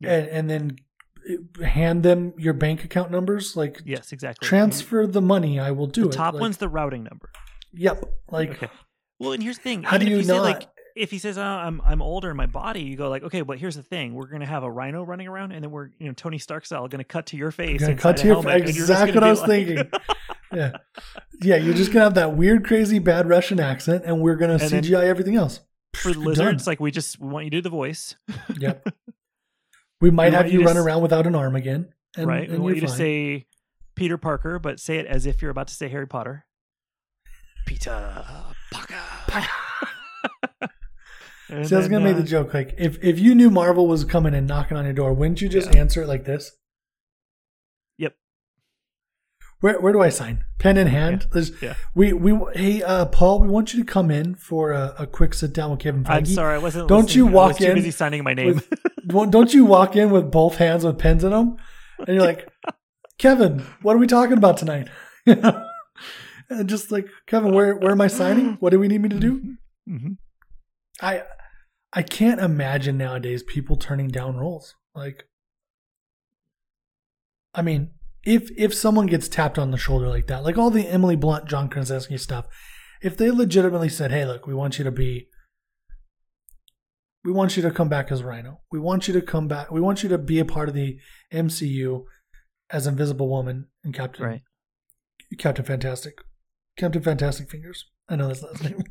Yeah. 0.00 0.12
and 0.14 0.28
and 0.28 0.50
then 0.50 0.76
hand 1.64 2.02
them 2.02 2.34
your 2.36 2.52
bank 2.54 2.84
account 2.84 3.10
numbers? 3.10 3.56
Like 3.56 3.80
yes, 3.84 4.12
exactly. 4.12 4.46
transfer 4.46 5.06
the 5.06 5.22
money, 5.22 5.58
I 5.60 5.70
will 5.70 5.86
do 5.86 6.02
the 6.02 6.08
it. 6.08 6.12
top 6.12 6.34
Like, 6.34 6.40
one's 6.40 6.56
the 6.58 6.68
routing 6.68 7.04
number. 7.04 7.30
Yep. 7.74 8.04
Like 8.30 8.50
okay. 8.50 8.68
Well, 9.18 9.32
and 9.32 9.42
here's 9.42 9.56
the 9.56 9.62
thing. 9.62 9.82
how 9.84 9.98
do 9.98 10.06
you 10.06 10.22
say, 10.22 10.40
like 10.40 10.68
if 10.94 11.10
he 11.10 11.18
says 11.18 11.38
oh, 11.38 11.42
I'm 11.42 11.80
I'm 11.84 12.02
older 12.02 12.30
in 12.30 12.36
my 12.36 12.46
body, 12.46 12.82
you 12.82 12.96
go 12.96 13.08
like, 13.08 13.22
okay, 13.22 13.42
but 13.42 13.58
here's 13.58 13.76
the 13.76 13.82
thing: 13.82 14.14
we're 14.14 14.26
gonna 14.26 14.46
have 14.46 14.62
a 14.62 14.70
rhino 14.70 15.02
running 15.02 15.28
around, 15.28 15.52
and 15.52 15.62
then 15.62 15.70
we're 15.70 15.90
you 15.98 16.06
know 16.08 16.12
Tony 16.12 16.38
Stark 16.38 16.66
style 16.66 16.86
gonna 16.88 17.04
cut 17.04 17.26
to 17.26 17.36
your 17.36 17.50
face, 17.50 17.82
cut 17.98 18.16
to 18.18 18.26
your 18.26 18.36
oh 18.36 18.42
helmet, 18.42 18.62
fa- 18.62 18.66
and 18.66 18.74
you're 18.76 18.86
just 18.86 18.90
exactly 18.90 19.14
what 19.14 19.24
I 19.24 19.30
was 19.30 19.40
like- 19.40 19.48
thinking. 19.48 19.90
yeah, 20.52 20.72
yeah. 21.40 21.56
You're 21.56 21.74
just 21.74 21.92
gonna 21.92 22.04
have 22.04 22.14
that 22.14 22.36
weird, 22.36 22.64
crazy, 22.66 22.98
bad 22.98 23.28
Russian 23.28 23.60
accent, 23.60 24.02
and 24.04 24.20
we're 24.20 24.36
gonna 24.36 24.54
And 24.54 24.62
then 24.62 24.82
CGI 24.82 25.04
everything 25.04 25.36
else. 25.36 25.60
For 25.94 26.08
the 26.08 26.14
Done. 26.14 26.24
lizard, 26.24 26.54
it's 26.56 26.66
like 26.66 26.80
we 26.80 26.90
just 26.90 27.20
we 27.20 27.28
want 27.28 27.44
you 27.44 27.50
to 27.52 27.56
do 27.58 27.62
the 27.62 27.70
voice, 27.70 28.16
Yep. 28.58 28.88
We 30.02 30.10
might 30.10 30.30
We 30.30 30.36
have 30.36 30.52
you 30.52 30.60
you 30.60 30.66
run 30.66 30.76
s- 30.76 30.84
around 30.84 31.00
without 31.00 31.26
an 31.26 31.34
arm 31.34 31.56
again, 31.56 31.88
and, 32.16 32.26
right? 32.26 32.46
We 32.48 32.54
and 32.56 32.62
want 32.62 32.76
you're 32.76 32.82
you 32.82 32.88
to 32.88 32.92
say 32.94 33.46
Peter 33.94 34.18
Parker, 34.18 34.58
but 34.58 34.78
say 34.80 34.96
it 34.98 35.06
as 35.06 35.24
if 35.24 35.40
you're 35.40 35.50
about 35.50 35.68
to 35.68 35.74
say 35.74 35.88
Harry 35.88 36.06
Potter. 36.06 36.44
Peter 37.66 38.24
Parker. 38.72 38.94
And 41.50 41.68
See, 41.68 41.74
I 41.74 41.78
was 41.78 41.88
gonna 41.88 42.04
make 42.04 42.14
uh, 42.14 42.20
the 42.20 42.24
joke 42.24 42.54
like 42.54 42.74
if 42.78 42.96
if 43.04 43.18
you 43.18 43.34
knew 43.34 43.50
Marvel 43.50 43.86
was 43.86 44.04
coming 44.04 44.32
and 44.34 44.46
knocking 44.46 44.76
on 44.78 44.84
your 44.84 44.94
door, 44.94 45.12
wouldn't 45.12 45.42
you 45.42 45.50
just 45.50 45.74
Yeah. 45.74 45.80
answer 45.80 46.02
it 46.02 46.06
like 46.06 46.24
this? 46.24 46.52
Yep. 47.98 48.14
Where 49.60 49.78
where 49.78 49.92
do 49.92 50.00
I 50.00 50.08
sign? 50.08 50.44
Pen 50.58 50.78
in 50.78 50.86
hand. 50.86 51.26
There's, 51.32 51.52
yeah. 51.60 51.74
We 51.94 52.14
we 52.14 52.38
hey 52.54 52.82
uh, 52.82 53.04
Paul, 53.06 53.40
we 53.40 53.48
want 53.48 53.74
you 53.74 53.84
to 53.84 53.92
come 53.92 54.10
in 54.10 54.34
for 54.36 54.72
a, 54.72 54.94
a 55.00 55.06
quick 55.06 55.34
sit 55.34 55.52
down 55.52 55.70
with 55.72 55.80
Kevin 55.80 56.04
Feige. 56.04 56.10
I'm 56.10 56.24
sorry, 56.26 56.54
I 56.54 56.58
wasn't. 56.58 56.88
Don't 56.88 57.14
you 57.14 57.24
I 57.26 57.30
was 57.30 57.34
walk 57.34 57.56
too 57.58 57.66
in 57.66 57.74
busy 57.74 57.90
signing 57.90 58.24
my 58.24 58.32
name. 58.32 58.54
with- 58.54 58.72
Don't 59.12 59.54
you 59.54 59.64
walk 59.64 59.96
in 59.96 60.10
with 60.10 60.30
both 60.30 60.56
hands 60.56 60.84
with 60.84 60.98
pens 60.98 61.24
in 61.24 61.30
them, 61.30 61.56
and 61.98 62.08
you're 62.08 62.24
like, 62.24 62.48
Kevin, 63.18 63.64
what 63.82 63.94
are 63.94 63.98
we 63.98 64.06
talking 64.06 64.38
about 64.38 64.56
tonight? 64.56 64.88
You 65.26 65.34
know, 65.36 65.66
and 66.50 66.68
just 66.68 66.90
like 66.90 67.06
Kevin, 67.26 67.54
where 67.54 67.76
where 67.76 67.92
am 67.92 68.00
I 68.00 68.08
signing? 68.08 68.56
What 68.60 68.70
do 68.70 68.78
we 68.78 68.88
need 68.88 69.02
me 69.02 69.08
to 69.08 69.20
do? 69.20 69.56
Mhm. 69.88 70.16
I 71.00 71.22
I 71.92 72.02
can't 72.02 72.40
imagine 72.40 72.96
nowadays 72.96 73.42
people 73.42 73.76
turning 73.76 74.08
down 74.08 74.36
roles. 74.36 74.74
Like, 74.94 75.28
I 77.54 77.62
mean, 77.62 77.90
if 78.24 78.50
if 78.56 78.74
someone 78.74 79.06
gets 79.06 79.28
tapped 79.28 79.58
on 79.58 79.70
the 79.70 79.78
shoulder 79.78 80.08
like 80.08 80.26
that, 80.28 80.44
like 80.44 80.56
all 80.58 80.70
the 80.70 80.88
Emily 80.88 81.16
Blunt, 81.16 81.48
John 81.48 81.68
Krasinski 81.68 82.16
stuff, 82.18 82.46
if 83.02 83.16
they 83.16 83.30
legitimately 83.30 83.88
said, 83.88 84.10
"Hey, 84.10 84.24
look, 84.24 84.46
we 84.46 84.54
want 84.54 84.78
you 84.78 84.84
to 84.84 84.90
be." 84.90 85.28
We 87.24 87.32
want 87.32 87.56
you 87.56 87.62
to 87.62 87.70
come 87.70 87.88
back 87.88 88.10
as 88.10 88.22
Rhino. 88.22 88.60
We 88.70 88.80
want 88.80 89.06
you 89.06 89.14
to 89.14 89.22
come 89.22 89.46
back. 89.48 89.70
We 89.70 89.80
want 89.80 90.02
you 90.02 90.08
to 90.08 90.18
be 90.18 90.38
a 90.40 90.44
part 90.44 90.68
of 90.68 90.74
the 90.74 90.98
MCU 91.32 92.04
as 92.70 92.86
Invisible 92.86 93.28
Woman 93.28 93.68
and 93.84 93.94
Captain 93.94 94.24
Right. 94.24 94.42
Captain 95.38 95.64
Fantastic. 95.64 96.18
Captain 96.76 97.02
Fantastic 97.02 97.50
Fingers. 97.50 97.86
I 98.08 98.16
know 98.16 98.28
that's 98.28 98.42
not 98.42 98.56
his 98.58 98.70
name. 98.70 98.82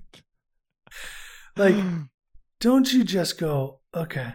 like, 1.57 1.75
don't 2.59 2.91
you 2.93 3.03
just 3.03 3.37
go, 3.37 3.81
okay. 3.93 4.33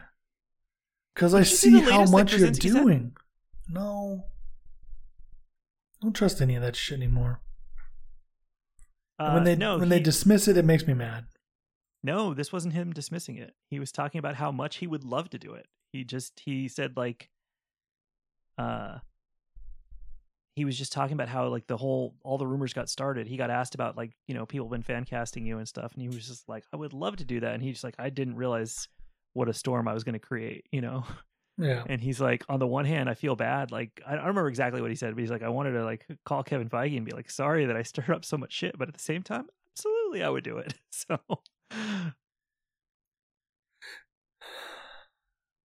Because 1.14 1.32
I 1.32 1.42
see 1.42 1.70
see 1.70 1.80
how 1.80 2.04
much 2.04 2.32
you're 2.32 2.40
Krasinski 2.40 2.68
said? 2.68 2.82
doing. 2.82 3.16
No. 3.70 4.24
Don't 6.02 6.12
trust 6.12 6.42
any 6.42 6.54
of 6.54 6.62
that 6.62 6.76
shit 6.76 6.98
anymore. 6.98 7.40
Uh, 9.18 9.32
when 9.32 9.44
they 9.44 9.56
no, 9.56 9.78
when 9.78 9.88
they 9.88 9.98
dismiss 9.98 10.46
it, 10.46 10.58
it 10.58 10.64
makes 10.66 10.86
me 10.86 10.92
mad. 10.92 11.24
No, 12.06 12.34
this 12.34 12.52
wasn't 12.52 12.74
him 12.74 12.92
dismissing 12.92 13.36
it. 13.36 13.54
He 13.68 13.80
was 13.80 13.90
talking 13.90 14.20
about 14.20 14.36
how 14.36 14.52
much 14.52 14.76
he 14.76 14.86
would 14.86 15.02
love 15.02 15.28
to 15.30 15.38
do 15.38 15.54
it. 15.54 15.66
He 15.92 16.04
just 16.04 16.38
he 16.38 16.68
said 16.68 16.96
like 16.96 17.30
uh 18.56 18.98
he 20.54 20.64
was 20.64 20.78
just 20.78 20.92
talking 20.92 21.14
about 21.14 21.28
how 21.28 21.48
like 21.48 21.66
the 21.66 21.76
whole 21.76 22.14
all 22.22 22.38
the 22.38 22.46
rumors 22.46 22.72
got 22.72 22.88
started. 22.88 23.26
He 23.26 23.36
got 23.36 23.50
asked 23.50 23.74
about 23.74 23.96
like, 23.96 24.12
you 24.28 24.36
know, 24.36 24.46
people 24.46 24.68
been 24.68 24.84
fan 24.84 25.04
casting 25.04 25.44
you 25.44 25.58
and 25.58 25.66
stuff 25.66 25.94
and 25.94 26.02
he 26.02 26.06
was 26.06 26.24
just 26.28 26.48
like 26.48 26.62
I 26.72 26.76
would 26.76 26.92
love 26.92 27.16
to 27.16 27.24
do 27.24 27.40
that 27.40 27.54
and 27.54 27.62
he's 27.62 27.82
like 27.82 27.96
I 27.98 28.08
didn't 28.08 28.36
realize 28.36 28.86
what 29.32 29.48
a 29.48 29.52
storm 29.52 29.88
I 29.88 29.92
was 29.92 30.04
going 30.04 30.12
to 30.12 30.20
create, 30.20 30.66
you 30.70 30.82
know. 30.82 31.04
Yeah. 31.58 31.82
And 31.88 32.00
he's 32.00 32.20
like 32.20 32.44
on 32.48 32.60
the 32.60 32.68
one 32.68 32.84
hand 32.84 33.10
I 33.10 33.14
feel 33.14 33.34
bad 33.34 33.72
like 33.72 34.00
I 34.06 34.12
I 34.12 34.14
don't 34.16 34.26
remember 34.26 34.48
exactly 34.48 34.80
what 34.80 34.90
he 34.90 34.96
said, 34.96 35.12
but 35.12 35.20
he's 35.22 35.30
like 35.30 35.42
I 35.42 35.48
wanted 35.48 35.72
to 35.72 35.84
like 35.84 36.06
call 36.24 36.44
Kevin 36.44 36.68
Feige 36.68 36.96
and 36.96 37.04
be 37.04 37.12
like 37.12 37.32
sorry 37.32 37.64
that 37.66 37.76
I 37.76 37.82
stirred 37.82 38.10
up 38.10 38.24
so 38.24 38.36
much 38.36 38.52
shit, 38.52 38.78
but 38.78 38.86
at 38.86 38.94
the 38.94 39.00
same 39.00 39.24
time 39.24 39.46
absolutely 39.72 40.22
I 40.22 40.28
would 40.28 40.44
do 40.44 40.58
it. 40.58 40.74
So 40.92 41.18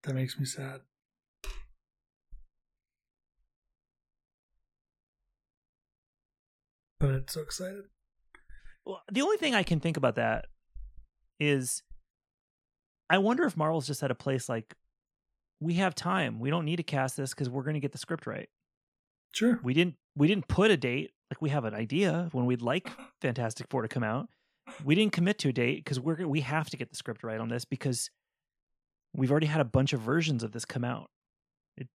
That 0.09 0.14
makes 0.14 0.38
me 0.38 0.46
sad. 0.46 0.80
But 7.01 7.11
it's 7.11 7.34
so 7.34 7.42
excited. 7.42 7.84
Well, 8.84 9.03
the 9.12 9.20
only 9.22 9.36
thing 9.36 9.55
I 9.55 9.62
can 9.62 9.80
think 9.80 9.96
about 9.96 10.16
that 10.16 10.46
is 11.38 11.82
I 13.11 13.18
wonder 13.18 13.44
if 13.44 13.57
Marvel's 13.57 13.86
just 13.86 14.03
at 14.03 14.11
a 14.11 14.14
place 14.14 14.49
like 14.49 14.74
we 15.61 15.74
have 15.74 15.94
time. 15.94 16.40
We 16.40 16.51
don't 16.51 16.64
need 16.64 16.76
to 16.76 16.82
cast 16.82 17.16
this 17.16 17.30
because 17.34 17.49
we're 17.49 17.62
going 17.62 17.74
to 17.74 17.80
get 17.80 17.92
the 17.92 17.99
script 17.99 18.26
right. 18.26 18.49
Sure. 19.32 19.61
We 19.62 19.74
didn't 19.74 19.96
we 20.16 20.26
didn't 20.26 20.49
put 20.49 20.70
a 20.70 20.76
date. 20.76 21.12
Like 21.30 21.42
we 21.42 21.51
have 21.51 21.64
an 21.64 21.74
idea 21.74 22.28
when 22.32 22.46
we'd 22.46 22.62
like 22.62 22.90
Fantastic 23.20 23.66
Four 23.68 23.82
to 23.82 23.88
come 23.88 24.03
out. 24.03 24.28
We 24.85 24.95
didn't 24.95 25.12
commit 25.12 25.39
to 25.41 25.49
a 25.49 25.53
date 25.53 25.85
because 25.85 26.01
we're 26.01 26.27
we 26.27 26.41
have 26.41 26.71
to 26.71 26.77
get 26.77 26.91
the 26.91 26.97
script 26.97 27.23
right 27.23 27.41
on 27.41 27.49
this 27.49 27.64
because 27.64 28.11
we've 29.14 29.31
already 29.31 29.47
had 29.47 29.61
a 29.61 29.64
bunch 29.64 29.93
of 29.93 30.01
versions 30.01 30.43
of 30.43 30.53
this 30.53 30.64
come 30.64 30.85
out. 30.85 31.11
It, 31.77 31.89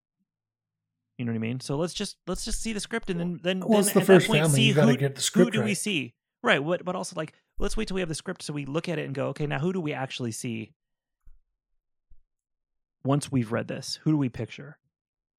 you 1.18 1.24
know 1.24 1.32
what 1.32 1.36
I 1.36 1.40
mean? 1.40 1.60
So 1.60 1.76
let's 1.76 1.94
just 1.94 2.16
let's 2.26 2.44
just 2.44 2.60
see 2.62 2.72
the 2.72 2.80
script 2.80 3.10
and 3.10 3.20
then 3.20 3.40
then, 3.42 3.60
Well, 3.60 3.82
then 3.82 3.92
the 3.94 4.00
at 4.00 4.06
first 4.06 4.26
that 4.26 4.32
point, 4.32 4.42
family. 4.44 4.56
see 4.56 4.62
You 4.62 4.74
got 4.74 4.98
to 4.98 5.30
who, 5.34 5.44
who 5.44 5.50
do 5.50 5.62
we 5.62 5.74
see? 5.74 6.14
Right. 6.42 6.62
What? 6.62 6.84
But 6.84 6.96
also, 6.96 7.14
like, 7.16 7.34
let's 7.58 7.76
wait 7.76 7.88
till 7.88 7.94
we 7.94 8.00
have 8.00 8.08
the 8.08 8.14
script 8.14 8.42
so 8.42 8.52
we 8.52 8.64
look 8.64 8.88
at 8.88 8.98
it 8.98 9.06
and 9.06 9.14
go, 9.14 9.28
okay, 9.28 9.46
now 9.46 9.58
who 9.58 9.72
do 9.72 9.80
we 9.80 9.92
actually 9.92 10.32
see? 10.32 10.72
Once 13.04 13.32
we've 13.32 13.50
read 13.50 13.68
this, 13.68 13.98
who 14.02 14.12
do 14.12 14.16
we 14.16 14.28
picture? 14.28 14.78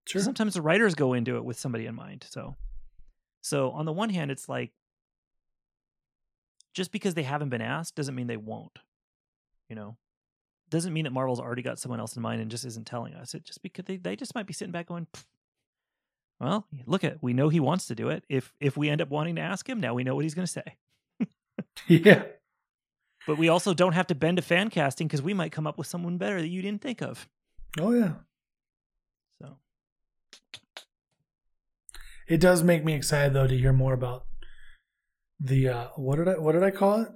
Sure. 0.06 0.22
Sometimes 0.22 0.54
the 0.54 0.62
writers 0.62 0.96
go 0.96 1.14
into 1.14 1.38
it 1.38 1.46
with 1.46 1.58
somebody 1.58 1.86
in 1.86 1.96
mind. 1.96 2.26
So, 2.30 2.56
so 3.42 3.72
on 3.72 3.86
the 3.86 3.94
one 3.94 4.10
hand, 4.10 4.32
it's 4.32 4.50
like 4.50 4.72
just 6.74 6.92
because 6.92 7.14
they 7.14 7.24
haven't 7.24 7.50
been 7.50 7.62
asked 7.62 7.96
doesn't 7.96 8.16
mean 8.16 8.28
they 8.28 8.38
won't. 8.38 8.80
You 9.70 9.76
know, 9.76 9.98
doesn't 10.70 10.94
mean 10.94 11.06
that 11.06 11.14
Marvel's 11.14 11.40
already 11.40 11.62
got 11.62 11.80
someone 11.80 12.00
else 12.00 12.16
in 12.16 12.22
mind 12.22 12.42
and 12.42 12.52
just 12.52 12.66
isn't 12.66 12.88
telling 12.88 13.14
us. 13.14 13.34
It 13.34 13.44
just 13.44 13.62
because 13.62 13.86
they, 13.86 13.98
they 13.98 14.16
just 14.16 14.36
might 14.36 14.48
be 14.48 14.54
sitting 14.54 14.72
back 14.72 14.88
going, 14.88 15.08
well, 16.40 16.68
look 16.86 17.04
at 17.04 17.22
we 17.22 17.34
know 17.34 17.50
he 17.50 17.60
wants 17.60 17.88
to 17.88 17.96
do 17.96 18.10
it. 18.10 18.24
If 18.28 18.54
if 18.60 18.76
we 18.76 18.90
end 18.90 19.02
up 19.02 19.10
wanting 19.10 19.36
to 19.36 19.42
ask 19.42 19.68
him, 19.68 19.80
now 19.80 19.94
we 19.94 20.04
know 20.04 20.16
what 20.16 20.26
he's 20.26 20.36
going 20.36 20.48
to 20.48 20.52
say. 20.52 20.76
Yeah. 21.88 22.24
But 23.26 23.38
we 23.38 23.48
also 23.48 23.74
don't 23.74 23.94
have 23.94 24.08
to 24.08 24.16
bend 24.16 24.38
to 24.38 24.44
fan 24.44 24.70
casting 24.70 25.08
because 25.08 25.22
we 25.22 25.34
might 25.34 25.52
come 25.52 25.66
up 25.66 25.78
with 25.78 25.88
someone 25.88 26.18
better 26.18 26.42
that 26.42 26.48
you 26.48 26.62
didn't 26.62 26.82
think 26.82 27.02
of. 27.02 27.28
Oh 27.80 27.92
yeah. 27.92 28.14
So 29.42 29.58
It 32.28 32.42
does 32.42 32.64
make 32.64 32.84
me 32.84 32.94
excited 32.94 33.34
though 33.34 33.48
to 33.48 33.58
hear 33.58 33.74
more 33.74 33.94
about 33.94 34.26
the 35.46 35.68
uh 35.68 35.88
what 35.98 36.16
did 36.16 36.28
I 36.30 36.38
what 36.40 36.54
did 36.54 36.64
I 36.64 36.72
call 36.72 37.02
it? 37.02 37.10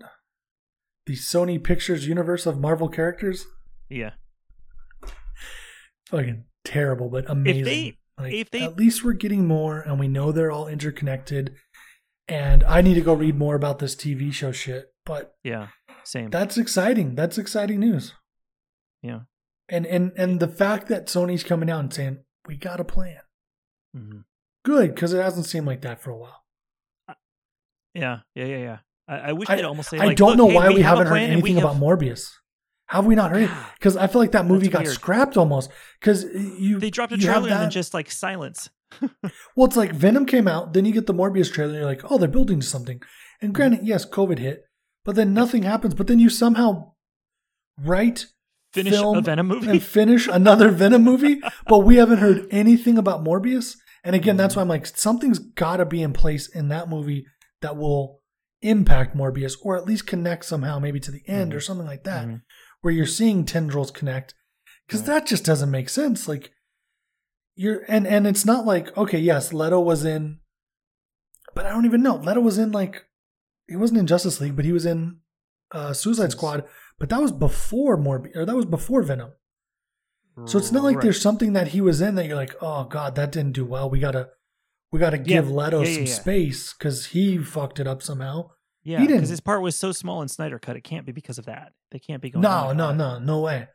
The 1.06 1.16
Sony 1.16 1.64
Pictures 1.64 2.06
universe 2.08 2.46
of 2.46 2.60
Marvel 2.60 2.90
characters. 2.90 3.46
yeah, 3.90 4.12
Fucking 6.10 6.46
terrible, 6.64 7.10
but 7.10 7.30
amazing. 7.30 7.64
they- 7.64 7.98
like, 8.20 8.34
if 8.34 8.50
they- 8.50 8.64
at 8.64 8.76
least 8.78 9.04
we're 9.04 9.14
getting 9.14 9.46
more, 9.46 9.80
and 9.80 10.00
we 10.00 10.08
know 10.08 10.32
they're 10.32 10.52
all 10.52 10.68
interconnected. 10.68 11.56
And 12.28 12.64
I 12.64 12.82
need 12.82 12.96
to 12.96 13.02
go 13.02 13.14
read 13.14 13.36
more 13.38 13.56
about 13.56 13.80
this 13.80 13.96
TV 13.96 14.34
show 14.34 14.52
shit, 14.52 14.88
but 15.06 15.36
yeah, 15.44 15.68
same. 16.04 16.30
that's 16.30 16.58
exciting. 16.58 17.16
That's 17.16 17.38
exciting 17.38 17.80
news. 17.80 18.14
yeah. 19.02 19.22
And 19.70 19.86
and 19.86 20.12
and 20.18 20.40
the 20.42 20.48
fact 20.48 20.88
that 20.88 21.08
Sony's 21.08 21.44
coming 21.44 21.70
out 21.70 21.82
and 21.82 21.94
saying 21.94 22.20
we 22.48 22.58
got 22.58 22.80
a 22.82 22.86
plan, 22.86 23.20
hmm 23.94 24.20
good, 24.66 24.94
because 24.96 25.14
it 25.14 25.22
hasn't 25.22 25.46
seemed 25.46 25.68
like 25.68 25.82
that 25.82 26.02
for 26.02 26.10
a 26.12 26.18
while. 26.18 26.44
Yeah, 27.98 28.20
yeah, 28.36 28.46
yeah, 28.46 28.58
yeah. 28.58 28.78
I, 29.08 29.16
I 29.18 29.34
wish 29.34 29.50
I- 29.50 29.56
they'd 29.56 29.66
almost 29.66 29.90
say. 29.90 29.98
I 29.98 30.06
like, 30.06 30.18
don't 30.18 30.38
"Look, 30.38 30.38
know 30.38 30.50
hey, 30.50 30.56
why 30.56 30.68
we, 30.70 30.82
have 30.82 30.98
haven't 30.98 31.08
heard 31.08 31.14
we 31.14 31.26
anything 31.26 31.56
have- 31.56 31.64
about 31.64 31.82
Morbius. 31.82 32.30
Have 32.90 33.06
we 33.06 33.16
not 33.16 33.32
heard? 33.32 33.52
Because 33.78 33.98
I 33.98 34.08
feel 34.08 34.22
like 34.22 34.32
that 34.32 34.46
movie 34.46 34.70
got 34.70 34.88
scrapped 34.88 35.36
almost. 35.36 35.70
Because 36.00 36.24
you 36.24 36.80
They 36.80 36.90
dropped 36.90 37.12
a 37.12 37.18
trailer 37.18 37.50
and 37.50 37.64
then 37.64 37.70
just 37.70 37.94
like 37.94 38.10
silence. 38.10 38.70
Well, 39.58 39.68
it's 39.68 39.76
like 39.76 39.92
Venom 39.92 40.26
came 40.26 40.48
out, 40.48 40.72
then 40.74 40.86
you 40.86 40.94
get 40.94 41.08
the 41.08 41.14
Morbius 41.14 41.52
trailer, 41.52 41.72
and 41.72 41.80
you're 41.80 41.86
like, 41.86 42.10
oh, 42.10 42.18
they're 42.18 42.30
building 42.30 42.62
something. 42.62 43.02
And 43.42 43.50
hmm. 43.50 43.54
granted, 43.54 43.80
yes, 43.84 44.10
COVID 44.10 44.40
hit, 44.40 44.64
but 45.04 45.16
then 45.16 45.34
nothing 45.34 45.64
happens. 45.64 45.94
But 45.96 46.08
then 46.08 46.20
you 46.20 46.30
somehow 46.30 46.94
write, 47.78 48.28
Finish 48.72 48.94
film, 48.94 49.18
a 49.18 49.22
Venom 49.22 49.48
movie. 49.48 49.70
and 49.70 49.84
finish 49.84 50.28
another 50.28 50.70
Venom 50.70 51.04
movie, 51.04 51.42
but 51.68 51.80
we 51.80 51.98
haven't 51.98 52.20
heard 52.20 52.48
anything 52.52 52.98
about 52.98 53.26
Morbius. 53.26 53.76
And 54.06 54.16
again, 54.16 54.38
that's 54.38 54.54
hmm. 54.54 54.60
why 54.60 54.62
I'm 54.62 54.70
like, 54.70 54.86
something's 54.86 55.40
got 55.40 55.78
to 55.78 55.86
be 55.86 56.02
in 56.02 56.14
place 56.14 56.48
in 56.48 56.70
that 56.70 56.88
movie 56.88 57.26
that 57.62 57.78
will 57.78 58.22
impact 58.62 59.16
Morbius, 59.16 59.56
or 59.62 59.78
at 59.78 59.86
least 59.86 60.08
connect 60.08 60.46
somehow, 60.46 60.80
maybe 60.80 61.00
to 61.00 61.12
the 61.12 61.22
end 61.28 61.54
or 61.54 61.60
something 61.62 61.86
like 61.86 62.04
that, 62.06 62.28
Mhm. 62.28 62.42
where 62.82 62.94
you're 62.94 63.06
seeing 63.06 63.46
tendrils 63.46 63.92
connect. 63.92 64.34
Because 64.88 65.02
Right. 65.02 65.08
that 65.08 65.28
just 65.28 65.46
doesn't 65.46 65.72
make 65.72 65.90
sense. 65.90 66.28
Like 66.28 66.52
you're 67.56 67.84
and 67.88 68.06
and 68.08 68.26
it's 68.28 68.46
not 68.46 68.66
like 68.66 68.96
okay, 68.98 69.20
yes, 69.20 69.52
Leto 69.54 69.80
was 69.80 70.06
in, 70.06 70.40
but 71.54 71.66
I 71.66 71.70
don't 71.70 71.86
even 71.86 72.02
know. 72.04 72.16
Leto 72.18 72.42
was 72.42 72.58
in 72.58 72.72
like 72.72 73.06
he 73.68 73.76
wasn't 73.76 74.00
in 74.00 74.08
Justice 74.08 74.40
League, 74.40 74.56
but 74.56 74.66
he 74.66 74.72
was 74.72 74.86
in 74.86 75.20
uh, 75.72 75.92
Suicide 75.94 76.32
Squad. 76.32 76.64
But 76.98 77.10
that 77.10 77.22
was 77.22 77.32
before 77.34 77.98
Morbius, 77.98 78.36
or 78.36 78.46
that 78.46 78.56
was 78.56 78.66
before 78.66 79.04
Venom. 79.04 79.34
So 80.46 80.58
it's 80.60 80.72
not 80.72 80.84
like 80.84 80.98
Right. 80.98 81.04
there's 81.04 81.20
something 81.20 81.54
that 81.54 81.70
he 81.70 81.82
was 81.82 82.00
in 82.00 82.14
that 82.16 82.28
you're 82.28 82.36
like, 82.36 82.56
oh 82.62 82.84
god, 82.86 83.16
that 83.16 83.32
didn't 83.32 83.54
do 83.54 83.66
well. 83.66 83.90
We 83.90 84.00
gotta 84.00 84.30
we 84.92 85.00
gotta 85.00 85.18
give 85.18 85.50
Leto 85.52 85.82
Yeah, 85.82 85.88
yeah, 85.88 85.96
some 85.96 86.06
yeah. 86.06 86.14
space 86.14 86.74
because 86.74 87.06
he 87.08 87.38
fucked 87.38 87.80
it 87.80 87.88
up 87.88 88.02
somehow. 88.02 88.50
Yeah, 88.84 89.06
because 89.06 89.30
his 89.30 89.42
part 89.42 89.62
was 89.62 89.76
so 89.76 89.92
small 89.92 90.22
in 90.22 90.28
Snyder 90.30 90.60
Cut, 90.60 90.78
it 90.78 90.84
can't 90.84 91.06
be 91.06 91.12
because 91.12 91.38
of 91.38 91.46
that. 91.46 91.74
They 91.92 92.00
can't 92.00 92.22
be 92.22 92.30
going. 92.30 92.42
No, 92.44 92.68
"Oh 92.70 92.74
no, 92.74 92.94
no, 92.94 93.20
no 93.20 93.42
way. 93.42 93.68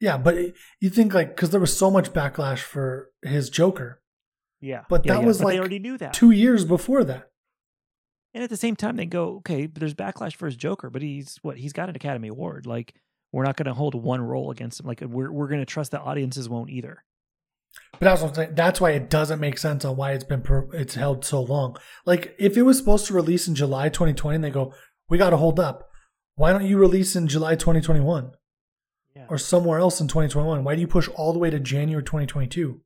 Yeah, 0.00 0.16
but 0.16 0.36
it- 0.36 0.54
you 0.80 0.90
think 0.90 1.12
like 1.12 1.28
because 1.34 1.50
there 1.50 1.60
was 1.60 1.76
so 1.76 1.90
much 1.90 2.12
backlash 2.12 2.60
for 2.60 3.10
his 3.22 3.50
Joker 3.50 4.00
Yeah, 4.60 4.84
But 4.88 5.02
that 5.04 5.20
yeah. 5.20 5.26
was 5.26 5.38
But 5.38 5.44
like 5.46 5.54
they 5.54 5.58
already 5.58 5.78
knew 5.78 5.98
that. 5.98 6.12
two 6.14 6.30
years 6.30 6.64
before 6.64 7.02
that. 7.04 7.30
And 8.32 8.44
at 8.44 8.50
the 8.50 8.56
same 8.56 8.76
time, 8.76 8.94
they 8.96 9.06
go, 9.06 9.36
okay, 9.38 9.66
but 9.66 9.80
there's 9.80 9.94
backlash 9.94 10.36
for 10.36 10.46
his 10.46 10.54
Joker, 10.54 10.88
but 10.88 11.02
he's 11.02 11.38
what? 11.42 11.56
He's 11.58 11.72
got 11.72 11.88
an 11.88 11.96
Academy 11.96 12.28
Award. 12.28 12.64
Like, 12.66 12.94
we're 13.32 13.42
not 13.44 13.56
going 13.56 13.66
to 13.66 13.74
hold 13.74 13.94
one 13.96 14.20
role 14.20 14.50
against 14.52 14.78
him. 14.78 14.86
Like, 14.86 15.00
we're 15.00 15.32
we're 15.32 15.48
going 15.48 15.60
to 15.60 15.66
trust 15.66 15.90
that 15.92 16.02
audiences 16.02 16.48
won't 16.48 16.70
either. 16.70 17.02
But 17.92 18.06
that's 18.06 18.22
what 18.22 18.28
I'm 18.28 18.34
saying. 18.34 18.54
That's 18.54 18.80
why 18.80 18.92
it 18.92 19.10
doesn't 19.10 19.40
make 19.40 19.58
sense 19.58 19.84
on 19.84 19.96
why 19.96 20.12
it's 20.12 20.24
been 20.24 20.40
per, 20.40 20.66
it's 20.72 20.94
held 20.94 21.24
so 21.24 21.42
long. 21.42 21.76
Like 22.06 22.34
if 22.38 22.56
it 22.56 22.62
was 22.62 22.78
supposed 22.78 23.06
to 23.06 23.14
release 23.14 23.46
in 23.46 23.54
July 23.54 23.90
2020, 23.90 24.36
and 24.36 24.44
they 24.44 24.50
go, 24.50 24.72
we 25.08 25.18
got 25.18 25.30
to 25.30 25.36
hold 25.36 25.60
up. 25.60 25.90
Why 26.34 26.52
don't 26.52 26.64
you 26.64 26.78
release 26.78 27.14
in 27.14 27.28
July 27.28 27.56
2021 27.56 28.30
Yeah. 29.14 29.26
or 29.28 29.36
somewhere 29.36 29.78
else 29.78 30.00
in 30.00 30.08
2021? 30.08 30.64
Why 30.64 30.74
do 30.74 30.80
you 30.80 30.86
push 30.86 31.08
all 31.08 31.34
the 31.34 31.38
way 31.38 31.50
to 31.50 31.60
January 31.60 32.02
2022? 32.02 32.80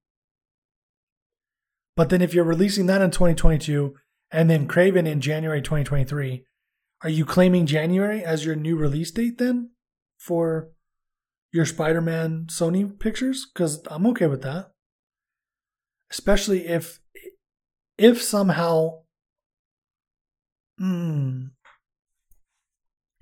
But 1.97 2.09
then 2.09 2.21
if 2.21 2.35
you're 2.35 2.45
releasing 2.45 2.87
that 2.87 3.01
in 3.01 3.13
2022 3.13 3.95
and 4.33 4.51
then 4.51 4.67
Kraven 4.67 5.07
in 5.07 5.21
January 5.21 5.63
2023, 5.63 6.45
are 7.03 7.09
you 7.09 7.25
claiming 7.25 7.67
January 7.67 8.25
as 8.25 8.45
your 8.45 8.57
new 8.57 8.77
release 8.77 9.13
date 9.13 9.39
then 9.39 9.71
for 10.19 10.71
your 11.53 11.67
Spider-Man 11.67 12.47
Sony 12.49 12.99
pictures? 12.99 13.47
Because 13.47 13.81
I'm 13.89 14.07
okay 14.09 14.27
with 14.27 14.43
that 14.43 14.73
especially 16.15 16.67
if 16.67 17.01
if 17.99 18.23
somehow 18.23 19.03
hmm, 20.79 21.47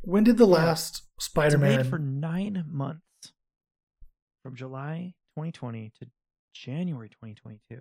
when 0.03 0.24
did 0.24 0.36
the 0.38 0.47
Yeah. 0.47 0.55
last 0.55 1.03
Delayed 1.03 1.22
spider-man 1.22 1.84
for 1.84 1.99
nine 1.99 2.64
months, 2.68 3.03
from 4.43 4.55
July 4.57 5.14
2020 5.36 5.93
to 6.01 6.07
January 6.55 7.09
2022. 7.09 7.80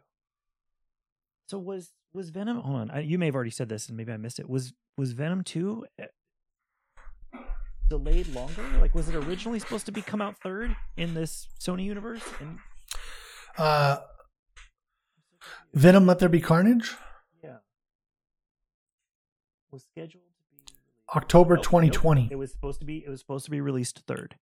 So 1.50 1.60
was 1.60 1.92
was 2.14 2.30
Venom? 2.30 2.58
Hold 2.62 2.80
on, 2.82 2.92
I, 2.92 3.00
you 3.02 3.18
may 3.18 3.26
have 3.28 3.36
already 3.36 3.52
said 3.52 3.70
this, 3.70 3.88
and 3.88 3.98
maybe 3.98 4.12
I 4.12 4.18
missed 4.18 4.40
it. 4.40 4.50
Was 4.50 4.74
was 4.98 5.12
Venom 5.14 5.44
two 5.44 5.86
eh, 6.00 6.06
delayed 7.90 8.28
longer? 8.30 8.64
Like, 8.80 8.94
was 8.96 9.10
it 9.10 9.16
originally 9.16 9.60
supposed 9.60 9.86
to 9.88 9.92
be 9.92 10.02
come 10.02 10.22
out 10.22 10.36
third 10.42 10.76
in 10.98 11.14
this 11.14 11.48
Sony 11.60 11.84
universe? 11.86 12.22
And 12.40 12.60
uh 13.58 13.98
venom 15.74 16.06
let 16.06 16.20
there 16.20 16.30
be 16.30 16.42
carnage 16.42 16.96
yeah, 17.44 17.58
was 19.72 19.84
scheduled 19.84 20.24
to 20.24 20.66
be 20.66 20.74
october 21.16 21.54
oh, 21.54 21.58
nope. 21.58 21.66
2020 21.66 22.30
It 22.32 22.36
was 22.38 22.52
supposed 22.52 22.80
to 22.80 22.86
be. 22.86 23.04
It 23.06 23.10
was 23.10 23.20
supposed 23.20 23.46
to 23.46 23.52
be 23.52 23.62
released 23.62 24.04
third. 24.08 24.36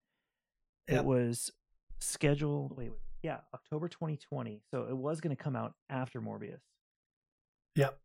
Yep. 0.88 1.00
It 1.00 1.06
was 1.06 1.52
scheduled. 1.99 2.76
Wait, 2.78 2.90
wait, 2.90 2.99
yeah, 3.22 3.38
October 3.53 3.88
2020. 3.88 4.61
So 4.72 4.88
it 4.90 4.95
was 4.95 5.22
going 5.22 5.36
to 5.36 5.41
come 5.41 5.56
out 5.56 5.74
after 5.90 6.22
Morbius. 6.22 6.61
Yep. 7.76 7.98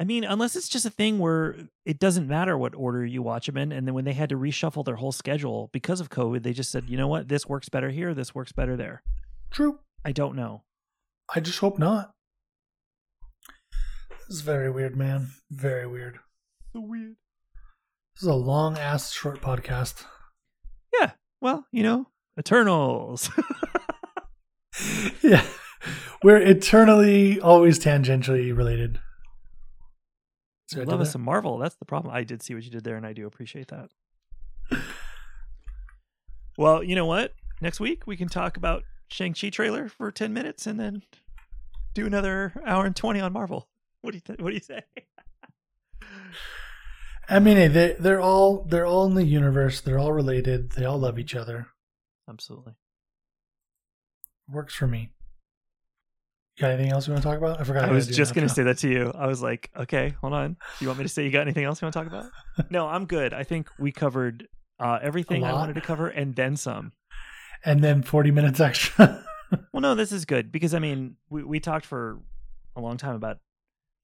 I 0.00 0.04
mean, 0.04 0.24
unless 0.24 0.56
it's 0.56 0.68
just 0.68 0.86
a 0.86 0.90
thing 0.90 1.18
where 1.18 1.56
it 1.84 2.00
doesn't 2.00 2.26
matter 2.26 2.58
what 2.58 2.74
order 2.74 3.04
you 3.06 3.22
watch 3.22 3.46
them 3.46 3.56
in, 3.56 3.70
and 3.70 3.86
then 3.86 3.94
when 3.94 4.04
they 4.04 4.12
had 4.12 4.30
to 4.30 4.36
reshuffle 4.36 4.84
their 4.84 4.96
whole 4.96 5.12
schedule 5.12 5.70
because 5.72 6.00
of 6.00 6.10
COVID, 6.10 6.42
they 6.42 6.52
just 6.52 6.72
said, 6.72 6.88
you 6.88 6.96
know 6.96 7.06
what, 7.06 7.28
this 7.28 7.48
works 7.48 7.68
better 7.68 7.90
here, 7.90 8.12
this 8.12 8.34
works 8.34 8.50
better 8.50 8.76
there. 8.76 9.02
true 9.50 9.78
I 10.04 10.12
don't 10.12 10.34
know. 10.34 10.64
I 11.34 11.40
just 11.40 11.58
hope 11.60 11.78
not 11.78 12.12
this 14.28 14.36
is 14.36 14.40
very 14.40 14.70
weird 14.70 14.96
man 14.96 15.28
very 15.50 15.86
weird 15.86 16.18
So 16.72 16.80
weird. 16.80 17.16
this 18.14 18.22
is 18.22 18.28
a 18.28 18.34
long 18.34 18.76
ass 18.78 19.12
short 19.12 19.40
podcast 19.40 20.04
Yeah. 20.98 21.12
Well, 21.40 21.66
you 21.72 21.82
know, 21.82 22.08
Eternals. 22.38 23.30
yeah 25.22 25.44
we're 26.22 26.38
eternally 26.40 27.38
always 27.40 27.78
tangentially 27.78 28.56
related 28.56 28.98
So 30.68 30.80
I 30.80 30.84
Love 30.84 31.00
us 31.02 31.12
some 31.12 31.22
Marvel. 31.22 31.58
That's 31.58 31.76
the 31.76 31.84
problem. 31.84 32.14
I 32.14 32.24
did 32.24 32.42
see 32.42 32.54
what 32.54 32.64
you 32.64 32.70
did 32.70 32.82
there, 32.84 32.96
and 32.96 33.04
I 33.06 33.12
do 33.12 33.26
appreciate 33.26 33.68
that. 33.68 33.90
well, 36.58 36.82
you 36.82 36.94
know 36.96 37.04
what? 37.06 37.32
Next 37.60 37.78
week 37.80 38.06
we 38.06 38.16
can 38.16 38.28
talk 38.28 38.56
about 38.56 38.82
Shang-Chi 39.08 39.50
trailer 39.50 39.88
for 39.88 40.10
10 40.10 40.32
minutes 40.32 40.66
and 40.66 40.78
then 40.78 41.02
do 41.94 42.06
another 42.06 42.52
hour 42.66 42.84
and 42.84 42.96
20 42.96 43.20
on 43.20 43.32
Marvel. 43.32 43.68
What 44.02 44.10
do 44.10 44.16
you 44.16 44.20
th- 44.20 44.38
what 44.38 44.50
do 44.50 44.54
you 44.54 44.60
say? 44.60 44.82
I 47.28 47.38
mean, 47.38 47.72
they 47.72 47.96
they're 47.98 48.20
all 48.20 48.64
they're 48.64 48.84
all 48.84 49.06
in 49.06 49.14
the 49.14 49.24
universe. 49.24 49.80
They're 49.80 49.98
all 49.98 50.12
related. 50.12 50.72
They 50.72 50.84
all 50.84 50.98
love 50.98 51.18
each 51.18 51.34
other. 51.34 51.68
Absolutely. 52.28 52.74
Works 54.46 54.74
for 54.74 54.86
me. 54.86 55.10
Got 56.58 56.72
anything 56.72 56.92
else 56.92 57.06
you 57.06 57.12
want 57.12 57.22
to 57.22 57.28
talk 57.28 57.38
about? 57.38 57.60
I 57.60 57.64
forgot. 57.64 57.88
I 57.88 57.92
was 57.92 58.06
just 58.06 58.34
going 58.34 58.46
to 58.46 58.52
say 58.52 58.62
that 58.64 58.78
to 58.78 58.88
you. 58.88 59.10
I 59.12 59.26
was 59.26 59.42
like, 59.42 59.70
okay, 59.76 60.14
hold 60.20 60.34
on. 60.34 60.52
Do 60.52 60.84
you 60.84 60.86
want 60.86 60.98
me 60.98 61.04
to 61.04 61.08
say 61.08 61.24
you 61.24 61.30
got 61.30 61.40
anything 61.40 61.64
else 61.64 61.80
you 61.80 61.86
want 61.86 61.94
to 61.94 61.98
talk 61.98 62.06
about? 62.06 62.30
no, 62.70 62.86
I'm 62.86 63.06
good. 63.06 63.34
I 63.34 63.42
think 63.42 63.68
we 63.78 63.90
covered 63.90 64.46
uh, 64.78 64.98
everything 65.02 65.42
I 65.42 65.52
wanted 65.52 65.74
to 65.74 65.80
cover 65.80 66.08
and 66.08 66.36
then 66.36 66.56
some. 66.56 66.92
And 67.64 67.82
then 67.82 68.02
forty 68.02 68.30
minutes 68.30 68.60
extra. 68.60 69.24
Well, 69.72 69.82
no, 69.82 69.94
this 69.94 70.10
is 70.10 70.24
good 70.24 70.50
because 70.50 70.74
I 70.74 70.80
mean, 70.80 71.16
we 71.30 71.44
we 71.44 71.60
talked 71.60 71.86
for 71.86 72.18
a 72.74 72.80
long 72.80 72.96
time 72.96 73.14
about 73.14 73.38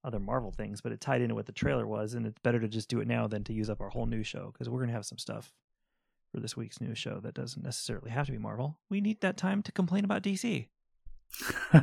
other 0.04 0.20
Marvel 0.20 0.52
things, 0.52 0.80
but 0.80 0.92
it 0.92 1.00
tied 1.00 1.22
into 1.22 1.34
what 1.34 1.46
the 1.46 1.52
trailer 1.52 1.88
was, 1.88 2.14
and 2.14 2.24
it's 2.24 2.38
better 2.38 2.60
to 2.60 2.68
just 2.68 2.88
do 2.88 3.00
it 3.00 3.08
now 3.08 3.26
than 3.26 3.42
to 3.44 3.52
use 3.52 3.68
up 3.68 3.80
our 3.80 3.88
whole 3.88 4.06
news 4.06 4.28
show 4.28 4.50
because 4.52 4.68
we're 4.68 4.78
gonna 4.78 4.92
have 4.92 5.06
some 5.06 5.18
stuff 5.18 5.52
for 6.32 6.38
this 6.40 6.56
week's 6.56 6.80
news 6.80 6.98
show 6.98 7.18
that 7.20 7.34
doesn't 7.34 7.64
necessarily 7.64 8.10
have 8.10 8.26
to 8.26 8.32
be 8.32 8.38
Marvel. 8.38 8.78
We 8.88 9.00
need 9.00 9.22
that 9.22 9.36
time 9.36 9.62
to 9.64 9.72
complain 9.72 10.04
about 10.04 10.22
DC. 10.22 10.68
We've 11.72 11.82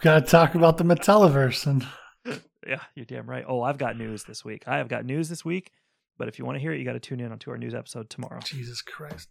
got 0.00 0.14
to 0.14 0.20
talk 0.22 0.54
about 0.54 0.78
the 0.78 0.84
Metalliverse 0.84 1.66
and 1.66 1.86
Yeah, 2.66 2.80
you're 2.94 3.06
damn 3.06 3.28
right. 3.28 3.44
Oh, 3.46 3.62
I've 3.62 3.78
got 3.78 3.96
news 3.96 4.24
this 4.24 4.44
week. 4.44 4.64
I 4.66 4.78
have 4.78 4.88
got 4.88 5.04
news 5.06 5.28
this 5.28 5.44
week, 5.44 5.72
but 6.18 6.28
if 6.28 6.38
you 6.38 6.44
want 6.44 6.56
to 6.56 6.60
hear 6.60 6.72
it, 6.72 6.78
you 6.78 6.84
got 6.84 6.92
to 6.92 7.00
tune 7.00 7.20
in 7.20 7.32
onto 7.32 7.50
our 7.50 7.56
news 7.56 7.74
episode 7.74 8.10
tomorrow. 8.10 8.40
Jesus 8.44 8.82
Christ. 8.82 9.28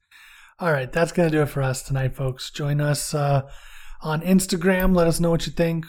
All 0.59 0.71
right, 0.71 0.91
that's 0.91 1.11
going 1.11 1.29
to 1.29 1.35
do 1.37 1.43
it 1.43 1.49
for 1.49 1.61
us 1.61 1.83
tonight, 1.83 2.15
folks. 2.15 2.49
Join 2.49 2.81
us 2.81 3.13
uh, 3.13 3.43
on 4.01 4.21
Instagram. 4.21 4.95
Let 4.95 5.05
us 5.07 5.19
know 5.19 5.29
what 5.29 5.45
you 5.45 5.53
think. 5.53 5.85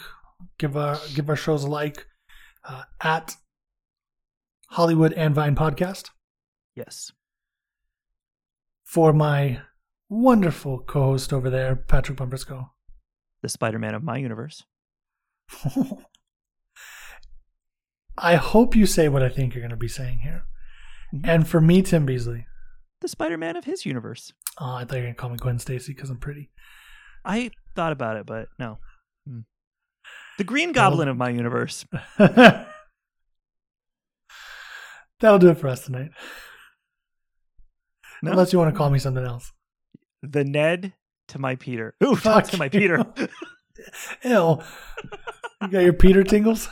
Give 0.58 0.76
our 0.76 0.98
give 1.14 1.28
our 1.30 1.36
shows 1.36 1.64
a 1.64 1.68
like 1.68 2.06
uh, 2.68 2.82
at 3.00 3.36
Hollywood 4.70 5.14
and 5.14 5.34
Vine 5.34 5.54
Podcast. 5.54 6.10
Yes. 6.74 7.10
For 8.84 9.12
my 9.12 9.60
wonderful 10.10 10.80
co-host 10.80 11.32
over 11.32 11.48
there, 11.48 11.74
Patrick 11.74 12.18
Bumbrisco. 12.18 12.68
The 13.42 13.48
Spider-Man 13.48 13.94
of 13.94 14.02
my 14.02 14.18
universe. 14.18 14.64
I 18.18 18.34
hope 18.36 18.74
you 18.74 18.84
say 18.84 19.08
what 19.08 19.22
I 19.22 19.28
think 19.28 19.54
you're 19.54 19.62
going 19.62 19.70
to 19.70 19.76
be 19.76 19.88
saying 19.88 20.20
here. 20.24 20.44
Mhm. 21.14 21.20
And 21.24 21.48
for 21.48 21.60
me, 21.60 21.80
Tim 21.82 22.04
Beasley. 22.04 22.47
The 23.00 23.08
Spider-Man 23.08 23.56
of 23.56 23.64
his 23.64 23.86
universe. 23.86 24.32
Oh, 24.60 24.74
I 24.74 24.84
thought 24.84 24.96
you 24.96 25.02
were 25.02 25.06
going 25.06 25.14
to 25.14 25.20
call 25.20 25.30
me 25.30 25.36
Gwen 25.36 25.58
Stacy 25.58 25.92
because 25.94 26.10
I'm 26.10 26.18
pretty. 26.18 26.50
I 27.24 27.50
thought 27.76 27.92
about 27.92 28.16
it, 28.16 28.26
but 28.26 28.48
no. 28.58 28.78
Hmm. 29.26 29.40
The 30.38 30.44
Green 30.44 30.72
Goblin 30.72 31.08
of 31.08 31.16
my 31.16 31.30
universe. 31.30 31.86
That'll 32.18 32.66
do 35.38 35.50
it 35.50 35.58
for 35.58 35.68
us 35.68 35.84
tonight. 35.84 36.10
No? 38.22 38.32
Unless 38.32 38.52
you 38.52 38.58
want 38.58 38.72
to 38.72 38.76
call 38.78 38.90
me 38.90 38.98
something 38.98 39.24
else. 39.24 39.52
The 40.22 40.44
Ned 40.44 40.92
to 41.28 41.38
my 41.38 41.56
Peter. 41.56 41.94
Ooh, 42.02 42.16
Fuck 42.16 42.48
to 42.48 42.58
my. 42.58 42.68
Peter. 42.68 43.04
Ew. 44.24 44.58
You 45.62 45.68
got 45.68 45.82
your 45.82 45.92
Peter 45.92 46.24
tingles? 46.24 46.68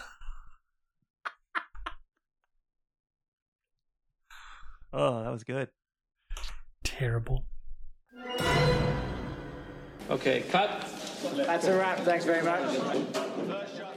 oh, 4.92 5.22
that 5.22 5.30
was 5.32 5.44
good. 5.44 5.68
Terrible. 6.98 7.44
Okay, 10.08 10.44
cut. 10.48 10.70
That's 11.34 11.66
a 11.66 11.76
wrap. 11.76 11.98
Thanks 12.00 12.24
very 12.24 12.42
much. 12.42 13.95